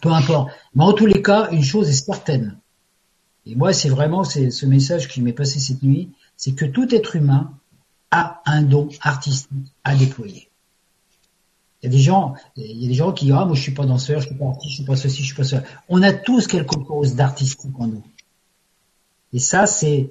Peu 0.00 0.10
importe. 0.10 0.50
Mais 0.74 0.84
en 0.84 0.92
tous 0.92 1.06
les 1.06 1.22
cas, 1.22 1.48
une 1.50 1.64
chose 1.64 1.88
est 1.88 1.92
certaine. 1.92 2.58
Et 3.46 3.56
moi, 3.56 3.72
c'est 3.72 3.88
vraiment 3.88 4.22
ce 4.24 4.66
message 4.66 5.08
qui 5.08 5.20
m'est 5.22 5.32
passé 5.32 5.60
cette 5.60 5.82
nuit, 5.82 6.10
c'est 6.36 6.52
que 6.52 6.64
tout 6.64 6.94
être 6.94 7.16
humain 7.16 7.52
a 8.10 8.42
un 8.46 8.62
don 8.62 8.88
artistique 9.00 9.50
à 9.82 9.94
déployer. 9.96 10.48
Il 11.82 11.86
y 11.86 11.88
a 11.88 11.90
des 11.90 12.02
gens, 12.02 12.34
il 12.56 12.82
y 12.82 12.86
a 12.86 12.88
des 12.88 12.94
gens 12.94 13.12
qui 13.12 13.26
disent 13.26 13.34
ah 13.36 13.44
moi 13.44 13.54
je 13.54 13.60
suis 13.60 13.74
pas 13.74 13.84
danseur, 13.84 14.20
je 14.20 14.28
suis 14.28 14.36
pas 14.36 14.46
artiste, 14.46 14.70
je 14.70 14.74
suis 14.76 14.84
pas 14.84 14.96
ceci, 14.96 15.22
je 15.22 15.26
suis 15.26 15.34
pas 15.34 15.44
cela. 15.44 15.64
On 15.88 16.02
a 16.02 16.12
tous 16.12 16.46
quelque 16.46 16.76
chose 16.86 17.14
d'artistique 17.14 17.72
en 17.78 17.88
nous. 17.88 18.04
Et 19.34 19.38
ça 19.38 19.66
c'est 19.66 20.10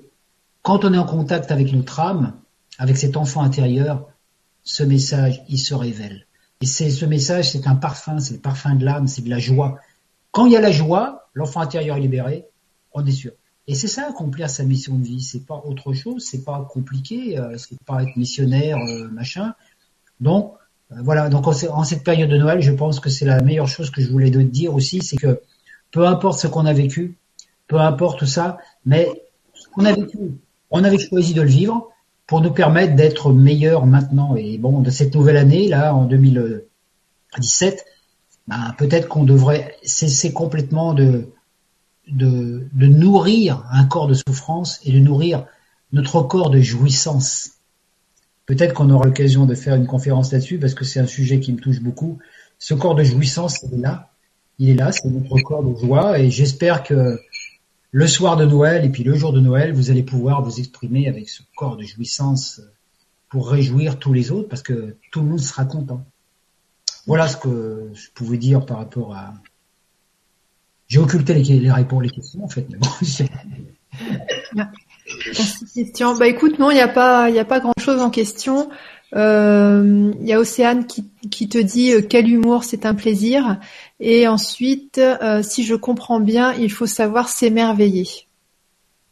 quand 0.62 0.86
on 0.86 0.94
est 0.94 0.98
en 0.98 1.06
contact 1.06 1.52
avec 1.52 1.74
notre 1.74 2.00
âme, 2.00 2.34
avec 2.78 2.98
cet 2.98 3.18
enfant 3.18 3.42
intérieur, 3.42 4.08
ce 4.64 4.84
message 4.84 5.44
il 5.50 5.60
se 5.60 5.74
révèle. 5.74 6.26
Et 6.62 6.66
c'est 6.66 6.90
ce 6.90 7.06
message, 7.06 7.52
c'est 7.52 7.68
un 7.68 7.76
parfum, 7.76 8.20
c'est 8.20 8.36
le 8.36 8.40
parfum 8.40 8.76
de 8.76 8.86
l'âme, 8.86 9.08
c'est 9.08 9.22
de 9.22 9.30
la 9.30 9.40
joie. 9.40 9.80
Quand 10.32 10.46
il 10.46 10.54
y 10.54 10.56
a 10.56 10.62
la 10.62 10.72
joie, 10.72 11.28
l'enfant 11.34 11.62
intérieur 11.62 11.98
est 11.98 12.02
libéré, 12.02 12.46
on 12.94 13.06
est 13.06 13.12
sûr. 13.12 13.32
Et 13.68 13.76
c'est 13.76 13.88
ça 13.88 14.08
accomplir 14.08 14.50
sa 14.50 14.64
mission 14.64 14.98
de 14.98 15.04
vie. 15.04 15.22
C'est 15.22 15.46
pas 15.46 15.62
autre 15.66 15.94
chose. 15.94 16.26
C'est 16.30 16.44
pas 16.44 16.68
compliqué. 16.70 17.38
Euh, 17.38 17.58
c'est 17.58 17.82
pas 17.84 18.04
être 18.04 18.16
missionnaire, 18.18 18.78
euh, 18.78 19.08
machin. 19.10 19.54
Donc 20.20 20.54
euh, 20.92 20.96
voilà. 21.04 21.30
Donc 21.30 21.48
en, 21.48 21.84
cette 21.84 22.04
période 22.04 22.30
de 22.30 22.38
Noël, 22.38 22.62
je 22.62 22.72
pense 22.72 23.00
que 23.00 23.10
c'est 23.10 23.26
la 23.26 23.42
meilleure 23.42 23.68
chose 23.68 23.90
que 23.90 24.02
je 24.02 24.10
voulais 24.10 24.32
te 24.32 24.40
dire 24.40 24.74
aussi, 24.74 25.02
c'est 25.02 25.18
que 25.18 25.42
peu 25.92 26.06
importe 26.06 26.40
ce 26.40 26.48
qu'on 26.48 26.66
a 26.66 26.74
vécu, 26.74 27.18
peu 27.68 27.80
importe 27.80 28.20
tout 28.20 28.26
ça, 28.26 28.58
mais 28.86 29.08
qu'on 29.74 29.86
a 29.86 29.94
vécu, 29.94 30.18
on 30.70 30.84
avait 30.84 31.00
choisi 31.00 31.34
de 31.34 31.42
le 31.42 31.48
vivre 31.48 31.90
pour 32.28 32.42
nous 32.42 32.52
permettre 32.52 32.96
d'être 32.96 33.32
meilleurs 33.32 33.86
maintenant. 33.86 34.36
Et 34.36 34.58
bon, 34.58 34.82
de 34.82 34.90
cette 34.90 35.14
nouvelle 35.16 35.38
année 35.38 35.68
là, 35.68 35.94
en 35.94 36.06
2017, 36.06 37.86
ben, 38.48 38.76
peut-être 38.78 39.08
qu'on 39.08 39.24
devrait 39.24 39.76
cesser 39.84 40.34
complètement 40.34 40.94
de 40.94 41.30
de, 42.10 42.68
de, 42.74 42.88
nourrir 42.88 43.66
un 43.72 43.86
corps 43.86 44.08
de 44.08 44.14
souffrance 44.14 44.82
et 44.84 44.92
de 44.92 45.00
nourrir 45.00 45.46
notre 45.94 46.22
corps 46.22 46.50
de 46.50 46.60
jouissance. 46.60 47.52
Peut-être 48.46 48.74
qu'on 48.74 48.90
aura 48.90 49.06
l'occasion 49.06 49.46
de 49.46 49.56
faire 49.56 49.76
une 49.76 49.88
conférence 49.88 50.34
là-dessus 50.34 50.58
parce 50.58 50.74
que 50.74 50.84
c'est 50.84 51.00
un 51.00 51.08
sujet 51.08 51.40
qui 51.40 51.54
me 51.54 51.60
touche 51.60 51.80
beaucoup. 51.80 52.20
Ce 52.60 52.74
corps 52.74 52.96
de 52.96 53.04
jouissance, 53.04 53.64
il 53.64 53.80
est 53.80 53.82
là. 53.82 54.10
Il 54.60 54.70
est 54.70 54.76
là, 54.76 54.92
c'est 54.92 55.08
notre 55.08 55.42
corps 55.44 55.64
de 55.64 55.76
joie 55.80 56.20
et 56.20 56.30
j'espère 56.30 56.84
que 56.84 57.20
le 57.94 58.08
soir 58.08 58.36
de 58.38 58.46
Noël 58.46 58.84
et 58.84 58.90
puis 58.90 59.04
le 59.04 59.16
jour 59.16 59.32
de 59.32 59.40
Noël, 59.40 59.72
vous 59.72 59.92
allez 59.92 60.02
pouvoir 60.02 60.42
vous 60.42 60.60
exprimer 60.60 61.08
avec 61.08 61.30
ce 61.30 61.44
corps 61.56 61.78
de 61.78 61.84
jouissance 61.84 62.60
pour 63.30 63.50
réjouir 63.50 64.00
tous 64.00 64.14
les 64.14 64.32
autres 64.32 64.50
parce 64.50 64.64
que 64.64 64.98
tout 65.12 65.22
le 65.22 65.28
monde 65.28 65.40
sera 65.40 65.64
content. 65.66 66.04
Voilà 67.06 67.28
ce 67.28 67.38
que 67.38 67.92
je 67.94 68.10
pouvais 68.16 68.38
dire 68.38 68.66
par 68.66 68.78
rapport 68.78 69.16
à, 69.16 69.36
j'ai 70.88 70.98
occulté 70.98 71.36
les, 71.36 71.60
les, 71.60 71.72
réponses, 71.72 72.02
les 72.02 72.10
questions 72.10 72.44
en 72.44 72.48
fait. 72.48 72.66
Mais 72.72 72.80
bon, 72.80 72.90
question. 75.76 76.16
Bah 76.18 76.28
écoute, 76.28 76.58
non, 76.58 76.72
il 76.72 76.76
n'y 76.76 76.82
a 76.82 76.88
pas, 76.88 77.26
a 77.26 77.46
pas 77.46 77.60
grand 77.60 77.74
chose 77.80 78.02
en 78.02 78.10
question. 78.10 78.72
Euh, 79.16 80.12
il 80.20 80.28
y 80.28 80.34
a 80.34 80.40
Océane 80.40 80.86
qui, 80.88 81.48
te 81.48 81.58
dit 81.58 81.94
euh, 81.94 82.02
quel 82.02 82.28
humour, 82.30 82.64
c'est 82.64 82.86
un 82.86 82.96
plaisir. 82.96 83.60
Et 84.00 84.28
ensuite, 84.28 84.98
euh, 84.98 85.44
si 85.44 85.64
je 85.64 85.76
comprends 85.76 86.20
bien, 86.20 86.54
il 86.54 86.72
faut 86.72 86.88
savoir 86.88 87.30
s'émerveiller. 87.30 88.08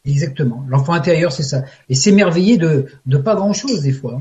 Exactement. 0.04 0.64
L'enfant 0.68 0.94
intérieur, 0.94 1.30
c'est 1.30 1.44
ça. 1.44 1.64
Et 1.88 1.94
s'émerveiller 1.94 2.56
de, 2.56 3.16
pas 3.18 3.36
grand 3.36 3.52
chose 3.52 3.82
des 3.82 3.92
fois. 3.92 4.20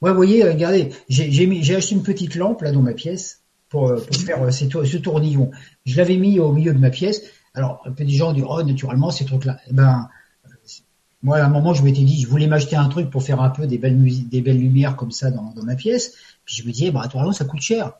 Ouais, 0.00 0.10
vous 0.10 0.16
voyez, 0.16 0.42
regardez, 0.44 0.90
j'ai 1.10 1.76
acheté 1.76 1.94
une 1.94 2.02
petite 2.02 2.34
lampe 2.34 2.62
là 2.62 2.72
dans 2.72 2.80
ma 2.80 2.94
pièce 2.94 3.42
pour, 3.68 3.92
faire 4.10 4.50
ce 4.50 4.96
tournillon. 4.96 5.50
Je 5.84 5.98
l'avais 5.98 6.16
mis 6.16 6.40
au 6.40 6.52
milieu 6.52 6.72
de 6.72 6.78
ma 6.78 6.88
pièce. 6.88 7.22
Alors, 7.52 7.84
des 7.98 8.08
gens 8.08 8.32
disent, 8.32 8.44
oh, 8.48 8.62
naturellement, 8.62 9.10
ces 9.10 9.26
trucs-là. 9.26 9.58
Eh 9.68 9.74
ben, 9.74 10.08
moi, 11.22 11.38
à 11.38 11.44
un 11.44 11.48
moment, 11.48 11.74
je 11.74 11.82
m'étais 11.82 12.02
dit, 12.02 12.22
je 12.22 12.28
voulais 12.28 12.46
m'acheter 12.46 12.76
un 12.76 12.88
truc 12.88 13.10
pour 13.10 13.22
faire 13.22 13.40
un 13.40 13.50
peu 13.50 13.66
des 13.66 13.78
belles 13.78 13.98
des 14.28 14.40
belles 14.40 14.58
lumières 14.58 14.96
comme 14.96 15.10
ça 15.10 15.30
dans, 15.30 15.52
ma 15.62 15.74
pièce. 15.74 16.14
Puis 16.44 16.56
je 16.56 16.66
me 16.66 16.72
disais, 16.72 16.90
bah, 16.90 17.02
naturellement, 17.02 17.32
ça 17.32 17.44
coûte 17.44 17.60
cher. 17.60 17.92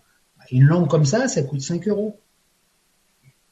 Une 0.50 0.64
lampe 0.64 0.88
comme 0.88 1.04
ça, 1.04 1.28
ça 1.28 1.42
coûte 1.42 1.60
5 1.60 1.86
euros. 1.88 2.18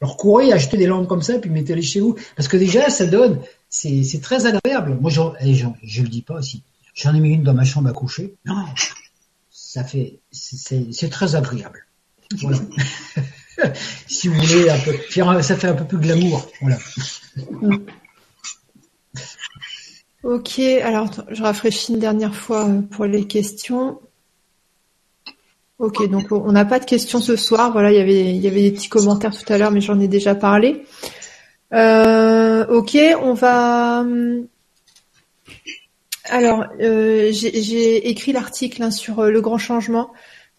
Alors 0.01 0.17
courez, 0.17 0.53
achetez 0.53 0.77
des 0.77 0.87
lampes 0.87 1.07
comme 1.07 1.23
ça, 1.23 1.39
puis 1.39 1.51
mettez-les 1.51 1.83
chez 1.83 2.01
vous. 2.01 2.17
Parce 2.37 2.49
que 2.49 2.57
déjà, 2.57 2.89
ça 2.89 3.07
donne, 3.07 3.41
c'est, 3.69 4.21
très 4.23 4.47
agréable. 4.47 4.97
Moi, 5.01 5.11
je, 5.11 5.21
eh, 5.41 5.55
je, 5.55 6.03
le 6.03 6.09
dis 6.09 6.23
pas 6.23 6.35
aussi. 6.35 6.63
J'en 6.95 7.15
ai 7.15 7.21
mis 7.21 7.35
une 7.35 7.43
dans 7.43 7.55
ma 7.55 7.65
chambre 7.65 7.89
à 7.89 7.93
coucher. 7.93 8.35
Non, 8.45 8.65
ça 9.51 9.85
fait, 9.85 10.19
c'est, 10.31 11.11
très 11.11 11.35
agréable. 11.37 11.87
Voilà. 12.41 12.59
si 14.09 14.29
vous 14.29 14.35
voulez 14.35 14.69
ça 15.43 15.57
fait 15.57 15.69
un 15.69 15.75
peu 15.75 15.85
plus 15.85 15.99
glamour. 15.99 16.49
Voilà. 16.61 16.79
Ok, 20.25 20.59
alors 20.59 21.11
je 21.31 21.43
rafraîchis 21.43 21.93
une 21.93 22.01
dernière 22.01 22.35
fois 22.35 22.69
euh, 22.69 22.81
pour 22.83 23.05
les 23.05 23.27
questions. 23.27 24.01
Ok, 25.79 26.09
donc 26.11 26.33
on 26.33 26.51
n'a 26.51 26.65
pas 26.65 26.81
de 26.81 26.85
questions 26.85 27.21
ce 27.21 27.37
soir. 27.37 27.71
Voilà, 27.73 27.93
il 27.93 27.99
y 27.99 28.01
avait 28.01 28.35
il 28.35 28.41
y 28.41 28.49
avait 28.49 28.63
des 28.63 28.73
petits 28.73 28.89
commentaires 28.89 29.37
tout 29.37 29.53
à 29.53 29.59
l'heure, 29.59 29.71
mais 29.71 29.81
j'en 29.81 30.01
ai 30.01 30.09
déjà 30.09 30.35
parlé. 30.35 30.85
Euh, 31.73 32.67
ok, 32.67 32.99
on 33.23 33.35
va. 33.35 34.05
Alors, 36.25 36.65
euh, 36.81 37.31
j'ai 37.33 38.09
écrit 38.09 38.33
l'article 38.33 38.83
hein, 38.83 38.91
sur 38.91 39.23
le 39.23 39.41
grand 39.41 39.59
changement. 39.59 40.11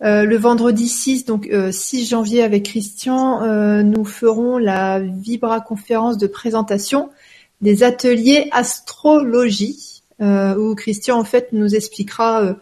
Euh, 0.01 0.23
le 0.23 0.37
vendredi 0.37 0.87
6, 0.87 1.25
donc 1.25 1.49
6 1.71 2.03
euh, 2.03 2.05
janvier 2.05 2.41
avec 2.41 2.63
Christian, 2.63 3.43
euh, 3.43 3.83
nous 3.83 4.05
ferons 4.05 4.57
la 4.57 5.01
Vibra 5.01 5.59
conférence 5.59 6.17
de 6.17 6.25
présentation 6.27 7.09
des 7.61 7.83
ateliers 7.83 8.49
astrologie, 8.51 10.03
où 10.19 10.75
Christian 10.75 11.19
en 11.19 11.23
fait 11.23 11.53
nous 11.53 11.75
expliquera 11.75 12.55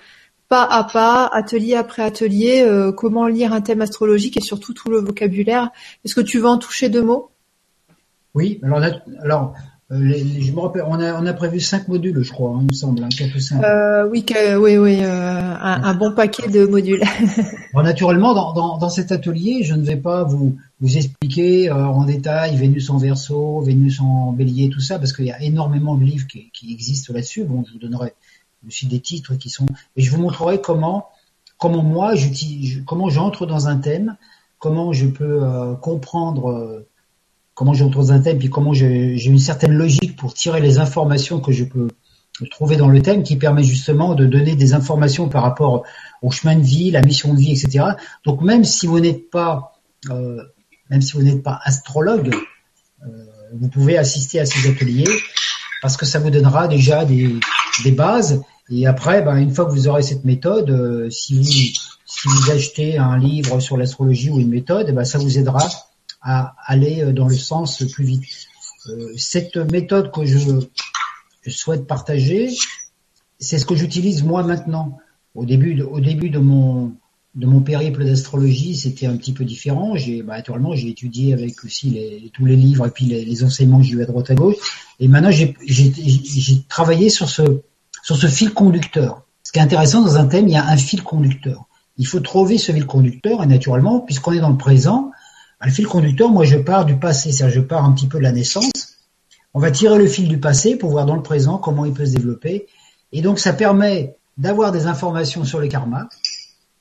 pas 0.48 0.64
à 0.64 0.84
pas, 0.84 1.26
atelier 1.34 1.76
après 1.76 2.04
atelier, 2.04 2.66
comment 2.96 3.28
lire 3.28 3.54
un 3.54 3.62
thème 3.62 3.82
astrologique 3.82 4.38
et 4.38 4.42
surtout 4.42 4.74
tout 4.74 4.90
le 4.90 5.00
vocabulaire. 5.00 5.70
Est-ce 6.06 6.16
que 6.16 6.22
tu 6.22 6.40
veux 6.40 6.48
en 6.48 6.58
toucher 6.58 6.90
deux 6.90 7.04
mots? 7.04 7.32
Oui, 8.34 8.60
alors, 8.64 8.84
alors 9.24 9.54
euh, 9.90 10.14
je 10.40 10.52
me 10.52 10.60
rappelle, 10.60 10.84
on 10.86 11.00
a, 11.00 11.14
on 11.14 11.26
a 11.26 11.34
prévu 11.34 11.62
cinq 11.62 11.88
modules, 11.88 12.22
je 12.22 12.32
crois, 12.34 12.50
hein, 12.50 12.60
il 12.64 12.68
me 12.68 12.74
semble, 12.74 13.02
hein, 13.02 13.08
quatre 13.10 13.34
ou 13.34 13.40
cinq. 13.40 13.64
Euh, 13.64 14.06
oui, 14.10 14.26
oui, 14.58 14.78
oui, 14.78 15.00
euh, 15.02 15.56
un, 15.62 15.94
bon 15.94 16.12
paquet 16.14 16.50
de 16.50 16.66
modules. 16.66 17.04
bon, 17.74 17.84
naturellement, 17.84 18.34
dans, 18.34 18.52
dans, 18.52 18.78
dans, 18.78 18.90
cet 18.90 19.14
atelier, 19.14 19.64
je 19.64 19.76
ne 19.76 19.86
vais 19.86 19.96
pas 19.96 20.26
vous, 20.26 20.58
vous 20.80 20.98
expliquer 20.98 21.70
euh, 21.70 21.88
en 21.88 22.06
détail 22.06 22.56
Vénus 22.56 22.90
en 22.90 22.98
Verseau, 22.98 23.62
Vénus 23.62 24.00
en 24.00 24.32
Bélier, 24.32 24.70
tout 24.70 24.80
ça, 24.80 25.00
parce 25.00 25.14
qu'il 25.14 25.26
y 25.26 25.32
a 25.32 25.42
énormément 25.42 25.96
de 25.96 26.04
livres 26.04 26.28
qui, 26.28 26.52
qui 26.52 26.72
existent 26.72 27.14
là-dessus. 27.14 27.44
Bon, 27.44 27.64
je 27.66 27.74
vous 27.74 27.80
donnerai 27.80 28.14
aussi 28.68 28.86
des 28.88 29.00
titres 29.00 29.36
qui 29.36 29.50
sont, 29.50 29.66
et 29.96 30.02
je 30.02 30.12
vous 30.12 30.22
montrerai 30.22 30.62
comment, 30.62 31.08
comment 31.58 31.84
moi, 31.84 32.14
comment 32.86 33.10
j'entre 33.10 33.46
dans 33.46 33.68
un 33.68 33.78
thème, 33.78 34.18
comment 34.60 34.94
je 34.94 35.08
peux 35.08 35.44
euh, 35.44 35.76
comprendre 35.76 36.86
comment 37.58 37.74
j'entre 37.74 37.98
dans 37.98 38.12
un 38.12 38.20
thème, 38.20 38.38
puis 38.38 38.52
comment 38.52 38.72
j'ai 38.74 39.26
une 39.26 39.40
certaine 39.40 39.74
logique 39.74 40.16
pour 40.16 40.36
tirer 40.36 40.62
les 40.62 40.78
informations 40.78 41.40
que 41.40 41.52
je 41.52 41.64
peux 41.64 41.88
trouver 42.52 42.78
dans 42.78 42.88
le 42.88 43.02
thème, 43.02 43.24
qui 43.24 43.36
permet 43.36 43.64
justement 43.64 44.14
de 44.14 44.28
donner 44.28 44.56
des 44.56 44.76
informations 44.76 45.28
par 45.28 45.42
rapport 45.42 45.84
au 46.22 46.30
chemin 46.30 46.56
de 46.56 46.62
vie, 46.62 46.92
la 46.92 47.02
mission 47.02 47.34
de 47.34 47.40
vie, 47.40 47.54
etc. 47.54 47.84
Donc 48.26 48.44
même 48.44 48.64
si 48.64 48.86
vous 48.86 49.00
n'êtes 49.00 49.32
pas, 49.32 49.74
euh, 50.12 50.44
même 50.90 51.02
si 51.02 51.14
vous 51.14 51.24
n'êtes 51.24 51.44
pas 51.44 51.60
astrologue, 51.64 52.34
euh, 53.04 53.08
vous 53.54 53.68
pouvez 53.70 53.98
assister 53.98 54.40
à 54.40 54.46
ces 54.46 54.70
ateliers 54.70 55.08
parce 55.82 55.98
que 55.98 56.06
ça 56.06 56.20
vous 56.20 56.30
donnera 56.30 56.68
déjà 56.68 57.06
des, 57.06 57.40
bases. 57.92 58.42
Et 58.70 58.88
après, 58.88 59.22
ben, 59.22 59.38
une 59.38 59.54
fois 59.54 59.66
que 59.66 59.72
vous 59.72 59.88
aurez 59.88 60.02
cette 60.02 60.26
méthode, 60.26 60.70
euh, 60.70 61.10
si 61.10 61.74
vous 62.26 62.52
achetez 62.52 62.98
un 62.98 63.18
livre 63.18 63.60
sur 63.60 63.78
l'astrologie 63.78 64.30
ou 64.30 64.40
une 64.40 64.50
méthode, 64.50 64.92
ben, 64.94 65.06
ça 65.06 65.20
vous 65.20 65.38
aidera 65.38 65.66
à 66.22 66.56
aller 66.66 67.14
dans 67.14 67.28
le 67.28 67.38
sens 67.38 67.84
plus 67.84 68.04
vite. 68.04 68.24
cette 69.18 69.56
méthode 69.72 70.12
que 70.12 70.26
je, 70.26 70.40
souhaite 71.50 71.88
partager, 71.88 72.50
c'est 73.40 73.58
ce 73.58 73.66
que 73.66 73.76
j'utilise 73.76 74.24
moi 74.24 74.44
maintenant. 74.44 74.98
Au 75.36 75.46
début 75.46 75.82
au 75.84 76.00
début 76.00 76.30
de 76.30 76.40
mon 76.40 76.94
de 77.38 77.46
mon 77.46 77.62
périple 77.62 78.04
d'astrologie, 78.04 78.76
c'était 78.76 79.06
un 79.06 79.16
petit 79.16 79.32
peu 79.32 79.46
différent. 79.46 79.96
J'ai, 79.96 80.24
bah, 80.24 80.38
naturellement, 80.38 80.74
j'ai 80.76 80.90
étudié 80.90 81.34
avec 81.34 81.64
aussi 81.64 82.30
tous 82.34 82.46
les 82.46 82.56
livres 82.56 82.88
et 82.88 82.90
puis 82.90 83.06
les, 83.06 83.44
enseignements 83.44 83.78
que 83.78 83.86
j'ai 83.86 83.94
eu 83.94 84.02
à 84.02 84.06
droite 84.06 84.32
à 84.32 84.36
gauche. 84.36 84.56
Et 85.00 85.08
maintenant, 85.08 85.30
j'ai 85.30 85.56
travaillé 86.68 87.10
sur 87.10 87.30
ce, 87.30 87.62
sur 88.04 88.18
ce 88.18 88.26
fil 88.26 88.54
conducteur. 88.54 89.22
Ce 89.44 89.52
qui 89.52 89.60
est 89.60 89.62
intéressant 89.62 90.02
dans 90.02 90.18
un 90.18 90.26
thème, 90.26 90.48
il 90.48 90.54
y 90.54 90.58
a 90.58 90.68
un 90.68 90.78
fil 90.78 91.04
conducteur. 91.04 91.68
Il 92.00 92.08
faut 92.08 92.20
trouver 92.20 92.58
ce 92.58 92.72
fil 92.72 92.88
conducteur 92.88 93.44
et 93.44 93.46
naturellement, 93.46 94.00
puisqu'on 94.00 94.34
est 94.34 94.40
dans 94.40 94.50
le 94.50 94.58
présent, 94.58 95.12
bah, 95.60 95.68
le 95.68 95.72
fil 95.72 95.86
conducteur, 95.86 96.32
moi, 96.32 96.44
je 96.44 96.58
pars 96.58 96.86
du 96.86 96.98
passé, 96.98 97.32
c'est-à-dire 97.32 97.62
je 97.62 97.62
pars 97.62 97.86
un 97.86 97.92
petit 97.92 98.08
peu 98.08 98.18
de 98.18 98.24
la 98.24 98.32
naissance. 98.32 98.98
On 99.54 99.60
va 99.60 99.70
tirer 99.70 100.00
le 100.00 100.08
fil 100.08 100.28
du 100.28 100.40
passé 100.40 100.76
pour 100.76 100.90
voir 100.90 101.06
dans 101.06 101.16
le 101.16 101.22
présent 101.22 101.60
comment 101.60 101.86
il 101.86 101.94
peut 101.94 102.06
se 102.06 102.16
développer. 102.16 102.66
Et 103.12 103.22
donc, 103.22 103.38
ça 103.38 103.54
permet 103.54 104.16
d'avoir 104.40 104.72
des 104.72 104.88
informations 104.88 105.46
sur 105.46 105.60
le 105.60 105.68
karma, 105.68 106.10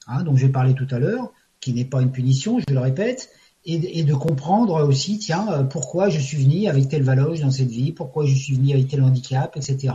hein, 0.06 0.22
dont 0.22 0.36
j'ai 0.36 0.48
parlé 0.48 0.74
tout 0.74 0.86
à 0.90 0.98
l'heure, 0.98 1.32
qui 1.60 1.72
n'est 1.72 1.84
pas 1.84 2.02
une 2.02 2.12
punition, 2.12 2.58
je 2.60 2.72
le 2.72 2.80
répète, 2.80 3.30
et, 3.68 4.04
de 4.04 4.14
comprendre 4.14 4.86
aussi, 4.86 5.18
tiens, 5.18 5.48
euh, 5.50 5.64
pourquoi 5.64 6.08
je 6.08 6.20
suis 6.20 6.44
venu 6.44 6.68
avec 6.68 6.88
telle 6.88 7.02
valeur 7.02 7.36
dans 7.40 7.50
cette 7.50 7.68
vie, 7.68 7.90
pourquoi 7.90 8.24
je 8.24 8.34
suis 8.34 8.54
venu 8.54 8.72
avec 8.72 8.86
tel 8.86 9.02
handicap, 9.02 9.56
etc. 9.56 9.92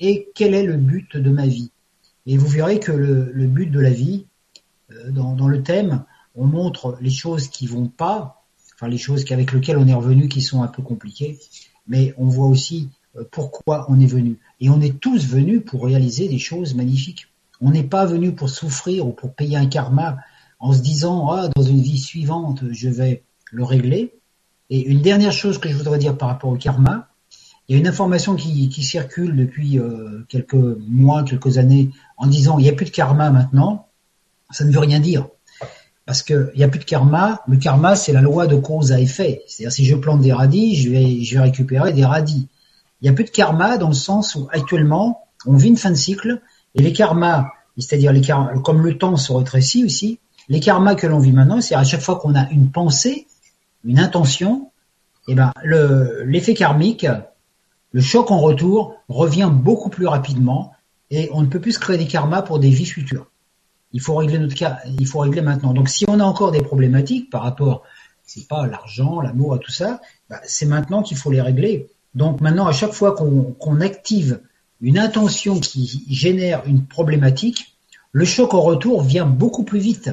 Et 0.00 0.30
quel 0.34 0.54
est 0.54 0.62
le 0.62 0.78
but 0.78 1.18
de 1.18 1.30
ma 1.30 1.46
vie. 1.46 1.70
Et 2.24 2.38
vous 2.38 2.46
verrez 2.46 2.80
que 2.80 2.92
le, 2.92 3.46
but 3.46 3.66
de 3.66 3.78
la 3.78 3.90
vie, 3.90 4.24
euh, 4.90 5.10
dans, 5.10 5.34
dans, 5.34 5.48
le 5.48 5.62
thème, 5.62 6.04
on 6.34 6.46
montre 6.46 6.96
les 7.02 7.10
choses 7.10 7.48
qui 7.48 7.66
vont 7.66 7.88
pas, 7.88 8.46
enfin 8.74 8.88
les 8.88 8.96
choses 8.96 9.30
avec 9.30 9.52
lesquelles 9.52 9.76
on 9.76 9.86
est 9.86 9.94
revenu 9.94 10.28
qui 10.28 10.40
sont 10.40 10.62
un 10.62 10.68
peu 10.68 10.82
compliquées, 10.82 11.38
mais 11.86 12.14
on 12.16 12.28
voit 12.28 12.46
aussi 12.46 12.88
euh, 13.16 13.24
pourquoi 13.30 13.84
on 13.90 14.00
est 14.00 14.06
venu. 14.06 14.38
Et 14.60 14.70
on 14.70 14.80
est 14.80 14.98
tous 14.98 15.26
venus 15.26 15.62
pour 15.64 15.84
réaliser 15.84 16.28
des 16.28 16.38
choses 16.38 16.74
magnifiques. 16.74 17.28
On 17.60 17.70
n'est 17.70 17.84
pas 17.84 18.06
venu 18.06 18.34
pour 18.34 18.50
souffrir 18.50 19.06
ou 19.06 19.12
pour 19.12 19.34
payer 19.34 19.56
un 19.56 19.66
karma 19.66 20.18
en 20.58 20.72
se 20.72 20.80
disant 20.80 21.30
ah 21.30 21.48
dans 21.54 21.62
une 21.62 21.80
vie 21.80 21.98
suivante 21.98 22.64
je 22.70 22.88
vais 22.88 23.24
le 23.52 23.64
régler. 23.64 24.14
Et 24.70 24.80
une 24.80 25.02
dernière 25.02 25.32
chose 25.32 25.58
que 25.58 25.68
je 25.68 25.76
voudrais 25.76 25.98
dire 25.98 26.16
par 26.16 26.28
rapport 26.28 26.50
au 26.50 26.56
karma, 26.56 27.08
il 27.68 27.74
y 27.74 27.76
a 27.76 27.80
une 27.80 27.86
information 27.86 28.34
qui, 28.34 28.70
circule 28.82 29.36
depuis 29.36 29.78
euh, 29.78 30.24
quelques 30.28 30.54
mois, 30.54 31.22
quelques 31.22 31.56
années, 31.56 31.90
en 32.16 32.26
disant 32.26 32.58
il 32.58 32.62
n'y 32.62 32.68
a 32.68 32.74
plus 32.74 32.86
de 32.86 32.90
karma 32.90 33.30
maintenant. 33.30 33.88
Ça 34.50 34.64
ne 34.64 34.72
veut 34.72 34.80
rien 34.80 35.00
dire. 35.00 35.28
Parce 36.04 36.22
qu'il 36.22 36.52
n'y 36.56 36.62
a 36.62 36.68
plus 36.68 36.80
de 36.80 36.84
karma. 36.84 37.42
Le 37.48 37.56
karma, 37.56 37.96
c'est 37.96 38.12
la 38.12 38.20
loi 38.20 38.46
de 38.46 38.56
cause 38.56 38.92
à 38.92 39.00
effet. 39.00 39.42
C'est-à-dire, 39.46 39.72
si 39.72 39.86
je 39.86 39.96
plante 39.96 40.20
des 40.20 40.32
radis, 40.32 40.76
je 40.76 40.90
vais, 40.90 41.22
je 41.22 41.34
vais 41.34 41.44
récupérer 41.44 41.94
des 41.94 42.04
radis. 42.04 42.48
Il 43.00 43.04
n'y 43.04 43.08
a 43.08 43.14
plus 43.14 43.24
de 43.24 43.30
karma 43.30 43.78
dans 43.78 43.88
le 43.88 43.94
sens 43.94 44.34
où 44.34 44.46
actuellement, 44.52 45.28
on 45.46 45.56
vit 45.56 45.68
une 45.68 45.78
fin 45.78 45.90
de 45.90 45.96
cycle 45.96 46.42
et 46.74 46.82
les 46.82 46.92
karmas, 46.92 47.50
c'est-à-dire 47.78 48.12
les 48.12 48.20
karmas, 48.20 48.58
comme 48.60 48.82
le 48.82 48.98
temps 48.98 49.16
se 49.16 49.32
rétrécit 49.32 49.84
aussi, 49.84 50.18
les 50.48 50.60
karmas 50.60 50.94
que 50.94 51.06
l'on 51.06 51.18
vit 51.18 51.32
maintenant, 51.32 51.60
c'est 51.60 51.74
à 51.74 51.84
chaque 51.84 52.00
fois 52.02 52.16
qu'on 52.16 52.34
a 52.34 52.48
une 52.50 52.70
pensée, 52.70 53.26
une 53.84 53.98
intention, 53.98 54.70
eh 55.28 55.34
ben 55.34 55.52
l'effet 55.62 56.54
karmique, 56.54 57.06
le 57.92 58.00
choc 58.00 58.30
en 58.30 58.38
retour 58.38 58.96
revient 59.08 59.50
beaucoup 59.52 59.88
plus 59.88 60.06
rapidement 60.06 60.72
et 61.10 61.30
on 61.32 61.42
ne 61.42 61.46
peut 61.46 61.60
plus 61.60 61.72
se 61.72 61.78
créer 61.78 61.96
des 61.96 62.06
karmas 62.06 62.42
pour 62.42 62.58
des 62.58 62.70
vies 62.70 62.86
futures. 62.86 63.26
Il 63.92 64.00
faut 64.00 64.16
régler 64.16 64.38
notre 64.38 64.54
cas, 64.54 64.80
il 64.98 65.06
faut 65.06 65.20
régler 65.20 65.40
maintenant. 65.40 65.72
Donc 65.72 65.88
si 65.88 66.04
on 66.08 66.18
a 66.18 66.24
encore 66.24 66.50
des 66.50 66.62
problématiques 66.62 67.30
par 67.30 67.42
rapport, 67.42 67.84
c'est 68.26 68.48
pas 68.48 68.66
l'argent, 68.66 69.20
l'amour, 69.20 69.54
à 69.54 69.58
tout 69.58 69.70
ça, 69.70 70.00
bah, 70.28 70.40
c'est 70.44 70.66
maintenant 70.66 71.02
qu'il 71.02 71.16
faut 71.16 71.30
les 71.30 71.40
régler. 71.40 71.88
Donc 72.14 72.40
maintenant, 72.40 72.66
à 72.66 72.72
chaque 72.72 72.92
fois 72.92 73.14
qu'on 73.14 73.80
active 73.80 74.40
une 74.84 74.98
intention 74.98 75.60
qui 75.60 76.04
génère 76.10 76.62
une 76.66 76.84
problématique, 76.84 77.74
le 78.12 78.26
choc 78.26 78.52
au 78.52 78.60
retour 78.60 79.02
vient 79.02 79.24
beaucoup 79.24 79.64
plus 79.64 79.78
vite. 79.78 80.10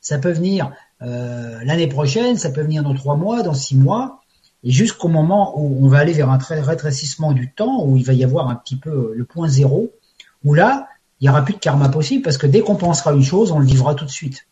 Ça 0.00 0.18
peut 0.18 0.30
venir 0.30 0.72
euh, 1.02 1.58
l'année 1.64 1.88
prochaine, 1.88 2.38
ça 2.38 2.50
peut 2.50 2.62
venir 2.62 2.84
dans 2.84 2.94
trois 2.94 3.16
mois, 3.16 3.42
dans 3.42 3.52
six 3.52 3.76
mois, 3.76 4.22
et 4.62 4.70
jusqu'au 4.70 5.08
moment 5.08 5.58
où 5.58 5.84
on 5.84 5.88
va 5.88 5.98
aller 5.98 6.12
vers 6.12 6.30
un 6.30 6.38
rétrécissement 6.38 7.32
du 7.32 7.50
temps, 7.50 7.84
où 7.84 7.96
il 7.96 8.04
va 8.04 8.12
y 8.12 8.22
avoir 8.22 8.48
un 8.48 8.54
petit 8.54 8.76
peu 8.76 9.12
le 9.12 9.24
point 9.24 9.48
zéro, 9.48 9.90
où 10.44 10.54
là, 10.54 10.86
il 11.20 11.24
n'y 11.24 11.28
aura 11.28 11.44
plus 11.44 11.54
de 11.54 11.58
karma 11.58 11.88
possible, 11.88 12.22
parce 12.22 12.38
que 12.38 12.46
dès 12.46 12.60
qu'on 12.60 12.76
pensera 12.76 13.12
une 13.12 13.24
chose, 13.24 13.50
on 13.50 13.58
le 13.58 13.66
vivra 13.66 13.96
tout 13.96 14.04
de 14.04 14.10
suite. 14.10 14.46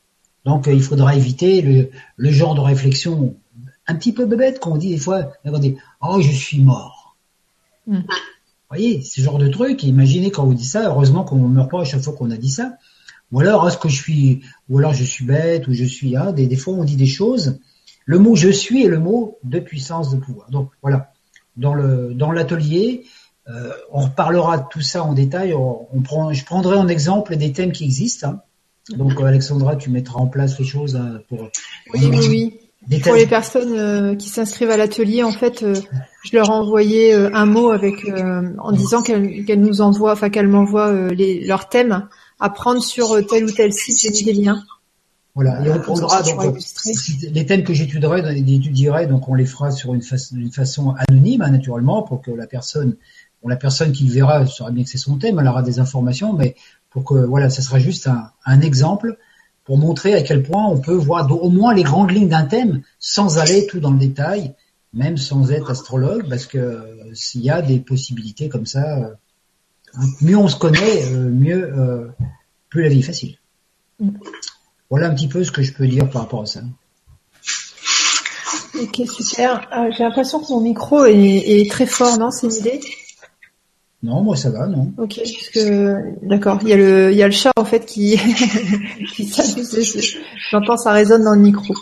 Donc 0.45 0.67
euh, 0.67 0.73
il 0.73 0.83
faudra 0.83 1.15
éviter 1.15 1.91
le, 2.17 2.31
genre 2.33 2.57
de 2.57 2.61
réflexion 2.61 3.37
un 3.87 3.95
petit 3.95 4.13
peu 4.13 4.27
bébête 4.27 4.59
qu'on 4.59 4.77
dit 4.77 4.91
des 4.91 4.99
fois, 4.99 5.31
on 5.45 5.53
oh 6.03 6.21
je 6.21 6.33
suis 6.33 6.61
mort. 6.61 7.15
Mm. 7.87 8.01
Voyez, 8.71 9.03
ce 9.03 9.21
genre 9.21 9.39
de 9.39 9.49
truc. 9.49 9.83
Imaginez 9.83 10.31
quand 10.31 10.45
vous 10.45 10.55
dites 10.55 10.69
ça, 10.69 10.89
heureusement 10.89 11.25
qu'on 11.25 11.37
ne 11.37 11.49
meurt 11.49 11.71
pas 11.71 11.81
à 11.81 11.85
chaque 11.85 12.03
fois 12.03 12.15
qu'on 12.15 12.31
a 12.31 12.37
dit 12.37 12.51
ça. 12.51 12.77
Ou 13.33 13.41
alors 13.41 13.69
est-ce 13.69 13.79
que 13.79 13.89
je 13.89 14.01
suis, 14.01 14.41
ou 14.69 14.79
alors 14.79 14.95
je 14.95 15.05
suis 15.05 15.25
bête, 15.25 15.69
ou 15.69 15.73
je 15.73 15.85
suis, 15.85 16.17
hein, 16.17 16.33
des, 16.33 16.47
des 16.47 16.57
fois 16.57 16.75
on 16.75 16.85
dit 16.85 16.97
des 16.97 17.07
choses. 17.07 17.61
Le 18.05 18.19
mot 18.19 18.35
je 18.35 18.49
suis 18.49 18.85
est 18.85 18.89
le 18.89 18.99
mot 18.99 19.39
de 19.45 19.61
puissance 19.61 20.11
de 20.11 20.17
pouvoir. 20.17 20.51
Donc 20.51 20.71
voilà, 20.83 21.13
dans 21.57 21.75
le 21.75 22.13
dans 22.15 22.33
l'atelier, 22.33 23.05
euh, 23.49 23.73
on 23.93 24.01
reparlera 24.01 24.59
de 24.59 24.65
tout 24.71 24.81
ça 24.81 25.03
en 25.03 25.15
détail. 25.15 25.55
On, 25.55 26.03
prend, 26.03 26.33
je 26.33 26.45
prendrai 26.45 26.77
en 26.77 26.89
exemple 26.89 27.37
des 27.37 27.53
thèmes 27.53 27.73
qui 27.73 27.85
existent. 27.85 28.29
Hein. 28.29 28.41
Donc 28.97 29.21
Alexandra, 29.21 29.77
tu 29.77 29.91
mettras 29.91 30.19
en 30.19 30.27
place 30.27 30.59
les 30.59 30.65
choses 30.65 30.97
hein, 30.97 31.21
pour. 31.29 31.51
Oui, 31.95 32.09
oui, 32.11 32.27
oui. 32.29 33.01
Pour 33.03 33.15
les 33.15 33.27
personnes 33.27 33.75
euh, 33.75 34.15
qui 34.17 34.29
s'inscrivent 34.29 34.71
à 34.71 34.77
l'atelier, 34.77 35.23
en 35.23 35.33
fait, 35.33 35.63
euh, 35.63 35.75
je 36.23 36.37
leur 36.37 36.47
ai 36.47 36.53
envoyé 36.53 37.15
euh, 37.15 37.31
un 37.35 37.47
mot 37.47 37.71
avec 37.71 38.07
en 38.59 38.73
disant 38.73 39.03
qu'elles 39.03 39.61
nous 39.61 39.81
envoient, 39.81 40.13
enfin 40.13 40.31
qu'elles 40.31 40.49
m'envoient 40.49 40.93
leurs 41.13 41.69
thèmes 41.69 42.09
à 42.39 42.51
prendre 42.51 42.83
sur 42.83 43.25
tel 43.27 43.45
ou 43.45 43.51
tel 43.51 43.73
site. 43.73 44.01
J'ai 44.01 44.11
mis 44.11 44.25
des 44.25 44.33
liens. 44.33 44.63
Voilà, 45.35 45.65
et 45.65 45.71
on 45.71 45.95
donc 45.95 46.11
les 47.33 47.47
thèmes 47.47 47.63
que 47.63 47.73
j'étudierai, 47.73 48.45
j'étudierai, 48.45 49.07
donc 49.07 49.29
on 49.29 49.35
les 49.35 49.47
fera 49.47 49.71
sur 49.71 49.95
une, 49.95 50.03
façon 50.03 50.95
anonyme, 51.09 51.43
hein, 51.43 51.51
naturellement, 51.51 52.03
pour 52.03 52.21
que 52.21 52.33
la 52.33 52.49
personne, 52.49 52.97
la 53.47 53.57
personne 53.57 53.93
qui 53.93 54.05
le 54.05 54.13
verra 54.13 54.45
saura 54.47 54.73
bien 54.73 54.83
que 54.83 54.91
c'est 54.91 54.99
son 54.99 55.19
thème, 55.19 55.39
elle 55.39 55.47
aura 55.47 55.63
des 55.63 55.79
informations, 55.79 56.33
mais 56.33 56.57
pour 56.91 57.05
que 57.05 57.15
voilà, 57.15 57.49
ça 57.49 57.63
sera 57.63 57.79
juste 57.79 58.09
un, 58.09 58.31
un 58.45 58.61
exemple 58.61 59.17
pour 59.65 59.79
montrer 59.79 60.15
à 60.15 60.23
quel 60.23 60.43
point 60.43 60.67
on 60.67 60.79
peut 60.79 60.95
voir 60.95 61.31
au 61.31 61.49
moins 61.49 61.75
les 61.75 61.85
grandes 61.85 62.11
lignes 62.11 62.29
d'un 62.29 62.45
thème 62.45 62.83
sans 62.99 63.39
aller 63.39 63.67
tout 63.67 63.79
dans 63.79 63.93
le 63.93 63.99
détail, 63.99 64.55
même 64.93 65.17
sans 65.17 65.53
être 65.53 65.71
astrologue, 65.71 66.29
parce 66.29 66.47
que 66.47 66.59
euh, 66.59 67.15
s'il 67.15 67.43
y 67.43 67.51
a 67.51 67.63
des 67.63 67.79
possibilités 67.79 68.49
comme 68.49 68.67
ça, 68.67 68.99
euh, 68.99 70.01
mieux 70.21 70.37
on 70.37 70.49
se 70.49 70.57
connaît, 70.57 71.05
euh, 71.07 71.29
mieux 71.29 72.11
plus 72.69 72.83
la 72.83 72.89
vie 72.89 73.01
est 73.01 73.03
facile. 73.03 73.37
Voilà 74.89 75.09
un 75.09 75.15
petit 75.15 75.29
peu 75.29 75.45
ce 75.45 75.53
que 75.53 75.63
je 75.63 75.73
peux 75.73 75.87
dire 75.87 76.09
par 76.11 76.23
rapport 76.23 76.43
à 76.43 76.47
ça. 76.47 76.63
Ok, 78.81 79.03
super. 79.09 79.69
J'ai 79.97 80.05
l'impression 80.05 80.41
que 80.41 80.51
mon 80.51 80.61
micro 80.61 81.05
est, 81.05 81.15
est 81.15 81.71
très 81.71 81.87
fort, 81.87 82.19
non 82.19 82.31
C'est 82.31 82.47
une 82.47 82.55
idée? 82.55 82.81
Non, 84.03 84.23
moi 84.23 84.35
ça 84.35 84.49
va, 84.51 84.67
non. 84.67 84.93
Ok, 84.97 85.17
parce 85.17 85.51
que 85.51 86.27
d'accord, 86.27 86.59
il 86.63 86.69
y 86.69 86.73
a 86.73 86.77
le 86.77 87.13
il 87.13 87.19
y 87.19 87.23
a 87.23 87.27
le 87.27 87.33
chat 87.33 87.53
en 87.57 87.67
fait 87.67 87.85
qui 87.85 88.19
qui 89.15 89.27
s'amuse. 89.27 90.17
J'entends 90.51 90.79
ça 90.79 90.93
résonne 90.93 91.25
dans 91.25 91.35
le 91.35 91.41
micro. 91.41 91.75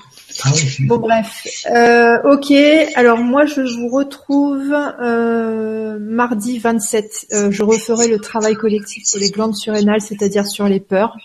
Ah 0.44 0.50
bon 0.80 0.98
bref, 0.98 1.46
euh, 1.70 2.18
ok. 2.22 2.52
Alors 2.94 3.18
moi 3.18 3.44
je 3.44 3.60
vous 3.60 3.88
retrouve 3.88 4.72
euh, 4.72 5.98
mardi 6.00 6.58
27. 6.58 7.26
Euh, 7.32 7.50
je 7.50 7.62
referai 7.62 8.08
le 8.08 8.18
travail 8.18 8.54
collectif 8.54 9.04
sur 9.04 9.18
les 9.18 9.30
glandes 9.30 9.56
surrénales, 9.56 10.00
c'est-à-dire 10.00 10.46
sur 10.46 10.68
les 10.68 10.80
peurs. 10.80 11.16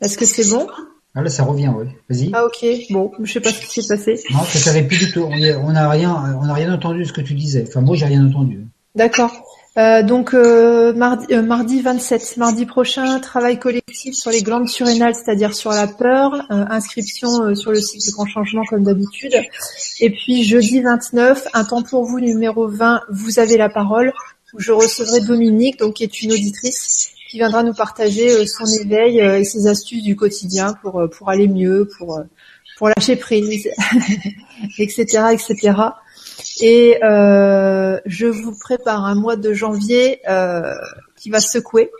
Est-ce 0.00 0.18
que 0.18 0.24
c'est 0.24 0.48
bon? 0.50 0.66
Ah 1.14 1.22
là, 1.22 1.30
ça 1.30 1.44
revient, 1.44 1.72
oui. 1.74 1.86
Vas-y. 2.10 2.30
Ah 2.34 2.44
ok, 2.44 2.66
bon, 2.90 3.10
je 3.22 3.32
sais 3.32 3.40
pas 3.40 3.50
ce 3.50 3.60
qui 3.66 3.82
s'est 3.82 3.88
passé. 3.88 4.22
Non, 4.30 4.44
ça 4.44 4.58
savait 4.58 4.82
plus 4.82 4.98
du 4.98 5.10
tout. 5.10 5.22
On 5.22 5.72
n'a 5.72 5.88
rien, 5.88 6.38
on 6.42 6.46
n'a 6.46 6.54
rien 6.54 6.72
entendu 6.72 7.00
de 7.00 7.04
ce 7.04 7.12
que 7.12 7.22
tu 7.22 7.34
disais. 7.34 7.64
Enfin, 7.66 7.80
moi, 7.80 7.96
j'ai 7.96 8.04
rien 8.04 8.26
entendu. 8.26 8.66
D'accord. 8.94 9.32
Euh, 9.78 10.02
donc 10.02 10.32
euh, 10.32 10.94
mardi, 10.94 11.26
euh, 11.32 11.42
mardi 11.42 11.82
27, 11.82 12.38
mardi 12.38 12.64
prochain, 12.64 13.20
travail 13.20 13.58
collectif 13.58 14.14
sur 14.14 14.30
les 14.30 14.42
glandes 14.42 14.68
surrénales, 14.68 15.14
c'est-à-dire 15.14 15.54
sur 15.54 15.70
la 15.70 15.86
peur, 15.86 16.32
euh, 16.50 16.64
inscription 16.70 17.54
sur 17.54 17.72
le 17.72 17.80
site 17.80 18.02
du 18.02 18.10
grand 18.12 18.24
changement 18.24 18.64
comme 18.64 18.84
d'habitude. 18.84 19.34
Et 20.00 20.08
puis 20.08 20.44
jeudi 20.44 20.80
29, 20.80 21.48
un 21.52 21.64
temps 21.64 21.82
pour 21.82 22.04
vous 22.04 22.20
numéro 22.20 22.68
20, 22.68 23.02
vous 23.10 23.38
avez 23.38 23.58
la 23.58 23.68
parole, 23.68 24.14
où 24.54 24.60
je 24.60 24.72
recevrai 24.72 25.20
Dominique, 25.20 25.78
donc 25.78 25.94
qui 25.94 26.04
est 26.04 26.22
une 26.22 26.32
auditrice, 26.32 27.10
qui 27.28 27.38
viendra 27.38 27.62
nous 27.62 27.74
partager 27.74 28.46
son 28.46 28.66
éveil 28.82 29.18
et 29.18 29.44
ses 29.44 29.66
astuces 29.66 30.02
du 30.02 30.16
quotidien 30.16 30.74
pour 30.82 31.08
pour 31.10 31.28
aller 31.28 31.48
mieux, 31.48 31.88
pour 31.98 32.20
pour 32.76 32.88
lâcher 32.88 33.16
prise, 33.16 33.68
etc., 34.78 35.24
etc. 35.32 35.74
Et 36.60 36.98
euh, 37.02 37.98
je 38.06 38.26
vous 38.26 38.56
prépare 38.58 39.04
un 39.04 39.14
mois 39.14 39.36
de 39.36 39.52
janvier 39.52 40.20
euh, 40.28 40.74
qui 41.16 41.30
va 41.30 41.40
secouer. 41.40 41.90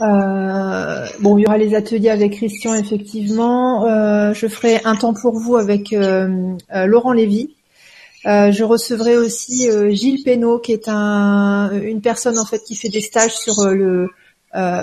Euh, 0.00 1.06
bon, 1.20 1.38
il 1.38 1.42
y 1.42 1.46
aura 1.46 1.58
les 1.58 1.74
ateliers 1.74 2.10
avec 2.10 2.34
Christian, 2.34 2.74
effectivement. 2.74 3.86
Euh, 3.86 4.34
je 4.34 4.46
ferai 4.46 4.80
un 4.84 4.96
temps 4.96 5.14
pour 5.14 5.38
vous 5.38 5.56
avec 5.56 5.92
euh, 5.92 6.54
euh, 6.74 6.86
Laurent 6.86 7.12
Lévy. 7.12 7.55
Je 8.26 8.64
recevrai 8.64 9.16
aussi 9.16 9.68
Gilles 9.90 10.24
Pénaud, 10.24 10.58
qui 10.58 10.72
est 10.72 10.88
un, 10.88 11.70
une 11.80 12.00
personne 12.00 12.38
en 12.38 12.44
fait 12.44 12.58
qui 12.64 12.74
fait 12.74 12.88
des 12.88 13.00
stages 13.00 13.36
sur 13.36 13.54
le 13.70 14.08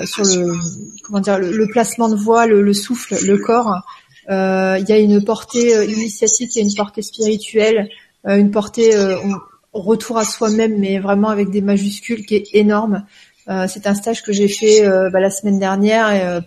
sur 0.05 0.23
le 0.23 0.55
comment 1.03 1.19
dire 1.19 1.39
le, 1.39 1.67
placement 1.67 2.07
de 2.07 2.15
voix, 2.15 2.47
le, 2.47 2.61
le, 2.61 2.73
souffle, 2.73 3.15
le 3.25 3.37
corps. 3.37 3.81
il 4.29 4.85
y 4.87 4.91
a 4.91 4.97
une 4.97 5.23
portée 5.23 5.85
initiatique, 5.85 6.55
il 6.55 6.59
y 6.59 6.61
a 6.61 6.65
une 6.65 6.75
portée 6.75 7.01
spirituelle. 7.01 7.89
Euh, 8.27 8.37
une 8.37 8.51
portée 8.51 8.95
euh, 8.95 9.17
retour 9.73 10.17
à 10.17 10.23
soi-même, 10.23 10.79
mais 10.79 10.99
vraiment 10.99 11.29
avec 11.29 11.49
des 11.49 11.61
majuscules, 11.61 12.25
qui 12.25 12.35
est 12.35 12.49
énorme. 12.53 13.05
Euh, 13.49 13.67
c'est 13.67 13.87
un 13.87 13.95
stage 13.95 14.23
que 14.23 14.31
j'ai 14.31 14.47
fait 14.47 14.87
bah, 15.11 15.19
la 15.19 15.29
semaine 15.29 15.59
dernière 15.59 16.11
et 16.11 16.39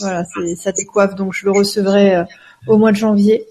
voilà, 0.00 0.24
ça 0.56 0.72
décoiffe, 0.72 1.14
donc 1.14 1.32
je 1.32 1.44
le 1.44 1.52
recevrai 1.52 2.24
au 2.66 2.76
mois 2.76 2.90
de 2.90 2.96
janvier. 2.96 3.46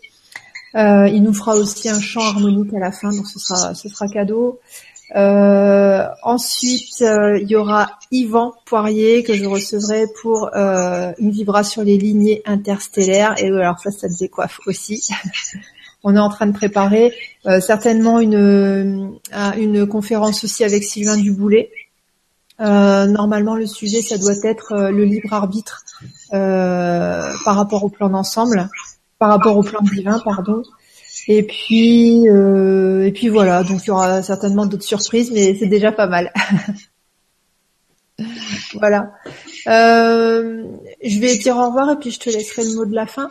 Il 0.76 1.22
nous 1.24 1.34
fera 1.34 1.56
aussi 1.56 1.90
un 1.90 2.00
chant 2.00 2.22
harmonique 2.22 2.74
à 2.74 2.80
la 2.80 2.92
fin, 2.92 3.12
donc 3.12 3.28
ce 3.28 3.40
sera, 3.40 3.74
ce 3.74 3.90
sera 3.90 4.08
cadeau. 4.08 4.60
ensuite, 5.16 7.02
il 7.02 7.48
y 7.48 7.56
aura 7.56 7.92
Yvan 8.12 8.54
Poirier 8.66 9.24
que 9.24 9.36
je 9.36 9.46
recevrai 9.46 10.06
pour 10.22 10.50
une 10.54 11.32
vibration 11.32 11.70
sur 11.70 11.84
les 11.84 11.98
lignées 11.98 12.42
interstellaires. 12.46 13.36
Et 13.38 13.48
alors 13.48 13.80
ça, 13.80 13.92
ça 13.92 14.08
te 14.08 14.18
décoiffe 14.18 14.60
aussi. 14.66 15.08
On 16.04 16.16
est 16.16 16.20
en 16.20 16.30
train 16.30 16.48
de 16.48 16.54
préparer 16.54 17.14
euh, 17.46 17.60
certainement 17.60 18.20
une, 18.20 19.20
euh, 19.34 19.86
conférence 19.86 20.44
aussi 20.44 20.64
avec 20.64 20.84
Sylvain 20.84 21.18
Duboulet. 21.18 21.72
Euh, 22.62 23.06
normalement, 23.06 23.56
le 23.56 23.66
sujet, 23.66 24.02
ça 24.02 24.18
doit 24.18 24.36
être 24.44 24.92
le 24.92 25.04
libre 25.04 25.34
arbitre 25.34 25.84
par 26.32 27.56
rapport 27.56 27.84
au 27.84 27.90
plan 27.90 28.10
d'ensemble, 28.10 28.70
par 29.20 29.30
rapport 29.30 29.58
au 29.58 29.64
plan 29.64 29.82
divin, 29.82 30.20
pardon. 30.20 30.64
Et 31.28 31.44
puis, 31.44 32.26
et 32.26 33.12
puis 33.14 33.28
voilà. 33.28 33.64
Donc, 33.64 33.84
il 33.84 33.88
y 33.88 33.92
aura 33.92 34.24
certainement 34.24 34.66
d'autres 34.66 34.84
surprises, 34.84 35.32
mais 35.32 35.56
c'est 35.56 35.68
déjà 35.68 35.92
pas 35.92 36.08
mal. 36.08 36.34
voilà. 38.76 39.12
je 39.66 41.20
vais 41.20 41.38
dire 41.38 41.58
au 41.58 41.68
revoir 41.68 41.92
et 41.92 41.98
puis 41.98 42.12
je 42.12 42.20
te 42.20 42.30
laisserai 42.30 42.64
le 42.64 42.76
mot 42.76 42.86
de 42.86 42.96
la 42.96 43.06
fin. 43.06 43.30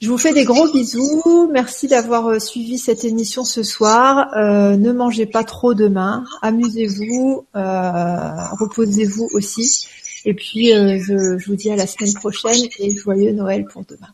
Je 0.00 0.08
vous 0.08 0.18
fais 0.18 0.32
des 0.32 0.44
gros 0.44 0.70
bisous. 0.70 1.50
Merci 1.52 1.88
d'avoir 1.88 2.28
euh, 2.28 2.38
suivi 2.38 2.78
cette 2.78 3.04
émission 3.04 3.42
ce 3.42 3.64
soir. 3.64 4.32
Euh, 4.36 4.76
ne 4.76 4.92
mangez 4.92 5.26
pas 5.26 5.42
trop 5.42 5.74
demain. 5.74 6.24
Amusez-vous. 6.40 7.46
Euh, 7.56 8.48
reposez-vous 8.60 9.28
aussi. 9.32 9.88
Et 10.24 10.34
puis, 10.34 10.68
je, 10.68 11.44
vous 11.44 11.56
dis 11.56 11.70
à 11.70 11.76
la 11.76 11.86
semaine 11.88 12.12
prochaine 12.14 12.68
et 12.78 12.94
joyeux 12.94 13.32
Noël 13.32 13.64
pour 13.64 13.84
demain. 13.84 14.08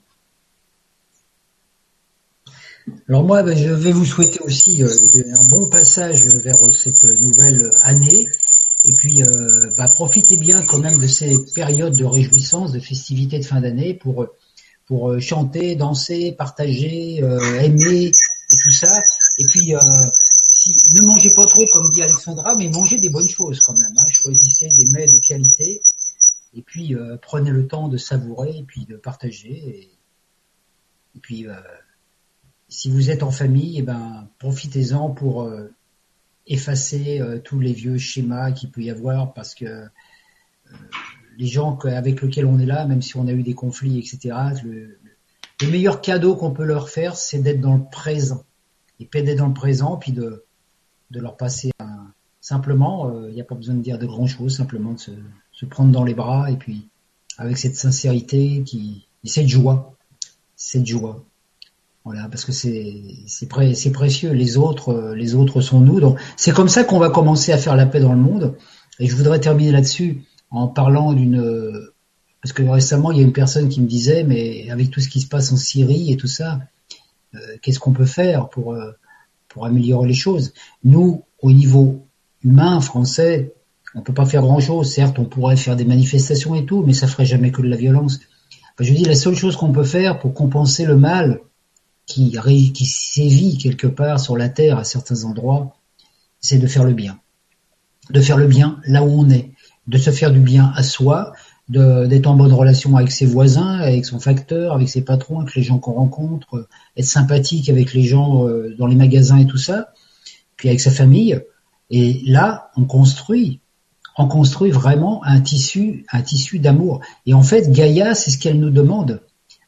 Alors 3.09 3.25
moi, 3.25 3.43
ben, 3.43 3.57
je 3.57 3.71
vais 3.71 3.93
vous 3.93 4.05
souhaiter 4.05 4.41
aussi 4.41 4.83
un 4.83 5.45
bon 5.45 5.69
passage 5.69 6.23
vers 6.23 6.59
cette 6.75 7.05
nouvelle 7.05 7.73
année. 7.83 8.29
Et 8.85 8.93
puis, 8.93 9.23
bah, 9.79 9.89
profitez 9.89 10.37
bien 10.37 10.63
quand 10.63 10.79
même 10.79 10.99
de 10.99 11.07
ces 11.07 11.37
périodes 11.55 11.97
de 11.97 12.05
réjouissance, 12.05 12.73
de 12.73 12.81
festivités 12.81 13.39
de 13.39 13.45
fin 13.45 13.61
d'année 13.61 13.95
pour 13.95 14.27
pour 14.87 15.11
euh, 15.11 15.21
chanter, 15.21 15.77
danser, 15.77 16.33
partager, 16.33 17.23
euh, 17.23 17.61
aimer 17.61 18.07
et 18.07 18.57
tout 18.63 18.71
ça. 18.71 19.03
Et 19.39 19.45
puis, 19.45 19.75
euh, 19.75 19.81
si, 20.53 20.77
ne 20.93 21.03
mangez 21.03 21.31
pas 21.31 21.47
trop, 21.47 21.67
comme 21.73 21.91
dit 21.91 22.03
Alexandra, 22.03 22.55
mais 22.55 22.69
mangez 22.69 22.99
des 22.99 23.09
bonnes 23.09 23.29
choses 23.29 23.61
quand 23.61 23.77
même. 23.77 23.95
Hein. 23.99 24.09
Choisissez 24.11 24.69
des 24.69 24.87
mets 24.91 25.07
de 25.07 25.19
qualité 25.19 25.81
et 26.57 26.63
puis 26.63 26.95
prenez 27.21 27.51
le 27.51 27.67
temps 27.67 27.89
de 27.89 27.97
savourer 27.97 28.59
et 28.59 28.63
puis 28.63 28.85
de 28.85 28.97
partager. 28.97 29.91
Et, 31.17 31.21
puis, 31.21 31.47
si 32.75 32.91
vous 32.91 33.11
êtes 33.11 33.23
en 33.23 33.31
famille, 33.31 33.79
eh 33.79 33.83
ben, 33.83 34.29
profitez-en 34.39 35.11
pour 35.11 35.49
effacer 36.47 37.23
tous 37.45 37.61
les 37.61 37.73
vieux 37.73 37.99
schémas 37.99 38.51
qu'il 38.53 38.71
peut 38.71 38.83
y 38.83 38.91
avoir 38.91 39.33
parce 39.33 39.55
que 39.55 39.87
les 41.39 41.47
gens 41.47 41.79
avec 41.79 42.23
lesquels 42.23 42.47
on 42.47 42.59
est 42.59 42.67
là, 42.67 42.87
même 42.87 43.03
si 43.03 43.17
on 43.17 43.27
a 43.27 43.33
eu 43.33 43.43
des 43.43 43.55
conflits, 43.55 43.99
etc. 43.99 44.37
Le, 44.65 44.99
meilleur 45.71 46.01
cadeau 46.01 46.37
qu'on 46.37 46.51
peut 46.51 46.65
leur 46.65 46.91
faire, 46.91 47.17
c'est 47.17 47.39
d'être 47.39 47.61
dans 47.61 47.77
le 47.77 47.85
présent. 47.91 48.45
Et 49.01 49.07
puis 49.07 49.23
d'être 49.23 49.39
dans 49.39 49.49
le 49.49 49.55
présent, 49.55 49.97
puis 49.97 50.13
de, 50.13 50.45
leur 51.11 51.37
passer 51.37 51.71
simplement, 52.41 53.11
il 53.11 53.17
euh, 53.17 53.31
n'y 53.33 53.41
a 53.41 53.45
pas 53.45 53.55
besoin 53.55 53.75
de 53.75 53.81
dire 53.81 53.99
de 53.99 54.07
grand 54.07 54.27
chose, 54.27 54.57
simplement 54.57 54.93
de 54.93 54.99
se, 54.99 55.13
se, 55.53 55.65
prendre 55.65 55.93
dans 55.93 56.05
les 56.05 56.13
bras 56.13 56.51
et 56.51 56.57
puis 56.57 56.89
avec 57.39 57.57
cette 57.57 57.77
sincérité 57.77 58.63
qui, 58.65 59.07
et 59.23 59.29
cette 59.29 59.49
joie, 59.49 59.97
cette 60.57 60.87
joie. 60.87 61.25
Voilà, 62.05 62.29
parce 62.29 62.45
que 62.45 62.53
c'est 62.53 63.03
c'est 63.27 63.49
précieux. 63.93 64.33
Les 64.33 64.57
autres, 64.59 64.91
euh, 64.91 65.15
les 65.15 65.35
autres 65.35 65.61
sont 65.61 65.81
nous. 65.81 66.01
Donc 66.01 66.19
c'est 66.37 66.53
comme 66.53 66.69
ça 66.69 66.85
qu'on 66.85 66.99
va 66.99 67.11
commencer 67.11 67.53
à 67.53 67.59
faire 67.59 67.77
la 67.77 67.87
paix 67.87 68.01
dans 68.01 68.13
le 68.13 68.19
monde. 68.19 68.57
Et 69.01 69.07
je 69.07 69.17
voudrais 69.17 69.41
terminer 69.41 69.73
là-dessus 69.73 70.23
en 70.51 70.69
parlant 70.69 71.13
d'une 71.13 71.91
parce 72.45 72.53
que 72.53 72.63
récemment 72.63 73.11
il 73.11 73.17
y 73.19 73.21
a 73.21 73.25
une 73.25 73.33
personne 73.33 73.71
qui 73.71 73.81
me 73.81 73.87
disait 73.87 74.23
mais 74.23 74.69
avec 74.71 74.91
tout 74.91 75.01
ce 75.01 75.09
qui 75.09 75.21
se 75.23 75.27
passe 75.27 75.51
en 75.51 75.57
Syrie 75.57 76.13
et 76.13 76.19
tout 76.19 76.27
ça 76.27 76.61
euh, 77.35 77.39
qu'est-ce 77.63 77.81
qu'on 77.81 77.95
peut 77.95 78.05
faire 78.05 78.51
pour 78.51 78.75
euh, 78.75 78.93
pour 79.49 79.65
améliorer 79.65 80.09
les 80.09 80.15
choses? 80.15 80.53
Nous 80.85 81.25
au 81.41 81.53
niveau 81.53 82.07
humain 82.45 82.81
français 82.83 83.55
on 83.95 84.03
peut 84.03 84.13
pas 84.13 84.27
faire 84.27 84.43
grand 84.43 84.61
chose 84.61 84.93
certes 84.93 85.19
on 85.19 85.25
pourrait 85.25 85.57
faire 85.57 85.75
des 85.75 85.87
manifestations 85.87 86.55
et 86.55 86.67
tout 86.67 86.85
mais 86.87 86.93
ça 86.93 87.07
ferait 87.07 87.25
jamais 87.25 87.51
que 87.51 87.63
de 87.63 87.69
la 87.69 87.77
violence 87.77 88.21
je 88.79 88.93
dis 88.93 89.05
la 89.05 89.15
seule 89.15 89.37
chose 89.37 89.57
qu'on 89.57 89.73
peut 89.73 89.85
faire 89.85 90.19
pour 90.19 90.35
compenser 90.35 90.85
le 90.85 90.97
mal 90.97 91.41
qui 92.07 92.87
sévit 92.87 93.59
quelque 93.59 93.87
part 93.87 94.21
sur 94.21 94.37
la 94.37 94.49
terre 94.49 94.79
à 94.79 94.85
certains 94.85 95.25
endroits 95.25 95.77
c'est 96.41 96.59
de 96.59 96.67
faire 96.67 96.85
le 96.85 96.93
bien 96.93 97.19
de 98.11 98.21
faire 98.21 98.37
le 98.37 98.47
bien 98.47 98.81
là 98.87 99.03
où 99.03 99.09
on 99.09 99.31
est 99.31 99.55
de 99.87 99.99
se 99.99 100.11
faire 100.11 100.31
du 100.31 100.41
bien 100.41 100.73
à 100.75 100.83
soi, 100.83 101.33
d'être 101.69 102.27
en 102.27 102.35
bonne 102.35 102.53
relation 102.53 102.97
avec 102.97 103.11
ses 103.11 103.27
voisins, 103.27 103.79
avec 103.79 104.05
son 104.05 104.19
facteur, 104.19 104.75
avec 104.75 104.89
ses 104.89 105.03
patrons, 105.03 105.41
avec 105.41 105.55
les 105.55 105.63
gens 105.63 105.79
qu'on 105.79 105.93
rencontre, 105.93 106.69
être 106.97 107.07
sympathique 107.07 107.69
avec 107.69 107.95
les 107.95 108.05
gens 108.05 108.47
euh, 108.47 108.75
dans 108.79 108.87
les 108.87 108.97
magasins 108.97 109.39
et 109.39 109.47
tout 109.47 109.59
ça, 109.59 109.93
puis 110.57 110.69
avec 110.69 110.81
sa 110.81 110.91
famille. 110.91 111.41
Et 111.91 112.23
là, 112.27 112.71
on 112.77 112.85
construit, 112.85 113.61
on 114.17 114.27
construit 114.27 114.71
vraiment 114.71 115.23
un 115.25 115.41
tissu, 115.41 116.05
un 116.13 116.23
tissu 116.23 116.59
d'amour. 116.59 117.01
Et 117.27 117.35
en 117.35 117.43
fait, 117.43 117.71
Gaïa, 117.71 118.15
c'est 118.15 118.31
ce 118.31 118.39
qu'elle 118.39 118.59
nous 118.59 118.71
demande, 118.71 119.23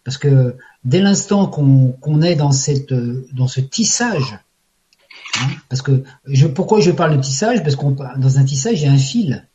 parce 0.07 0.19
que 0.19 0.57
dès 0.85 1.01
l'instant 1.01 1.49
qu'on 1.49 2.23
est 2.23 2.37
dans 2.37 2.53
ce 2.53 3.61
tissage, 3.61 4.39
hein, 5.41 5.49
parce 5.69 5.83
que 5.83 6.05
pourquoi 6.55 6.81
je 6.81 6.93
parle 6.93 7.17
de 7.17 7.21
tissage? 7.21 7.65
Parce 7.65 7.75
qu'on 7.75 7.91
dans 7.91 8.39
un 8.39 8.45
tissage, 8.45 8.81
il 8.81 8.85
y 8.85 8.89
a 8.89 8.93
un 8.93 8.99
fil. 8.99 9.49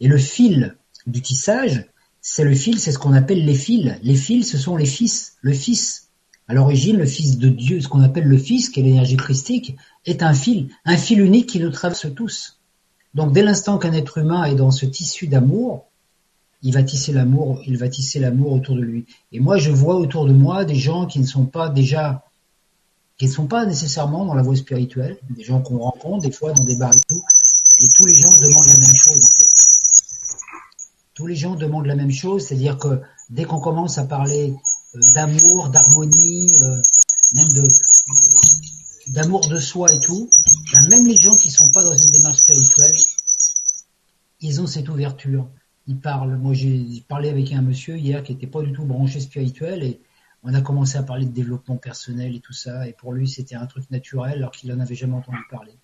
Et 0.00 0.08
le 0.08 0.18
fil 0.18 0.76
du 1.06 1.22
tissage, 1.22 1.86
c'est 2.20 2.42
le 2.42 2.52
fil, 2.52 2.80
c'est 2.80 2.90
ce 2.90 2.98
qu'on 2.98 3.12
appelle 3.12 3.44
les 3.44 3.54
fils. 3.54 3.94
Les 4.02 4.16
fils, 4.16 4.50
ce 4.50 4.58
sont 4.58 4.76
les 4.76 4.86
fils, 4.86 5.34
le 5.40 5.52
fils. 5.52 6.08
À 6.48 6.54
l'origine, 6.54 6.96
le 6.96 7.06
fils 7.06 7.38
de 7.38 7.48
Dieu, 7.48 7.80
ce 7.80 7.86
qu'on 7.86 8.02
appelle 8.02 8.24
le 8.24 8.38
fils, 8.38 8.70
qui 8.70 8.80
est 8.80 8.82
l'énergie 8.82 9.16
christique, 9.16 9.76
est 10.04 10.24
un 10.24 10.34
fil, 10.34 10.68
un 10.84 10.96
fil 10.96 11.20
unique 11.20 11.48
qui 11.48 11.60
nous 11.60 11.70
traverse 11.70 12.12
tous. 12.12 12.58
Donc 13.14 13.32
dès 13.32 13.44
l'instant 13.44 13.78
qu'un 13.78 13.92
être 13.92 14.18
humain 14.18 14.42
est 14.46 14.56
dans 14.56 14.72
ce 14.72 14.84
tissu 14.84 15.28
d'amour, 15.28 15.91
il 16.62 16.72
va 16.72 16.82
tisser 16.82 17.12
l'amour, 17.12 17.60
il 17.66 17.76
va 17.76 17.86
l'amour 18.16 18.52
autour 18.52 18.76
de 18.76 18.82
lui. 18.82 19.06
Et 19.32 19.40
moi, 19.40 19.58
je 19.58 19.70
vois 19.70 19.96
autour 19.96 20.26
de 20.26 20.32
moi 20.32 20.64
des 20.64 20.76
gens 20.76 21.06
qui 21.06 21.18
ne 21.18 21.26
sont 21.26 21.46
pas 21.46 21.68
déjà, 21.68 22.24
qui 23.18 23.26
ne 23.26 23.32
sont 23.32 23.46
pas 23.46 23.66
nécessairement 23.66 24.24
dans 24.24 24.34
la 24.34 24.42
voie 24.42 24.56
spirituelle, 24.56 25.18
des 25.30 25.44
gens 25.44 25.60
qu'on 25.60 25.78
rencontre 25.78 26.22
des 26.22 26.32
fois 26.32 26.52
dans 26.52 26.64
des 26.64 26.76
bars 26.76 26.94
et 26.94 27.00
tout, 27.08 27.22
et 27.78 27.88
tous 27.88 28.06
les 28.06 28.14
gens 28.14 28.30
demandent 28.30 28.66
la 28.66 28.78
même 28.78 28.94
chose 28.94 29.20
en 29.24 29.30
fait 29.30 29.46
tous 31.14 31.26
les 31.26 31.36
gens 31.36 31.54
demandent 31.54 31.86
la 31.86 31.94
même 31.94 32.10
chose, 32.10 32.46
c'est-à-dire 32.46 32.78
que 32.78 33.00
dès 33.30 33.44
qu'on 33.44 33.60
commence 33.60 33.98
à 33.98 34.04
parler 34.04 34.54
euh, 34.94 35.00
d'amour, 35.14 35.68
d'harmonie, 35.68 36.48
euh, 36.62 36.80
même 37.34 37.48
d'amour 39.08 39.46
de 39.48 39.58
soi 39.58 39.92
et 39.92 40.00
tout, 40.00 40.30
ben, 40.72 40.88
même 40.88 41.06
les 41.06 41.16
gens 41.16 41.36
qui 41.36 41.50
sont 41.50 41.70
pas 41.70 41.84
dans 41.84 41.94
une 41.94 42.10
démarche 42.10 42.38
spirituelle, 42.38 42.96
ils 44.40 44.60
ont 44.60 44.66
cette 44.66 44.88
ouverture. 44.88 45.48
Ils 45.86 45.98
parlent. 45.98 46.36
Moi, 46.36 46.54
j'ai 46.54 47.04
parlé 47.08 47.28
avec 47.28 47.52
un 47.52 47.62
monsieur 47.62 47.96
hier 47.96 48.22
qui 48.22 48.32
était 48.32 48.46
pas 48.46 48.62
du 48.62 48.72
tout 48.72 48.84
branché 48.84 49.20
spirituel 49.20 49.82
et 49.82 50.00
on 50.42 50.54
a 50.54 50.60
commencé 50.60 50.98
à 50.98 51.02
parler 51.02 51.26
de 51.26 51.32
développement 51.32 51.76
personnel 51.76 52.34
et 52.34 52.40
tout 52.40 52.52
ça. 52.52 52.86
Et 52.88 52.92
pour 52.92 53.12
lui, 53.12 53.28
c'était 53.28 53.54
un 53.54 53.66
truc 53.66 53.90
naturel 53.90 54.34
alors 54.34 54.50
qu'il 54.50 54.72
n'en 54.72 54.80
avait 54.80 54.94
jamais 54.94 55.14
entendu 55.14 55.38
parler. 55.50 55.76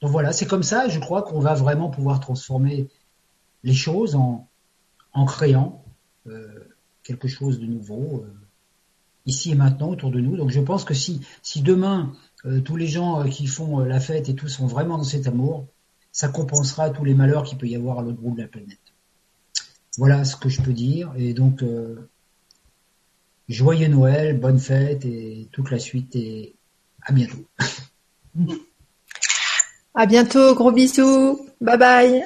Donc 0.00 0.10
voilà, 0.10 0.32
c'est 0.32 0.46
comme 0.46 0.62
ça. 0.62 0.88
Je 0.88 0.98
crois 0.98 1.22
qu'on 1.22 1.40
va 1.40 1.54
vraiment 1.54 1.90
pouvoir 1.90 2.20
transformer 2.20 2.88
les 3.62 3.74
choses 3.74 4.14
en, 4.14 4.48
en 5.12 5.24
créant 5.24 5.84
euh, 6.26 6.68
quelque 7.02 7.28
chose 7.28 7.58
de 7.60 7.66
nouveau 7.66 8.24
euh, 8.24 8.32
ici 9.24 9.50
et 9.50 9.54
maintenant 9.54 9.90
autour 9.90 10.10
de 10.10 10.20
nous. 10.20 10.36
Donc 10.36 10.50
je 10.50 10.60
pense 10.60 10.84
que 10.84 10.94
si, 10.94 11.20
si 11.42 11.62
demain 11.62 12.12
euh, 12.44 12.60
tous 12.60 12.76
les 12.76 12.86
gens 12.86 13.24
qui 13.24 13.46
font 13.46 13.78
la 13.80 14.00
fête 14.00 14.28
et 14.28 14.34
tout 14.34 14.48
sont 14.48 14.66
vraiment 14.66 14.98
dans 14.98 15.04
cet 15.04 15.26
amour, 15.26 15.66
ça 16.12 16.28
compensera 16.28 16.90
tous 16.90 17.04
les 17.04 17.14
malheurs 17.14 17.44
qu'il 17.44 17.58
peut 17.58 17.68
y 17.68 17.76
avoir 17.76 17.98
à 17.98 18.02
l'autre 18.02 18.20
bout 18.20 18.34
de 18.34 18.42
la 18.42 18.48
planète. 18.48 18.78
Voilà 19.96 20.24
ce 20.24 20.36
que 20.36 20.48
je 20.48 20.60
peux 20.60 20.72
dire. 20.72 21.12
Et 21.16 21.32
donc 21.34 21.62
joyeux 23.48 23.88
Noël, 23.88 24.38
bonne 24.38 24.58
fête 24.58 25.04
et 25.04 25.48
toute 25.52 25.70
la 25.70 25.78
suite 25.78 26.14
et 26.16 26.54
à 27.02 27.12
bientôt. 27.12 27.44
À 29.98 30.04
bientôt, 30.04 30.54
gros 30.54 30.72
bisous. 30.72 31.48
Bye 31.58 31.78
bye. 31.78 32.22